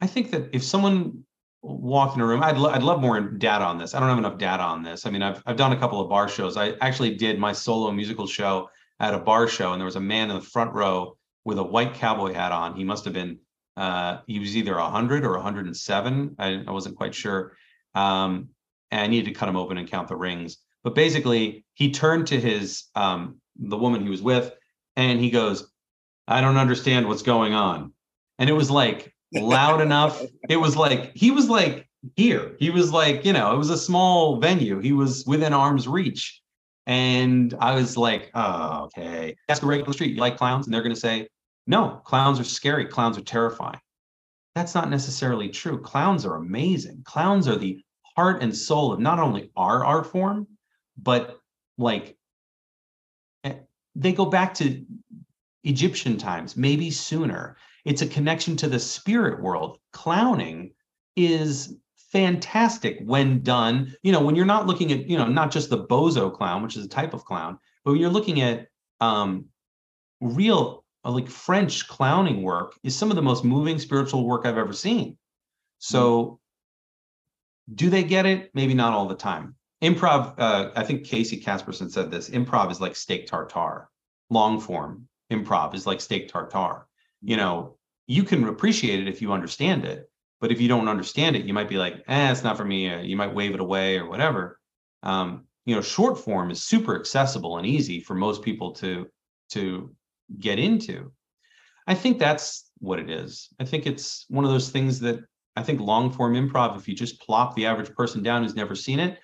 I 0.00 0.06
think 0.06 0.30
that 0.32 0.50
if 0.52 0.62
someone 0.62 1.24
walked 1.62 2.16
in 2.16 2.22
a 2.22 2.26
room, 2.26 2.42
I'd 2.42 2.58
lo- 2.58 2.70
I'd 2.70 2.82
love 2.82 3.00
more 3.00 3.20
data 3.20 3.64
on 3.64 3.78
this. 3.78 3.94
I 3.94 4.00
don't 4.00 4.08
have 4.08 4.18
enough 4.18 4.38
data 4.38 4.62
on 4.62 4.82
this. 4.82 5.06
I 5.06 5.10
mean, 5.10 5.22
I've 5.22 5.42
I've 5.46 5.56
done 5.56 5.72
a 5.72 5.78
couple 5.78 6.00
of 6.00 6.08
bar 6.08 6.28
shows. 6.28 6.56
I 6.56 6.74
actually 6.80 7.14
did 7.16 7.38
my 7.38 7.52
solo 7.52 7.90
musical 7.92 8.26
show 8.26 8.68
at 9.00 9.14
a 9.14 9.18
bar 9.18 9.48
show, 9.48 9.72
and 9.72 9.80
there 9.80 9.86
was 9.86 9.96
a 9.96 10.00
man 10.00 10.30
in 10.30 10.36
the 10.36 10.42
front 10.42 10.72
row 10.72 11.16
with 11.44 11.58
a 11.58 11.62
white 11.62 11.94
cowboy 11.94 12.32
hat 12.32 12.52
on. 12.52 12.74
He 12.76 12.84
must 12.84 13.04
have 13.04 13.14
been 13.14 13.38
uh, 13.76 14.18
he 14.26 14.38
was 14.38 14.56
either 14.56 14.74
100 14.76 15.24
or 15.24 15.32
107. 15.32 16.36
I, 16.38 16.64
I 16.66 16.70
wasn't 16.70 16.96
quite 16.96 17.14
sure. 17.14 17.56
Um, 17.94 18.50
and 18.90 19.00
I 19.00 19.06
needed 19.06 19.32
to 19.32 19.38
cut 19.38 19.48
him 19.48 19.56
open 19.56 19.78
and 19.78 19.90
count 19.90 20.08
the 20.08 20.16
rings. 20.16 20.58
But 20.84 20.94
basically, 20.94 21.64
he 21.74 21.90
turned 21.90 22.26
to 22.28 22.40
his 22.40 22.84
um, 22.94 23.40
the 23.68 23.78
woman 23.78 24.02
he 24.02 24.08
was 24.08 24.22
with, 24.22 24.52
and 24.96 25.20
he 25.20 25.30
goes, 25.30 25.70
"I 26.28 26.40
don't 26.40 26.56
understand 26.56 27.08
what's 27.08 27.22
going 27.22 27.54
on." 27.54 27.92
And 28.38 28.50
it 28.50 28.54
was 28.54 28.70
like 28.70 29.14
loud 29.34 29.80
enough. 29.80 30.22
It 30.48 30.56
was 30.56 30.76
like 30.76 31.12
he 31.14 31.30
was 31.30 31.48
like 31.48 31.88
here. 32.16 32.56
He 32.58 32.70
was 32.70 32.92
like, 32.92 33.24
you 33.24 33.32
know, 33.32 33.54
it 33.54 33.58
was 33.58 33.70
a 33.70 33.78
small 33.78 34.38
venue. 34.38 34.80
He 34.80 34.92
was 34.92 35.24
within 35.26 35.52
arm's 35.52 35.86
reach. 35.86 36.40
And 36.86 37.54
I 37.60 37.74
was 37.74 37.96
like, 37.96 38.30
oh, 38.34 38.84
okay. 38.84 39.36
Ask 39.48 39.62
a 39.62 39.66
regular 39.66 39.92
street, 39.92 40.14
you 40.14 40.20
like 40.20 40.36
clowns? 40.36 40.66
And 40.66 40.74
they're 40.74 40.82
going 40.82 40.94
to 40.94 41.00
say, 41.00 41.28
no, 41.66 42.00
clowns 42.04 42.40
are 42.40 42.44
scary. 42.44 42.86
Clowns 42.86 43.16
are 43.16 43.22
terrifying. 43.22 43.78
That's 44.54 44.74
not 44.74 44.90
necessarily 44.90 45.48
true. 45.48 45.80
Clowns 45.80 46.26
are 46.26 46.34
amazing. 46.34 47.02
Clowns 47.04 47.46
are 47.46 47.56
the 47.56 47.82
heart 48.16 48.42
and 48.42 48.54
soul 48.54 48.92
of 48.92 49.00
not 49.00 49.20
only 49.20 49.50
our 49.56 49.84
art 49.84 50.06
form, 50.06 50.46
but 51.00 51.38
like 51.78 52.16
they 53.94 54.12
go 54.12 54.26
back 54.26 54.54
to 54.54 54.84
Egyptian 55.64 56.18
times, 56.18 56.56
maybe 56.56 56.90
sooner. 56.90 57.56
It's 57.84 58.02
a 58.02 58.06
connection 58.06 58.56
to 58.58 58.68
the 58.68 58.78
spirit 58.78 59.42
world. 59.42 59.78
Clowning 59.92 60.72
is 61.16 61.76
fantastic 62.12 62.98
when 63.04 63.42
done. 63.42 63.94
You 64.02 64.12
know, 64.12 64.20
when 64.20 64.34
you're 64.34 64.44
not 64.44 64.66
looking 64.66 64.92
at, 64.92 65.08
you 65.08 65.16
know, 65.16 65.26
not 65.26 65.50
just 65.50 65.70
the 65.70 65.84
bozo 65.84 66.32
clown, 66.32 66.62
which 66.62 66.76
is 66.76 66.84
a 66.84 66.88
type 66.88 67.14
of 67.14 67.24
clown, 67.24 67.58
but 67.84 67.92
when 67.92 68.00
you're 68.00 68.10
looking 68.10 68.40
at 68.40 68.68
um, 69.00 69.46
real, 70.20 70.84
uh, 71.04 71.10
like 71.10 71.28
French 71.28 71.88
clowning 71.88 72.42
work, 72.42 72.78
is 72.82 72.96
some 72.96 73.10
of 73.10 73.16
the 73.16 73.22
most 73.22 73.44
moving 73.44 73.78
spiritual 73.78 74.26
work 74.26 74.46
I've 74.46 74.58
ever 74.58 74.72
seen. 74.72 75.18
So 75.78 76.38
do 77.74 77.90
they 77.90 78.04
get 78.04 78.26
it? 78.26 78.50
Maybe 78.54 78.74
not 78.74 78.92
all 78.92 79.08
the 79.08 79.14
time. 79.14 79.56
Improv, 79.82 80.34
uh, 80.38 80.70
I 80.76 80.84
think 80.84 81.04
Casey 81.04 81.40
Casperson 81.40 81.90
said 81.90 82.10
this 82.10 82.30
improv 82.30 82.70
is 82.70 82.80
like 82.80 82.94
steak 82.94 83.26
tartare. 83.26 83.88
Long 84.30 84.60
form 84.60 85.08
improv 85.30 85.74
is 85.74 85.86
like 85.86 86.00
steak 86.00 86.28
tartare. 86.28 86.86
You 87.20 87.36
know, 87.36 87.76
you 88.06 88.22
can 88.22 88.46
appreciate 88.46 89.00
it 89.00 89.08
if 89.08 89.20
you 89.20 89.32
understand 89.32 89.84
it, 89.84 90.08
but 90.40 90.52
if 90.52 90.60
you 90.60 90.68
don't 90.68 90.88
understand 90.88 91.34
it, 91.34 91.46
you 91.46 91.52
might 91.52 91.68
be 91.68 91.78
like, 91.78 92.04
eh, 92.06 92.30
it's 92.30 92.44
not 92.44 92.56
for 92.56 92.64
me. 92.64 92.92
Uh, 92.92 93.00
you 93.00 93.16
might 93.16 93.34
wave 93.34 93.54
it 93.54 93.60
away 93.60 93.98
or 93.98 94.08
whatever. 94.08 94.60
Um, 95.02 95.46
you 95.66 95.74
know, 95.74 95.80
short 95.80 96.18
form 96.18 96.50
is 96.50 96.62
super 96.62 96.98
accessible 96.98 97.58
and 97.58 97.66
easy 97.66 98.00
for 98.00 98.14
most 98.14 98.42
people 98.42 98.72
to 98.74 99.06
to 99.50 99.94
get 100.38 100.58
into. 100.58 101.12
I 101.88 101.94
think 101.94 102.18
that's 102.18 102.70
what 102.78 103.00
it 103.00 103.10
is. 103.10 103.48
I 103.60 103.64
think 103.64 103.86
it's 103.86 104.26
one 104.28 104.44
of 104.44 104.50
those 104.52 104.70
things 104.70 105.00
that 105.00 105.20
I 105.56 105.62
think 105.62 105.80
long 105.80 106.12
form 106.12 106.34
improv, 106.34 106.76
if 106.76 106.88
you 106.88 106.94
just 106.94 107.20
plop 107.20 107.54
the 107.54 107.66
average 107.66 107.92
person 107.94 108.22
down 108.22 108.42
who's 108.42 108.54
never 108.54 108.74
seen 108.74 109.00
it, 109.00 109.18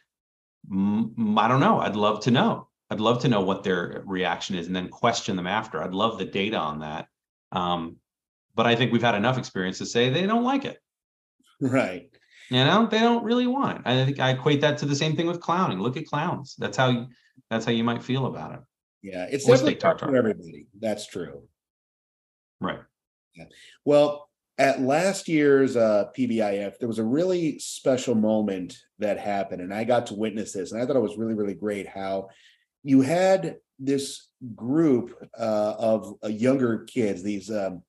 I 0.70 1.48
don't 1.48 1.60
know. 1.60 1.80
I'd 1.80 1.96
love 1.96 2.20
to 2.20 2.30
know. 2.30 2.68
I'd 2.90 3.00
love 3.00 3.20
to 3.22 3.28
know 3.28 3.42
what 3.42 3.64
their 3.64 4.02
reaction 4.06 4.56
is 4.56 4.66
and 4.66 4.74
then 4.74 4.88
question 4.88 5.36
them 5.36 5.46
after. 5.46 5.82
I'd 5.82 5.94
love 5.94 6.18
the 6.18 6.24
data 6.24 6.56
on 6.56 6.80
that. 6.80 7.06
Um, 7.52 7.96
but 8.54 8.66
I 8.66 8.74
think 8.74 8.92
we've 8.92 9.02
had 9.02 9.14
enough 9.14 9.38
experience 9.38 9.78
to 9.78 9.86
say 9.86 10.08
they 10.08 10.26
don't 10.26 10.44
like 10.44 10.64
it. 10.64 10.78
Right. 11.60 12.10
You 12.50 12.64
know, 12.64 12.86
they 12.86 13.00
don't 13.00 13.24
really 13.24 13.46
want 13.46 13.78
it. 13.78 13.82
I 13.84 14.04
think 14.04 14.20
I 14.20 14.30
equate 14.30 14.62
that 14.62 14.78
to 14.78 14.86
the 14.86 14.96
same 14.96 15.16
thing 15.16 15.26
with 15.26 15.40
clowning. 15.40 15.80
Look 15.80 15.96
at 15.96 16.06
clowns. 16.06 16.54
That's 16.58 16.76
how 16.76 16.88
you, 16.88 17.06
that's 17.50 17.64
how 17.64 17.72
you 17.72 17.84
might 17.84 18.02
feel 18.02 18.26
about 18.26 18.54
it. 18.54 18.60
Yeah, 19.02 19.26
it's 19.30 19.46
or 19.46 19.54
definitely 19.54 19.78
for 19.80 20.16
everybody. 20.16 20.66
That's 20.80 21.06
true. 21.06 21.42
Right. 22.60 22.80
Yeah. 23.34 23.44
Well, 23.84 24.27
at 24.59 24.80
last 24.80 25.28
year's 25.28 25.76
uh, 25.76 26.06
PBIF, 26.16 26.78
there 26.78 26.89
was 26.89 26.98
a 26.98 27.05
really 27.05 27.59
special 27.60 28.16
moment 28.16 28.76
that 28.98 29.18
happened, 29.18 29.62
and 29.62 29.72
I 29.72 29.85
got 29.85 30.06
to 30.06 30.14
witness 30.14 30.52
this, 30.52 30.72
and 30.72 30.82
I 30.82 30.86
thought 30.86 30.97
it 30.97 31.01
was 31.01 31.16
really, 31.16 31.35
really 31.35 31.55
great 31.55 31.86
how 31.86 32.28
you 32.82 33.01
had 33.01 33.56
this 33.78 34.28
group 34.56 35.14
uh, 35.39 35.74
of 35.78 36.14
uh, 36.24 36.28
younger 36.28 36.85
kids, 36.85 37.22
these 37.22 37.51
um, 37.51 37.82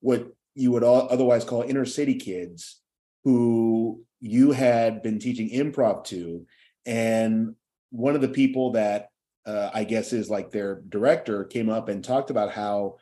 what 0.00 0.28
you 0.54 0.72
would 0.72 0.82
otherwise 0.82 1.44
call 1.44 1.62
inner 1.62 1.84
city 1.84 2.14
kids, 2.14 2.80
who 3.24 4.02
you 4.20 4.52
had 4.52 5.02
been 5.02 5.18
teaching 5.18 5.50
improv 5.50 6.04
to, 6.04 6.46
and 6.86 7.54
one 7.90 8.14
of 8.14 8.22
the 8.22 8.28
people 8.28 8.72
that 8.72 9.10
uh, 9.44 9.70
I 9.74 9.84
guess 9.84 10.14
is 10.14 10.30
like 10.30 10.50
their 10.50 10.82
director 10.88 11.44
came 11.44 11.68
up 11.68 11.88
and 11.88 12.02
talked 12.02 12.30
about 12.30 12.52
how 12.52 12.96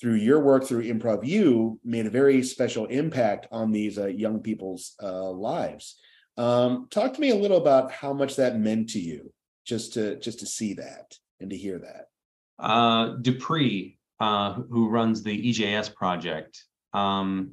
through 0.00 0.14
your 0.14 0.40
work 0.40 0.64
through 0.64 0.82
improv 0.84 1.24
you 1.26 1.78
made 1.84 2.06
a 2.06 2.10
very 2.10 2.42
special 2.42 2.86
impact 2.86 3.46
on 3.52 3.70
these 3.70 3.98
uh, 3.98 4.06
young 4.06 4.40
people's 4.40 4.94
uh, 5.02 5.30
lives. 5.30 5.96
Um, 6.36 6.86
talk 6.90 7.12
to 7.14 7.20
me 7.20 7.30
a 7.30 7.36
little 7.36 7.58
about 7.58 7.92
how 7.92 8.12
much 8.12 8.36
that 8.36 8.58
meant 8.58 8.90
to 8.90 9.00
you 9.00 9.32
just 9.66 9.92
to 9.94 10.18
just 10.18 10.40
to 10.40 10.46
see 10.46 10.74
that 10.74 11.14
and 11.40 11.50
to 11.50 11.56
hear 11.56 11.78
that. 11.78 12.06
Uh, 12.58 13.16
dupree 13.20 13.98
uh, 14.20 14.54
who 14.70 14.88
runs 14.88 15.22
the 15.22 15.50
ejs 15.50 15.94
project 15.94 16.64
um, 16.92 17.52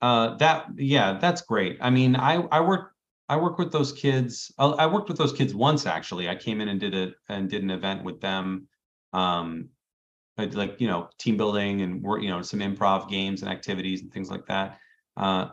uh, 0.00 0.36
that 0.36 0.66
yeah 0.76 1.18
that's 1.20 1.42
great. 1.42 1.78
I 1.80 1.90
mean 1.90 2.16
i 2.16 2.36
i 2.50 2.60
work 2.60 2.92
i 3.28 3.36
work 3.36 3.58
with 3.58 3.72
those 3.72 3.92
kids 3.92 4.50
i 4.58 4.86
worked 4.86 5.08
with 5.08 5.18
those 5.18 5.32
kids 5.32 5.54
once 5.54 5.86
actually. 5.86 6.28
I 6.28 6.34
came 6.34 6.60
in 6.60 6.68
and 6.68 6.80
did 6.80 6.94
it 6.94 7.14
and 7.28 7.48
did 7.48 7.62
an 7.62 7.70
event 7.70 8.04
with 8.04 8.20
them 8.20 8.68
um, 9.12 9.68
like 10.38 10.80
you 10.80 10.86
know 10.86 11.08
team 11.18 11.36
building 11.36 11.82
and 11.82 12.02
work 12.02 12.22
you 12.22 12.28
know 12.28 12.42
some 12.42 12.60
improv 12.60 13.08
games 13.08 13.42
and 13.42 13.50
activities 13.50 14.02
and 14.02 14.12
things 14.12 14.30
like 14.30 14.46
that 14.46 14.78
uh, 15.16 15.48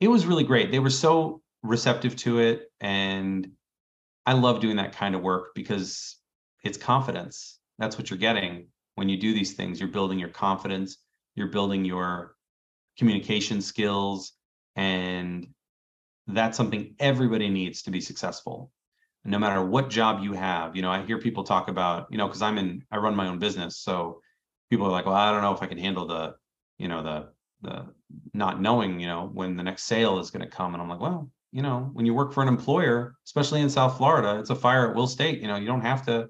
it 0.00 0.08
was 0.08 0.26
really 0.26 0.42
great. 0.42 0.72
They 0.72 0.80
were 0.80 0.90
so 0.90 1.40
receptive 1.62 2.14
to 2.14 2.40
it 2.40 2.70
and 2.82 3.48
i 4.26 4.34
love 4.34 4.60
doing 4.60 4.76
that 4.76 4.94
kind 4.94 5.14
of 5.14 5.22
work 5.22 5.54
because 5.54 6.18
it's 6.62 6.76
confidence. 6.76 7.58
That's 7.78 7.96
what 7.96 8.10
you're 8.10 8.18
getting 8.18 8.66
when 8.96 9.08
you 9.08 9.16
do 9.16 9.32
these 9.32 9.54
things. 9.54 9.80
You're 9.80 9.88
building 9.88 10.18
your 10.18 10.28
confidence 10.28 10.98
you're 11.34 11.48
building 11.48 11.84
your 11.84 12.34
communication 12.98 13.60
skills 13.60 14.32
and 14.76 15.46
that's 16.28 16.56
something 16.56 16.94
everybody 16.98 17.48
needs 17.48 17.82
to 17.82 17.90
be 17.90 18.00
successful 18.00 18.70
no 19.24 19.38
matter 19.38 19.64
what 19.64 19.90
job 19.90 20.22
you 20.22 20.32
have 20.32 20.76
you 20.76 20.82
know 20.82 20.90
i 20.90 21.04
hear 21.04 21.18
people 21.18 21.44
talk 21.44 21.68
about 21.68 22.06
you 22.10 22.18
know 22.18 22.26
because 22.26 22.42
i'm 22.42 22.58
in 22.58 22.82
i 22.90 22.96
run 22.96 23.16
my 23.16 23.28
own 23.28 23.38
business 23.38 23.78
so 23.78 24.20
people 24.70 24.86
are 24.86 24.90
like, 24.90 25.06
well, 25.06 25.14
I 25.14 25.30
don't 25.30 25.42
know 25.42 25.54
if 25.54 25.62
I 25.62 25.66
can 25.66 25.78
handle 25.78 26.06
the, 26.06 26.34
you 26.78 26.88
know, 26.88 27.02
the 27.02 27.28
the 27.62 27.86
not 28.34 28.60
knowing, 28.60 29.00
you 29.00 29.06
know, 29.06 29.30
when 29.32 29.56
the 29.56 29.62
next 29.62 29.84
sale 29.84 30.18
is 30.18 30.30
going 30.30 30.44
to 30.44 30.50
come. 30.50 30.74
And 30.74 30.82
I'm 30.82 30.88
like, 30.88 31.00
well, 31.00 31.30
you 31.52 31.62
know, 31.62 31.90
when 31.92 32.04
you 32.04 32.12
work 32.12 32.32
for 32.32 32.42
an 32.42 32.48
employer, 32.48 33.14
especially 33.24 33.60
in 33.60 33.70
South 33.70 33.96
Florida, 33.96 34.38
it's 34.40 34.50
a 34.50 34.54
fire 34.54 34.90
at 34.90 34.96
will 34.96 35.06
state. 35.06 35.40
You 35.40 35.48
know, 35.48 35.56
you 35.56 35.66
don't 35.66 35.80
have 35.80 36.04
to, 36.06 36.28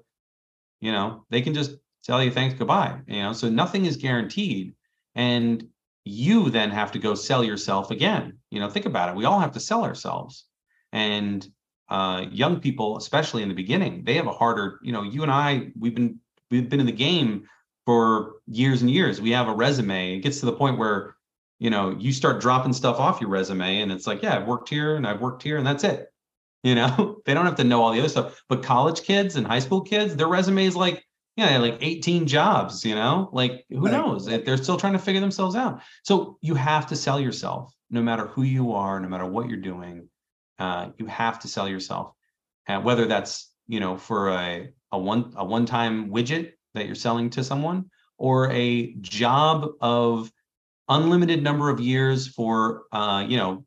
you 0.79 0.91
know, 0.91 1.25
they 1.29 1.41
can 1.41 1.53
just 1.53 1.71
tell 2.03 2.23
you 2.23 2.31
thanks, 2.31 2.57
goodbye. 2.57 2.99
You 3.07 3.23
know, 3.23 3.33
so 3.33 3.49
nothing 3.49 3.85
is 3.85 3.97
guaranteed. 3.97 4.75
And 5.15 5.67
you 6.03 6.51
then 6.51 6.69
have 6.69 6.91
to 6.91 6.99
go 6.99 7.15
sell 7.15 7.43
yourself 7.43 7.89
again. 7.89 8.37
You 8.51 8.59
know, 8.59 8.69
think 8.69 8.85
about 8.85 9.09
it. 9.09 9.15
We 9.15 9.25
all 9.25 9.39
have 9.39 9.53
to 9.53 9.59
sell 9.59 9.83
ourselves. 9.83 10.45
And 10.93 11.45
uh, 11.89 12.25
young 12.31 12.59
people, 12.59 12.97
especially 12.97 13.43
in 13.43 13.49
the 13.49 13.55
beginning, 13.55 14.03
they 14.03 14.15
have 14.15 14.27
a 14.27 14.31
harder, 14.31 14.79
you 14.81 14.91
know, 14.91 15.03
you 15.03 15.23
and 15.23 15.31
I, 15.31 15.71
we've 15.77 15.95
been 15.95 16.19
we've 16.49 16.69
been 16.69 16.79
in 16.79 16.85
the 16.85 16.91
game 16.91 17.47
for 17.85 18.35
years 18.47 18.81
and 18.81 18.89
years. 18.89 19.21
We 19.21 19.31
have 19.31 19.47
a 19.47 19.53
resume. 19.53 20.15
It 20.15 20.21
gets 20.21 20.39
to 20.39 20.45
the 20.45 20.53
point 20.53 20.77
where, 20.77 21.15
you 21.59 21.69
know, 21.69 21.95
you 21.97 22.11
start 22.11 22.41
dropping 22.41 22.73
stuff 22.73 22.99
off 22.99 23.21
your 23.21 23.29
resume 23.29 23.81
and 23.81 23.91
it's 23.91 24.07
like, 24.07 24.23
yeah, 24.23 24.35
I've 24.35 24.47
worked 24.47 24.69
here 24.69 24.95
and 24.95 25.05
I've 25.05 25.21
worked 25.21 25.43
here 25.43 25.57
and 25.57 25.65
that's 25.65 25.83
it. 25.83 26.11
You 26.63 26.75
know, 26.75 27.21
they 27.25 27.33
don't 27.33 27.45
have 27.45 27.57
to 27.57 27.63
know 27.63 27.81
all 27.81 27.93
the 27.93 27.99
other 27.99 28.09
stuff. 28.09 28.43
But 28.49 28.63
college 28.63 29.03
kids 29.03 29.35
and 29.35 29.45
high 29.45 29.59
school 29.59 29.81
kids, 29.81 30.15
their 30.15 30.27
resume 30.27 30.65
is 30.65 30.75
like, 30.75 31.03
yeah, 31.35 31.57
like 31.57 31.77
18 31.81 32.27
jobs, 32.27 32.85
you 32.85 32.95
know, 32.95 33.29
like 33.33 33.65
who 33.69 33.81
right. 33.81 33.91
knows? 33.91 34.25
They're 34.25 34.57
still 34.57 34.77
trying 34.77 34.93
to 34.93 34.99
figure 34.99 35.19
themselves 35.19 35.55
out. 35.55 35.81
So 36.03 36.37
you 36.41 36.55
have 36.55 36.87
to 36.87 36.95
sell 36.95 37.19
yourself 37.19 37.73
no 37.89 38.01
matter 38.01 38.27
who 38.27 38.43
you 38.43 38.71
are, 38.71 38.99
no 38.99 39.09
matter 39.09 39.25
what 39.25 39.49
you're 39.49 39.57
doing. 39.57 40.07
Uh, 40.59 40.89
you 40.97 41.05
have 41.05 41.39
to 41.39 41.47
sell 41.47 41.67
yourself. 41.67 42.13
And 42.67 42.83
whether 42.83 43.05
that's, 43.05 43.51
you 43.67 43.79
know, 43.79 43.97
for 43.97 44.29
a, 44.29 44.69
a 44.91 44.97
one 44.97 45.33
a 45.35 45.45
one-time 45.45 46.09
widget 46.09 46.53
that 46.73 46.85
you're 46.85 46.95
selling 46.95 47.29
to 47.31 47.43
someone 47.43 47.89
or 48.17 48.51
a 48.51 48.93
job 49.01 49.67
of 49.81 50.31
unlimited 50.87 51.43
number 51.43 51.69
of 51.69 51.79
years 51.79 52.27
for 52.27 52.83
uh, 52.91 53.25
you 53.27 53.37
know 53.37 53.65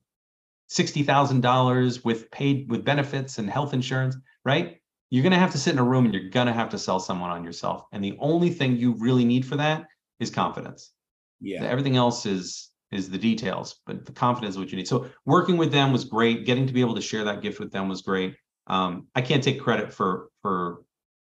$60,000 0.71 2.05
with 2.05 2.31
paid 2.31 2.71
with 2.71 2.85
benefits 2.85 3.39
and 3.39 3.49
health 3.49 3.73
insurance, 3.73 4.17
right? 4.45 4.79
You're 5.11 5.23
going 5.23 5.33
to 5.33 5.39
have 5.39 5.53
to 5.53 5.59
sit 5.59 5.73
in 5.73 5.79
a 5.79 5.85
room 5.85 6.05
and 6.05 6.13
you're 6.13 6.29
going 6.29 6.47
to 6.47 6.53
have 6.53 6.69
to 6.71 6.79
sell 6.79 7.01
someone 7.01 7.31
on 7.31 7.43
yourself. 7.43 7.87
And 7.93 8.05
the 8.05 8.17
only 8.21 8.51
thing 8.51 8.77
you 8.77 8.93
really 8.93 9.25
need 9.25 9.47
for 9.47 9.57
that 9.57 9.87
is 10.21 10.31
confidence. 10.31 10.93
Yeah. 11.41 11.65
Everything 11.65 11.97
else 11.97 12.27
is 12.27 12.71
is 12.91 13.11
the 13.11 13.19
details, 13.19 13.81
but 13.87 14.07
the 14.07 14.13
confidence 14.13 14.55
is 14.55 14.59
what 14.59 14.71
you 14.71 14.77
need. 14.77 14.89
So 14.89 15.09
working 15.27 15.57
with 15.57 15.73
them 15.73 15.93
was 15.93 16.05
great. 16.05 16.47
Getting 16.47 16.67
to 16.67 16.73
be 16.73 16.81
able 16.81 16.95
to 16.95 17.01
share 17.01 17.25
that 17.25 17.43
gift 17.43 17.61
with 17.61 17.71
them 17.71 17.89
was 17.89 18.03
great. 18.03 18.35
Um, 18.67 19.09
I 19.15 19.21
can't 19.21 19.43
take 19.43 19.61
credit 19.61 19.93
for 19.93 20.31
for 20.43 20.83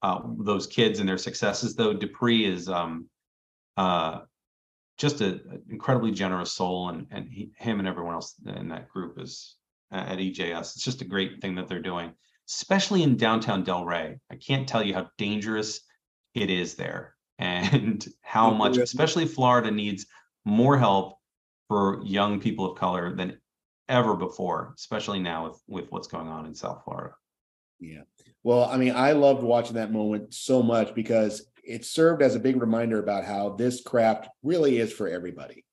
uh, 0.02 0.20
those 0.38 0.66
kids 0.66 1.00
and 1.00 1.08
their 1.08 1.18
successes, 1.18 1.74
though. 1.74 1.92
Dupree 1.92 2.44
is 2.44 2.68
um, 2.68 3.08
uh, 3.76 4.20
just 4.96 5.20
an 5.20 5.62
incredibly 5.68 6.12
generous 6.12 6.52
soul, 6.52 6.90
and 6.90 7.06
and 7.10 7.28
he, 7.28 7.50
him 7.56 7.78
and 7.78 7.88
everyone 7.88 8.14
else 8.14 8.34
in 8.46 8.68
that 8.68 8.88
group 8.88 9.20
is 9.20 9.56
at 9.90 10.18
EJS. 10.18 10.60
It's 10.60 10.84
just 10.84 11.02
a 11.02 11.06
great 11.06 11.40
thing 11.40 11.56
that 11.56 11.66
they're 11.66 11.80
doing, 11.80 12.12
especially 12.48 13.02
in 13.02 13.16
downtown 13.16 13.64
Delray. 13.64 14.18
I 14.30 14.36
can't 14.36 14.68
tell 14.68 14.82
you 14.82 14.94
how 14.94 15.08
dangerous 15.16 15.80
it 16.34 16.50
is 16.50 16.74
there, 16.74 17.14
and 17.38 18.06
how 18.22 18.50
much, 18.50 18.76
especially 18.76 19.26
Florida, 19.26 19.70
needs 19.70 20.06
more 20.44 20.78
help 20.78 21.17
for 21.68 22.00
young 22.04 22.40
people 22.40 22.70
of 22.70 22.78
color 22.78 23.14
than 23.14 23.38
ever 23.88 24.16
before, 24.16 24.72
especially 24.76 25.20
now 25.20 25.48
with 25.48 25.62
with 25.66 25.92
what's 25.92 26.08
going 26.08 26.28
on 26.28 26.46
in 26.46 26.54
South 26.54 26.82
Florida. 26.84 27.14
Yeah. 27.80 28.02
Well, 28.42 28.64
I 28.64 28.76
mean, 28.76 28.94
I 28.94 29.12
loved 29.12 29.42
watching 29.42 29.74
that 29.74 29.92
moment 29.92 30.34
so 30.34 30.62
much 30.62 30.94
because 30.94 31.46
it 31.62 31.84
served 31.84 32.22
as 32.22 32.34
a 32.34 32.40
big 32.40 32.60
reminder 32.60 32.98
about 32.98 33.24
how 33.24 33.50
this 33.50 33.82
craft 33.82 34.28
really 34.42 34.78
is 34.78 34.92
for 34.92 35.06
everybody. 35.06 35.64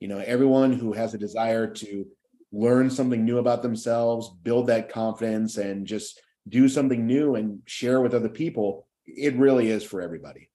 You 0.00 0.08
know, 0.08 0.18
everyone 0.18 0.72
who 0.72 0.92
has 0.92 1.12
a 1.12 1.18
desire 1.18 1.66
to 1.66 2.06
learn 2.50 2.88
something 2.88 3.24
new 3.24 3.38
about 3.38 3.62
themselves, 3.62 4.30
build 4.42 4.68
that 4.68 4.90
confidence, 4.90 5.58
and 5.58 5.86
just 5.86 6.20
do 6.48 6.68
something 6.68 7.06
new 7.06 7.34
and 7.34 7.60
share 7.66 8.00
with 8.00 8.14
other 8.14 8.28
people, 8.28 8.86
it 9.06 9.36
really 9.36 9.68
is 9.70 9.84
for 9.84 10.00
everybody. 10.00 10.47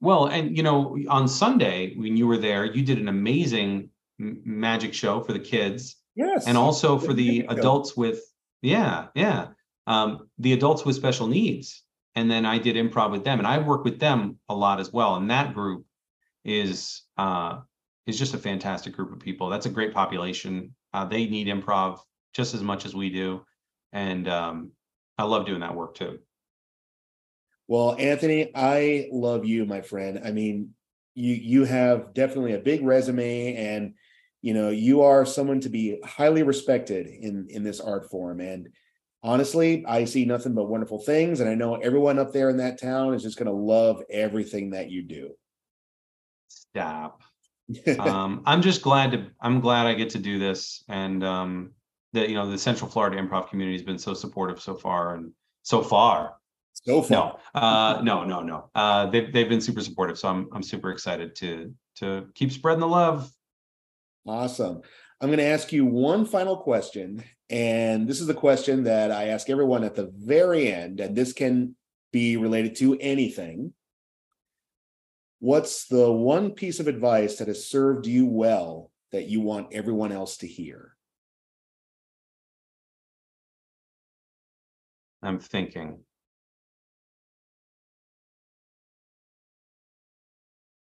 Well, 0.00 0.26
and 0.26 0.56
you 0.56 0.62
know, 0.62 0.98
on 1.08 1.28
Sunday 1.28 1.94
when 1.96 2.16
you 2.16 2.26
were 2.26 2.38
there, 2.38 2.64
you 2.64 2.82
did 2.82 2.98
an 2.98 3.08
amazing 3.08 3.90
magic 4.18 4.94
show 4.94 5.20
for 5.20 5.32
the 5.32 5.38
kids. 5.38 5.96
Yes. 6.16 6.46
And 6.46 6.58
also 6.58 6.98
for 6.98 7.12
the 7.12 7.46
adults 7.48 7.96
with, 7.96 8.20
yeah, 8.62 9.06
yeah 9.14 9.48
um, 9.86 10.28
the 10.38 10.52
adults 10.52 10.84
with 10.84 10.96
special 10.96 11.26
needs. 11.26 11.82
And 12.14 12.30
then 12.30 12.44
I 12.44 12.58
did 12.58 12.76
improv 12.76 13.12
with 13.12 13.24
them, 13.24 13.38
and 13.38 13.46
I 13.46 13.58
work 13.58 13.84
with 13.84 14.00
them 14.00 14.38
a 14.48 14.54
lot 14.54 14.80
as 14.80 14.92
well. 14.92 15.14
And 15.14 15.30
that 15.30 15.54
group 15.54 15.86
is 16.44 17.02
uh, 17.16 17.60
is 18.06 18.18
just 18.18 18.34
a 18.34 18.38
fantastic 18.38 18.94
group 18.94 19.12
of 19.12 19.20
people. 19.20 19.48
That's 19.48 19.66
a 19.66 19.70
great 19.70 19.94
population. 19.94 20.74
Uh, 20.92 21.04
they 21.04 21.26
need 21.26 21.46
improv 21.46 22.00
just 22.34 22.52
as 22.54 22.62
much 22.62 22.84
as 22.84 22.94
we 22.94 23.10
do, 23.10 23.42
and 23.92 24.28
um, 24.28 24.72
I 25.18 25.22
love 25.22 25.46
doing 25.46 25.60
that 25.60 25.74
work 25.74 25.94
too. 25.94 26.18
Well, 27.70 27.94
Anthony, 28.00 28.50
I 28.52 29.08
love 29.12 29.44
you, 29.44 29.64
my 29.64 29.80
friend. 29.80 30.20
I 30.24 30.32
mean, 30.32 30.74
you 31.14 31.34
you 31.34 31.64
have 31.66 32.12
definitely 32.14 32.54
a 32.54 32.58
big 32.58 32.84
resume, 32.84 33.54
and 33.54 33.94
you 34.42 34.54
know 34.54 34.70
you 34.70 35.02
are 35.02 35.24
someone 35.24 35.60
to 35.60 35.68
be 35.68 36.00
highly 36.04 36.42
respected 36.42 37.06
in 37.06 37.46
in 37.48 37.62
this 37.62 37.78
art 37.78 38.10
form. 38.10 38.40
And 38.40 38.70
honestly, 39.22 39.84
I 39.86 40.04
see 40.04 40.24
nothing 40.24 40.52
but 40.52 40.68
wonderful 40.68 40.98
things. 40.98 41.38
And 41.38 41.48
I 41.48 41.54
know 41.54 41.76
everyone 41.76 42.18
up 42.18 42.32
there 42.32 42.50
in 42.50 42.56
that 42.56 42.80
town 42.80 43.14
is 43.14 43.22
just 43.22 43.38
going 43.38 43.46
to 43.46 43.52
love 43.52 44.02
everything 44.10 44.70
that 44.70 44.90
you 44.90 45.04
do. 45.04 45.30
Stop. 46.48 47.22
um, 48.00 48.42
I'm 48.46 48.62
just 48.62 48.82
glad 48.82 49.12
to, 49.12 49.26
I'm 49.40 49.60
glad 49.60 49.86
I 49.86 49.94
get 49.94 50.10
to 50.10 50.18
do 50.18 50.40
this. 50.40 50.82
And 50.88 51.22
um, 51.22 51.70
that, 52.14 52.28
you 52.28 52.34
know, 52.34 52.50
the 52.50 52.58
Central 52.58 52.90
Florida 52.90 53.16
improv 53.16 53.48
community 53.48 53.76
has 53.78 53.86
been 53.86 53.98
so 53.98 54.12
supportive 54.12 54.60
so 54.60 54.74
far 54.74 55.14
and 55.14 55.30
so 55.62 55.82
far. 55.82 56.34
So 56.72 57.02
far. 57.02 57.38
No, 57.54 57.60
uh, 57.60 58.00
no, 58.02 58.24
no, 58.24 58.40
no. 58.40 58.70
Uh, 58.74 59.06
they've, 59.06 59.32
they've 59.32 59.48
been 59.48 59.60
super 59.60 59.80
supportive. 59.80 60.18
So 60.18 60.28
I'm, 60.28 60.48
I'm 60.52 60.62
super 60.62 60.90
excited 60.90 61.34
to, 61.36 61.74
to 61.96 62.26
keep 62.34 62.52
spreading 62.52 62.80
the 62.80 62.88
love. 62.88 63.30
Awesome. 64.26 64.80
I'm 65.20 65.28
going 65.28 65.38
to 65.38 65.44
ask 65.44 65.72
you 65.72 65.84
one 65.84 66.24
final 66.24 66.56
question. 66.56 67.22
And 67.50 68.08
this 68.08 68.20
is 68.20 68.26
the 68.26 68.34
question 68.34 68.84
that 68.84 69.10
I 69.10 69.28
ask 69.28 69.50
everyone 69.50 69.84
at 69.84 69.94
the 69.94 70.10
very 70.16 70.72
end. 70.72 71.00
And 71.00 71.14
this 71.16 71.32
can 71.32 71.74
be 72.12 72.36
related 72.36 72.76
to 72.76 72.96
anything. 72.98 73.74
What's 75.40 75.86
the 75.86 76.10
one 76.10 76.52
piece 76.52 76.80
of 76.80 76.86
advice 76.86 77.36
that 77.36 77.48
has 77.48 77.66
served 77.66 78.06
you 78.06 78.26
well 78.26 78.90
that 79.12 79.26
you 79.26 79.40
want 79.40 79.72
everyone 79.72 80.12
else 80.12 80.36
to 80.38 80.46
hear? 80.46 80.96
I'm 85.22 85.38
thinking. 85.38 86.00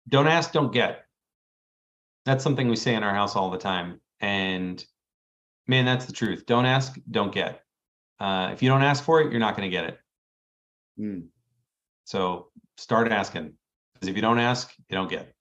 Don't 0.08 0.28
ask, 0.28 0.52
don't 0.52 0.72
get. 0.72 1.04
That's 2.24 2.42
something 2.42 2.68
we 2.68 2.76
say 2.76 2.94
in 2.94 3.02
our 3.02 3.14
house 3.14 3.36
all 3.36 3.50
the 3.50 3.58
time. 3.58 4.00
And 4.20 4.84
man, 5.66 5.84
that's 5.84 6.06
the 6.06 6.12
truth. 6.12 6.44
Don't 6.46 6.66
ask, 6.66 6.96
don't 7.10 7.32
get. 7.32 7.62
Uh, 8.18 8.50
if 8.52 8.62
you 8.62 8.68
don't 8.68 8.82
ask 8.82 9.04
for 9.04 9.20
it, 9.20 9.30
you're 9.30 9.40
not 9.40 9.56
going 9.56 9.70
to 9.70 9.76
get 9.76 9.84
it. 9.84 9.98
Mm. 10.98 11.26
So 12.04 12.48
start 12.76 13.10
asking 13.10 13.52
because 13.94 14.08
if 14.08 14.16
you 14.16 14.22
don't 14.22 14.38
ask, 14.38 14.72
you 14.88 14.96
don't 14.96 15.10
get. 15.10 15.32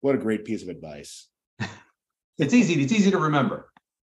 What 0.00 0.14
a 0.14 0.18
great 0.18 0.44
piece 0.44 0.62
of 0.62 0.68
advice. 0.68 1.28
it's 2.38 2.54
easy. 2.54 2.82
It's 2.82 2.92
easy 2.92 3.10
to 3.10 3.18
remember. 3.18 3.70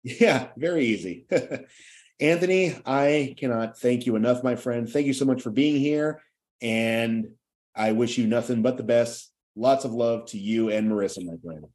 Yeah, 0.05 0.49
very 0.57 0.87
easy. 0.87 1.27
Anthony, 2.21 2.77
I 2.87 3.35
cannot 3.39 3.79
thank 3.79 4.07
you 4.07 4.17
enough, 4.17 4.45
my 4.45 4.55
friend. 4.55 4.89
Thank 4.89 5.07
you 5.07 5.13
so 5.13 5.25
much 5.25 5.43
for 5.43 5.51
being 5.51 5.81
here. 5.81 6.23
And 6.61 7.33
I 7.75 7.93
wish 7.93 8.19
you 8.19 8.27
nothing 8.27 8.63
but 8.63 8.77
the 8.77 8.83
best. 8.83 9.31
Lots 9.57 9.85
of 9.85 9.93
love 9.93 10.27
to 10.27 10.39
you 10.39 10.71
and 10.71 10.91
Marissa, 10.91 11.25
my 11.25 11.35
friend. 11.45 11.67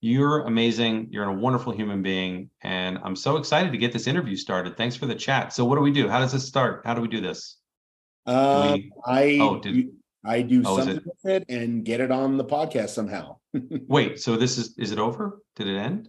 You're 0.00 0.40
amazing. 0.42 1.08
You're 1.10 1.28
a 1.28 1.32
wonderful 1.32 1.72
human 1.72 2.02
being. 2.02 2.50
And 2.62 2.98
I'm 3.04 3.14
so 3.14 3.36
excited 3.36 3.70
to 3.72 3.78
get 3.78 3.92
this 3.92 4.08
interview 4.08 4.36
started. 4.36 4.76
Thanks 4.76 4.96
for 4.96 5.06
the 5.06 5.14
chat. 5.14 5.52
So, 5.52 5.64
what 5.64 5.76
do 5.76 5.80
we 5.80 5.92
do? 5.92 6.08
How 6.08 6.18
does 6.18 6.32
this 6.32 6.46
start? 6.46 6.82
How 6.84 6.94
do 6.94 7.00
we 7.00 7.08
do 7.08 7.20
this? 7.20 7.58
Uh, 8.26 8.72
we, 8.74 8.92
I 9.06 9.38
oh, 9.40 9.60
did, 9.60 9.74
do, 9.74 9.92
I 10.24 10.42
do 10.42 10.62
oh, 10.64 10.78
something 10.78 10.96
it, 10.96 11.04
with 11.06 11.32
it 11.32 11.44
and 11.48 11.84
get 11.84 12.00
it 12.00 12.10
on 12.10 12.36
the 12.36 12.44
podcast 12.44 12.90
somehow. 12.90 13.36
wait, 13.86 14.20
so 14.20 14.36
this 14.36 14.58
is 14.58 14.76
is 14.76 14.90
it 14.90 14.98
over? 14.98 15.40
Did 15.56 15.68
it 15.68 15.76
end? 15.76 16.08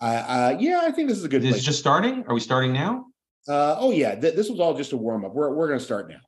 Uh, 0.00 0.04
uh 0.04 0.56
yeah, 0.58 0.82
I 0.84 0.92
think 0.92 1.08
this 1.08 1.18
is 1.18 1.24
a 1.24 1.28
good. 1.28 1.44
Is 1.44 1.56
it 1.56 1.60
just 1.62 1.80
starting? 1.80 2.24
Are 2.28 2.34
we 2.34 2.40
starting 2.40 2.72
now? 2.72 3.06
Uh, 3.48 3.74
oh 3.78 3.90
yeah, 3.90 4.14
th- 4.14 4.34
this 4.34 4.48
was 4.48 4.60
all 4.60 4.74
just 4.74 4.92
a 4.92 4.96
warm 4.96 5.24
up. 5.24 5.32
We're 5.34 5.52
we're 5.52 5.68
gonna 5.68 5.80
start 5.80 6.08
now. 6.08 6.20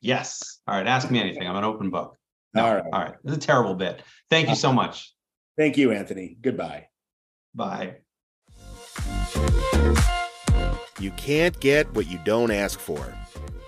Yes. 0.00 0.60
All 0.66 0.76
right. 0.76 0.86
Ask 0.86 1.10
me 1.10 1.20
anything. 1.20 1.46
I'm 1.46 1.56
an 1.56 1.64
open 1.64 1.90
book. 1.90 2.16
No, 2.54 2.64
all 2.64 2.74
right. 2.74 2.84
All 2.92 3.00
right. 3.00 3.14
It's 3.24 3.36
a 3.36 3.40
terrible 3.40 3.74
bit. 3.74 4.02
Thank 4.30 4.48
you 4.48 4.54
so 4.54 4.72
much. 4.72 5.12
Thank 5.56 5.76
you, 5.76 5.92
Anthony. 5.92 6.36
Goodbye. 6.40 6.86
Bye. 7.54 7.96
You 11.00 11.10
can't 11.12 11.58
get 11.60 11.92
what 11.94 12.08
you 12.08 12.18
don't 12.24 12.50
ask 12.50 12.78
for. 12.80 13.14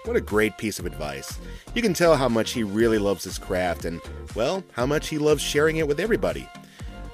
What 0.05 0.17
a 0.17 0.21
great 0.21 0.57
piece 0.59 0.79
of 0.79 0.87
advice. 0.87 1.39
You 1.75 1.83
can 1.83 1.95
tell 1.95 2.17
how 2.17 2.29
much 2.29 2.53
he 2.53 2.63
really 2.65 2.99
loves 2.99 3.25
his 3.25 3.39
craft 3.39 3.85
and, 3.85 4.01
well, 4.35 4.65
how 4.73 4.87
much 4.87 5.09
he 5.09 5.19
loves 5.19 5.43
sharing 5.43 5.77
it 5.77 5.87
with 5.87 6.01
everybody. 6.01 6.49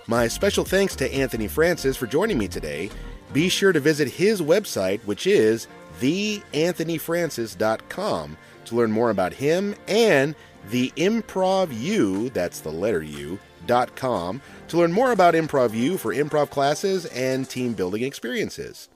My 0.06 0.28
special 0.28 0.64
thanks 0.64 0.94
to 0.96 1.12
Anthony 1.12 1.48
Francis 1.48 1.96
for 1.96 2.06
joining 2.06 2.38
me 2.38 2.48
today. 2.48 2.90
be 3.32 3.48
sure 3.48 3.72
to 3.72 3.80
visit 3.80 4.08
his 4.08 4.40
website, 4.40 5.00
which 5.00 5.26
is 5.26 5.66
theanthonyfrancis.com, 6.00 8.36
to 8.66 8.76
learn 8.76 8.92
more 8.92 9.10
about 9.10 9.32
him 9.32 9.74
and 9.88 10.34
the 10.70 10.92
Improv 10.96 11.76
U, 11.78 12.30
that's 12.30 12.60
the 12.60 12.72
letter 12.72 13.02
U, 13.02 13.38
dot 13.66 13.94
com, 13.96 14.40
to 14.68 14.78
learn 14.78 14.92
more 14.92 15.12
about 15.12 15.34
Improv 15.34 15.74
U 15.74 15.96
for 15.96 16.14
improv 16.14 16.50
classes 16.50 17.06
and 17.06 17.48
team 17.48 17.72
building 17.72 18.02
experiences. 18.02 18.88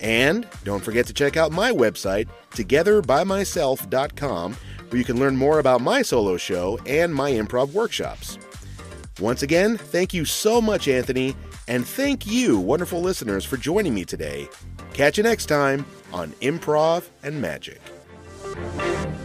And 0.00 0.46
don't 0.64 0.82
forget 0.82 1.06
to 1.06 1.14
check 1.14 1.36
out 1.36 1.52
my 1.52 1.70
website, 1.70 2.28
togetherbymyself.com, 2.50 4.56
where 4.88 4.98
you 4.98 5.04
can 5.04 5.18
learn 5.18 5.36
more 5.36 5.60
about 5.60 5.80
my 5.80 6.02
solo 6.02 6.36
show 6.36 6.78
and 6.86 7.14
my 7.14 7.30
improv 7.30 7.72
workshops. 7.72 8.38
Once 9.20 9.42
again, 9.42 9.76
thank 9.76 10.12
you 10.12 10.24
so 10.24 10.60
much, 10.60 10.88
Anthony, 10.88 11.36
and 11.68 11.86
thank 11.86 12.26
you, 12.26 12.58
wonderful 12.58 13.00
listeners, 13.00 13.44
for 13.44 13.56
joining 13.56 13.94
me 13.94 14.04
today. 14.04 14.48
Catch 14.92 15.16
you 15.16 15.22
next 15.22 15.46
time 15.46 15.86
on 16.12 16.30
Improv 16.42 17.08
and 17.22 17.40
Magic. 17.40 17.80
Thank 18.54 19.18
you. 19.18 19.23